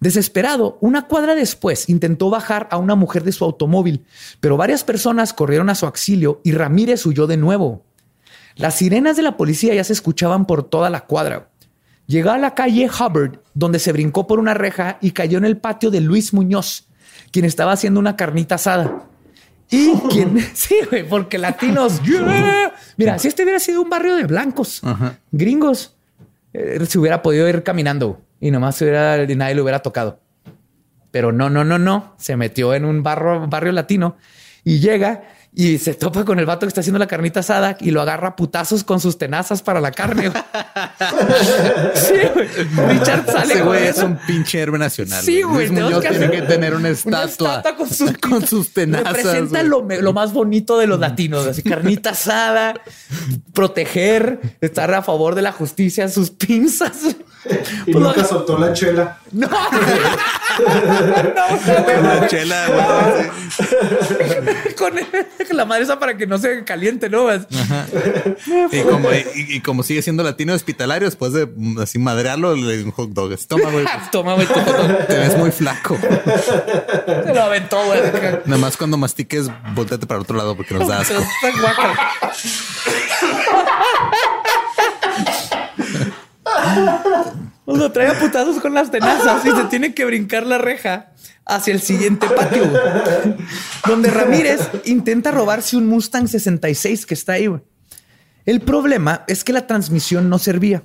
Desesperado, 0.00 0.78
una 0.80 1.02
cuadra 1.02 1.34
después 1.34 1.90
intentó 1.90 2.30
bajar 2.30 2.68
a 2.70 2.78
una 2.78 2.94
mujer 2.94 3.22
de 3.22 3.32
su 3.32 3.44
automóvil, 3.44 4.06
pero 4.40 4.56
varias 4.56 4.82
personas 4.82 5.34
corrieron 5.34 5.68
a 5.68 5.74
su 5.74 5.84
auxilio 5.84 6.40
y 6.42 6.52
Ramírez 6.52 7.04
huyó 7.04 7.26
de 7.26 7.36
nuevo. 7.36 7.84
Las 8.56 8.76
sirenas 8.76 9.16
de 9.16 9.22
la 9.22 9.36
policía 9.36 9.74
ya 9.74 9.84
se 9.84 9.92
escuchaban 9.92 10.46
por 10.46 10.62
toda 10.62 10.88
la 10.88 11.00
cuadra. 11.00 11.50
Llegó 12.06 12.30
a 12.30 12.38
la 12.38 12.54
calle 12.54 12.88
Hubbard, 12.88 13.40
donde 13.52 13.78
se 13.78 13.92
brincó 13.92 14.26
por 14.26 14.38
una 14.38 14.54
reja 14.54 14.96
y 15.02 15.10
cayó 15.10 15.36
en 15.36 15.44
el 15.44 15.58
patio 15.58 15.90
de 15.90 16.00
Luis 16.00 16.32
Muñoz, 16.32 16.88
quien 17.30 17.44
estaba 17.44 17.72
haciendo 17.72 18.00
una 18.00 18.16
carnita 18.16 18.54
asada. 18.54 19.04
Y 19.68 19.92
quien, 20.10 20.38
sí, 20.54 20.76
güey, 20.90 21.06
porque 21.06 21.36
latinos, 21.36 22.02
yeah. 22.04 22.72
mira, 22.96 23.18
si 23.18 23.28
este 23.28 23.42
hubiera 23.42 23.60
sido 23.60 23.82
un 23.82 23.90
barrio 23.90 24.16
de 24.16 24.24
blancos, 24.24 24.82
Ajá. 24.82 25.18
gringos, 25.30 25.94
eh, 26.52 26.84
se 26.86 26.98
hubiera 26.98 27.22
podido 27.22 27.48
ir 27.48 27.62
caminando 27.62 28.20
y 28.40 28.50
nomás 28.50 28.80
hubiera, 28.82 29.22
y 29.22 29.36
nadie 29.36 29.54
le 29.54 29.62
hubiera 29.62 29.80
tocado. 29.80 30.20
Pero 31.10 31.32
no, 31.32 31.50
no, 31.50 31.64
no, 31.64 31.78
no. 31.78 32.14
Se 32.18 32.36
metió 32.36 32.74
en 32.74 32.84
un 32.84 33.02
barrio, 33.02 33.46
barrio 33.48 33.72
latino 33.72 34.16
y 34.64 34.78
llega 34.80 35.24
y 35.52 35.78
se 35.78 35.94
topa 35.94 36.24
con 36.24 36.38
el 36.38 36.46
vato 36.46 36.60
que 36.60 36.68
está 36.68 36.80
haciendo 36.80 36.98
la 37.00 37.08
carnita 37.08 37.40
asada 37.40 37.76
y 37.80 37.90
lo 37.90 38.00
agarra 38.00 38.28
a 38.28 38.36
putazos 38.36 38.84
con 38.84 39.00
sus 39.00 39.18
tenazas 39.18 39.62
para 39.62 39.80
la 39.80 39.90
carne. 39.90 40.28
güey. 40.28 40.42
sí, 41.94 42.14
güey. 42.34 42.48
Richard 42.88 43.26
sale 43.26 43.54
Ese 43.54 43.62
güey 43.62 43.86
es 43.88 43.98
un 43.98 44.16
pinche 44.26 44.60
héroe 44.60 44.78
nacional. 44.78 45.22
Sí, 45.24 45.42
güey. 45.42 45.56
Luis 45.66 45.68
tenemos 45.70 45.90
Muñoz 45.92 46.02
que 46.04 46.08
tiene 46.10 46.26
hacer 46.26 46.40
que 46.40 46.46
tener 46.46 46.74
una 46.74 46.88
una 47.04 47.24
estatua, 47.24 47.62
con 47.76 47.90
sus, 47.92 48.12
con 48.18 48.46
sus 48.46 48.72
tenazas. 48.72 49.12
Representa 49.16 49.62
lo, 49.64 49.82
me- 49.82 50.00
lo 50.00 50.12
más 50.12 50.32
bonito 50.32 50.78
de 50.78 50.86
los 50.86 51.00
latinos, 51.00 51.44
así 51.46 51.62
carnita 51.64 52.10
asada, 52.10 52.74
proteger, 53.52 54.38
estar 54.60 54.94
a 54.94 55.02
favor 55.02 55.34
de 55.34 55.42
la 55.42 55.50
justicia, 55.52 56.08
sus 56.08 56.30
pinzas. 56.30 56.92
Y 57.86 57.92
Pues 57.92 58.04
nunca 58.04 58.20
lo- 58.22 58.28
soltó 58.28 58.56
la 58.58 58.72
chela. 58.72 59.18
No, 59.32 59.48
no, 59.50 59.56
güey, 61.64 62.02
La 62.02 62.16
güey. 62.16 62.28
chela, 62.28 62.66
güey. 62.68 63.30
con 64.76 64.90
con 64.90 64.98
la 65.52 65.64
madre 65.64 65.84
esa 65.84 65.98
para 65.98 66.16
que 66.16 66.26
no 66.26 66.38
se 66.38 66.64
caliente, 66.64 67.08
¿no? 67.08 67.28
Y 68.72 68.82
como, 68.82 69.10
y, 69.12 69.56
y 69.56 69.60
como 69.60 69.82
sigue 69.82 70.02
siendo 70.02 70.22
latino 70.22 70.52
hospitalario, 70.54 71.06
después 71.08 71.32
de 71.32 71.46
mm, 71.46 71.80
así 71.80 71.98
madrearlo, 71.98 72.54
le 72.54 72.76
dio 72.76 72.86
un 72.86 72.92
hot 72.92 73.10
dog. 73.10 73.36
Toma, 73.46 73.70
güey. 73.70 73.84
pues, 73.84 74.10
Toma, 74.10 74.34
güey. 74.34 74.46
Te 75.08 75.18
ves 75.18 75.36
muy 75.36 75.50
flaco. 75.50 75.98
Se 75.98 77.34
lo 77.34 77.42
aventó, 77.42 77.84
güey. 77.84 78.00
Nada 78.44 78.58
más 78.58 78.76
cuando 78.76 78.96
mastiques, 78.96 79.48
volteate 79.74 80.06
para 80.06 80.20
otro 80.20 80.36
lado 80.36 80.56
porque 80.56 80.74
nos 80.74 80.88
da 80.88 81.00
asco. 81.00 81.22
Pues 87.64 87.78
lo 87.78 87.92
trae 87.92 88.08
a 88.08 88.18
putazos 88.18 88.60
con 88.60 88.74
las 88.74 88.90
tenazas 88.90 89.46
y 89.46 89.50
se 89.50 89.64
tiene 89.64 89.94
que 89.94 90.04
brincar 90.04 90.44
la 90.44 90.58
reja 90.58 91.12
hacia 91.46 91.72
el 91.72 91.80
siguiente 91.80 92.26
patio, 92.26 92.68
donde 93.86 94.10
Ramírez 94.10 94.60
intenta 94.86 95.30
robarse 95.30 95.76
un 95.76 95.86
Mustang 95.86 96.26
66 96.26 97.06
que 97.06 97.14
está 97.14 97.34
ahí. 97.34 97.48
El 98.44 98.60
problema 98.60 99.24
es 99.28 99.44
que 99.44 99.52
la 99.52 99.68
transmisión 99.68 100.28
no 100.28 100.38
servía. 100.38 100.82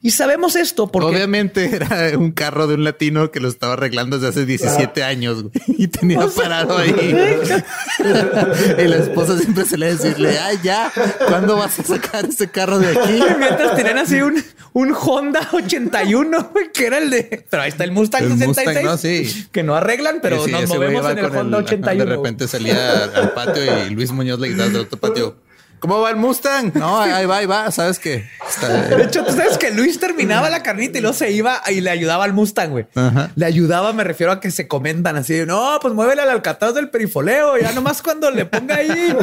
Y 0.00 0.12
sabemos 0.12 0.54
esto 0.54 0.86
porque 0.86 1.08
Obviamente 1.08 1.74
era 1.74 2.16
un 2.16 2.30
carro 2.30 2.68
de 2.68 2.74
un 2.74 2.84
latino 2.84 3.32
que 3.32 3.40
lo 3.40 3.48
estaba 3.48 3.72
arreglando 3.72 4.16
desde 4.16 4.28
hace 4.28 4.46
17 4.46 5.02
años 5.02 5.42
güey, 5.42 5.52
y 5.66 5.88
tenía 5.88 6.24
parado 6.36 6.78
ahí. 6.78 6.94
y 8.78 8.82
la 8.86 8.96
esposa 8.96 9.36
siempre 9.36 9.64
se 9.64 9.76
le 9.76 9.94
decirle, 9.94 10.38
ay, 10.38 10.58
ya, 10.62 10.92
¿cuándo 11.26 11.56
vas 11.56 11.80
a 11.80 11.82
sacar 11.82 12.26
ese 12.26 12.48
carro 12.48 12.78
de 12.78 12.96
aquí? 12.96 13.20
mientras 13.38 13.74
tenían 13.74 13.98
así 13.98 14.20
un, 14.20 14.42
un 14.72 14.94
Honda 14.94 15.48
81, 15.52 16.50
güey, 16.52 16.70
que 16.72 16.86
era 16.86 16.98
el 16.98 17.10
de. 17.10 17.44
Pero 17.50 17.62
ahí 17.64 17.70
está 17.70 17.82
el 17.82 17.90
Mustang 17.90 18.22
El 18.22 18.38
66. 18.38 18.66
Mustang, 18.66 18.84
¿no? 18.84 18.96
Sí. 18.96 19.48
Que 19.50 19.64
no 19.64 19.74
arreglan, 19.74 20.20
pero 20.22 20.44
Sí, 20.44 20.52
nos 20.52 20.68
movemos 20.68 21.10
en 21.10 21.18
el 21.18 21.24
Honda 21.24 21.58
ajá, 21.58 21.66
81. 21.66 22.04
De 22.04 22.16
repente 22.16 22.46
salía 22.46 23.04
al 23.04 23.32
patio 23.32 23.62
y 23.86 23.90
Luis 23.90 24.12
Muñoz 24.12 24.38
le 24.38 24.48
gritaba 24.50 24.68
del 24.70 24.82
otro 24.82 24.98
patio. 24.98 25.47
¿Cómo 25.80 26.00
va 26.00 26.10
el 26.10 26.16
Mustang? 26.16 26.72
No, 26.78 27.00
ahí 27.00 27.26
va, 27.26 27.36
ahí 27.38 27.46
va. 27.46 27.70
¿Sabes? 27.70 28.00
Está- 28.04 28.68
De 28.96 29.04
hecho, 29.04 29.24
tú 29.24 29.32
sabes 29.32 29.58
que 29.58 29.70
Luis 29.70 29.98
terminaba 30.00 30.50
la 30.50 30.62
carnita 30.62 30.98
y 30.98 31.00
luego 31.00 31.14
se 31.16 31.30
iba 31.30 31.60
y 31.68 31.80
le 31.80 31.90
ayudaba 31.90 32.24
al 32.24 32.32
Mustang, 32.32 32.70
güey. 32.70 32.86
Ajá. 32.94 33.30
Le 33.34 33.46
ayudaba, 33.46 33.92
me 33.92 34.04
refiero 34.04 34.32
a 34.32 34.40
que 34.40 34.50
se 34.50 34.66
comentan 34.68 35.16
así. 35.16 35.44
No, 35.46 35.78
pues 35.80 35.94
muévele 35.94 36.22
al 36.22 36.30
alcatraz 36.30 36.74
del 36.74 36.90
perifoleo. 36.90 37.56
Ya 37.58 37.72
nomás 37.72 38.02
cuando 38.02 38.30
le 38.30 38.44
ponga 38.46 38.76
ahí 38.76 39.16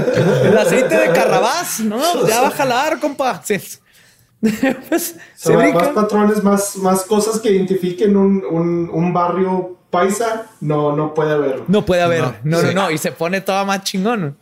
el 0.43 0.58
aceite 0.58 0.97
de 0.97 1.12
carrabás, 1.12 1.80
no, 1.82 2.28
ya 2.28 2.41
va 2.41 2.47
a 2.47 2.51
jalar, 2.51 2.99
compa. 2.99 3.41
Sí. 3.43 3.60
Pues, 4.89 5.16
O 5.16 5.20
se 5.36 5.58
sea, 5.58 5.74
más 5.74 5.88
patrones, 5.89 6.43
más, 6.43 6.76
más 6.76 7.03
cosas 7.03 7.39
que 7.39 7.51
identifiquen 7.51 8.16
un, 8.16 8.43
un, 8.45 8.89
un 8.93 9.14
barrio 9.14 9.78
paisa, 9.89 10.45
no, 10.62 10.95
no 10.95 11.14
puede 11.14 11.34
haber. 11.34 11.64
No 11.68 11.84
puede 11.86 12.01
haber. 12.01 12.22
No, 12.43 12.62
no, 12.62 12.72
no, 12.74 12.88
sí. 12.89 12.93
Y 12.95 12.97
se 12.99 13.12
pone 13.12 13.41
toda 13.41 13.64
más 13.64 13.84
chingón. 13.84 14.38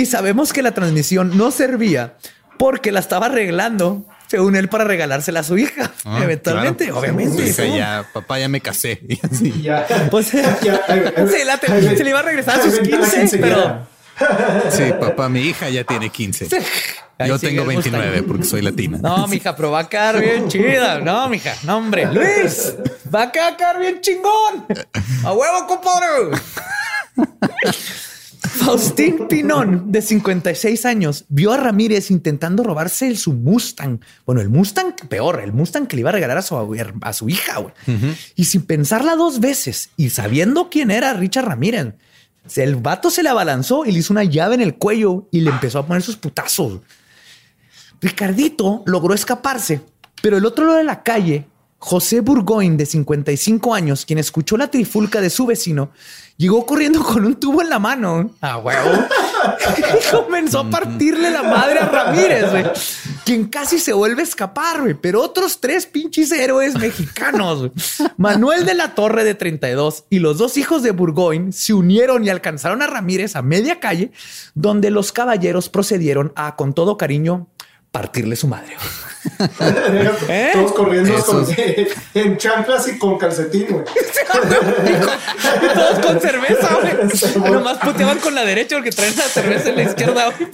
Y 0.00 0.06
sabemos 0.06 0.52
que 0.52 0.62
la 0.62 0.72
transmisión 0.72 1.36
no 1.38 1.50
servía 1.50 2.14
porque 2.58 2.90
la 2.92 3.00
estaba 3.00 3.26
arreglando, 3.26 4.06
según 4.28 4.56
él, 4.56 4.68
para 4.68 4.84
regalársela 4.84 5.40
a 5.40 5.42
su 5.42 5.56
hija. 5.58 5.92
Ah, 6.04 6.20
Eventualmente, 6.22 6.84
claro. 6.86 7.00
obviamente. 7.00 7.42
Dice, 7.42 7.68
¿no? 7.68 7.76
ya, 7.76 8.06
papá, 8.12 8.38
ya 8.38 8.48
me 8.48 8.60
casé. 8.60 9.00
Y 9.08 9.18
así. 9.24 9.52
Y 9.56 9.62
ya. 9.62 9.86
Pues 10.10 10.32
Ya, 10.32 10.80
se, 11.30 11.44
la 11.44 11.58
te- 11.58 11.70
ahí 11.72 11.86
ven- 11.86 11.96
se 11.98 12.04
le 12.04 12.10
iba 12.10 12.18
a 12.20 12.22
regresar 12.22 12.58
a 12.60 12.62
sus 12.62 12.72
ven 12.80 12.90
la 12.90 12.98
15, 12.98 13.16
quinceañera. 13.20 13.86
pero 14.18 14.70
Sí, 14.70 14.84
papá, 14.98 15.28
mi 15.28 15.40
hija 15.42 15.68
ya 15.68 15.84
tiene 15.84 16.08
15. 16.10 16.48
Ahí 17.18 17.28
Yo 17.28 17.38
tengo 17.38 17.62
el 17.70 17.76
Mustang. 17.76 17.92
29 17.92 18.22
porque 18.22 18.44
soy 18.44 18.62
latina. 18.62 18.98
No, 19.02 19.26
mija, 19.28 19.54
pero 19.56 19.70
va 19.70 19.80
a 19.80 19.88
quedar 19.88 20.18
bien 20.20 20.48
chida. 20.48 20.98
No, 21.00 21.28
mija, 21.28 21.54
no, 21.64 21.76
hombre. 21.78 22.06
Luis, 22.12 22.74
va 23.14 23.22
a 23.24 23.32
quedar 23.32 23.78
bien 23.78 24.00
chingón. 24.00 24.66
A 25.24 25.32
huevo, 25.32 25.66
compadre. 25.66 26.38
Faustín 28.56 29.28
Pinón, 29.28 29.92
de 29.92 30.00
56 30.00 30.86
años, 30.86 31.24
vio 31.28 31.52
a 31.52 31.56
Ramírez 31.56 32.10
intentando 32.10 32.62
robarse 32.62 33.06
el, 33.06 33.18
su 33.18 33.32
Mustang. 33.34 34.00
Bueno, 34.24 34.40
el 34.40 34.48
Mustang 34.48 34.94
peor, 35.08 35.40
el 35.40 35.52
Mustang 35.52 35.86
que 35.86 35.96
le 35.96 36.00
iba 36.00 36.10
a 36.10 36.12
regalar 36.12 36.38
a 36.38 36.42
su, 36.42 36.56
a 37.02 37.12
su 37.12 37.28
hija. 37.28 37.58
güey. 37.58 37.74
Y 38.34 38.44
sin 38.44 38.62
pensarla 38.62 39.14
dos 39.14 39.40
veces 39.40 39.90
y 39.96 40.10
sabiendo 40.10 40.70
quién 40.70 40.90
era 40.90 41.12
Richard 41.12 41.44
Ramírez, 41.46 41.94
el 42.56 42.76
vato 42.76 43.10
se 43.10 43.22
le 43.22 43.28
abalanzó 43.28 43.84
y 43.84 43.92
le 43.92 43.98
hizo 43.98 44.12
una 44.12 44.24
llave 44.24 44.54
en 44.54 44.62
el 44.62 44.76
cuello 44.76 45.28
y 45.30 45.40
le 45.40 45.50
empezó 45.50 45.78
a 45.78 45.86
poner 45.86 46.02
sus 46.02 46.16
putazos. 46.16 46.80
Ricardito 48.00 48.82
logró 48.86 49.14
escaparse, 49.14 49.82
pero 50.22 50.38
el 50.38 50.46
otro 50.46 50.64
lado 50.64 50.78
de 50.78 50.84
la 50.84 51.02
calle, 51.02 51.46
José 51.78 52.20
Burgoyne, 52.20 52.76
de 52.76 52.86
55 52.86 53.74
años, 53.74 54.06
quien 54.06 54.18
escuchó 54.18 54.56
la 54.56 54.70
trifulca 54.70 55.20
de 55.20 55.30
su 55.30 55.46
vecino, 55.46 55.90
llegó 56.36 56.66
corriendo 56.66 57.02
con 57.02 57.24
un 57.24 57.36
tubo 57.36 57.62
en 57.62 57.70
la 57.70 57.78
mano. 57.78 58.30
A 58.40 58.58
huevo. 58.58 58.90
y 59.78 60.10
comenzó 60.10 60.60
a 60.60 60.70
partirle 60.70 61.30
la 61.30 61.42
madre 61.42 61.78
a 61.78 61.86
Ramírez, 61.86 62.50
güey, 62.50 62.64
quien 63.24 63.46
casi 63.46 63.78
se 63.78 63.92
vuelve 63.92 64.22
a 64.22 64.24
escapar, 64.24 64.82
güey. 64.82 64.94
Pero 64.94 65.22
otros 65.22 65.60
tres 65.60 65.86
pinches 65.86 66.32
héroes 66.32 66.74
mexicanos, 66.78 67.58
güey, 67.58 67.72
Manuel 68.16 68.64
de 68.64 68.74
la 68.74 68.94
Torre, 68.94 69.24
de 69.24 69.34
32, 69.34 70.04
y 70.10 70.18
los 70.18 70.38
dos 70.38 70.56
hijos 70.56 70.82
de 70.82 70.90
Burgoyne 70.90 71.52
se 71.52 71.74
unieron 71.74 72.24
y 72.24 72.30
alcanzaron 72.30 72.82
a 72.82 72.86
Ramírez 72.86 73.36
a 73.36 73.42
media 73.42 73.80
calle, 73.80 74.12
donde 74.54 74.90
los 74.90 75.12
caballeros 75.12 75.68
procedieron 75.68 76.32
a, 76.36 76.56
con 76.56 76.74
todo 76.74 76.96
cariño, 76.96 77.48
partirle 77.90 78.36
su 78.36 78.48
madre. 78.48 78.76
¿Eh? 80.28 80.50
Todos 80.52 80.72
corriendo 80.72 81.14
con- 81.24 81.46
en 82.14 82.36
chanclas 82.36 82.88
y 82.88 82.98
con 82.98 83.18
calcetín, 83.18 83.66
güey. 83.70 83.84
Y 83.84 85.74
todos 85.74 85.98
con 86.06 86.20
cerveza, 86.20 86.68
güey. 87.40 87.52
Nomás 87.52 87.78
puteaban 87.78 88.18
con 88.18 88.34
la 88.34 88.44
derecha 88.44 88.76
porque 88.76 88.90
traen 88.92 89.16
la 89.16 89.24
cerveza 89.24 89.68
en 89.70 89.76
la 89.76 89.82
izquierda, 89.82 90.26
güey. 90.30 90.48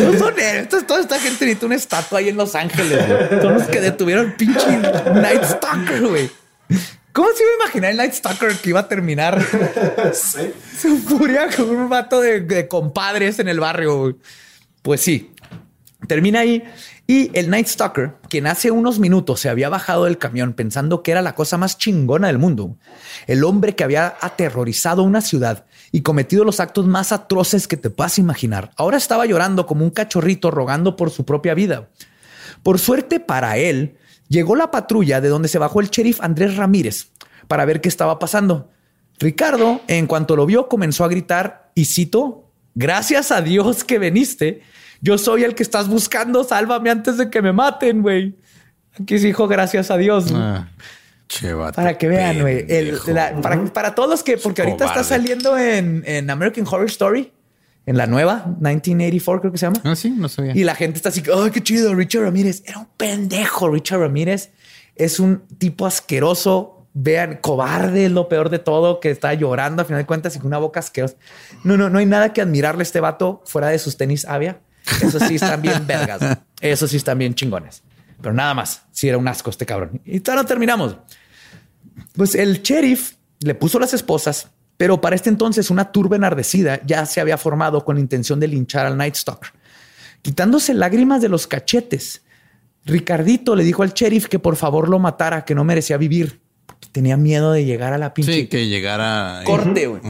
No 0.00 0.18
son. 0.18 0.34
Entonces, 0.38 0.86
toda 0.86 1.00
esta 1.00 1.18
gente 1.18 1.44
necesita 1.46 1.66
una 1.66 1.74
estatua 1.76 2.18
ahí 2.18 2.28
en 2.28 2.36
Los 2.36 2.54
Ángeles, 2.54 3.06
güey. 3.06 3.40
Son 3.42 3.54
los 3.54 3.62
que 3.64 3.80
detuvieron 3.80 4.32
pinche 4.36 4.78
Night 5.14 5.44
Stalker, 5.44 6.02
güey. 6.06 6.30
¿Cómo 7.12 7.28
se 7.28 7.42
iba 7.42 7.52
a 7.52 7.64
imaginar 7.64 7.90
el 7.92 7.96
Night 7.96 8.12
Stalker 8.12 8.52
que 8.56 8.70
iba 8.70 8.80
a 8.80 8.88
terminar 8.88 9.40
Sí. 10.12 10.52
su 10.80 10.98
furia 10.98 11.48
con 11.56 11.70
un 11.70 11.88
vato 11.88 12.20
de, 12.20 12.40
de 12.40 12.66
compadres 12.68 13.38
en 13.38 13.48
el 13.48 13.60
barrio? 13.60 13.98
güey? 13.98 14.16
Pues 14.82 15.00
sí, 15.00 15.30
termina 16.06 16.40
ahí. 16.40 16.64
Y 17.06 17.30
el 17.38 17.50
Night 17.50 17.66
Stalker, 17.66 18.14
quien 18.28 18.46
hace 18.46 18.70
unos 18.70 18.98
minutos 18.98 19.40
se 19.40 19.48
había 19.48 19.68
bajado 19.68 20.04
del 20.04 20.18
camión 20.18 20.54
pensando 20.54 21.02
que 21.02 21.10
era 21.10 21.20
la 21.20 21.34
cosa 21.34 21.58
más 21.58 21.76
chingona 21.76 22.28
del 22.28 22.38
mundo, 22.38 22.76
el 23.26 23.44
hombre 23.44 23.74
que 23.74 23.84
había 23.84 24.14
aterrorizado 24.20 25.02
una 25.02 25.20
ciudad 25.20 25.66
y 25.92 26.00
cometido 26.00 26.44
los 26.44 26.60
actos 26.60 26.86
más 26.86 27.12
atroces 27.12 27.68
que 27.68 27.76
te 27.76 27.90
puedas 27.90 28.18
imaginar, 28.18 28.70
ahora 28.76 28.96
estaba 28.96 29.26
llorando 29.26 29.66
como 29.66 29.84
un 29.84 29.90
cachorrito 29.90 30.50
rogando 30.50 30.96
por 30.96 31.10
su 31.10 31.24
propia 31.24 31.54
vida. 31.54 31.88
Por 32.62 32.78
suerte 32.78 33.20
para 33.20 33.58
él, 33.58 33.98
llegó 34.28 34.56
la 34.56 34.70
patrulla 34.70 35.20
de 35.20 35.28
donde 35.28 35.48
se 35.48 35.58
bajó 35.58 35.80
el 35.80 35.90
sheriff 35.90 36.20
Andrés 36.22 36.56
Ramírez 36.56 37.08
para 37.46 37.66
ver 37.66 37.80
qué 37.80 37.88
estaba 37.88 38.18
pasando. 38.18 38.70
Ricardo, 39.18 39.82
en 39.86 40.06
cuanto 40.06 40.36
lo 40.36 40.46
vio, 40.46 40.68
comenzó 40.68 41.04
a 41.04 41.08
gritar 41.08 41.70
y 41.74 41.84
cito, 41.84 42.50
gracias 42.74 43.30
a 43.30 43.42
Dios 43.42 43.84
que 43.84 43.98
viniste. 43.98 44.62
Yo 45.04 45.18
soy 45.18 45.44
el 45.44 45.54
que 45.54 45.62
estás 45.62 45.86
buscando. 45.86 46.44
Sálvame 46.44 46.88
antes 46.88 47.18
de 47.18 47.28
que 47.28 47.42
me 47.42 47.52
maten, 47.52 48.00
güey. 48.00 48.36
Aquí 48.98 49.18
se 49.18 49.26
dijo 49.26 49.46
gracias 49.46 49.90
a 49.90 49.98
Dios. 49.98 50.32
Ah, 50.32 50.66
Para 51.76 51.98
que 51.98 52.08
vean, 52.08 52.40
güey. 52.40 52.66
Para, 53.42 53.64
para 53.66 53.94
todos 53.94 54.08
los 54.08 54.22
que, 54.22 54.38
porque 54.38 54.62
ahorita 54.62 54.86
está 54.86 55.04
saliendo 55.04 55.58
en, 55.58 56.04
en 56.06 56.30
American 56.30 56.66
Horror 56.66 56.86
Story, 56.86 57.30
en 57.84 57.98
la 57.98 58.06
nueva, 58.06 58.46
1984 58.46 59.40
creo 59.42 59.52
que 59.52 59.58
se 59.58 59.66
llama. 59.66 59.80
Ah, 59.84 59.94
sí, 59.94 60.08
no 60.08 60.30
sabía. 60.30 60.52
Y 60.56 60.64
la 60.64 60.74
gente 60.74 60.96
está 60.96 61.10
así, 61.10 61.22
ay, 61.34 61.50
qué 61.50 61.62
chido, 61.62 61.94
Richard 61.94 62.22
Ramírez. 62.22 62.62
Era 62.64 62.78
un 62.78 62.88
pendejo, 62.96 63.68
Richard 63.68 64.00
Ramírez. 64.00 64.52
Es 64.96 65.20
un 65.20 65.42
tipo 65.58 65.84
asqueroso. 65.84 66.86
Vean, 66.94 67.40
cobarde 67.42 68.06
es 68.06 68.12
lo 68.12 68.28
peor 68.30 68.48
de 68.48 68.58
todo, 68.60 69.00
que 69.00 69.10
está 69.10 69.34
llorando 69.34 69.82
a 69.82 69.84
final 69.84 70.00
de 70.00 70.06
cuentas 70.06 70.34
y 70.34 70.38
con 70.38 70.46
una 70.46 70.58
boca 70.58 70.80
asquerosa. 70.80 71.16
No, 71.62 71.76
no, 71.76 71.90
no 71.90 71.98
hay 71.98 72.06
nada 72.06 72.32
que 72.32 72.40
admirarle 72.40 72.80
a 72.80 72.84
este 72.84 73.00
vato 73.00 73.42
fuera 73.44 73.68
de 73.68 73.78
sus 73.78 73.98
tenis 73.98 74.24
avia. 74.24 74.60
Eso 75.02 75.18
sí 75.20 75.36
están 75.36 75.62
bien 75.62 75.86
vergas. 75.86 76.20
güey. 76.20 76.32
Eso 76.60 76.86
sí 76.88 76.96
están 76.96 77.18
bien 77.18 77.34
chingones. 77.34 77.82
Pero 78.20 78.32
nada 78.34 78.54
más, 78.54 78.82
sí 78.92 79.08
era 79.08 79.18
un 79.18 79.28
asco 79.28 79.50
este 79.50 79.66
cabrón. 79.66 80.00
Y 80.04 80.20
todavía 80.20 80.42
no 80.42 80.48
terminamos. 80.48 80.96
Pues 82.14 82.34
el 82.34 82.62
sheriff 82.62 83.14
le 83.40 83.54
puso 83.54 83.78
las 83.78 83.92
esposas, 83.94 84.48
pero 84.76 85.00
para 85.00 85.14
este 85.16 85.28
entonces 85.30 85.70
una 85.70 85.92
turba 85.92 86.16
enardecida 86.16 86.80
ya 86.86 87.04
se 87.06 87.20
había 87.20 87.36
formado 87.38 87.84
con 87.84 87.98
intención 87.98 88.40
de 88.40 88.48
linchar 88.48 88.86
al 88.86 88.96
Night 88.96 89.14
Stalker. 89.14 89.50
Quitándose 90.22 90.72
lágrimas 90.74 91.20
de 91.20 91.28
los 91.28 91.46
cachetes, 91.46 92.22
Ricardito 92.86 93.56
le 93.56 93.64
dijo 93.64 93.82
al 93.82 93.92
sheriff 93.92 94.26
que 94.28 94.38
por 94.38 94.56
favor 94.56 94.88
lo 94.88 94.98
matara, 94.98 95.44
que 95.44 95.54
no 95.54 95.64
merecía 95.64 95.96
vivir. 95.96 96.40
porque 96.66 96.88
Tenía 96.92 97.16
miedo 97.16 97.52
de 97.52 97.64
llegar 97.64 97.92
a 97.92 97.98
la 97.98 98.14
pinche 98.14 98.32
Sí, 98.32 98.46
que 98.46 98.68
llegara. 98.68 99.42
corte. 99.44 99.86
güey. 99.86 100.00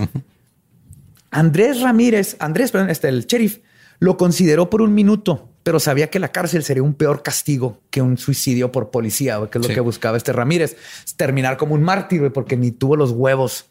Andrés 1.31 1.81
Ramírez, 1.81 2.37
Andrés, 2.39 2.71
perdón, 2.71 2.91
este, 2.91 3.09
el 3.09 3.27
sheriff, 3.27 3.59
lo 3.99 4.17
consideró 4.17 4.71
por 4.71 4.83
un 4.83 4.95
minuto, 4.95 5.49
pero 5.63 5.81
sabía 5.81 6.11
que 6.11 6.19
la 6.19 6.33
cárcel 6.33 6.63
sería 6.65 6.83
un 6.83 6.95
peor 6.95 7.23
castigo 7.23 7.81
que 7.91 8.03
un 8.03 8.19
suicidio 8.19 8.71
por 8.73 8.91
policía, 8.91 9.39
que 9.51 9.59
es 9.59 9.63
lo 9.63 9.69
Sí. 9.69 9.75
que 9.75 9.81
buscaba 9.81 10.17
este 10.17 10.33
Ramírez. 10.33 10.77
Terminar 11.17 11.57
como 11.57 11.75
un 11.75 11.83
mártir, 11.83 12.31
porque 12.33 12.57
ni 12.57 12.71
tuvo 12.71 12.97
los 12.97 13.13
huevos 13.13 13.67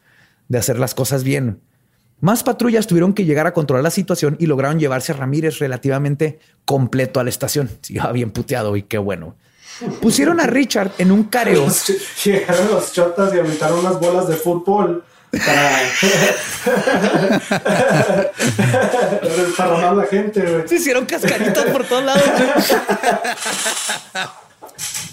de 0.48 0.58
hacer 0.58 0.80
las 0.80 0.96
cosas 0.96 1.24
bien. 1.24 1.60
Más 2.20 2.42
patrullas 2.44 2.88
tuvieron 2.88 3.14
que 3.14 3.26
llegar 3.26 3.48
a 3.48 3.54
controlar 3.54 3.84
la 3.84 3.90
situación 3.92 4.38
y 4.40 4.46
lograron 4.46 4.80
llevarse 4.80 5.12
a 5.12 5.16
Ramírez 5.16 5.60
relativamente 5.60 6.40
completo 6.66 7.20
a 7.20 7.24
la 7.24 7.30
estación. 7.30 7.70
Sí, 7.82 7.96
iba 7.96 8.12
bien 8.12 8.32
puteado 8.32 8.76
y 8.78 8.84
qué 8.84 8.98
bueno. 8.98 9.36
Pusieron 10.02 10.40
a 10.40 10.48
Richard 10.48 10.92
en 11.00 11.12
un 11.12 11.24
careo. 11.26 11.68
Llegaron 12.24 12.70
los 12.72 12.94
chotas 12.94 13.34
y 13.36 13.40
aventaron 13.40 13.80
unas 13.80 14.00
bolas 14.00 14.28
de 14.28 14.36
fútbol 14.36 15.04
para 15.40 15.80
desparramar 19.22 19.86
a 19.92 19.94
la 19.94 20.06
gente, 20.06 20.42
güey. 20.42 20.68
Se 20.68 20.76
hicieron 20.76 21.06
cascaritas 21.06 21.66
por 21.66 21.86
todos 21.86 22.04
lados. 22.04 22.24
güey. 22.24 22.50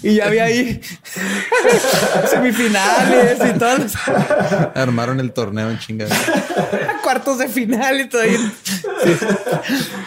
y 0.03 0.15
ya 0.15 0.25
había 0.25 0.45
ahí 0.45 0.81
semifinales 2.29 3.37
y 3.49 3.57
todos 3.57 3.79
los 3.79 3.93
Armaron 4.75 5.19
el 5.19 5.31
torneo 5.33 5.69
en 5.69 5.79
chingada. 5.79 6.15
cuartos 7.03 7.39
de 7.39 7.47
final 7.47 8.01
y 8.01 8.09
todo 8.09 8.21
ahí. 8.21 8.37
Sí. 9.03 9.17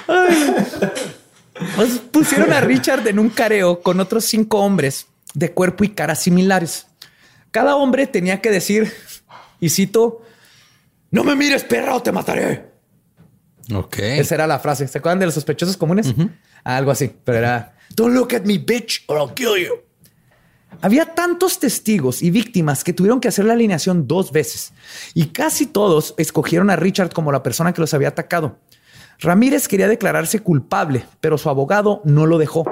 Ay. 0.09 0.55
Pues 1.77 1.91
pusieron 2.11 2.53
a 2.53 2.61
Richard 2.61 3.07
en 3.07 3.19
un 3.19 3.31
careo 3.31 3.81
con 3.81 4.01
otros 4.01 4.25
cinco 4.25 4.59
hombres 4.61 5.07
de 5.35 5.53
cuerpo 5.53 5.85
y 5.85 5.89
cara 5.91 6.15
similares. 6.15 6.87
Cada 7.53 7.77
hombre 7.77 8.09
tenía 8.09 8.41
que 8.41 8.51
decir, 8.51 8.93
y 9.61 9.69
cito, 9.69 10.23
no 11.11 11.25
me 11.25 11.37
mires, 11.37 11.65
perra, 11.65 11.95
o 11.95 12.03
te 12.03 12.13
mataré. 12.13 12.73
Ok. 13.73 13.99
Esa 13.99 14.35
era 14.35 14.47
la 14.47 14.59
frase. 14.59 14.87
¿Se 14.89 14.99
acuerdan 14.99 15.21
de 15.21 15.27
los 15.27 15.35
sospechosos 15.35 15.77
comunes? 15.77 16.15
Algo 16.65 16.91
así, 16.91 17.11
pero 17.25 17.39
era 17.39 17.75
Don't 17.95 18.15
look 18.15 18.35
at 18.35 18.43
me, 18.43 18.59
bitch, 18.59 19.05
or 19.07 19.19
I'll 19.19 19.35
kill 19.35 19.57
you. 19.57 19.75
Había 20.81 21.07
tantos 21.15 21.61
testigos 21.61 22.23
y 22.23 22.31
víctimas 22.31 22.83
que 22.83 22.93
tuvieron 22.93 23.21
que 23.21 23.29
hacer 23.29 23.45
la 23.45 23.53
alineación 23.53 24.09
dos 24.09 24.33
veces 24.33 24.73
y 25.15 25.27
casi 25.27 25.67
todos 25.67 26.15
escogieron 26.19 26.69
a 26.69 26.77
Richard 26.77 27.13
como 27.13 27.31
la 27.31 27.43
persona 27.43 27.73
que 27.73 27.81
los 27.81 27.95
había 27.95 28.09
atacado. 28.09 28.59
Ramírez 29.21 29.69
quería 29.69 29.87
declararse 29.87 30.41
culpable, 30.41 31.07
pero 31.21 31.39
su 31.39 31.49
abogado 31.49 32.03
no 32.05 32.27
lo 32.27 32.39
dejó. 32.39 32.65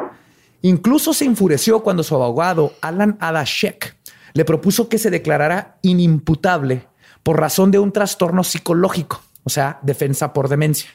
Incluso 0.63 1.15
se 1.15 1.25
enfureció 1.25 1.83
cuando 1.83 2.03
su 2.03 2.15
abogado, 2.17 2.75
Alan 2.81 3.17
Adashek, 3.21 3.97
le 4.35 4.45
propuso 4.45 4.89
que 4.89 4.99
se 4.99 5.11
declarara 5.11 5.79
inimputable 5.83 6.87
por 7.23 7.41
razón 7.41 7.71
de 7.71 7.79
un 7.79 7.93
trastorno 7.93 8.45
psicológico, 8.45 9.23
o 9.45 9.51
sea, 9.51 9.79
defensa 9.83 10.33
por 10.33 10.49
demencia. 10.49 10.91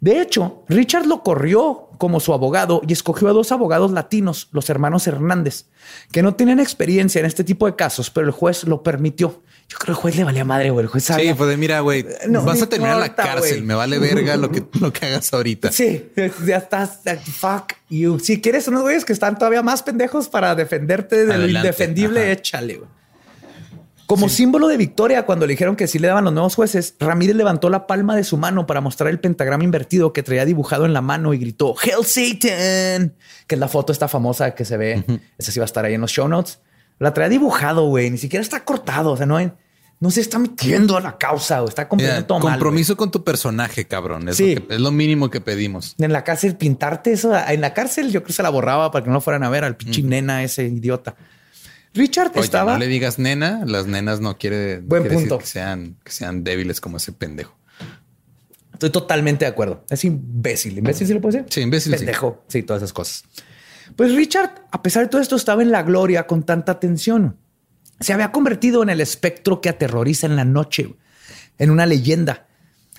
De 0.00 0.20
hecho, 0.20 0.64
Richard 0.68 1.06
lo 1.06 1.22
corrió 1.22 1.88
como 1.98 2.20
su 2.20 2.34
abogado 2.34 2.82
y 2.86 2.92
escogió 2.92 3.28
a 3.28 3.32
dos 3.32 3.52
abogados 3.52 3.90
latinos, 3.90 4.48
los 4.52 4.68
hermanos 4.68 5.06
Hernández, 5.06 5.66
que 6.12 6.22
no 6.22 6.34
tenían 6.34 6.60
experiencia 6.60 7.20
en 7.20 7.26
este 7.26 7.44
tipo 7.44 7.66
de 7.66 7.76
casos, 7.76 8.10
pero 8.10 8.26
el 8.26 8.32
juez 8.32 8.64
lo 8.64 8.82
permitió. 8.82 9.42
Yo 9.74 9.78
creo 9.78 9.86
que 9.86 9.90
el 9.90 9.96
juez 9.96 10.16
le 10.16 10.22
valía 10.24 10.44
madre, 10.44 10.70
güey. 10.70 10.84
El 10.84 10.88
juez 10.88 11.02
Sí, 11.04 11.12
sabía. 11.12 11.34
pues 11.34 11.50
de 11.50 11.56
mira, 11.56 11.80
güey, 11.80 12.06
No 12.28 12.42
vas 12.44 12.62
a 12.62 12.68
terminar 12.68 12.94
en 12.94 13.00
la 13.00 13.14
cárcel. 13.16 13.64
Me 13.64 13.74
vale 13.74 13.98
verga 13.98 14.36
lo 14.36 14.50
que, 14.52 14.62
lo 14.80 14.92
que 14.92 15.06
hagas 15.06 15.32
ahorita. 15.34 15.72
Sí, 15.72 16.10
ya 16.46 16.56
estás. 16.58 17.00
Fuck 17.38 17.72
you. 17.90 18.20
Si 18.20 18.40
quieres 18.40 18.68
unos 18.68 18.82
güeyes 18.82 19.04
que 19.04 19.12
están 19.12 19.36
todavía 19.36 19.62
más 19.62 19.82
pendejos 19.82 20.28
para 20.28 20.54
defenderte 20.54 21.26
de 21.26 21.38
lo 21.38 21.48
indefendible, 21.48 22.20
Ajá. 22.22 22.30
échale. 22.32 22.76
güey. 22.76 22.88
Como 24.06 24.28
símbolo 24.28 24.68
de 24.68 24.76
victoria, 24.76 25.24
cuando 25.24 25.46
le 25.46 25.54
dijeron 25.54 25.76
que 25.76 25.86
sí 25.88 25.98
le 25.98 26.08
daban 26.08 26.24
los 26.24 26.32
nuevos 26.34 26.54
jueces, 26.54 26.94
Ramírez 27.00 27.34
levantó 27.36 27.70
la 27.70 27.86
palma 27.86 28.14
de 28.14 28.22
su 28.22 28.36
mano 28.36 28.66
para 28.66 28.82
mostrar 28.82 29.08
el 29.10 29.18
pentagrama 29.18 29.64
invertido 29.64 30.12
que 30.12 30.22
traía 30.22 30.44
dibujado 30.44 30.84
en 30.84 30.92
la 30.92 31.00
mano 31.00 31.32
y 31.32 31.38
gritó 31.38 31.74
Hail 31.82 32.04
Satan, 32.04 33.14
que 33.46 33.54
es 33.54 33.58
la 33.58 33.66
foto 33.66 33.92
esta 33.92 34.06
famosa 34.06 34.54
que 34.54 34.64
se 34.66 34.76
ve. 34.76 35.04
Esa 35.38 35.50
sí 35.52 35.58
va 35.58 35.64
a 35.64 35.66
estar 35.66 35.84
ahí 35.86 35.94
en 35.94 36.02
los 36.02 36.10
show 36.12 36.28
notes. 36.28 36.60
La 36.98 37.14
traía 37.14 37.30
dibujado, 37.30 37.86
güey. 37.88 38.10
Ni 38.10 38.18
siquiera 38.18 38.42
está 38.42 38.62
cortado. 38.64 39.10
O 39.12 39.16
sea, 39.16 39.24
no, 39.26 39.38
no 40.04 40.10
se 40.10 40.20
está 40.20 40.38
metiendo 40.38 40.98
a 40.98 41.00
la 41.00 41.16
causa 41.16 41.62
o 41.62 41.68
está 41.68 41.88
cumpliendo 41.88 42.16
Mira, 42.16 42.26
todo 42.26 42.38
mal, 42.40 42.52
compromiso 42.52 42.94
con 42.94 43.10
tu 43.10 43.24
personaje, 43.24 43.86
cabrón. 43.86 44.28
Es, 44.28 44.36
Sí. 44.36 44.54
lo 44.56 44.68
que- 44.68 44.74
es 44.74 44.80
lo 44.82 44.90
mínimo 44.92 45.30
que 45.30 45.40
pedimos. 45.40 45.94
En 45.98 46.12
la 46.12 46.22
cárcel, 46.24 46.56
pintarte 46.56 47.12
eso. 47.12 47.32
En 47.48 47.62
la 47.62 47.72
cárcel, 47.72 48.08
yo 48.12 48.20
creo 48.20 48.26
que 48.26 48.32
se 48.34 48.42
la 48.42 48.50
borraba 48.50 48.90
para 48.90 49.02
que 49.02 49.08
no 49.08 49.14
lo 49.14 49.20
fueran 49.22 49.44
a 49.44 49.48
ver 49.48 49.64
al 49.64 49.76
pinche 49.78 50.02
nena 50.02 50.42
ese 50.42 50.64
idiota. 50.66 51.16
Richard 51.94 52.32
Oye, 52.34 52.40
estaba. 52.44 52.74
no 52.74 52.78
le 52.80 52.86
digas 52.86 53.18
nena, 53.18 53.62
las 53.64 53.86
nenas 53.86 54.20
no 54.20 54.36
quiere, 54.36 54.80
Buen 54.80 55.04
quiere 55.04 55.14
decir 55.16 55.28
punto. 55.30 55.38
que 55.38 55.46
sean, 55.46 55.96
que 56.04 56.12
sean 56.12 56.44
débiles 56.44 56.82
como 56.82 56.98
ese 56.98 57.12
pendejo. 57.12 57.56
Estoy 58.74 58.90
totalmente 58.90 59.46
de 59.46 59.50
acuerdo. 59.52 59.84
Es 59.88 60.04
imbécil. 60.04 60.76
¿Imbécil 60.76 61.06
sí 61.06 61.14
lo 61.14 61.20
puede 61.22 61.38
decir? 61.38 61.52
Sí, 61.52 61.60
imbécil. 61.62 61.94
Pendejo. 61.96 62.44
Sí. 62.48 62.62
todas 62.62 62.82
esas 62.82 62.92
cosas. 62.92 63.24
Pues 63.96 64.12
Richard, 64.14 64.66
a 64.70 64.82
pesar 64.82 65.04
de 65.04 65.08
todo 65.08 65.22
esto, 65.22 65.36
estaba 65.36 65.62
en 65.62 65.70
la 65.70 65.82
gloria 65.82 66.26
con 66.26 66.42
tanta 66.42 66.72
atención. 66.72 67.36
Se 68.04 68.12
había 68.12 68.32
convertido 68.32 68.82
en 68.82 68.90
el 68.90 69.00
espectro 69.00 69.62
que 69.62 69.70
aterroriza 69.70 70.26
en 70.26 70.36
la 70.36 70.44
noche, 70.44 70.94
en 71.56 71.70
una 71.70 71.86
leyenda. 71.86 72.46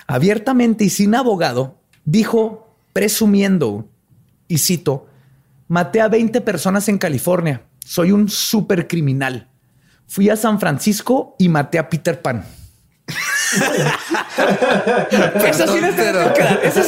Abiertamente 0.07 0.83
y 0.83 0.89
sin 0.89 1.13
abogado, 1.13 1.79
dijo, 2.05 2.75
presumiendo, 2.91 3.87
y 4.47 4.57
cito, 4.57 5.05
maté 5.67 6.01
a 6.01 6.07
20 6.07 6.41
personas 6.41 6.89
en 6.89 6.97
California. 6.97 7.67
Soy 7.85 8.11
un 8.11 8.29
supercriminal. 8.29 9.47
Fui 10.07 10.31
a 10.31 10.35
San 10.35 10.59
Francisco 10.59 11.35
y 11.37 11.49
maté 11.49 11.77
a 11.77 11.87
Peter 11.87 12.19
Pan. 12.19 12.43
Sí 13.51 13.59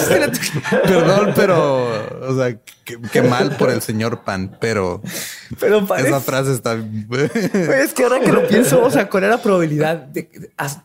pero- 0.08 0.34
sí 0.34 0.52
Perdón, 0.84 1.34
pero, 1.36 2.28
o 2.28 2.38
sea, 2.38 2.58
qué, 2.84 3.22
mal 3.22 3.56
por 3.58 3.70
el 3.70 3.82
señor 3.82 4.22
Pan, 4.22 4.58
pero 4.60 5.02
Pero 5.60 5.86
parece, 5.86 6.10
esa 6.10 6.22
frase 6.22 6.54
está. 6.54 6.76
Güey, 6.76 7.30
es 7.84 7.94
que 7.94 8.04
ahora 8.04 8.20
que 8.20 8.32
lo 8.32 8.48
pienso, 8.48 8.84
o 8.84 8.90
sea, 8.90 9.10
¿cuál 9.10 9.24
era 9.24 9.36
la 9.36 9.42
probabilidad 9.42 9.98
de 9.98 10.30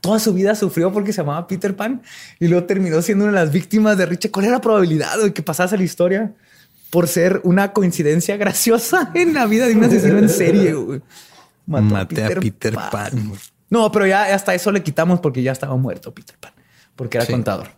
toda 0.00 0.18
su 0.18 0.32
vida 0.34 0.54
sufrió 0.54 0.92
porque 0.92 1.12
se 1.12 1.22
llamaba 1.22 1.46
Peter 1.46 1.74
Pan 1.74 2.02
y 2.38 2.48
luego 2.48 2.66
terminó 2.66 3.00
siendo 3.02 3.24
una 3.24 3.32
de 3.38 3.44
las 3.44 3.52
víctimas 3.52 3.96
de 3.96 4.06
Richard? 4.06 4.30
¿Cuál 4.30 4.46
era 4.46 4.54
la 4.54 4.60
probabilidad 4.60 5.18
de 5.18 5.32
que 5.32 5.42
pasase 5.42 5.76
la 5.76 5.84
historia 5.84 6.32
por 6.90 7.08
ser 7.08 7.40
una 7.44 7.72
coincidencia 7.72 8.36
graciosa 8.36 9.10
en 9.14 9.34
la 9.34 9.46
vida 9.46 9.66
de 9.66 9.74
un 9.74 9.84
asesino 9.84 10.18
en 10.18 10.28
serie? 10.28 10.74
güey? 10.74 11.00
Mató 11.66 11.84
Maté 11.84 12.24
a 12.24 12.28
Peter 12.40 12.74
Pan. 12.74 13.32
No, 13.72 13.90
pero 13.90 14.06
ya 14.06 14.34
hasta 14.34 14.54
eso 14.54 14.70
le 14.70 14.82
quitamos 14.82 15.20
porque 15.20 15.42
ya 15.42 15.50
estaba 15.52 15.74
muerto 15.76 16.12
Peter 16.12 16.36
Pan, 16.38 16.52
porque 16.94 17.16
era 17.16 17.24
Sí. 17.26 17.32
contador. 17.32 17.68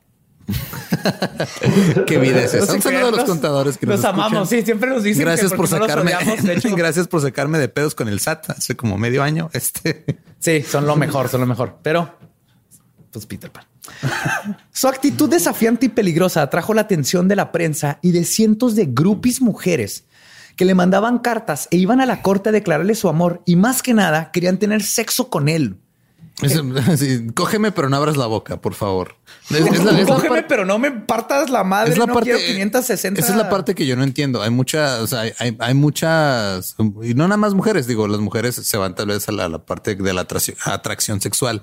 Qué 2.07 2.19
vida 2.19 2.41
es 2.43 2.53
esa. 2.55 2.73
Un 2.73 2.83
saludo 2.83 3.09
a 3.09 3.11
los 3.13 3.25
contadores 3.25 3.79
que 3.79 3.87
nos, 3.87 4.05
amamos, 4.05 4.49
sí, 4.49 4.63
siempre 4.63 4.91
nos 4.91 5.03
dicen 5.05 5.21
que 5.21 5.25
Gracias 5.27 5.51
por 5.53 5.69
porque 5.69 5.75
no 5.79 5.87
sacarme. 5.87 6.15
odiamos, 6.15 6.43
de 6.43 6.53
hecho. 6.57 6.75
Gracias 6.77 7.09
por 7.09 7.21
sacarme 7.23 7.59
de 7.59 7.69
pedos 7.69 7.95
con 7.95 8.09
el 8.09 8.19
SAT 8.21 8.51
hace 8.51 8.77
como 8.77 8.99
medio 8.99 9.23
año. 9.23 9.51
Este 9.53 10.05
Sí, 10.41 10.63
son 10.63 10.87
lo 10.87 10.97
mejor, 10.97 11.29
son 11.29 11.41
lo 11.41 11.47
mejor. 11.47 11.79
Pero, 11.83 12.13
pues 13.11 13.25
Peter 13.27 13.51
Pan. 13.51 13.65
Su 14.73 14.89
actitud 14.89 15.31
desafiante 15.31 15.87
y 15.87 15.89
peligrosa 15.91 16.43
atrajo 16.43 16.75
la 16.75 16.81
atención 16.83 17.29
de 17.29 17.37
la 17.37 17.53
prensa 17.53 17.99
y 18.03 18.11
de 18.13 18.25
cientos 18.25 18.75
de 18.75 18.87
groupies 18.87 19.41
mujeres 19.41 20.05
que 20.57 20.65
le 20.65 20.75
mandaban 20.75 21.19
cartas 21.21 21.69
e 21.71 21.77
iban 21.77 22.01
a 22.01 22.07
la 22.07 22.21
corte 22.23 22.49
a 22.49 22.53
declararle 22.53 22.95
su 22.95 23.09
amor 23.09 23.43
y 23.47 23.57
más 23.57 23.83
que 23.83 23.95
nada 23.95 24.31
querían 24.33 24.59
tener 24.59 24.83
sexo 24.83 25.31
con 25.31 25.49
él. 25.49 25.77
Es- 26.43 26.61
sí, 27.01 27.27
cógeme, 27.35 27.73
pero 27.73 27.89
no 27.89 27.97
abras 27.97 28.17
la 28.17 28.27
boca, 28.27 28.61
por 28.61 28.75
favor. 28.75 29.17
Es, 29.51 29.57
es 29.61 29.85
la, 29.85 29.99
es 30.01 30.09
la 30.09 30.15
Cógeme, 30.17 30.43
pero 30.43 30.65
no 30.65 30.79
me 30.79 30.91
partas 30.91 31.51
la 31.51 31.65
madre. 31.65 31.93
es 31.93 31.99
la 31.99 32.07
no 32.07 32.15
parte. 32.15 32.31
quiero 32.35 32.45
560. 32.55 33.21
Esa 33.21 33.33
es 33.33 33.37
la 33.39 33.49
parte 33.51 33.75
que 33.75 33.87
yo 33.87 33.95
no 33.97 34.03
entiendo. 34.03 34.43
Hay 34.43 34.51
muchas, 34.51 35.01
o 35.01 35.07
sea, 35.07 35.21
hay, 35.21 35.33
hay- 35.39 35.57
hay 35.61 35.75
muchas, 35.75 36.77
y 37.03 37.15
no 37.15 37.25
nada 37.29 37.37
más 37.37 37.55
mujeres. 37.55 37.87
Digo, 37.87 38.09
las 38.09 38.21
mujeres 38.21 38.55
se 38.57 38.77
van 38.77 38.95
tal 38.95 39.07
vez 39.09 39.29
a 39.29 39.33
la, 39.33 39.49
la 39.49 39.59
parte 39.65 39.95
de 39.95 40.13
la 40.15 40.23
atracción, 40.23 40.57
atracción 40.65 41.21
sexual. 41.21 41.63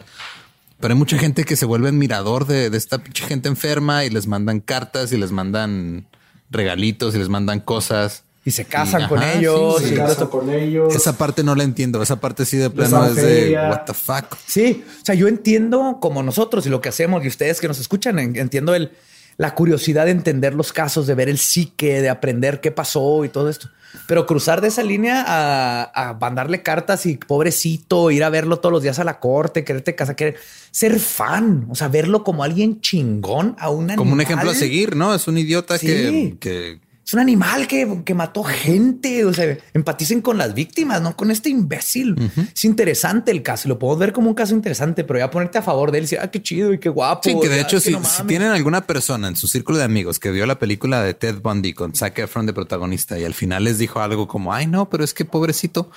Pero 0.79 0.93
hay 0.93 0.97
mucha 0.97 1.17
gente 1.19 1.43
que 1.43 1.55
se 1.55 1.65
vuelve 1.65 1.89
admirador 1.89 2.47
de, 2.47 2.69
de 2.71 2.77
esta 2.77 2.97
pinche 2.99 3.25
gente 3.25 3.49
enferma 3.49 4.03
y 4.05 4.09
les 4.09 4.25
mandan 4.27 4.59
cartas 4.61 5.11
y 5.11 5.17
les 5.17 5.31
mandan 5.31 6.07
regalitos 6.49 7.13
y 7.15 7.19
les 7.19 7.29
mandan 7.29 7.59
cosas. 7.59 8.23
Y 8.43 8.51
se 8.51 8.65
casan 8.65 9.03
Y- 9.03 9.07
con 9.07 9.19
ajá, 9.19 9.33
ellos. 9.33 9.77
sí, 9.79 9.83
Se 9.89 9.93
y 9.93 9.95
todo 9.97 10.05
casan 10.07 10.23
esto. 10.23 10.29
con 10.31 10.49
ellos. 10.49 10.95
Esa 10.95 11.17
parte 11.17 11.43
no 11.43 11.53
la 11.55 11.63
entiendo. 11.63 12.01
Esa 12.01 12.19
parte 12.19 12.43
sí 12.45 12.57
de 12.57 12.69
plano 12.71 13.05
es 13.05 13.15
de 13.15 13.53
what 13.69 13.81
the 13.85 13.93
fuck. 13.93 14.35
Sí, 14.47 14.83
o 15.01 15.05
sea, 15.05 15.13
yo 15.15 15.27
entiendo 15.27 15.99
como 16.01 16.23
nosotros 16.23 16.65
y 16.65 16.69
lo 16.69 16.81
que 16.81 16.89
hacemos 16.89 17.23
y 17.23 17.27
ustedes 17.27 17.61
que 17.61 17.67
nos 17.67 17.79
escuchan, 17.79 18.17
en- 18.17 18.35
entiendo 18.35 18.73
el, 18.73 18.91
la 19.37 19.53
curiosidad 19.53 20.05
de 20.05 20.11
entender 20.11 20.55
los 20.55 20.73
casos, 20.73 21.05
de 21.05 21.13
ver 21.13 21.29
el 21.29 21.37
psique, 21.37 22.01
de 22.01 22.09
aprender 22.09 22.61
qué 22.61 22.71
pasó 22.71 23.23
y 23.25 23.29
todo 23.29 23.47
esto. 23.47 23.69
Pero 24.07 24.25
cruzar 24.25 24.61
de 24.61 24.69
esa 24.69 24.83
línea 24.83 25.23
a, 25.27 26.09
a 26.09 26.13
mandarle 26.13 26.63
cartas 26.63 27.05
y 27.05 27.17
pobrecito, 27.17 28.09
ir 28.09 28.23
a 28.23 28.29
verlo 28.29 28.57
todos 28.59 28.71
los 28.71 28.81
días 28.81 28.97
a 28.99 29.03
la 29.03 29.19
corte, 29.19 29.63
quererte 29.65 29.95
casar, 29.95 30.15
querer 30.15 30.37
ser 30.71 30.97
fan, 30.99 31.67
o 31.69 31.75
sea, 31.75 31.89
verlo 31.89 32.23
como 32.23 32.43
alguien 32.43 32.79
chingón 32.81 33.55
a 33.59 33.69
un 33.69 33.87
Como 33.89 34.13
un 34.13 34.19
animal. 34.19 34.21
ejemplo 34.21 34.51
a 34.51 34.55
seguir, 34.55 34.95
¿no? 34.95 35.13
Es 35.13 35.27
un 35.27 35.37
idiota 35.37 35.77
Sí. 35.77 35.87
que, 35.87 36.37
que 36.39 36.79
Es 37.11 37.15
un 37.15 37.19
animal 37.19 37.67
que, 37.67 38.03
que 38.05 38.13
mató 38.13 38.41
gente. 38.41 39.25
O 39.25 39.33
sea, 39.33 39.57
empaticen 39.73 40.21
con 40.21 40.37
las 40.37 40.53
víctimas, 40.53 41.01
no 41.01 41.13
con 41.13 41.29
este 41.29 41.49
imbécil. 41.49 42.15
Es 42.55 42.63
interesante 42.63 43.31
el 43.31 43.43
caso. 43.43 43.67
Lo 43.67 43.77
podemos 43.77 43.99
ver 43.99 44.13
como 44.13 44.29
un 44.29 44.33
caso 44.33 44.55
interesante, 44.55 45.03
pero 45.03 45.19
ya 45.19 45.29
ponerte 45.29 45.57
a 45.57 45.61
favor 45.61 45.91
de 45.91 45.97
él 45.97 46.03
y 46.03 46.05
decir, 46.05 46.19
ah, 46.21 46.31
qué 46.31 46.41
chido 46.41 46.71
y 46.71 46.79
qué 46.79 46.87
guapo. 46.87 47.23
Sí, 47.25 47.37
que 47.41 47.49
de 47.49 47.59
hecho, 47.59 47.81
si, 47.81 47.91
no 47.91 47.97
si 47.97 48.19
mames. 48.19 48.27
tienen 48.27 48.51
alguna 48.51 48.87
persona 48.87 49.27
en 49.27 49.35
su 49.35 49.49
círculo 49.49 49.77
de 49.77 49.83
amigos 49.83 50.19
que 50.19 50.31
vio 50.31 50.45
la 50.45 50.57
película 50.57 51.03
de 51.03 51.13
Ted 51.13 51.41
Bundy 51.41 51.73
con 51.73 51.93
Zac 51.93 52.17
Efron 52.17 52.45
de 52.45 52.53
protagonista 52.53 53.19
y 53.19 53.25
al 53.25 53.33
final 53.33 53.65
les 53.65 53.77
dijo 53.77 53.99
algo 53.99 54.29
como, 54.29 54.53
ay, 54.53 54.67
no, 54.67 54.89
pero 54.89 55.03
es 55.03 55.13
que 55.13 55.25
pobrecito, 55.25 55.91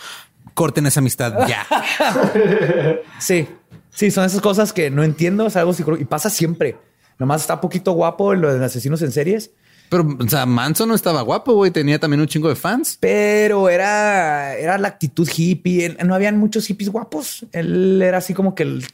corten 0.54 0.84
esa 0.86 0.98
amistad 0.98 1.46
ya. 1.46 1.64
Sí, 3.20 3.46
sí, 3.90 4.10
son 4.10 4.24
esas 4.24 4.40
cosas 4.40 4.72
que 4.72 4.90
no 4.90 5.04
entiendo. 5.04 5.46
Es 5.46 5.54
algo 5.54 5.74
psicológico 5.74 6.08
y 6.08 6.10
pasa 6.10 6.28
siempre. 6.28 6.76
Nomás 7.20 7.42
está 7.42 7.60
poquito 7.60 7.92
guapo 7.92 8.32
en 8.32 8.40
lo 8.40 8.52
de 8.52 8.64
asesinos 8.64 9.00
en 9.02 9.12
series, 9.12 9.52
Pero, 9.88 10.16
o 10.18 10.28
sea, 10.28 10.46
Manson 10.46 10.88
no 10.88 10.94
estaba 10.94 11.22
guapo, 11.22 11.54
güey. 11.54 11.70
Tenía 11.70 11.98
también 11.98 12.20
un 12.20 12.26
chingo 12.26 12.48
de 12.48 12.56
fans. 12.56 12.96
pero 13.00 13.68
era, 13.68 14.54
era 14.56 14.78
la 14.78 14.88
actitud 14.88 15.28
hippie. 15.28 15.96
No 16.04 16.14
habían 16.14 16.38
muchos 16.38 16.66
hippies 16.66 16.90
guapos. 16.90 17.46
Él 17.52 18.00
era 18.02 18.18
así 18.18 18.34
como 18.34 18.54
que 18.54 18.64
el. 18.64 18.86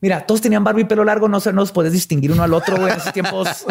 Mira, 0.00 0.26
todos 0.26 0.40
tenían 0.40 0.64
barba 0.64 0.80
y 0.80 0.84
pelo 0.84 1.04
largo, 1.04 1.28
no 1.28 1.38
se 1.38 1.52
no 1.52 1.60
los 1.60 1.70
podés 1.70 1.92
distinguir 1.92 2.32
uno 2.32 2.42
al 2.42 2.52
otro, 2.52 2.76
güey. 2.76 2.90
En 2.92 2.98
esos 2.98 3.12
tiempos 3.12 3.64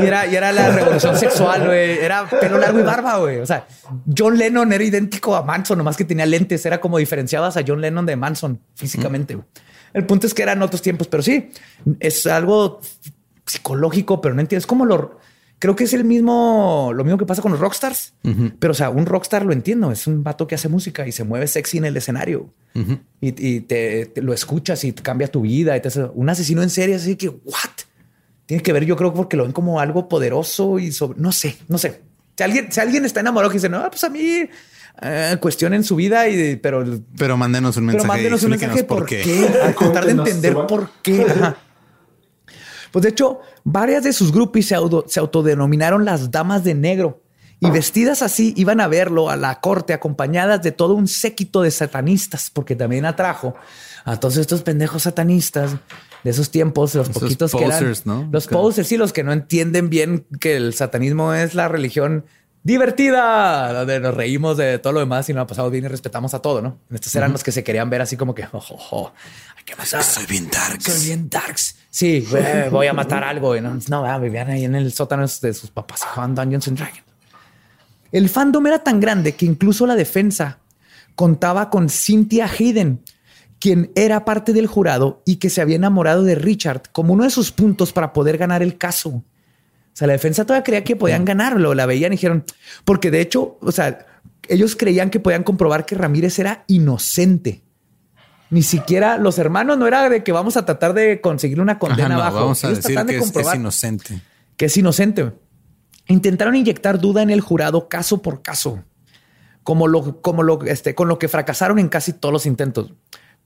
y 0.00 0.04
era, 0.04 0.26
y 0.26 0.34
era 0.34 0.50
la 0.50 0.72
revolución 0.72 1.16
sexual, 1.16 1.64
güey. 1.64 1.98
Era 1.98 2.28
pelo 2.28 2.58
largo 2.58 2.80
y 2.80 2.82
barba, 2.82 3.18
güey. 3.18 3.38
O 3.38 3.46
sea, 3.46 3.68
John 4.16 4.36
Lennon 4.36 4.72
era 4.72 4.82
idéntico 4.82 5.36
a 5.36 5.42
Manson, 5.42 5.78
nomás 5.78 5.96
que 5.96 6.04
tenía 6.04 6.26
lentes. 6.26 6.66
Era 6.66 6.80
como 6.80 6.98
diferenciabas 6.98 7.56
a 7.56 7.62
John 7.64 7.80
Lennon 7.80 8.04
de 8.04 8.16
Manson 8.16 8.60
físicamente. 8.74 9.38
El 9.92 10.04
punto 10.06 10.26
es 10.26 10.34
que 10.34 10.42
eran 10.42 10.60
otros 10.60 10.82
tiempos, 10.82 11.06
pero 11.06 11.22
sí, 11.22 11.50
es 12.00 12.26
algo 12.26 12.80
psicológico, 13.46 14.20
pero 14.20 14.34
no 14.34 14.40
entiendes 14.40 14.66
cómo 14.66 14.84
lo. 14.84 15.20
Creo 15.58 15.74
que 15.74 15.84
es 15.84 15.92
el 15.94 16.04
mismo, 16.04 16.92
lo 16.94 17.02
mismo 17.02 17.16
que 17.18 17.24
pasa 17.24 17.40
con 17.40 17.50
los 17.52 17.60
rockstars. 17.60 18.12
Pero, 18.58 18.72
o 18.72 18.74
sea, 18.74 18.90
un 18.90 19.06
rockstar 19.06 19.44
lo 19.46 19.52
entiendo. 19.52 19.90
Es 19.90 20.06
un 20.06 20.22
vato 20.22 20.46
que 20.46 20.54
hace 20.54 20.68
música 20.68 21.06
y 21.06 21.12
se 21.12 21.24
mueve 21.24 21.46
sexy 21.46 21.78
en 21.78 21.86
el 21.86 21.96
escenario 21.96 22.52
y, 22.74 23.28
y 23.56 23.60
te, 23.62 24.04
te 24.06 24.20
lo 24.20 24.34
escuchas 24.34 24.84
y 24.84 24.92
te 24.92 25.02
cambia 25.02 25.28
tu 25.28 25.40
vida. 25.42 25.74
Y 25.76 25.80
te 25.80 25.88
hace- 25.88 26.04
un 26.14 26.28
asesino 26.28 26.62
en 26.62 26.68
serie, 26.70 26.96
así 26.96 27.16
que, 27.16 27.28
what? 27.30 27.70
Tiene 28.44 28.62
que 28.62 28.72
ver, 28.72 28.84
yo 28.84 28.96
creo, 28.96 29.14
porque 29.14 29.36
lo 29.36 29.44
ven 29.44 29.52
como 29.52 29.80
algo 29.80 30.08
poderoso 30.08 30.78
y 30.78 30.92
sobre, 30.92 31.18
no 31.20 31.32
sé, 31.32 31.56
no 31.68 31.78
sé. 31.78 32.02
Si 32.36 32.44
alguien, 32.44 32.70
si 32.70 32.78
alguien 32.80 33.04
está 33.06 33.20
enamorado 33.20 33.50
que 33.50 33.56
dice, 33.56 33.68
no, 33.70 33.88
pues 33.90 34.04
a 34.04 34.10
mí 34.10 34.44
eh, 35.02 35.36
cuestionen 35.40 35.82
su 35.84 35.96
vida, 35.96 36.28
y, 36.28 36.56
pero, 36.56 36.84
Pero 37.16 37.36
mándenos 37.38 37.76
un 37.78 37.86
pero 37.86 37.98
mensaje. 37.98 38.06
y 38.06 38.08
mándenos 38.08 38.42
un 38.44 38.50
mensaje 38.50 38.84
por 38.84 39.06
qué. 39.06 39.48
A 39.64 39.72
tratar 39.72 40.04
de 40.04 40.12
entender 40.12 40.54
por 40.68 40.90
qué. 41.02 41.22
Ajá. 41.28 41.56
Pues 42.92 43.02
de 43.02 43.08
hecho, 43.10 43.40
varias 43.64 44.04
de 44.04 44.12
sus 44.12 44.32
groupies 44.32 44.68
se, 44.68 44.74
auto- 44.76 45.04
se 45.08 45.20
autodenominaron 45.20 46.04
las 46.04 46.30
damas 46.30 46.64
de 46.64 46.74
negro 46.74 47.22
y 47.58 47.70
vestidas 47.70 48.20
así 48.22 48.52
iban 48.56 48.80
a 48.82 48.86
verlo 48.88 49.30
a 49.30 49.36
la 49.36 49.60
corte 49.60 49.94
acompañadas 49.94 50.62
de 50.62 50.72
todo 50.72 50.92
un 50.94 51.08
séquito 51.08 51.62
de 51.62 51.70
satanistas, 51.70 52.50
porque 52.50 52.76
también 52.76 53.06
atrajo 53.06 53.54
a 54.04 54.20
todos 54.20 54.36
estos 54.36 54.62
pendejos 54.62 55.04
satanistas 55.04 55.72
de 56.22 56.30
esos 56.30 56.50
tiempos, 56.50 56.94
los 56.94 57.08
Esos 57.08 57.22
poquitos 57.22 57.52
que 57.52 57.64
eran 57.64 57.78
posers, 57.78 58.04
¿no? 58.04 58.28
los 58.30 58.46
Claro. 58.46 58.62
posers, 58.62 58.86
sí, 58.88 58.96
los 58.98 59.12
que 59.12 59.24
no 59.24 59.32
entienden 59.32 59.88
bien 59.88 60.26
que 60.38 60.56
el 60.56 60.74
satanismo 60.74 61.32
es 61.32 61.54
la 61.54 61.68
religión 61.68 62.26
divertida, 62.62 63.72
donde 63.72 64.00
nos 64.00 64.14
reímos 64.14 64.56
de 64.56 64.78
todo 64.78 64.92
lo 64.92 65.00
demás 65.00 65.28
y 65.28 65.32
nos 65.32 65.42
ha 65.44 65.46
pasado 65.46 65.70
bien 65.70 65.84
y 65.84 65.88
respetamos 65.88 66.34
a 66.34 66.40
todo, 66.40 66.60
¿no? 66.62 66.78
Estos 66.92 67.14
eran 67.14 67.32
los 67.32 67.42
que 67.42 67.52
se 67.52 67.64
querían 67.64 67.88
ver 67.90 68.02
así 68.02 68.16
como 68.16 68.34
que, 68.34 68.44
oh, 68.52 68.58
oh, 68.70 68.86
oh, 68.90 69.12
hay 69.56 69.64
que 69.64 69.74
matar. 69.76 70.02
Soy 70.02 70.26
bien 70.26 70.48
dark. 70.50 70.82
Soy 70.82 71.04
bien 71.06 71.30
darks. 71.30 71.76
Sí, 71.96 72.26
güey, 72.30 72.68
voy 72.68 72.88
a 72.88 72.92
matar 72.92 73.24
algo. 73.24 73.56
Y 73.56 73.62
no, 73.62 73.78
no 73.88 74.20
vivían 74.20 74.50
ahí 74.50 74.66
en 74.66 74.74
el 74.74 74.92
sótano 74.92 75.22
de 75.22 75.54
sus 75.54 75.70
papás 75.70 76.02
y 76.02 76.06
jugaban 76.06 76.34
Dungeons 76.34 76.68
and 76.68 76.76
Dragons. 76.76 77.02
El 78.12 78.28
fandom 78.28 78.66
era 78.66 78.80
tan 78.80 79.00
grande 79.00 79.34
que 79.34 79.46
incluso 79.46 79.86
la 79.86 79.94
defensa 79.94 80.58
contaba 81.14 81.70
con 81.70 81.88
Cynthia 81.88 82.50
Hayden, 82.52 83.00
quien 83.58 83.92
era 83.94 84.26
parte 84.26 84.52
del 84.52 84.66
jurado 84.66 85.22
y 85.24 85.36
que 85.36 85.48
se 85.48 85.62
había 85.62 85.76
enamorado 85.76 86.22
de 86.22 86.34
Richard 86.34 86.82
como 86.92 87.14
uno 87.14 87.24
de 87.24 87.30
sus 87.30 87.50
puntos 87.50 87.94
para 87.94 88.12
poder 88.12 88.36
ganar 88.36 88.62
el 88.62 88.76
caso. 88.76 89.08
O 89.08 89.24
sea, 89.94 90.06
la 90.06 90.12
defensa 90.12 90.44
todavía 90.44 90.64
creía 90.64 90.84
que 90.84 90.96
podían 90.96 91.24
ganarlo, 91.24 91.72
la 91.72 91.86
veían 91.86 92.12
y 92.12 92.16
dijeron, 92.16 92.44
porque 92.84 93.10
de 93.10 93.22
hecho, 93.22 93.56
o 93.62 93.72
sea, 93.72 94.04
ellos 94.50 94.76
creían 94.76 95.08
que 95.08 95.18
podían 95.18 95.44
comprobar 95.44 95.86
que 95.86 95.94
Ramírez 95.94 96.38
era 96.40 96.62
inocente. 96.66 97.62
Ni 98.50 98.62
siquiera 98.62 99.18
los 99.18 99.38
hermanos 99.38 99.76
no 99.78 99.86
era 99.86 100.08
de 100.08 100.22
que 100.22 100.30
vamos 100.32 100.56
a 100.56 100.64
tratar 100.64 100.94
de 100.94 101.20
conseguir 101.20 101.60
una 101.60 101.78
condena 101.78 102.06
Ajá, 102.06 102.14
no, 102.14 102.20
bajo. 102.20 102.34
vamos 102.36 102.64
a 102.64 102.68
Ellos 102.68 102.78
decir 102.78 102.94
tratan 102.94 103.06
de 103.08 103.12
que 103.14 103.18
es, 103.24 103.36
es 103.48 103.54
inocente. 103.54 104.20
que 104.56 104.64
es 104.66 104.76
inocente. 104.76 105.32
Intentaron 106.08 106.54
inyectar 106.54 107.00
duda 107.00 107.22
en 107.22 107.30
el 107.30 107.40
jurado 107.40 107.88
caso 107.88 108.22
por 108.22 108.42
caso, 108.42 108.84
como 109.64 109.88
lo, 109.88 110.20
como 110.22 110.42
lo, 110.44 110.62
este, 110.64 110.94
con 110.94 111.08
lo 111.08 111.18
que 111.18 111.26
fracasaron 111.28 111.78
en 111.80 111.88
casi 111.88 112.12
todos 112.12 112.32
los 112.32 112.46
intentos. 112.46 112.92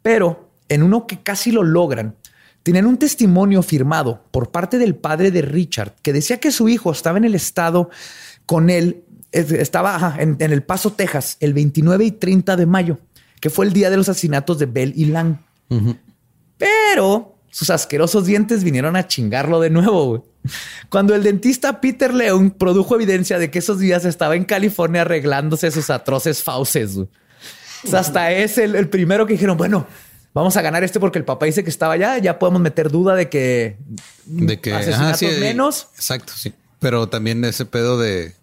Pero 0.03 0.51
en 0.69 0.83
uno 0.83 1.07
que 1.07 1.23
casi 1.23 1.51
lo 1.51 1.63
logran, 1.63 2.17
tenían 2.63 2.85
un 2.85 2.99
testimonio 2.99 3.63
firmado 3.63 4.23
por 4.31 4.51
parte 4.51 4.77
del 4.77 4.95
padre 4.95 5.31
de 5.31 5.41
Richard 5.41 5.95
que 6.03 6.13
decía 6.13 6.39
que 6.39 6.51
su 6.51 6.69
hijo 6.69 6.93
estaba 6.93 7.17
en 7.17 7.25
el 7.25 7.35
estado 7.35 7.89
con 8.45 8.69
él, 8.69 9.05
es- 9.33 9.51
estaba 9.53 10.17
en 10.19 10.37
El 10.41 10.63
Paso, 10.63 10.93
Texas, 10.93 11.39
el 11.41 11.55
29 11.55 12.05
y 12.05 12.11
30 12.13 12.57
de 12.57 12.67
mayo, 12.67 12.99
que 13.41 13.51
fue 13.51 13.67
el 13.67 13.73
día 13.73 13.91
de 13.91 13.97
los 13.97 14.09
asesinatos 14.09 14.59
de 14.59 14.67
Bell 14.67 14.93
y 14.97 15.07
Lang. 15.07 15.39
Pero 16.59 17.37
sus 17.51 17.71
asquerosos 17.71 18.27
dientes 18.27 18.63
vinieron 18.63 18.97
a 18.97 19.07
chingarlo 19.07 19.61
de 19.61 19.71
nuevo. 19.71 20.07
güey. 20.07 20.23
Cuando 20.89 21.15
el 21.15 21.23
dentista 21.23 21.81
Peter 21.81 22.15
Leung 22.15 22.53
produjo 22.53 22.95
evidencia 22.95 23.39
de 23.39 23.51
que 23.51 23.59
esos 23.59 23.79
días 23.79 24.05
estaba 24.05 24.37
en 24.37 24.45
California 24.45 25.03
arreglándose 25.03 25.71
sus 25.71 25.91
atroces 25.91 26.43
fauces. 26.43 26.95
güey. 26.97 27.09
O 27.85 27.89
sea, 27.89 28.01
hasta 28.01 28.31
es 28.33 28.59
el, 28.59 28.75
el 28.75 28.89
primero 28.89 29.27
que 29.27 29.33
dijeron, 29.33 29.57
bueno, 29.57 29.87
vamos 30.35 30.57
a 30.57 30.63
ganar 30.63 30.85
este 30.85 31.01
porque 31.01 31.19
el 31.19 31.25
papá 31.25 31.47
dice 31.47 31.65
que 31.65 31.71
estaba 31.71 31.95
allá, 31.95 32.19
ya 32.19 32.39
podemos 32.39 32.61
meter 32.61 32.91
duda 32.91 33.15
de 33.15 33.29
que, 33.29 33.79
De 34.27 34.61
que 34.61 34.73
ajá, 34.73 34.81
asesinatos 34.81 35.19
sí, 35.19 35.27
menos. 35.41 35.89
Exacto, 35.97 36.33
sí. 36.37 36.53
Pero 36.79 37.09
también 37.09 37.45
ese 37.45 37.67
pedo 37.67 37.99
de. 37.99 38.35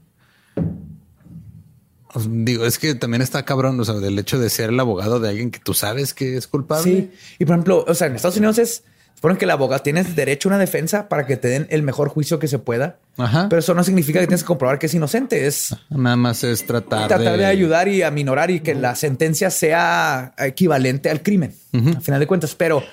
Digo, 2.15 2.65
es 2.65 2.79
que 2.79 2.95
también 2.95 3.21
está 3.21 3.43
cabrón, 3.43 3.79
o 3.79 3.85
sea, 3.85 3.95
del 3.95 4.17
hecho 4.17 4.39
de 4.39 4.49
ser 4.49 4.69
el 4.69 4.79
abogado 4.79 5.19
de 5.19 5.29
alguien 5.29 5.51
que 5.51 5.59
tú 5.59 5.73
sabes 5.73 6.13
que 6.13 6.37
es 6.37 6.47
culpable. 6.47 6.83
Sí. 6.83 7.11
Y 7.39 7.45
por 7.45 7.55
ejemplo, 7.55 7.85
o 7.87 7.93
sea, 7.93 8.07
en 8.07 8.15
Estados 8.15 8.37
Unidos 8.37 8.57
es, 8.57 8.83
suponen 9.15 9.37
que 9.37 9.45
el 9.45 9.51
abogado 9.51 9.83
tienes 9.83 10.15
derecho 10.15 10.47
a 10.47 10.51
una 10.51 10.59
defensa 10.59 11.09
para 11.09 11.25
que 11.25 11.37
te 11.37 11.49
den 11.49 11.67
el 11.69 11.83
mejor 11.83 12.09
juicio 12.09 12.39
que 12.39 12.47
se 12.47 12.59
pueda. 12.59 12.97
Ajá. 13.17 13.47
Pero 13.49 13.59
eso 13.59 13.73
no 13.73 13.83
significa 13.83 14.19
que 14.19 14.27
tienes 14.27 14.43
que 14.43 14.47
comprobar 14.47 14.79
que 14.79 14.85
es 14.85 14.93
inocente. 14.93 15.47
Es 15.47 15.75
Nada 15.89 16.15
más 16.15 16.43
es 16.43 16.65
tratar, 16.65 17.07
tratar 17.07 17.37
de... 17.37 17.45
ayudar 17.45 17.87
y 17.87 18.03
aminorar 18.03 18.51
y 18.51 18.61
que 18.61 18.73
la 18.73 18.95
sentencia 18.95 19.49
sea 19.49 20.33
equivalente 20.37 21.09
al 21.09 21.21
crimen, 21.21 21.53
a 21.97 21.99
final 21.99 22.19
de 22.19 22.27
cuentas. 22.27 22.55
Pero 22.55 22.83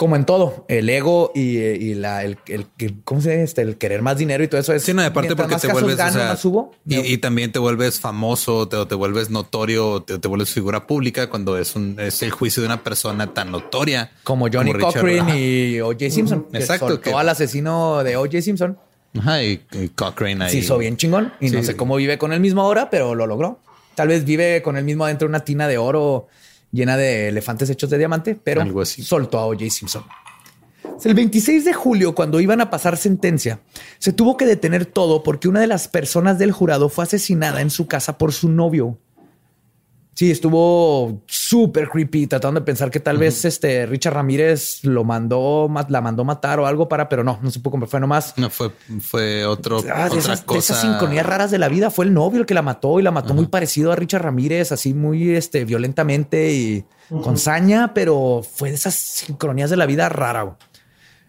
como 0.00 0.16
en 0.16 0.24
todo, 0.24 0.64
el 0.68 0.88
ego 0.88 1.30
y, 1.34 1.58
y 1.58 1.92
la, 1.94 2.24
el, 2.24 2.38
el- 2.46 2.64
¿cómo 3.04 3.20
se 3.20 3.32
dice? 3.32 3.42
Este, 3.42 3.60
el 3.60 3.76
querer 3.76 4.00
más 4.00 4.16
dinero 4.16 4.42
y 4.42 4.48
todo 4.48 4.58
eso 4.58 4.72
es. 4.72 4.82
Sí, 4.82 4.94
no, 4.94 5.02
aparte 5.02 5.36
porque 5.36 5.56
te 5.56 5.68
vuelves, 5.70 6.00
o 6.00 6.10
sea, 6.10 6.34
subo. 6.38 6.74
y, 6.86 7.00
y 7.00 7.18
también 7.18 7.52
te 7.52 7.58
vuelves 7.58 8.00
famoso, 8.00 8.66
te, 8.66 8.86
te 8.86 8.94
vuelves 8.94 9.28
notorio, 9.28 10.00
te, 10.02 10.18
te 10.18 10.26
vuelves 10.26 10.48
figura 10.54 10.86
pública 10.86 11.28
cuando 11.28 11.58
es 11.58 11.76
un 11.76 12.00
es 12.00 12.22
el 12.22 12.30
juicio 12.30 12.62
de 12.62 12.68
una 12.68 12.82
persona 12.82 13.34
tan 13.34 13.50
notoria 13.50 14.10
como 14.24 14.48
Johnny 14.50 14.72
Richard. 14.72 15.02
Cochran 15.02 15.28
y 15.36 15.80
O.J. 15.80 16.08
Simpson. 16.08 16.46
Exacto, 16.54 16.98
que- 16.98 17.12
al 17.12 17.28
asesino 17.28 18.02
de 18.02 18.16
O.J. 18.16 18.40
Simpson. 18.40 18.78
Ajá, 19.18 19.42
y, 19.42 19.60
y 19.72 19.88
Cochrane 19.90 20.46
ahí. 20.46 20.50
Se 20.52 20.58
hizo 20.60 20.78
bien 20.78 20.96
chingón 20.96 21.34
y 21.40 21.50
no 21.50 21.62
sé 21.62 21.76
cómo 21.76 21.96
vive 21.96 22.16
con 22.16 22.32
el 22.32 22.40
mismo 22.40 22.62
ahora, 22.62 22.88
pero 22.88 23.14
lo 23.14 23.26
logró. 23.26 23.58
Tal 23.96 24.08
vez 24.08 24.24
vive 24.24 24.62
con 24.62 24.78
el 24.78 24.84
mismo 24.84 25.04
adentro 25.04 25.28
de 25.28 25.30
una 25.30 25.40
tina 25.44 25.68
de 25.68 25.76
oro 25.76 26.28
llena 26.72 26.96
de 26.96 27.28
elefantes 27.28 27.70
hechos 27.70 27.90
de 27.90 27.98
diamante, 27.98 28.38
pero 28.42 28.62
Algo 28.62 28.80
así. 28.82 29.02
soltó 29.02 29.38
a 29.38 29.46
O.J. 29.46 29.70
Simpson. 29.70 30.04
El 31.02 31.14
26 31.14 31.64
de 31.64 31.72
julio, 31.72 32.14
cuando 32.14 32.40
iban 32.40 32.60
a 32.60 32.68
pasar 32.68 32.96
sentencia, 32.98 33.60
se 33.98 34.12
tuvo 34.12 34.36
que 34.36 34.44
detener 34.44 34.84
todo 34.84 35.22
porque 35.22 35.48
una 35.48 35.60
de 35.60 35.66
las 35.66 35.88
personas 35.88 36.38
del 36.38 36.52
jurado 36.52 36.90
fue 36.90 37.04
asesinada 37.04 37.62
en 37.62 37.70
su 37.70 37.86
casa 37.86 38.18
por 38.18 38.32
su 38.32 38.50
novio. 38.50 38.98
Sí, 40.20 40.30
estuvo 40.30 41.22
súper 41.26 41.88
creepy, 41.88 42.26
tratando 42.26 42.60
de 42.60 42.66
pensar 42.66 42.90
que 42.90 43.00
tal 43.00 43.16
vez 43.16 43.42
este 43.46 43.86
Richard 43.86 44.12
Ramírez 44.12 44.84
lo 44.84 45.02
mandó, 45.02 45.66
ma- 45.66 45.86
la 45.88 46.02
mandó 46.02 46.26
matar 46.26 46.60
o 46.60 46.66
algo 46.66 46.86
para, 46.90 47.08
pero 47.08 47.24
no, 47.24 47.38
no 47.40 47.50
se 47.50 47.58
pudo 47.58 47.70
comprar. 47.70 47.88
Fue 47.88 48.00
nomás 48.00 48.34
No 48.36 48.50
fue, 48.50 48.70
fue 49.00 49.46
otro, 49.46 49.78
Ah, 49.78 50.10
de, 50.10 50.18
otra 50.18 50.18
esas, 50.18 50.42
cosa. 50.42 50.58
esas 50.74 50.82
sincronías 50.82 51.24
raras 51.24 51.50
de 51.50 51.56
la 51.56 51.70
vida. 51.70 51.90
Fue 51.90 52.04
el 52.04 52.12
novio 52.12 52.38
el 52.40 52.44
que 52.44 52.52
la 52.52 52.60
mató 52.60 53.00
y 53.00 53.02
la 53.02 53.12
mató 53.12 53.32
muy 53.32 53.46
parecido 53.46 53.92
a 53.92 53.96
Richard 53.96 54.20
Ramírez, 54.22 54.72
así 54.72 54.92
muy 54.92 55.30
este, 55.30 55.64
violentamente 55.64 56.52
y 56.52 56.84
con 57.08 57.38
saña, 57.38 57.94
pero 57.94 58.42
fue 58.42 58.68
de 58.68 58.74
esas 58.74 58.94
sincronías 58.96 59.70
de 59.70 59.78
la 59.78 59.86
vida 59.86 60.10
rara. 60.10 60.54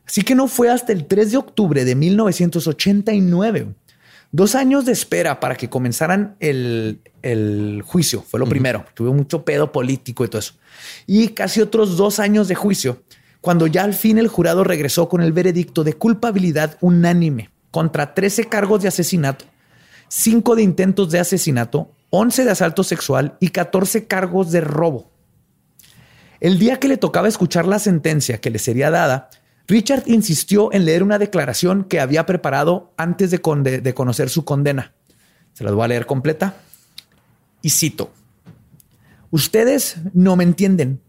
Así 0.06 0.24
que 0.24 0.36
no 0.36 0.50
fue 0.50 0.70
hasta 0.70 0.92
el 0.92 1.06
3 1.08 1.32
de 1.32 1.38
octubre 1.38 1.86
de 1.86 1.96
1989. 1.96 3.74
Dos 4.32 4.56
años 4.56 4.86
de 4.86 4.94
espera 4.94 5.40
para 5.40 5.56
que 5.56 5.70
comenzaran 5.70 6.36
el, 6.40 7.02
el 7.22 7.84
juicio. 7.86 8.22
Fue 8.22 8.40
lo 8.40 8.46
primero. 8.48 8.86
Tuvo 8.94 9.14
mucho 9.14 9.44
pedo 9.44 9.72
político 9.72 10.24
y 10.24 10.30
todo 10.30 10.40
eso. 10.40 10.54
Y 11.06 11.30
casi 11.30 11.62
otros 11.62 11.98
dos 11.98 12.20
años 12.20 12.48
de 12.48 12.56
juicio, 12.56 13.04
cuando 13.42 13.68
ya 13.68 13.84
al 13.84 13.94
fin 13.94 14.18
el 14.18 14.28
jurado 14.28 14.64
regresó 14.64 15.10
con 15.10 15.22
el 15.22 15.34
veredicto 15.34 15.84
de 15.84 15.94
culpabilidad 15.94 16.78
unánime 16.80 17.50
contra 17.72 18.14
13 18.14 18.46
cargos 18.46 18.82
de 18.82 18.88
asesinato, 18.88 19.46
5 20.10 20.56
de 20.56 20.64
intentos 20.64 21.10
de 21.10 21.20
asesinato, 21.20 21.92
11 22.10 22.46
de 22.46 22.52
asalto 22.52 22.84
sexual 22.84 23.38
y 23.40 23.50
14 23.50 24.08
cargos 24.08 24.52
de 24.52 24.62
robo. 24.62 25.10
El 26.40 26.60
día 26.60 26.80
que 26.80 26.88
le 26.88 26.98
tocaba 26.98 27.28
escuchar 27.28 27.66
la 27.66 27.80
sentencia 27.80 28.40
que 28.40 28.50
le 28.50 28.60
sería 28.60 28.92
dada, 28.92 29.30
Richard 29.72 30.04
insistió 30.08 30.74
en 30.74 30.84
leer 30.84 31.02
una 31.02 31.18
declaración 31.18 31.86
que 31.86 32.02
había 32.02 32.26
preparado 32.26 32.92
antes 32.98 33.32
de, 33.32 33.38
de 33.82 33.94
conocer 33.94 34.30
su 34.30 34.44
condena. 34.44 34.94
Se 35.54 35.64
las 35.64 35.74
voy 35.74 35.86
a 35.86 35.88
leer 35.88 36.06
completa. 36.06 36.58
Y 37.62 37.70
cito. 37.70 38.12
Ustedes 39.30 39.96
no 40.14 40.36
me 40.36 40.44
entienden. 40.44 41.00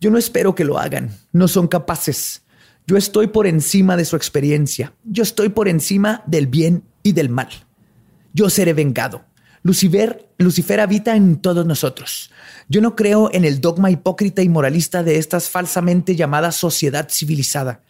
Yo 0.00 0.10
no 0.10 0.18
espero 0.18 0.56
que 0.56 0.64
lo 0.64 0.80
hagan. 0.80 1.16
No 1.32 1.46
son 1.46 1.68
capaces. 1.68 2.42
Yo 2.88 2.96
estoy 2.96 3.28
por 3.28 3.46
encima 3.46 3.96
de 3.96 4.04
su 4.04 4.16
experiencia. 4.16 4.92
Yo 5.04 5.22
estoy 5.22 5.50
por 5.50 5.68
encima 5.68 6.24
del 6.26 6.48
bien 6.48 6.82
y 7.04 7.12
del 7.12 7.28
mal. 7.28 7.50
Yo 8.32 8.50
seré 8.50 8.72
vengado. 8.72 9.26
Lucifer, 9.62 10.28
Lucifer 10.38 10.80
habita 10.80 11.14
en 11.14 11.36
todos 11.36 11.64
nosotros. 11.64 12.32
Yo 12.68 12.80
no 12.80 12.96
creo 12.96 13.30
en 13.32 13.44
el 13.44 13.60
dogma 13.60 13.92
hipócrita 13.92 14.42
y 14.42 14.48
moralista 14.48 15.04
de 15.04 15.18
estas 15.18 15.48
falsamente 15.48 16.16
llamadas 16.16 16.56
sociedad 16.56 17.08
civilizada. 17.08 17.84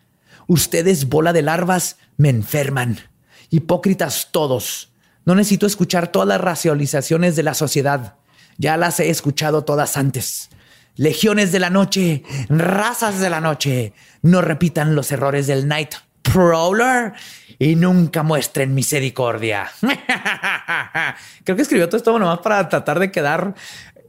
Ustedes, 0.48 1.08
bola 1.08 1.32
de 1.34 1.42
larvas, 1.42 1.98
me 2.16 2.30
enferman. 2.30 2.98
Hipócritas 3.50 4.28
todos. 4.32 4.90
No 5.26 5.34
necesito 5.34 5.66
escuchar 5.66 6.10
todas 6.10 6.26
las 6.26 6.40
racionalizaciones 6.40 7.36
de 7.36 7.42
la 7.42 7.52
sociedad. 7.52 8.16
Ya 8.56 8.78
las 8.78 8.98
he 8.98 9.10
escuchado 9.10 9.64
todas 9.64 9.98
antes. 9.98 10.48
Legiones 10.96 11.52
de 11.52 11.60
la 11.60 11.68
noche, 11.68 12.24
razas 12.48 13.20
de 13.20 13.28
la 13.28 13.42
noche, 13.42 13.92
no 14.22 14.40
repitan 14.40 14.94
los 14.94 15.12
errores 15.12 15.46
del 15.46 15.68
Night 15.68 15.94
Prowler 16.22 17.12
y 17.58 17.76
nunca 17.76 18.22
muestren 18.22 18.74
misericordia. 18.74 19.70
Creo 21.44 21.56
que 21.56 21.62
escribió 21.62 21.88
todo 21.88 21.98
esto 21.98 22.18
nomás 22.18 22.38
para 22.38 22.68
tratar 22.70 22.98
de 22.98 23.12
quedar 23.12 23.54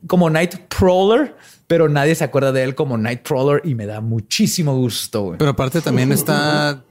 como 0.07 0.29
Night 0.29 0.55
Prowler, 0.69 1.35
pero 1.69 1.87
nadie 1.87 2.15
se 2.15 2.23
acuerda 2.23 2.51
de 2.51 2.63
él 2.63 2.73
como 2.73 2.97
Night 2.97 3.21
Prowler 3.21 3.61
y 3.63 3.75
me 3.75 3.85
da 3.85 4.01
muchísimo 4.01 4.75
gusto. 4.75 5.35
Pero 5.37 5.51
aparte 5.51 5.81
también 5.81 6.11
está 6.11 6.83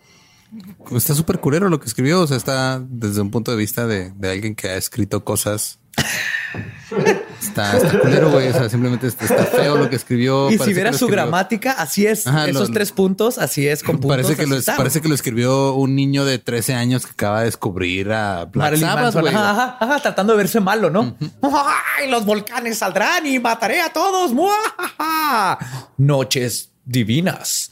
está 0.94 1.14
súper 1.16 1.40
curero 1.40 1.68
lo 1.68 1.80
que 1.80 1.86
escribió. 1.86 2.20
O 2.20 2.26
sea, 2.28 2.36
está 2.36 2.80
desde 2.88 3.20
un 3.20 3.32
punto 3.32 3.50
de 3.50 3.56
vista 3.56 3.88
de, 3.88 4.12
de 4.12 4.30
alguien 4.30 4.55
que 4.55 4.68
ha 4.68 4.76
escrito 4.76 5.24
cosas. 5.24 5.80
Está, 7.40 7.77
está 7.77 8.01
culero, 8.01 8.31
güey. 8.31 8.48
O 8.48 8.52
sea, 8.52 8.69
simplemente 8.69 9.06
está, 9.06 9.24
está 9.24 9.44
feo 9.47 9.77
lo 9.77 9.89
que 9.89 9.97
escribió. 9.97 10.51
Y 10.51 10.59
si 10.59 10.73
vieras 10.74 10.97
su 10.97 11.06
escribió- 11.06 11.23
gramática, 11.24 11.73
así 11.73 12.06
es. 12.06 12.27
Ajá, 12.27 12.47
lo- 12.47 12.51
Esos 12.51 12.70
tres 12.73 12.90
puntos, 12.93 13.39
así 13.39 13.66
es, 13.69 13.82
con 13.82 13.97
puntos. 13.98 14.10
Parece 14.16 14.36
que, 14.36 14.47
lo, 14.47 14.56
parece 14.77 15.01
que 15.01 15.09
lo 15.09 15.15
escribió 15.15 15.74
un 15.74 15.94
niño 15.94 16.24
de 16.24 16.39
13 16.39 16.74
años 16.74 17.06
que 17.06 17.12
acaba 17.12 17.40
de 17.40 17.44
descubrir 17.47 18.10
a 18.12 18.44
Black 18.47 18.77
Sabbath, 18.77 19.15
güey. 19.15 19.35
ajá, 19.35 19.51
ajá, 19.51 19.77
ajá, 19.81 20.01
tratando 20.01 20.32
de 20.32 20.36
verse 20.39 20.60
malo, 20.60 20.90
¿no? 20.90 21.16
¡Ay, 21.43 22.10
los 22.10 22.24
volcanes 22.24 22.78
saldrán 22.78 23.24
y 23.27 23.39
mataré 23.39 23.81
a 23.81 23.93
todos! 23.93 24.32
¡Muajaja! 24.32 25.59
Noches 25.97 26.70
divinas. 26.85 27.70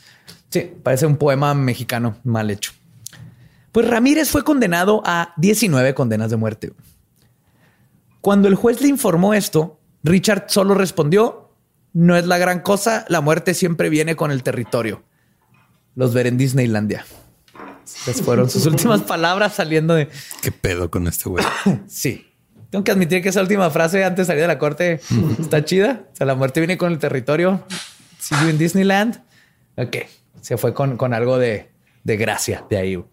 Sí, 0.51 0.71
parece 0.83 1.07
un 1.07 1.17
poema 1.17 1.55
mexicano 1.55 2.17
mal 2.25 2.51
hecho. 2.51 2.73
Pues 3.73 3.87
Ramírez 3.89 4.31
fue 4.31 4.43
condenado 4.43 5.03
a 5.05 5.35
19 5.37 5.93
condenas 5.95 6.31
de 6.31 6.37
muerte. 6.37 6.73
Cuando 8.27 8.49
el 8.49 8.57
juez 8.57 8.81
le 8.81 8.89
informó 8.89 9.35
esto, 9.35 9.79
Richard 10.03 10.47
solo 10.49 10.75
respondió, 10.75 11.55
no 11.93 12.17
es 12.17 12.27
la 12.27 12.39
gran 12.39 12.59
cosa, 12.59 13.05
la 13.09 13.21
muerte 13.21 13.55
siempre 13.55 13.89
viene 13.89 14.17
con 14.17 14.33
el 14.33 14.43
territorio. 14.43 15.05
Los 15.95 16.13
ver 16.13 16.27
en 16.27 16.37
Disneylandia. 16.37 17.07
Esas 17.85 18.23
fueron 18.23 18.51
sus 18.51 18.67
últimas 18.67 19.03
palabras 19.07 19.55
saliendo 19.55 19.95
de... 19.95 20.09
Qué 20.43 20.51
pedo 20.51 20.91
con 20.91 21.07
este 21.07 21.29
güey. 21.29 21.45
Sí. 21.87 22.27
Tengo 22.71 22.83
que 22.83 22.91
admitir 22.91 23.23
que 23.23 23.29
esa 23.29 23.43
última 23.43 23.71
frase 23.71 24.03
antes 24.03 24.27
de 24.27 24.33
salir 24.33 24.43
de 24.43 24.49
la 24.49 24.59
corte 24.59 25.01
está 25.39 25.65
chida. 25.65 26.07
O 26.13 26.17
sea, 26.17 26.27
la 26.27 26.35
muerte 26.35 26.59
viene 26.59 26.77
con 26.77 26.91
el 26.91 26.99
territorio. 26.99 27.63
You 28.43 28.49
in 28.49 28.59
Disneyland. 28.59 29.23
Ok, 29.77 29.99
se 30.41 30.57
fue 30.57 30.75
con, 30.75 30.97
con 30.97 31.15
algo 31.15 31.39
de, 31.39 31.71
de 32.03 32.17
gracia 32.17 32.65
de 32.69 32.77
ahí. 32.77 33.05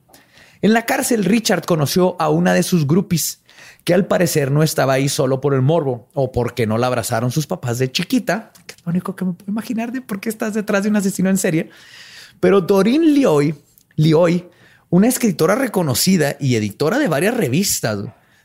En 0.64 0.74
la 0.74 0.88
cárcel, 0.88 1.24
Richard 1.24 1.66
conoció 1.66 2.16
a 2.20 2.30
una 2.30 2.56
de 2.56 2.64
sus 2.64 2.88
groupies, 2.88 3.43
que 3.84 3.94
al 3.94 4.06
parecer 4.06 4.52
no 4.52 4.64
estaba 4.64 4.94
ahí 4.94 5.10
solo 5.10 5.42
por 5.42 5.54
el 5.54 5.62
morbo 5.62 6.08
o 6.14 6.32
porque 6.32 6.66
no 6.66 6.78
la 6.78 6.88
abrazaron 6.88 7.32
sus 7.32 7.48
papás 7.48 7.80
de 7.80 7.92
chiquita, 7.92 8.52
que 8.66 8.76
es 8.76 8.86
lo 8.86 8.92
único 8.92 9.16
que 9.16 9.26
me 9.26 9.34
puedo 9.34 9.52
imaginar 9.52 9.92
de 9.92 10.02
por 10.02 10.20
qué 10.20 10.30
estás 10.30 10.54
detrás 10.54 10.84
de 10.84 10.90
un 10.90 10.96
asesino 10.96 11.30
en 11.30 11.38
serie. 11.38 11.70
Pero 12.40 12.62
Doreen 12.62 13.14
Lioy, 13.14 13.56
Lioy 13.96 14.50
una 14.94 15.08
escritora 15.08 15.56
reconocida 15.56 16.38
y 16.40 16.54
editora 16.54 17.00
de 17.00 17.08
varias 17.08 17.36
revistas, 17.36 17.98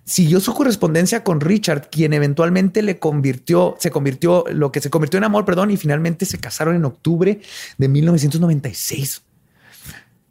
siguió 0.04 0.40
su 0.40 0.54
correspondencia 0.54 1.22
con 1.22 1.42
Richard, 1.42 1.90
quien 1.90 2.14
eventualmente 2.14 2.80
le 2.80 2.98
convirtió, 2.98 3.76
se 3.78 3.90
convirtió, 3.90 4.46
lo 4.50 4.72
que 4.72 4.80
se 4.80 4.88
convirtió 4.88 5.18
en 5.18 5.24
amor, 5.24 5.44
perdón, 5.44 5.70
y 5.70 5.76
finalmente 5.76 6.24
se 6.24 6.38
casaron 6.38 6.74
en 6.74 6.86
octubre 6.86 7.42
de 7.76 7.88
1996. 7.88 9.20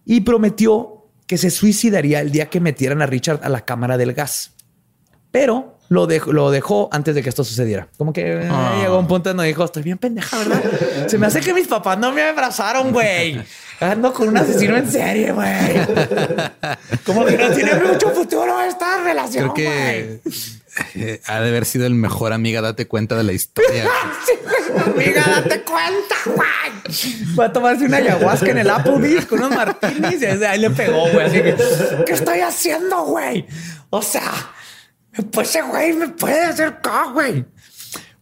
Y 0.06 0.22
prometió 0.22 1.06
que 1.28 1.38
se 1.38 1.52
suicidaría 1.52 2.22
el 2.22 2.32
día 2.32 2.50
que 2.50 2.62
metieran 2.62 3.04
a 3.04 3.06
Richard 3.06 3.42
a 3.44 3.50
la 3.50 3.64
cámara 3.64 3.96
del 3.96 4.14
gas. 4.14 4.56
Pero 5.32 5.78
lo 5.90 6.06
dejó, 6.08 6.34
lo 6.34 6.52
dejó 6.52 6.90
antes 6.92 7.16
de 7.16 7.24
que 7.24 7.30
esto 7.30 7.44
sucediera. 7.44 7.88
Como 7.98 8.12
que 8.14 8.34
eh, 8.44 8.50
Ah. 8.52 8.78
llegó 8.82 9.00
un 9.00 9.08
punto 9.08 9.30
donde 9.30 9.46
dijo, 9.46 9.64
estoy 9.64 9.84
bien 9.84 9.98
pendeja, 9.98 10.38
¿verdad? 10.38 10.62
Se 11.08 11.18
me 11.18 11.28
hace 11.28 11.40
que 11.42 11.54
mis 11.54 11.68
papás 11.68 11.98
no 11.98 12.12
me 12.12 12.24
abrazaron, 12.24 12.92
güey. 12.92 13.42
Ando 13.80 14.12
con 14.12 14.28
un 14.30 14.38
asesino 14.38 14.76
en 14.76 14.90
serie, 14.92 15.32
güey. 15.32 15.48
Como 17.06 17.26
que 17.26 17.38
no 17.38 17.50
tiene 17.52 17.76
mucho 17.76 18.10
futuro 18.10 18.60
esta 18.62 19.04
relación, 19.04 19.52
Creo 19.52 19.54
que 19.54 20.20
eh, 20.96 21.22
ha 21.26 21.40
de 21.42 21.50
haber 21.50 21.66
sido 21.66 21.86
el 21.86 21.94
mejor 21.94 22.34
amiga. 22.34 22.62
Date 22.62 22.88
cuenta 22.88 23.16
de 23.16 23.24
la 23.24 23.34
historia. 23.34 23.84
güey. 24.94 25.08
Amiga, 25.08 25.24
date 25.44 25.62
cuenta, 25.64 26.16
güey. 26.26 27.36
Va 27.38 27.46
a 27.46 27.54
tomarse 27.54 27.86
una 27.86 27.98
ayahuasca 27.98 28.50
en 28.52 28.58
el 28.60 28.70
Applebee's 28.70 29.26
con 29.26 29.40
unos 29.40 29.52
martinis 29.52 30.14
y 30.14 30.18
desde 30.26 30.48
ahí 30.48 30.60
le 30.60 30.70
pegó, 30.72 31.10
güey. 31.12 31.26
Así 31.28 31.42
que, 31.42 31.56
¿qué 32.06 32.14
estoy 32.14 32.40
haciendo, 32.40 33.04
güey? 33.06 33.46
O 33.90 34.02
sea, 34.02 34.32
pues 35.24 35.50
ese 35.50 35.62
güey 35.62 35.94
me 35.94 36.10
puede 36.10 36.44
hacer 36.44 36.68
acá, 36.68 37.12
güey. 37.12 37.46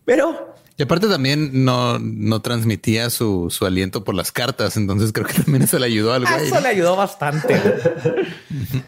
Pero 0.05 0.55
Y 0.77 0.83
aparte 0.83 1.07
también 1.07 1.65
no, 1.65 1.99
no 1.99 2.41
transmitía 2.41 3.09
su, 3.09 3.49
su 3.49 3.65
aliento 3.65 4.03
por 4.03 4.15
las 4.15 4.31
cartas. 4.31 4.77
Entonces 4.77 5.11
creo 5.11 5.25
que 5.25 5.33
también 5.33 5.63
eso 5.63 5.79
le 5.79 5.87
ayudó 5.87 6.13
al 6.13 6.25
a 6.25 6.33
güey. 6.33 6.45
eso 6.45 6.59
le 6.59 6.67
ayudó 6.67 6.95
bastante. 6.95 7.61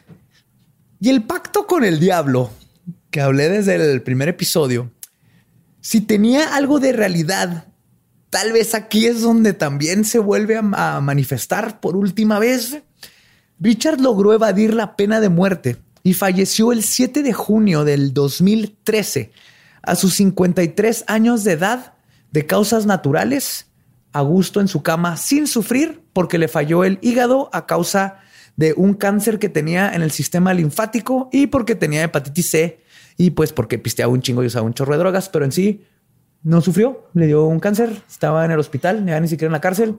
y 1.00 1.10
el 1.10 1.24
pacto 1.24 1.68
con 1.68 1.84
el 1.84 2.00
diablo, 2.00 2.52
que 3.12 3.22
hablé 3.22 3.50
desde 3.50 3.76
el 3.92 4.02
primer 4.02 4.30
episodio, 4.30 4.92
si 5.82 6.02
tenía 6.02 6.56
algo 6.56 6.80
de 6.80 6.94
realidad, 6.94 7.66
tal 8.30 8.52
vez 8.52 8.74
aquí 8.76 9.08
es 9.08 9.22
donde 9.22 9.54
también 9.54 10.06
se 10.06 10.20
vuelve 10.20 10.58
a, 10.58 10.98
a 10.98 11.02
manifestar 11.02 11.80
por 11.80 11.96
última 11.96 12.40
vez. 12.40 12.80
Richard 13.60 14.00
logró 14.00 14.34
evadir 14.34 14.74
la 14.74 14.96
pena 14.96 15.20
de 15.20 15.30
muerte 15.30 15.78
y 16.08 16.14
falleció 16.14 16.72
el 16.72 16.84
7 16.84 17.22
de 17.22 17.34
junio 17.34 17.84
del 17.84 18.14
2013 18.14 19.34
a 19.82 19.96
sus 19.96 20.14
53 20.14 21.04
años 21.06 21.44
de 21.44 21.52
edad 21.52 21.96
de 22.32 22.46
causas 22.46 22.86
naturales, 22.86 23.68
a 24.14 24.22
gusto 24.22 24.62
en 24.62 24.70
su 24.70 24.84
cama 24.84 25.18
sin 25.18 25.48
sufrir 25.48 26.02
porque 26.14 26.38
le 26.38 26.48
falló 26.48 26.86
el 26.86 26.98
hígado 27.02 27.50
a 27.52 27.66
causa 27.66 28.20
de 28.56 28.74
un 28.78 28.94
cáncer 28.94 29.38
que 29.38 29.50
tenía 29.50 29.94
en 29.94 30.02
el 30.02 30.12
sistema 30.12 30.54
linfático 30.54 31.28
y 31.34 31.48
porque 31.48 31.76
tenía 31.76 32.04
hepatitis 32.04 32.52
C 32.52 32.80
y 33.18 33.32
pues 33.32 33.52
porque 33.52 33.78
pisteaba 33.78 34.14
un 34.14 34.22
chingo 34.22 34.44
y 34.44 34.48
usaba 34.48 34.66
un 34.66 34.74
chorro 34.74 34.94
de 34.94 35.00
drogas, 35.00 35.28
pero 35.28 35.44
en 35.44 35.52
sí 35.52 35.84
no 36.42 36.62
sufrió, 36.62 37.10
le 37.16 37.28
dio 37.28 37.44
un 37.44 37.60
cáncer, 37.60 38.02
estaba 38.10 38.46
en 38.46 38.52
el 38.52 38.60
hospital, 38.60 39.06
ya 39.06 39.20
ni 39.20 39.28
siquiera 39.28 39.50
en 39.50 39.52
la 39.54 39.60
cárcel 39.60 39.98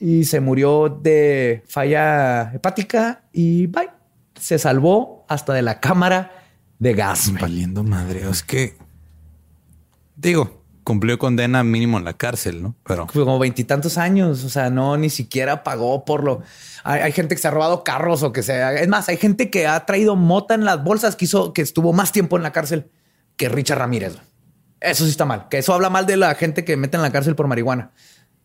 y 0.00 0.24
se 0.24 0.40
murió 0.40 0.88
de 0.88 1.62
falla 1.68 2.50
hepática 2.52 3.22
y 3.32 3.68
bye. 3.68 3.90
Se 4.34 4.58
salvó 4.58 5.13
hasta 5.28 5.52
de 5.52 5.62
la 5.62 5.80
cámara 5.80 6.30
de 6.78 6.94
gas. 6.94 7.32
Valiendo 7.40 7.82
madre. 7.82 8.28
Es 8.28 8.42
que 8.42 8.76
digo, 10.16 10.64
cumplió 10.84 11.18
condena 11.18 11.64
mínimo 11.64 11.98
en 11.98 12.04
la 12.04 12.12
cárcel, 12.12 12.62
¿no? 12.62 12.76
Pero 12.86 13.06
como 13.06 13.38
veintitantos 13.38 13.98
años, 13.98 14.44
o 14.44 14.48
sea, 14.48 14.70
no 14.70 14.96
ni 14.96 15.10
siquiera 15.10 15.64
pagó 15.64 16.04
por 16.04 16.22
lo. 16.22 16.42
Hay, 16.84 17.00
hay 17.00 17.12
gente 17.12 17.34
que 17.34 17.40
se 17.40 17.48
ha 17.48 17.50
robado 17.50 17.84
carros 17.84 18.22
o 18.22 18.32
que 18.32 18.42
se. 18.42 18.82
Es 18.82 18.88
más, 18.88 19.08
hay 19.08 19.16
gente 19.16 19.50
que 19.50 19.66
ha 19.66 19.84
traído 19.86 20.14
mota 20.16 20.54
en 20.54 20.64
las 20.64 20.84
bolsas 20.84 21.16
que 21.16 21.24
hizo 21.24 21.52
que 21.52 21.62
estuvo 21.62 21.92
más 21.92 22.12
tiempo 22.12 22.36
en 22.36 22.42
la 22.42 22.52
cárcel 22.52 22.90
que 23.36 23.48
Richard 23.48 23.78
Ramírez. 23.78 24.18
Eso 24.80 25.04
sí 25.04 25.10
está 25.10 25.24
mal. 25.24 25.48
Que 25.48 25.58
eso 25.58 25.72
habla 25.72 25.88
mal 25.88 26.06
de 26.06 26.16
la 26.16 26.34
gente 26.34 26.64
que 26.64 26.76
mete 26.76 26.96
en 26.96 27.02
la 27.02 27.10
cárcel 27.10 27.34
por 27.34 27.48
marihuana, 27.48 27.92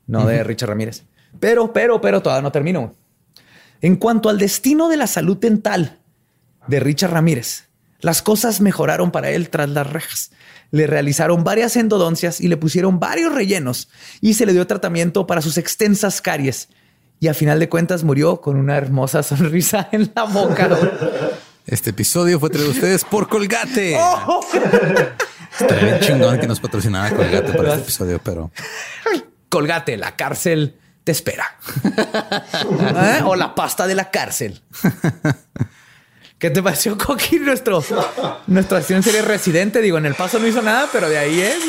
no 0.08 0.26
de 0.26 0.44
Richard 0.44 0.70
Ramírez. 0.70 1.04
Pero, 1.40 1.74
pero, 1.74 2.00
pero 2.00 2.22
todavía 2.22 2.42
no 2.42 2.52
termino. 2.52 2.96
En 3.82 3.98
cuanto 3.98 4.30
al 4.30 4.38
destino 4.38 4.90
de 4.90 4.98
la 4.98 5.08
salud 5.08 5.38
dental 5.38 5.99
de 6.70 6.80
Richard 6.80 7.12
Ramírez, 7.12 7.70
las 8.00 8.22
cosas 8.22 8.62
mejoraron 8.62 9.12
para 9.12 9.32
él 9.32 9.50
tras 9.50 9.70
las 9.70 9.88
rejas. 9.88 10.32
Le 10.72 10.88
realizaron 10.88 11.44
varias 11.44 11.76
endodoncias 11.76 12.40
y 12.40 12.48
le 12.48 12.58
pusieron 12.58 13.00
varios 13.00 13.34
rellenos 13.34 13.90
y 14.22 14.36
se 14.36 14.46
le 14.46 14.54
dio 14.54 14.66
tratamiento 14.68 15.28
para 15.28 15.42
sus 15.42 15.58
extensas 15.58 16.22
caries. 16.22 16.70
Y 17.20 17.28
a 17.28 17.34
final 17.34 17.60
de 17.60 17.68
cuentas 17.68 18.04
murió 18.04 18.40
con 18.40 18.56
una 18.56 18.78
hermosa 18.78 19.24
sonrisa 19.24 19.90
en 19.92 20.12
la 20.16 20.24
boca. 20.24 20.70
este 21.66 21.90
episodio 21.90 22.40
fue 22.40 22.50
traído 22.50 22.70
a 22.70 22.74
ustedes 22.74 23.04
por 23.04 23.28
Colgate. 23.28 23.98
¡Oh! 24.00 24.46
Estaría 25.60 25.98
bien 25.98 26.00
chingón 26.00 26.40
que 26.40 26.48
nos 26.48 26.60
patrocinara 26.60 27.14
Colgate 27.14 27.52
para 27.54 27.70
este 27.70 27.82
episodio, 27.82 28.22
pero 28.24 28.52
Colgate, 29.50 29.98
la 29.98 30.16
cárcel 30.16 30.78
te 31.04 31.12
espera. 31.12 31.58
¿Eh? 31.84 33.24
O 33.26 33.36
la 33.36 33.56
pasta 33.56 33.88
de 33.88 33.96
la 33.96 34.12
cárcel. 34.12 34.62
¿Qué 36.40 36.50
te 36.50 36.64
pareció, 36.64 36.98
Coqui? 36.98 37.38
Nuestro, 37.40 37.84
nuestra 38.48 38.78
acción 38.78 39.04
serie 39.04 39.22
residente. 39.22 39.82
Digo, 39.82 39.98
en 39.98 40.06
el 40.06 40.16
paso 40.16 40.40
no 40.40 40.48
hizo 40.48 40.62
nada, 40.62 40.88
pero 40.92 41.10
de 41.10 41.18
ahí 41.18 41.42
es. 41.42 41.60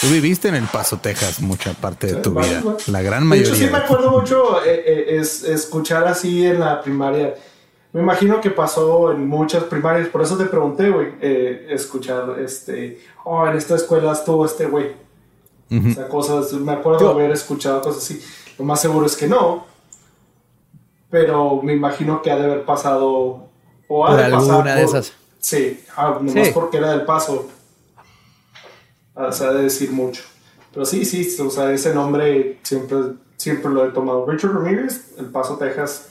Tú 0.00 0.08
viviste 0.08 0.48
en 0.48 0.54
El 0.54 0.66
Paso, 0.66 0.98
Texas, 0.98 1.40
mucha 1.40 1.72
parte 1.72 2.08
de 2.08 2.14
tu 2.16 2.32
vida. 2.32 2.62
La 2.88 3.02
gran 3.02 3.22
De 3.22 3.28
mayoría. 3.30 3.52
hecho, 3.52 3.64
sí 3.64 3.70
me 3.70 3.78
acuerdo 3.78 4.10
mucho 4.10 4.62
eh, 4.64 4.84
eh, 4.86 5.18
es, 5.18 5.42
escuchar 5.44 6.06
así 6.06 6.46
en 6.46 6.60
la 6.60 6.82
primaria. 6.82 7.34
Me 7.92 8.02
imagino 8.02 8.40
que 8.40 8.50
pasó 8.50 9.12
en 9.12 9.26
muchas 9.26 9.64
primarias, 9.64 10.08
por 10.08 10.22
eso 10.22 10.36
te 10.36 10.44
pregunté, 10.44 10.90
güey, 10.90 11.14
eh, 11.20 11.68
escuchar 11.70 12.36
este, 12.38 13.00
oh, 13.24 13.46
en 13.46 13.56
esta 13.56 13.76
escuela 13.76 14.12
estuvo 14.12 14.44
este 14.44 14.66
güey. 14.66 14.92
O 15.70 15.92
sea, 15.92 16.06
cosas, 16.06 16.52
me 16.52 16.72
acuerdo 16.72 17.10
haber 17.10 17.32
escuchado 17.32 17.80
cosas 17.80 18.04
así. 18.04 18.22
Lo 18.58 18.64
más 18.64 18.80
seguro 18.80 19.06
es 19.06 19.16
que 19.16 19.26
no, 19.26 19.66
pero 21.14 21.62
me 21.62 21.72
imagino 21.74 22.20
que 22.22 22.32
ha 22.32 22.36
de 22.36 22.42
haber 22.46 22.64
pasado 22.64 23.48
o 23.86 24.04
ha 24.04 24.08
Por 24.10 24.16
de 24.16 24.22
pasar 24.32 24.50
alguna 24.50 24.74
de 24.74 24.84
por- 24.84 24.96
esas. 24.96 25.12
Sí, 25.38 25.84
ah, 25.96 26.18
nomás 26.20 26.48
Sí. 26.48 26.50
porque 26.52 26.78
era 26.78 26.90
del 26.90 27.02
paso. 27.04 27.48
Ah, 29.14 29.30
se 29.30 29.44
ha 29.44 29.52
de 29.52 29.62
decir 29.62 29.92
mucho. 29.92 30.22
Pero 30.72 30.84
sí, 30.84 31.04
sí, 31.04 31.36
o 31.40 31.50
sea, 31.50 31.70
ese 31.70 31.94
nombre 31.94 32.58
siempre, 32.64 32.96
siempre 33.36 33.70
lo 33.70 33.86
he 33.86 33.90
tomado. 33.92 34.26
Richard 34.26 34.54
Ramírez, 34.54 35.12
El 35.16 35.26
Paso, 35.26 35.56
Texas. 35.56 36.08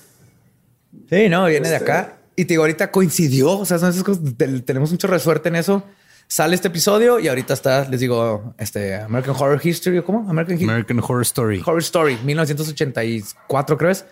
Sí, 1.09 1.27
no, 1.27 1.47
viene 1.47 1.67
de 1.67 1.75
Este- 1.75 1.91
acá. 1.91 2.17
Y 2.37 2.45
te 2.45 2.53
digo, 2.53 2.63
ahorita 2.63 2.89
coincidió. 2.89 3.59
O 3.59 3.65
sea, 3.65 3.77
son 3.77 3.89
esas 3.89 4.03
cosas. 4.05 4.23
te- 4.37 4.61
Tenemos 4.61 4.89
mucho 4.89 5.07
resuerte 5.07 5.49
en 5.49 5.57
eso. 5.57 5.83
Sale 6.29 6.55
este 6.55 6.69
episodio 6.69 7.19
y 7.19 7.27
ahorita 7.27 7.53
está, 7.53 7.89
les 7.89 7.99
digo, 7.99 8.53
este 8.57 8.95
American 8.95 9.35
Horror 9.37 9.59
History, 9.61 9.97
¿o 9.97 10.05
¿cómo? 10.05 10.29
American 10.29 10.57
American 10.69 10.99
Horror 10.99 11.23
Story. 11.23 11.59
Horror 11.65 11.81
Story, 11.81 12.17
1984, 12.23 13.77
creo 13.77 13.91
es. 13.91 14.05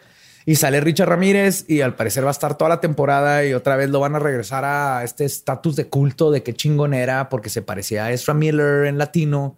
Y 0.46 0.56
sale 0.56 0.82
Richard 0.82 1.10
Ramírez 1.10 1.66
y 1.68 1.82
al 1.82 1.96
parecer 1.96 2.24
va 2.24 2.30
a 2.30 2.32
estar 2.32 2.58
toda 2.58 2.70
la 2.70 2.82
temporada 2.82 3.46
y 3.46 3.54
otra 3.54 3.76
vez 3.76 3.90
lo 3.90 4.00
van 4.00 4.16
a 4.16 4.20
regresar 4.20 4.66
a 4.66 5.04
este 5.04 5.26
estatus 5.26 5.76
de 5.76 5.88
culto 5.88 6.32
de 6.32 6.42
qué 6.44 6.54
chingón 6.54 6.94
era 6.94 7.30
porque 7.30 7.50
se 7.50 7.62
parecía 7.62 8.06
a 8.06 8.12
Ezra 8.12 8.34
Miller 8.34 8.86
en 8.86 8.98
latino. 8.98 9.58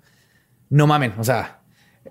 No 0.70 0.88
mamen, 0.88 1.14
o 1.18 1.24
sea, 1.24 1.60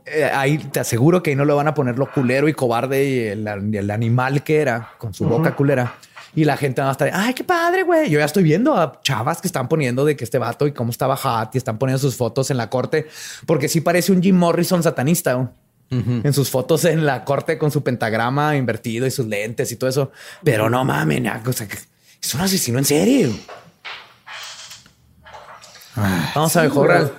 eh, 0.07 0.25
ahí 0.33 0.59
te 0.59 0.81
aseguro 0.81 1.23
que 1.23 1.31
ahí 1.31 1.37
no 1.37 1.45
le 1.45 1.53
van 1.53 1.69
a 1.69 1.75
poner 1.75 1.99
lo 1.99 2.11
culero 2.11 2.49
y 2.49 2.55
cobarde 2.55 3.05
y 3.05 3.19
el, 3.29 3.47
el 3.47 3.91
animal 3.91 4.43
que 4.43 4.61
era 4.61 4.91
con 4.99 5.13
su 5.15 5.25
boca 5.27 5.55
culera. 5.55 5.95
Y 6.35 6.45
la 6.45 6.57
gente 6.57 6.81
va 6.81 6.89
a 6.89 6.93
estar, 6.93 7.11
ay, 7.13 7.35
qué 7.35 7.45
padre, 7.45 7.83
güey. 7.83 8.09
Yo 8.09 8.19
ya 8.19 8.25
estoy 8.25 8.43
viendo 8.43 8.75
a 8.75 9.01
chavas 9.03 9.43
que 9.43 9.47
están 9.47 9.69
poniendo 9.69 10.05
de 10.07 10.17
que 10.17 10.25
este 10.25 10.39
vato 10.39 10.67
y 10.67 10.73
cómo 10.73 10.91
estaba 10.91 11.15
hot 11.15 11.55
y 11.55 11.59
están 11.59 11.79
poniendo 11.79 11.99
sus 11.99 12.17
fotos 12.17 12.51
en 12.51 12.57
la 12.57 12.71
corte, 12.71 13.07
porque 13.47 13.69
sí 13.69 13.83
parece 13.83 14.13
un 14.13 14.23
Jim 14.23 14.37
Morrison 14.37 14.83
satanista. 14.83 15.53
En 15.93 16.33
sus 16.33 16.49
fotos 16.51 16.85
en 16.87 17.05
la 17.05 17.25
corte 17.25 17.59
con 17.59 17.71
su 17.71 17.83
pentagrama 17.83 18.57
invertido 18.57 19.07
y 19.07 19.11
sus 19.11 19.27
lentes 19.27 19.71
y 19.73 19.77
todo 19.77 19.91
eso. 19.91 20.13
Pero 20.43 20.71
no 20.71 20.85
mamen, 20.85 21.29
o 21.29 21.53
sea, 21.53 21.69
es 22.21 22.35
un 22.35 22.41
asesino 22.41 22.79
en 22.79 22.85
serio. 22.85 23.33
Vamos 26.35 26.57
a 26.57 26.63
mejorar. 26.63 27.13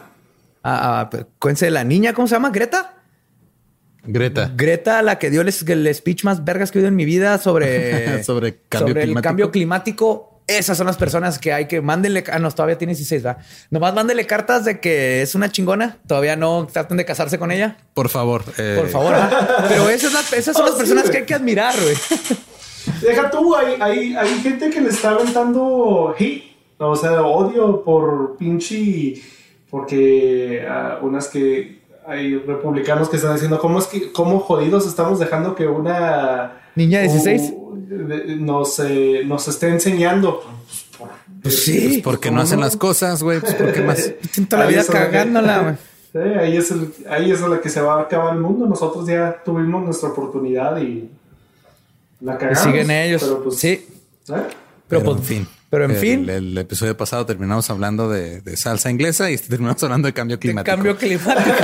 Ah, 0.63 1.09
ah, 1.11 1.25
cuéntense 1.39 1.69
la 1.69 1.83
niña, 1.83 2.13
¿cómo 2.13 2.27
se 2.27 2.35
llama? 2.35 2.49
Greta. 2.49 2.95
Greta. 4.05 4.51
Greta, 4.55 5.01
la 5.01 5.19
que 5.19 5.29
dio 5.29 5.41
el, 5.41 5.53
el 5.67 5.95
speech 5.95 6.23
más 6.23 6.43
vergas 6.43 6.71
que 6.71 6.77
he 6.77 6.81
oído 6.81 6.89
en 6.89 6.95
mi 6.95 7.05
vida 7.05 7.37
sobre, 7.37 8.23
Sobre 8.23 8.61
cambio 8.69 8.87
sobre 8.89 9.03
el 9.03 9.21
cambio 9.21 9.51
climático. 9.51 10.32
Esas 10.47 10.77
son 10.77 10.87
las 10.87 10.97
personas 10.97 11.39
que 11.39 11.53
hay 11.53 11.67
que 11.67 11.79
mándenle. 11.81 12.23
Ah, 12.31 12.37
no, 12.39 12.51
todavía 12.51 12.77
tiene 12.77 12.91
16, 12.93 13.23
¿verdad? 13.23 13.41
Nomás 13.69 13.93
mándenle 13.93 14.25
cartas 14.25 14.65
de 14.65 14.79
que 14.81 15.21
es 15.21 15.35
una 15.35 15.51
chingona. 15.51 15.97
Todavía 16.05 16.35
no 16.35 16.67
traten 16.71 16.97
de 16.97 17.05
casarse 17.05 17.39
con 17.39 17.51
ella. 17.51 17.77
Por 17.93 18.09
favor. 18.09 18.43
eh, 18.57 18.75
Por 18.77 18.89
favor. 18.89 19.11
¿verdad? 19.13 19.65
Pero 19.69 19.89
esas, 19.89 20.11
son 20.11 20.13
las- 20.21 20.33
esas 20.33 20.55
son 20.57 20.65
Oh, 20.65 20.69
las 20.69 20.75
personas 20.77 21.09
que 21.09 21.17
hay 21.19 21.25
que 21.25 21.33
admirar, 21.33 21.75
güey. 21.81 21.95
Deja 23.01 23.29
tú, 23.31 23.55
hay, 23.55 23.75
hay, 23.79 24.15
hay 24.15 24.41
gente 24.41 24.69
que 24.69 24.81
le 24.81 24.89
está 24.89 25.11
aventando 25.11 26.13
hate, 26.19 26.43
o 26.77 26.95
sea, 26.95 27.21
odio 27.23 27.83
por 27.83 28.35
pinche. 28.37 29.21
Porque 29.69 30.65
ah, 30.69 30.99
unas 31.01 31.27
que 31.29 31.81
hay 32.05 32.37
republicanos 32.37 33.09
que 33.09 33.15
están 33.15 33.33
diciendo, 33.33 33.59
¿cómo 33.59 33.79
es 33.79 33.87
que, 33.87 34.11
cómo 34.11 34.39
jodidos 34.39 34.85
estamos 34.85 35.19
dejando 35.19 35.55
que 35.55 35.67
una. 35.67 36.59
Niña 36.75 36.99
de 36.99 37.07
16. 37.09 37.53
u- 37.55 37.75
de- 37.87 38.35
nos, 38.37 38.79
eh, 38.79 39.21
nos 39.25 39.47
esté 39.47 39.69
enseñando? 39.69 40.41
Pues, 40.41 40.85
por- 40.97 41.09
Pues 41.41 41.63
sí. 41.63 41.87
Pues 41.89 42.01
porque 42.03 42.29
no 42.29 42.35
¿Cómo 42.37 42.43
hacen 42.43 42.59
no? 42.59 42.65
las 42.65 42.77
cosas, 42.77 43.21
güey. 43.23 43.39
Pues 43.39 43.53
porque 43.55 43.81
más. 43.81 44.11
Siento 44.31 44.57
la 44.57 44.65
vida 44.67 44.83
cagándola, 44.85 45.59
güey. 45.59 45.75
Sí, 46.13 46.19
ahí, 46.19 46.57
es 46.57 46.69
el, 46.69 46.93
ahí 47.09 47.31
es 47.31 47.41
en 47.41 47.49
la 47.49 47.59
que 47.59 47.69
se 47.69 47.81
va 47.81 47.95
a 47.95 48.01
acabar 48.03 48.35
el 48.35 48.39
mundo. 48.39 48.67
Nosotros 48.67 49.07
ya 49.07 49.41
tuvimos 49.43 49.83
nuestra 49.83 50.09
oportunidad 50.09 50.77
y 50.79 51.09
la 52.21 52.35
Y 52.35 52.37
cagamos. 52.37 52.59
siguen 52.59 52.91
ellos. 52.91 53.23
Pero 53.23 53.43
pues, 53.43 53.57
sí. 53.57 53.67
¿eh? 53.69 53.87
Pero, 54.27 54.45
Pero 54.87 55.03
pues, 55.05 55.17
en 55.17 55.23
fin. 55.23 55.47
Pero 55.71 55.85
en 55.85 55.91
El- 55.91 55.97
fin. 55.97 56.29
El, 56.29 56.55
episodio 56.59 56.95
pasado 56.95 57.25
terminamos 57.25 57.67
hablando 57.71 58.09
de, 58.11 58.41
de 58.41 58.57
salsa 58.57 58.91
inglesa 58.91 59.31
y 59.31 59.37
terminamos 59.39 59.81
hablando 59.81 60.05
de 60.05 60.13
cambio 60.13 60.37
de 60.37 60.39
climático. 60.41 60.75
cambio 60.75 60.95
climático. 60.97 61.55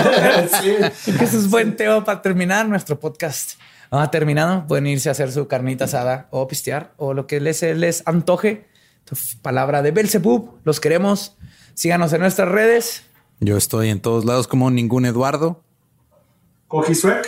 Sí. 0.64 1.11
Que 1.15 1.23
Eso 1.26 1.38
es 1.38 1.48
buen 1.48 1.76
tema 1.76 2.03
para 2.03 2.19
terminar 2.19 2.68
nuestro 2.68 2.99
podcast. 2.99 3.52
Ah, 3.91 4.11
terminado. 4.11 4.68
Pueden 4.68 4.88
irse 4.88 5.10
a 5.10 5.14
hacer 5.14 5.32
su 5.32 5.48
carnita 5.48 5.86
asada 5.86 6.28
o 6.32 6.48
pistear 6.48 6.94
o 6.98 7.14
lo 7.14 7.26
que 7.28 7.40
les, 7.40 7.61
les 7.64 8.03
antoje. 8.06 8.68
Palabra 9.41 9.82
de 9.82 9.91
Belzebub. 9.91 10.60
Los 10.64 10.80
queremos. 10.80 11.38
Síganos 11.74 12.14
en 12.14 12.22
nuestras 12.22 12.49
redes. 12.49 13.03
Yo 13.40 13.57
estoy 13.57 13.90
en 13.90 13.99
todos 14.02 14.26
lados 14.26 14.48
como 14.48 14.70
ningún 14.70 15.06
Eduardo. 15.06 15.64
Cojisuec. 16.68 17.28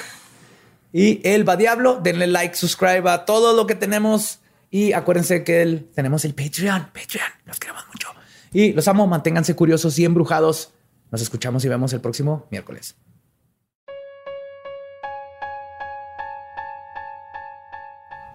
Y 0.93 1.25
el 1.27 1.47
va 1.47 1.55
diablo. 1.55 1.99
Denle 2.03 2.27
like, 2.27 2.55
subscribe 2.55 3.09
a 3.09 3.25
todo 3.25 3.55
lo 3.55 3.65
que 3.65 3.75
tenemos. 3.75 4.39
Y 4.69 4.93
acuérdense 4.93 5.43
que 5.43 5.61
el- 5.61 5.85
tenemos 5.95 6.25
el 6.25 6.35
Patreon. 6.35 6.87
Patreon. 6.93 7.27
Los 7.45 7.59
queremos 7.59 7.83
mucho. 7.87 8.09
Y 8.53 8.73
los 8.73 8.87
amo. 8.87 9.07
Manténganse 9.07 9.55
curiosos 9.55 9.97
y 9.99 10.05
embrujados. 10.05 10.73
Nos 11.09 11.21
escuchamos 11.21 11.65
y 11.65 11.69
vemos 11.69 11.91
el 11.93 12.01
próximo 12.01 12.45
miércoles. 12.51 12.95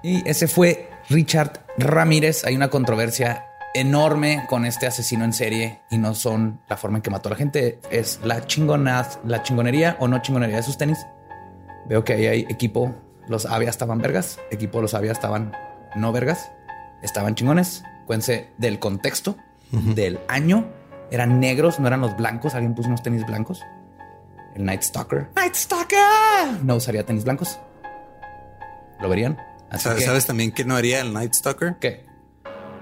Y 0.07 0.23
ese 0.25 0.47
fue 0.47 0.89
Richard 1.09 1.65
Ramírez. 1.79 2.45
Hay 2.45 2.55
una 2.55 2.69
controversia 2.69 3.47
enorme 3.75 4.45
con 4.49 4.65
este 4.65 4.87
asesino 4.87 5.25
en 5.25 5.33
serie 5.33 5.81
y 5.91 5.99
no 5.99 6.15
son 6.15 6.61
la 6.69 6.77
forma 6.77 6.99
en 6.99 7.03
que 7.03 7.11
mató 7.11 7.29
a 7.29 7.33
la 7.33 7.37
gente. 7.37 7.81
Es 7.91 8.21
la 8.23 8.47
chingonaz, 8.47 9.19
la 9.25 9.43
chingonería 9.43 9.97
o 9.99 10.07
no 10.07 10.23
chingonería 10.23 10.59
de 10.59 10.63
sus 10.63 10.79
tenis. 10.79 11.05
Veo 11.89 12.05
que 12.05 12.13
ahí 12.13 12.27
hay 12.27 12.41
equipo. 12.43 12.95
Los 13.27 13.47
Avia 13.47 13.69
estaban 13.69 13.99
vergas. 13.99 14.39
Equipo 14.53 14.81
los 14.81 14.95
Avia 14.95 15.11
estaban 15.11 15.57
no 15.97 16.13
vergas. 16.13 16.53
Estaban 17.03 17.35
chingones. 17.35 17.83
Cuénse 18.07 18.51
del 18.59 18.79
contexto, 18.79 19.37
del 19.73 20.21
año. 20.29 20.69
Eran 21.11 21.41
negros, 21.41 21.81
no 21.81 21.89
eran 21.89 22.01
los 22.01 22.17
blancos. 22.17 22.55
Alguien 22.55 22.77
puso 22.77 22.87
unos 22.87 23.03
tenis 23.03 23.27
blancos. 23.27 23.61
El 24.55 24.67
Night 24.67 24.83
Stalker. 24.83 25.31
Night 25.35 25.57
Stalker. 25.57 26.63
No 26.63 26.77
usaría 26.77 27.05
tenis 27.05 27.25
blancos. 27.25 27.59
¿Lo 29.01 29.09
verían? 29.09 29.37
¿Sabes, 29.79 29.99
que- 30.01 30.05
sabes 30.07 30.27
también 30.27 30.53
que 30.53 30.65
no 30.65 30.77
haría 30.77 31.01
el 31.01 31.13
Night 31.13 31.35
Stalker? 31.35 31.77
¿Qué? 31.81 32.05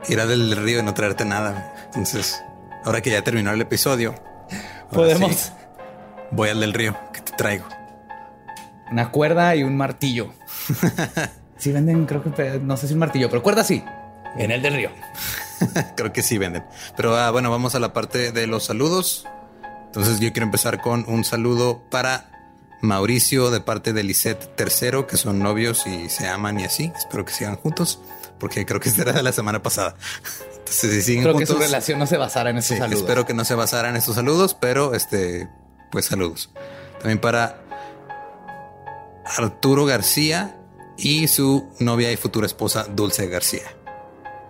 Ir 0.08 0.20
al 0.20 0.28
del 0.28 0.56
río 0.56 0.80
y 0.80 0.82
no 0.82 0.92
traerte 0.94 1.24
nada. 1.24 1.74
Entonces, 1.86 2.42
ahora 2.84 3.00
que 3.00 3.10
ya 3.10 3.22
terminó 3.22 3.50
el 3.52 3.60
episodio, 3.60 4.14
Podemos 4.92 5.34
sí, 5.34 5.50
voy 6.30 6.50
al 6.50 6.60
del 6.60 6.72
río 6.74 6.96
que 7.12 7.20
te 7.22 7.32
traigo. 7.32 7.64
una 8.92 9.10
cuerda 9.10 9.56
y 9.56 9.62
un 9.64 9.76
martillo. 9.76 10.32
Si 11.56 11.70
venden, 11.72 12.04
creo 12.04 12.20
que 12.22 12.58
no 12.60 12.76
sé 12.76 12.88
si 12.88 12.92
un 12.94 12.98
martillo, 12.98 13.30
pero 13.30 13.42
cuerda 13.42 13.64
sí. 13.64 13.82
En 14.36 14.50
el 14.50 14.60
del 14.60 14.74
río. 14.74 14.90
Creo 15.96 16.12
que 16.12 16.20
sí 16.22 16.36
venden. 16.36 16.64
Pero 16.96 17.16
ah, 17.16 17.30
bueno, 17.30 17.50
vamos 17.50 17.74
a 17.76 17.78
la 17.78 17.92
parte 17.92 18.32
de 18.32 18.46
los 18.48 18.64
saludos. 18.64 19.24
Entonces 19.86 20.18
yo 20.20 20.30
quiero 20.32 20.44
empezar 20.44 20.80
con 20.82 21.04
un 21.08 21.24
saludo 21.24 21.80
para 21.90 22.33
Mauricio 22.84 23.50
de 23.50 23.60
parte 23.60 23.92
de 23.92 24.02
Lisette 24.02 24.54
tercero, 24.56 25.06
que 25.06 25.16
son 25.16 25.40
novios 25.40 25.86
y 25.86 26.08
se 26.08 26.28
aman 26.28 26.60
y 26.60 26.64
así. 26.64 26.92
Espero 26.96 27.24
que 27.24 27.32
sigan 27.32 27.56
juntos, 27.56 28.00
porque 28.38 28.64
creo 28.64 28.80
que 28.80 28.88
esta 28.88 29.02
era 29.02 29.12
de 29.12 29.22
la 29.22 29.32
semana 29.32 29.62
pasada. 29.62 29.96
Entonces, 30.58 30.92
si 30.92 31.02
siguen 31.02 31.24
Creo 31.24 31.36
que 31.36 31.46
su 31.46 31.58
relación 31.58 31.98
no 31.98 32.06
se 32.06 32.16
basara 32.16 32.50
en 32.50 32.58
esos 32.58 32.68
sí, 32.68 32.78
saludos. 32.78 33.00
espero 33.00 33.26
que 33.26 33.34
no 33.34 33.44
se 33.44 33.54
basaran 33.54 33.90
en 33.92 33.96
estos 33.96 34.14
saludos, 34.14 34.56
pero 34.58 34.94
este, 34.94 35.48
pues 35.90 36.06
saludos. 36.06 36.50
También 37.00 37.18
para 37.18 37.60
Arturo 39.24 39.84
García 39.84 40.56
y 40.96 41.28
su 41.28 41.68
novia 41.80 42.12
y 42.12 42.16
futura 42.16 42.46
esposa 42.46 42.84
Dulce 42.84 43.26
García, 43.26 43.74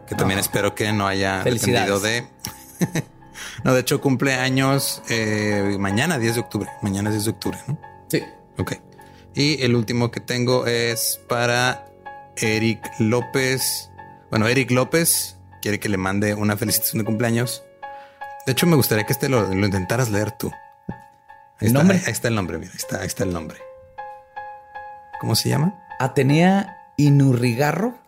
que 0.07 0.15
también 0.15 0.39
espero 0.39 0.75
que 0.75 0.93
no 0.93 1.07
haya 1.07 1.43
dependido 1.43 1.99
de. 1.99 2.27
no, 3.65 3.75
de 3.75 3.81
hecho, 3.81 4.01
cumple 4.01 4.35
años 4.35 5.03
eh, 5.09 5.77
mañana, 5.79 6.19
10 6.19 6.35
de 6.35 6.41
octubre. 6.41 6.71
Mañana 6.83 7.11
es 7.11 7.17
10 7.17 7.25
de 7.25 7.31
octubre, 7.31 7.59
¿no? 7.67 7.94
Ok. 8.59 8.75
Y 9.35 9.63
el 9.63 9.75
último 9.75 10.11
que 10.11 10.21
tengo 10.21 10.67
es 10.67 11.21
para 11.29 11.87
Eric 12.37 12.81
López. 12.99 13.91
Bueno, 14.31 14.47
Eric 14.49 14.71
López 14.71 15.37
quiere 15.61 15.81
que 15.81 15.89
le 15.89 15.97
mande 15.97 16.35
una 16.35 16.57
felicitación 16.57 17.01
de 17.01 17.05
cumpleaños. 17.05 17.65
De 18.47 18.53
hecho, 18.53 18.67
me 18.67 18.77
gustaría 18.77 19.05
que 19.05 19.13
este 19.13 19.29
lo, 19.29 19.43
lo 19.53 19.67
intentaras 19.67 20.11
leer 20.11 20.33
tú. 20.33 20.53
Ahí 20.89 20.97
¿El 21.61 21.67
está, 21.69 21.79
nombre? 21.79 21.97
Ahí, 21.97 22.03
ahí 22.07 22.13
está 22.13 22.29
el 22.29 22.35
nombre, 22.35 22.59
mira, 22.59 22.71
ahí 22.73 22.77
está, 22.77 23.01
ahí 23.01 23.07
está 23.07 23.25
el 23.25 23.33
nombre. 23.33 23.59
¿Cómo 25.21 25.35
se 25.35 25.49
llama? 25.49 25.75
Atenea 25.99 26.93
Inurrigarro. 26.97 27.99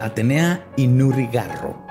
Atenea 0.00 0.64
Inurrigarro. 0.76 1.84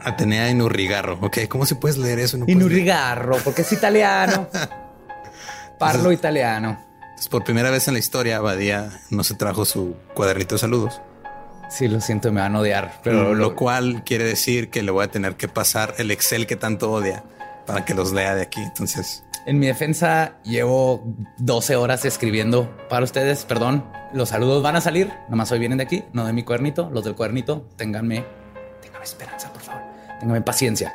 Atenea 0.00 0.48
Inurrigarro. 0.50 1.18
Ok, 1.20 1.38
¿cómo 1.48 1.66
se 1.66 1.74
puedes 1.74 1.98
leer 1.98 2.20
eso? 2.20 2.38
No 2.38 2.46
leer. 2.46 2.56
Inurrigarro, 2.56 3.38
porque 3.38 3.62
es 3.62 3.72
italiano. 3.72 4.48
Parlo 5.78 6.12
italiano. 6.12 6.85
Entonces, 7.16 7.28
por 7.30 7.44
primera 7.44 7.70
vez 7.70 7.88
en 7.88 7.94
la 7.94 7.98
historia, 7.98 8.40
Badía 8.40 9.00
no 9.08 9.24
se 9.24 9.34
trajo 9.34 9.64
su 9.64 9.96
cuadernito 10.12 10.56
de 10.56 10.58
saludos. 10.58 11.00
Sí, 11.70 11.88
lo 11.88 11.98
siento, 12.02 12.30
me 12.30 12.42
van 12.42 12.54
a 12.54 12.60
odiar. 12.60 13.00
Pero 13.02 13.22
lo, 13.22 13.34
lo 13.34 13.56
cual 13.56 14.04
quiere 14.04 14.24
decir 14.24 14.68
que 14.68 14.82
le 14.82 14.90
voy 14.90 15.04
a 15.04 15.10
tener 15.10 15.36
que 15.36 15.48
pasar 15.48 15.94
el 15.96 16.10
Excel 16.10 16.46
que 16.46 16.56
tanto 16.56 16.92
odia 16.92 17.24
para 17.66 17.86
que 17.86 17.94
los 17.94 18.12
lea 18.12 18.34
de 18.34 18.42
aquí. 18.42 18.60
Entonces, 18.60 19.24
en 19.46 19.58
mi 19.58 19.66
defensa 19.66 20.34
llevo 20.42 21.02
12 21.38 21.76
horas 21.76 22.04
escribiendo 22.04 22.70
para 22.90 23.04
ustedes. 23.04 23.46
Perdón, 23.46 23.84
los 24.12 24.28
saludos 24.28 24.62
van 24.62 24.76
a 24.76 24.82
salir. 24.82 25.10
Nomás 25.30 25.50
hoy 25.52 25.58
vienen 25.58 25.78
de 25.78 25.84
aquí, 25.84 26.04
no 26.12 26.26
de 26.26 26.34
mi 26.34 26.42
cuernito. 26.42 26.90
Los 26.92 27.04
del 27.04 27.14
cuernito, 27.14 27.66
ténganme, 27.76 28.26
ténganme 28.82 29.04
esperanza, 29.04 29.52
por 29.52 29.62
favor. 29.62 29.82
Ténganme 30.20 30.42
paciencia. 30.42 30.94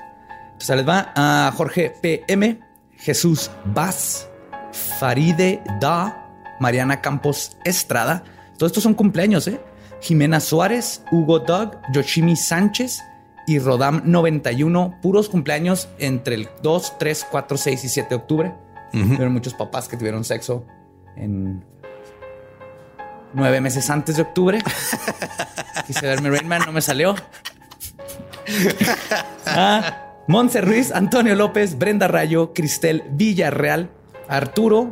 Entonces 0.52 0.76
les 0.76 0.88
va 0.88 1.11
a 1.15 1.52
Jorge 1.56 1.93
PM, 2.02 2.60
Jesús 2.98 3.49
Vaz, 3.65 4.30
Faride 4.72 5.61
Da, 5.80 6.30
Mariana 6.60 7.02
Campos 7.02 7.57
Estrada. 7.65 8.23
Todos 8.57 8.72
estos 8.72 8.84
son 8.84 8.93
cumpleaños, 8.93 9.48
¿eh? 9.48 9.60
Jimena 10.02 10.39
Suárez, 10.39 11.03
Hugo 11.11 11.39
Doug, 11.39 11.77
Yoshimi 11.93 12.35
Sánchez 12.35 13.03
y 13.48 13.60
Rodam 13.60 14.02
91. 14.06 14.99
Puros 15.02 15.30
cumpleaños 15.30 15.89
entre 15.99 16.35
el 16.35 16.49
2, 16.64 16.98
3, 16.98 17.27
4, 17.30 17.57
6 17.57 17.84
y 17.84 17.89
7 17.89 18.10
de 18.10 18.15
octubre. 18.15 18.56
Tuvieron 18.91 19.34
muchos 19.34 19.53
papás 19.53 19.88
que 19.88 19.95
tuvieron 19.95 20.23
sexo 20.26 20.65
en 21.15 21.64
nueve 23.34 23.61
meses 23.61 23.89
antes 23.89 24.18
de 24.18 24.23
octubre. 24.23 24.60
Quise 25.88 26.06
verme 26.06 26.30
Rain 26.30 26.48
Man, 26.48 26.64
no 26.65 26.72
me 26.72 26.81
salió. 26.81 27.15
Ah, 29.45 30.23
Monse 30.27 30.61
Ruiz, 30.61 30.91
Antonio 30.91 31.35
López, 31.35 31.77
Brenda 31.77 32.07
Rayo, 32.07 32.53
Cristel 32.53 33.03
Villarreal, 33.11 33.89
Arturo, 34.32 34.90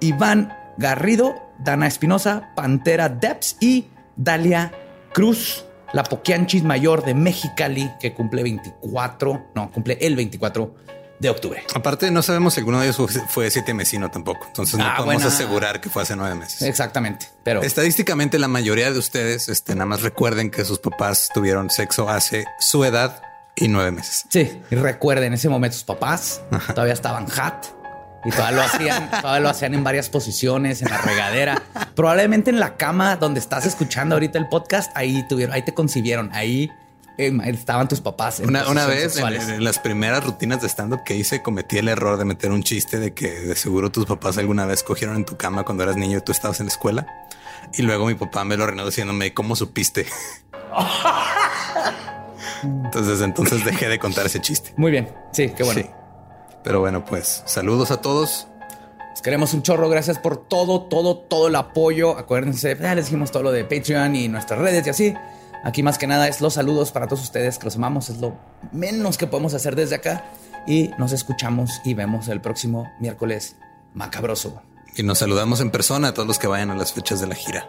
Iván 0.00 0.52
Garrido, 0.76 1.34
Dana 1.58 1.86
Espinosa, 1.86 2.52
Pantera 2.56 3.08
Debs 3.08 3.56
y 3.60 3.86
Dalia 4.16 4.72
Cruz, 5.12 5.64
la 5.92 6.02
Poquianchis 6.02 6.64
mayor 6.64 7.04
de 7.04 7.14
Mexicali, 7.14 7.90
que 8.00 8.12
cumple 8.12 8.42
24, 8.42 9.50
no, 9.54 9.70
cumple 9.70 9.96
el 10.00 10.16
24 10.16 10.74
de 11.20 11.30
octubre. 11.30 11.62
aparte, 11.74 12.10
no 12.10 12.20
sabemos 12.22 12.54
si 12.54 12.60
alguno 12.60 12.80
de 12.80 12.88
ellos 12.88 12.98
fue, 13.28 13.48
siete 13.50 13.72
mesino 13.72 14.10
tampoco. 14.10 14.46
Entonces, 14.48 14.76
no 14.76 14.84
Ah, 14.84 14.94
podemos 14.96 15.22
buena. 15.22 15.28
asegurar 15.28 15.80
que 15.80 15.88
fue 15.88 16.02
hace 16.02 16.16
nueve 16.16 16.34
meses. 16.34 16.62
Exactamente, 16.62 17.28
pero 17.44 17.62
Estadísticamente, 17.62 18.40
la 18.40 18.48
mayoría 18.48 18.90
de 18.92 18.98
ustedes, 18.98 19.48
este, 19.48 19.74
nada 19.76 19.86
más 19.86 20.02
recuerden 20.02 20.50
que 20.50 20.64
sus 20.64 20.80
papás 20.80 21.28
tuvieron 21.32 21.70
sexo 21.70 22.08
hace 22.08 22.44
su 22.58 22.84
edad 22.84 23.22
y 23.54 23.68
nueve 23.68 23.92
meses. 23.92 24.24
sí, 24.28 24.60
y 24.68 24.74
recuerden, 24.74 25.26
en 25.28 25.34
ese 25.34 25.48
momento 25.48 25.74
sus 25.76 25.84
papás 25.84 26.42
todavía 26.74 26.92
estaban 26.94 27.26
hat 27.40 27.66
y 28.24 28.30
todavía 28.30 28.56
lo 28.56 28.62
hacían, 28.62 29.10
todavía 29.10 29.40
lo 29.40 29.48
hacían 29.48 29.74
en 29.74 29.84
varias 29.84 30.08
posiciones, 30.08 30.82
en 30.82 30.90
la 30.90 30.98
regadera, 30.98 31.62
probablemente 31.94 32.50
en 32.50 32.60
la 32.60 32.76
cama 32.76 33.16
donde 33.16 33.40
estás 33.40 33.66
escuchando 33.66 34.14
ahorita 34.14 34.38
el 34.38 34.48
podcast, 34.48 34.90
ahí 34.96 35.26
tuvieron, 35.28 35.54
ahí 35.54 35.62
te 35.62 35.74
concibieron, 35.74 36.30
ahí 36.32 36.70
eh, 37.16 37.32
estaban 37.46 37.86
tus 37.86 38.00
papás. 38.00 38.40
Una, 38.40 38.86
vez 38.86 39.16
en, 39.16 39.62
las 39.62 39.78
primeras 39.78 40.24
rutinas 40.24 40.60
de 40.60 40.68
stand-up 40.68 41.04
que 41.04 41.14
hice, 41.14 41.42
cometí 41.42 41.78
el 41.78 41.88
error 41.88 42.18
de 42.18 42.24
meter 42.24 42.50
un 42.50 42.62
chiste 42.62 42.98
de 42.98 43.14
que 43.14 43.30
de 43.30 43.54
seguro 43.54 43.90
tus 43.90 44.06
papás 44.06 44.38
alguna 44.38 44.66
vez 44.66 44.82
cogieron 44.82 45.16
en 45.16 45.24
tu 45.24 45.36
cama 45.36 45.64
cuando 45.64 45.84
eras 45.84 45.96
niño 45.96 46.18
y 46.18 46.20
tú 46.22 46.32
estabas 46.32 46.60
en 46.60 46.66
la 46.66 46.72
escuela. 46.72 47.06
Y 47.74 47.82
luego 47.82 48.06
mi 48.06 48.14
papá 48.14 48.44
me 48.44 48.56
lo 48.56 48.66
reinó 48.66 48.84
diciéndome, 48.84 49.32
¿cómo 49.32 49.54
supiste? 49.54 50.06
entonces, 52.62 53.20
entonces 53.20 53.64
dejé 53.64 53.88
de 53.88 53.98
contar 53.98 54.26
ese 54.26 54.40
chiste. 54.40 54.74
Muy 54.76 54.90
bien. 54.90 55.14
Sí, 55.32 55.52
qué 55.56 55.62
bueno. 55.62 55.82
Sí. 55.82 55.90
Pero 56.64 56.80
bueno, 56.80 57.04
pues 57.04 57.42
saludos 57.46 57.90
a 57.90 58.00
todos. 58.00 58.48
Les 59.10 59.22
queremos 59.22 59.52
un 59.54 59.62
chorro. 59.62 59.88
Gracias 59.90 60.18
por 60.18 60.48
todo, 60.48 60.82
todo, 60.82 61.18
todo 61.18 61.48
el 61.48 61.54
apoyo. 61.54 62.18
Acuérdense, 62.18 62.76
ya 62.80 62.94
les 62.94 63.04
dijimos 63.04 63.30
todo 63.30 63.44
lo 63.44 63.52
de 63.52 63.64
Patreon 63.64 64.16
y 64.16 64.28
nuestras 64.28 64.58
redes 64.58 64.86
y 64.86 64.90
así. 64.90 65.14
Aquí 65.62 65.82
más 65.82 65.98
que 65.98 66.06
nada 66.06 66.26
es 66.26 66.40
los 66.40 66.54
saludos 66.54 66.90
para 66.90 67.06
todos 67.06 67.22
ustedes 67.22 67.58
que 67.58 67.66
los 67.66 67.76
amamos. 67.76 68.08
Es 68.08 68.16
lo 68.16 68.34
menos 68.72 69.18
que 69.18 69.26
podemos 69.26 69.54
hacer 69.54 69.76
desde 69.76 69.96
acá. 69.96 70.24
Y 70.66 70.90
nos 70.98 71.12
escuchamos 71.12 71.82
y 71.84 71.92
vemos 71.92 72.28
el 72.28 72.40
próximo 72.40 72.90
miércoles 72.98 73.56
macabroso. 73.92 74.62
Y 74.96 75.02
nos 75.02 75.18
saludamos 75.18 75.60
en 75.60 75.70
persona 75.70 76.08
a 76.08 76.14
todos 76.14 76.26
los 76.26 76.38
que 76.38 76.46
vayan 76.46 76.70
a 76.70 76.74
las 76.74 76.94
fechas 76.94 77.20
de 77.20 77.26
la 77.26 77.34
gira. 77.34 77.68